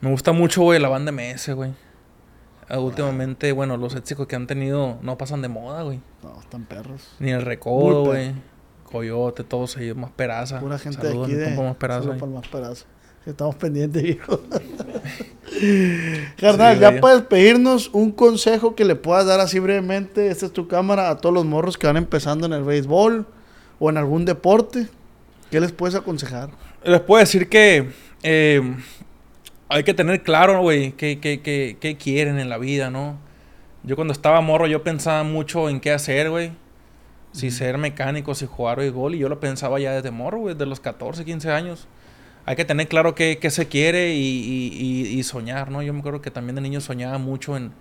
Me 0.00 0.10
gusta 0.10 0.32
mucho, 0.32 0.62
güey, 0.62 0.80
la 0.80 0.88
banda 0.88 1.12
MS, 1.12 1.50
güey. 1.54 1.74
Ah, 2.66 2.78
Últimamente, 2.78 3.52
bueno, 3.52 3.76
los 3.76 3.94
éxitos 3.94 4.26
que 4.26 4.36
han 4.36 4.46
tenido 4.46 4.98
no 5.02 5.18
pasan 5.18 5.42
de 5.42 5.48
moda, 5.48 5.82
güey. 5.82 6.00
No, 6.22 6.40
están 6.40 6.64
perros. 6.64 7.14
Ni 7.18 7.30
el 7.30 7.42
recodo, 7.42 8.06
güey. 8.06 8.32
Coyote, 8.84 9.44
todos 9.44 9.76
ellos, 9.76 9.98
más 9.98 10.12
peraza. 10.12 10.60
Pura 10.60 10.78
gente 10.78 11.02
Saludos 11.02 11.28
de 11.28 11.44
aquí 11.44 11.50
de... 11.50 11.62
más 11.62 11.76
peraza, 11.76 12.00
Saludos 12.00 12.20
para 12.20 12.32
más 12.32 12.48
perazo. 12.48 12.86
Estamos 13.26 13.56
pendientes, 13.56 14.04
hijo. 14.04 14.40
Carnal, 16.36 16.76
Sí, 16.76 16.80
ya 16.80 17.00
puedes 17.00 17.22
pedirnos 17.22 17.90
un 17.92 18.12
consejo 18.12 18.76
que 18.76 18.84
le 18.84 18.94
puedas 18.94 19.26
dar 19.26 19.40
así 19.40 19.58
brevemente. 19.58 20.28
Esta 20.28 20.46
es 20.46 20.52
tu 20.52 20.68
cámara 20.68 21.10
a 21.10 21.16
todos 21.16 21.34
los 21.34 21.44
morros 21.44 21.76
que 21.76 21.88
van 21.88 21.96
empezando 21.96 22.46
en 22.46 22.52
el 22.52 22.62
béisbol 22.62 23.26
o 23.80 23.90
en 23.90 23.96
algún 23.96 24.24
deporte. 24.24 24.86
¿Qué 25.50 25.60
les 25.60 25.72
puedes 25.72 25.96
aconsejar? 25.96 26.50
Les 26.84 27.00
puedo 27.00 27.18
decir 27.18 27.48
que 27.48 27.90
eh, 28.22 28.76
hay 29.68 29.82
que 29.82 29.94
tener 29.94 30.22
claro, 30.22 30.60
güey, 30.60 30.92
qué, 30.92 31.18
qué, 31.18 31.40
qué, 31.40 31.78
qué 31.80 31.96
quieren 31.96 32.38
en 32.38 32.48
la 32.48 32.58
vida, 32.58 32.90
¿no? 32.90 33.18
Yo 33.82 33.96
cuando 33.96 34.12
estaba 34.12 34.40
morro, 34.40 34.68
yo 34.68 34.84
pensaba 34.84 35.24
mucho 35.24 35.68
en 35.68 35.80
qué 35.80 35.90
hacer, 35.90 36.30
güey. 36.30 36.52
Si 37.32 37.50
ser 37.50 37.76
mecánico, 37.76 38.36
si 38.36 38.46
jugar 38.46 38.78
béisbol. 38.78 39.16
Y 39.16 39.18
yo 39.18 39.28
lo 39.28 39.40
pensaba 39.40 39.80
ya 39.80 39.92
desde 39.92 40.12
morro, 40.12 40.38
güey, 40.38 40.54
de 40.54 40.66
los 40.66 40.78
14, 40.78 41.24
15 41.24 41.50
años. 41.50 41.88
Hay 42.46 42.56
que 42.56 42.64
tener 42.64 42.88
claro 42.88 43.14
qué, 43.14 43.38
qué 43.40 43.50
se 43.50 43.66
quiere 43.68 44.14
y, 44.14 44.20
y- 44.20 45.18
y- 45.18 45.22
soñar, 45.24 45.70
¿no? 45.70 45.82
Yo 45.82 45.92
me 45.92 45.98
acuerdo 46.00 46.22
que 46.22 46.30
también 46.30 46.54
de 46.54 46.62
niño 46.62 46.80
soñaba 46.80 47.18
mucho 47.18 47.56
en, 47.56 47.72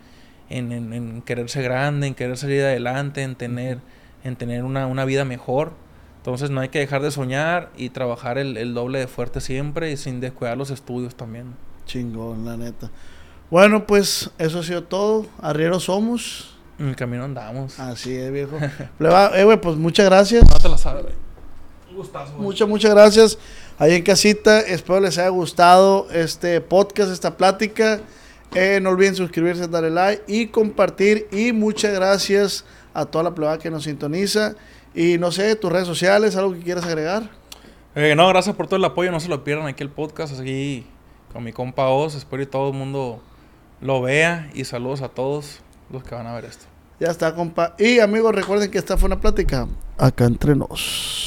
en, 0.50 0.72
en, 0.72 0.92
en 0.94 1.22
quererse 1.22 1.62
grande, 1.62 2.08
en 2.08 2.16
querer 2.16 2.36
salir 2.38 2.62
adelante, 2.64 3.22
en 3.24 3.36
tener, 3.36 3.78
en 4.24 4.36
tener 4.36 4.64
una, 4.64 4.88
una 4.88 5.06
vida 5.06 5.24
mejor. 5.24 5.74
Entonces 6.18 6.50
no 6.50 6.60
hay 6.62 6.70
que 6.70 6.80
dejar 6.80 7.04
de 7.04 7.12
soñar 7.12 7.70
y 7.78 7.90
trabajar 7.92 8.40
el, 8.40 8.58
el 8.58 8.74
doble 8.74 8.98
de 9.00 9.08
fuerte 9.08 9.40
siempre 9.42 9.92
y 9.92 9.98
sin 9.98 10.20
descuidar 10.20 10.58
los 10.58 10.72
estudios 10.72 11.14
también. 11.16 11.54
Chingón, 11.86 12.44
la 12.46 12.58
neta. 12.58 12.90
Bueno, 13.52 13.86
pues 13.86 14.32
eso 14.40 14.60
ha 14.60 14.64
sido 14.64 14.84
todo. 14.86 15.28
Arrieros 15.40 15.84
somos. 15.84 16.58
En 16.80 16.88
el 16.90 16.96
camino 16.96 17.24
andamos. 17.24 17.80
Así 17.80 18.16
es, 18.16 18.32
viejo. 18.32 18.58
Pleba- 19.00 19.38
eh, 19.38 19.44
güey, 19.44 19.62
pues 19.62 19.76
muchas 19.78 20.08
gracias. 20.08 20.44
No 20.50 20.58
te 20.58 20.68
la 20.68 20.80
sabes, 20.80 21.04
güey. 21.04 21.14
Un 21.92 21.96
gustazo, 21.98 22.32
güey. 22.34 22.42
Muchas, 22.44 22.68
muchas 22.68 22.92
gracias. 22.92 23.38
Ahí 23.78 23.94
en 23.94 24.04
casita, 24.04 24.62
espero 24.62 25.02
les 25.02 25.18
haya 25.18 25.28
gustado 25.28 26.08
este 26.14 26.62
podcast, 26.62 27.12
esta 27.12 27.36
plática. 27.36 28.00
Eh, 28.54 28.80
no 28.82 28.92
olviden 28.92 29.16
suscribirse, 29.16 29.68
darle 29.68 29.90
like 29.90 30.24
y 30.28 30.48
compartir. 30.48 31.28
Y 31.30 31.52
muchas 31.52 31.94
gracias 31.94 32.64
a 32.94 33.06
toda 33.06 33.26
la 33.26 33.36
plebada 33.36 33.60
que 33.60 33.70
nos 33.70 33.84
sintoniza. 33.84 34.56
Y 34.94 35.18
no 35.18 35.30
sé, 35.34 35.58
tus 35.58 35.74
redes 35.74 35.88
sociales, 35.88 36.38
algo 36.38 36.54
que 36.54 36.60
quieras 36.60 36.86
agregar. 36.86 37.30
Eh, 37.96 38.16
no, 38.16 38.30
gracias 38.30 38.56
por 38.56 38.68
todo 38.68 38.78
el 38.78 38.86
apoyo. 38.86 39.12
No 39.12 39.20
se 39.20 39.28
lo 39.28 39.44
pierdan 39.44 39.68
aquí 39.68 39.84
el 39.84 39.90
podcast. 39.90 40.40
Aquí 40.40 40.88
con 41.34 41.44
mi 41.44 41.52
compa 41.52 41.90
Oz. 41.90 42.16
Espero 42.16 42.44
que 42.44 42.48
todo 42.48 42.70
el 42.70 42.78
mundo 42.78 43.22
lo 43.82 44.02
vea. 44.02 44.50
Y 44.54 44.64
saludos 44.64 45.02
a 45.02 45.10
todos 45.10 45.60
los 45.92 46.02
que 46.02 46.16
van 46.16 46.28
a 46.28 46.34
ver 46.34 46.46
esto. 46.46 46.64
Ya 47.02 47.10
está, 47.10 47.36
compa. 47.36 47.76
Y 47.78 48.00
amigos, 48.00 48.34
recuerden 48.34 48.72
que 48.72 48.78
esta 48.78 48.96
fue 48.96 49.08
una 49.08 49.20
plática 49.20 49.68
acá 49.98 50.24
entre 50.24 50.56
nos. 50.56 51.25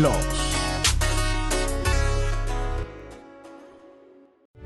Con 0.00 0.47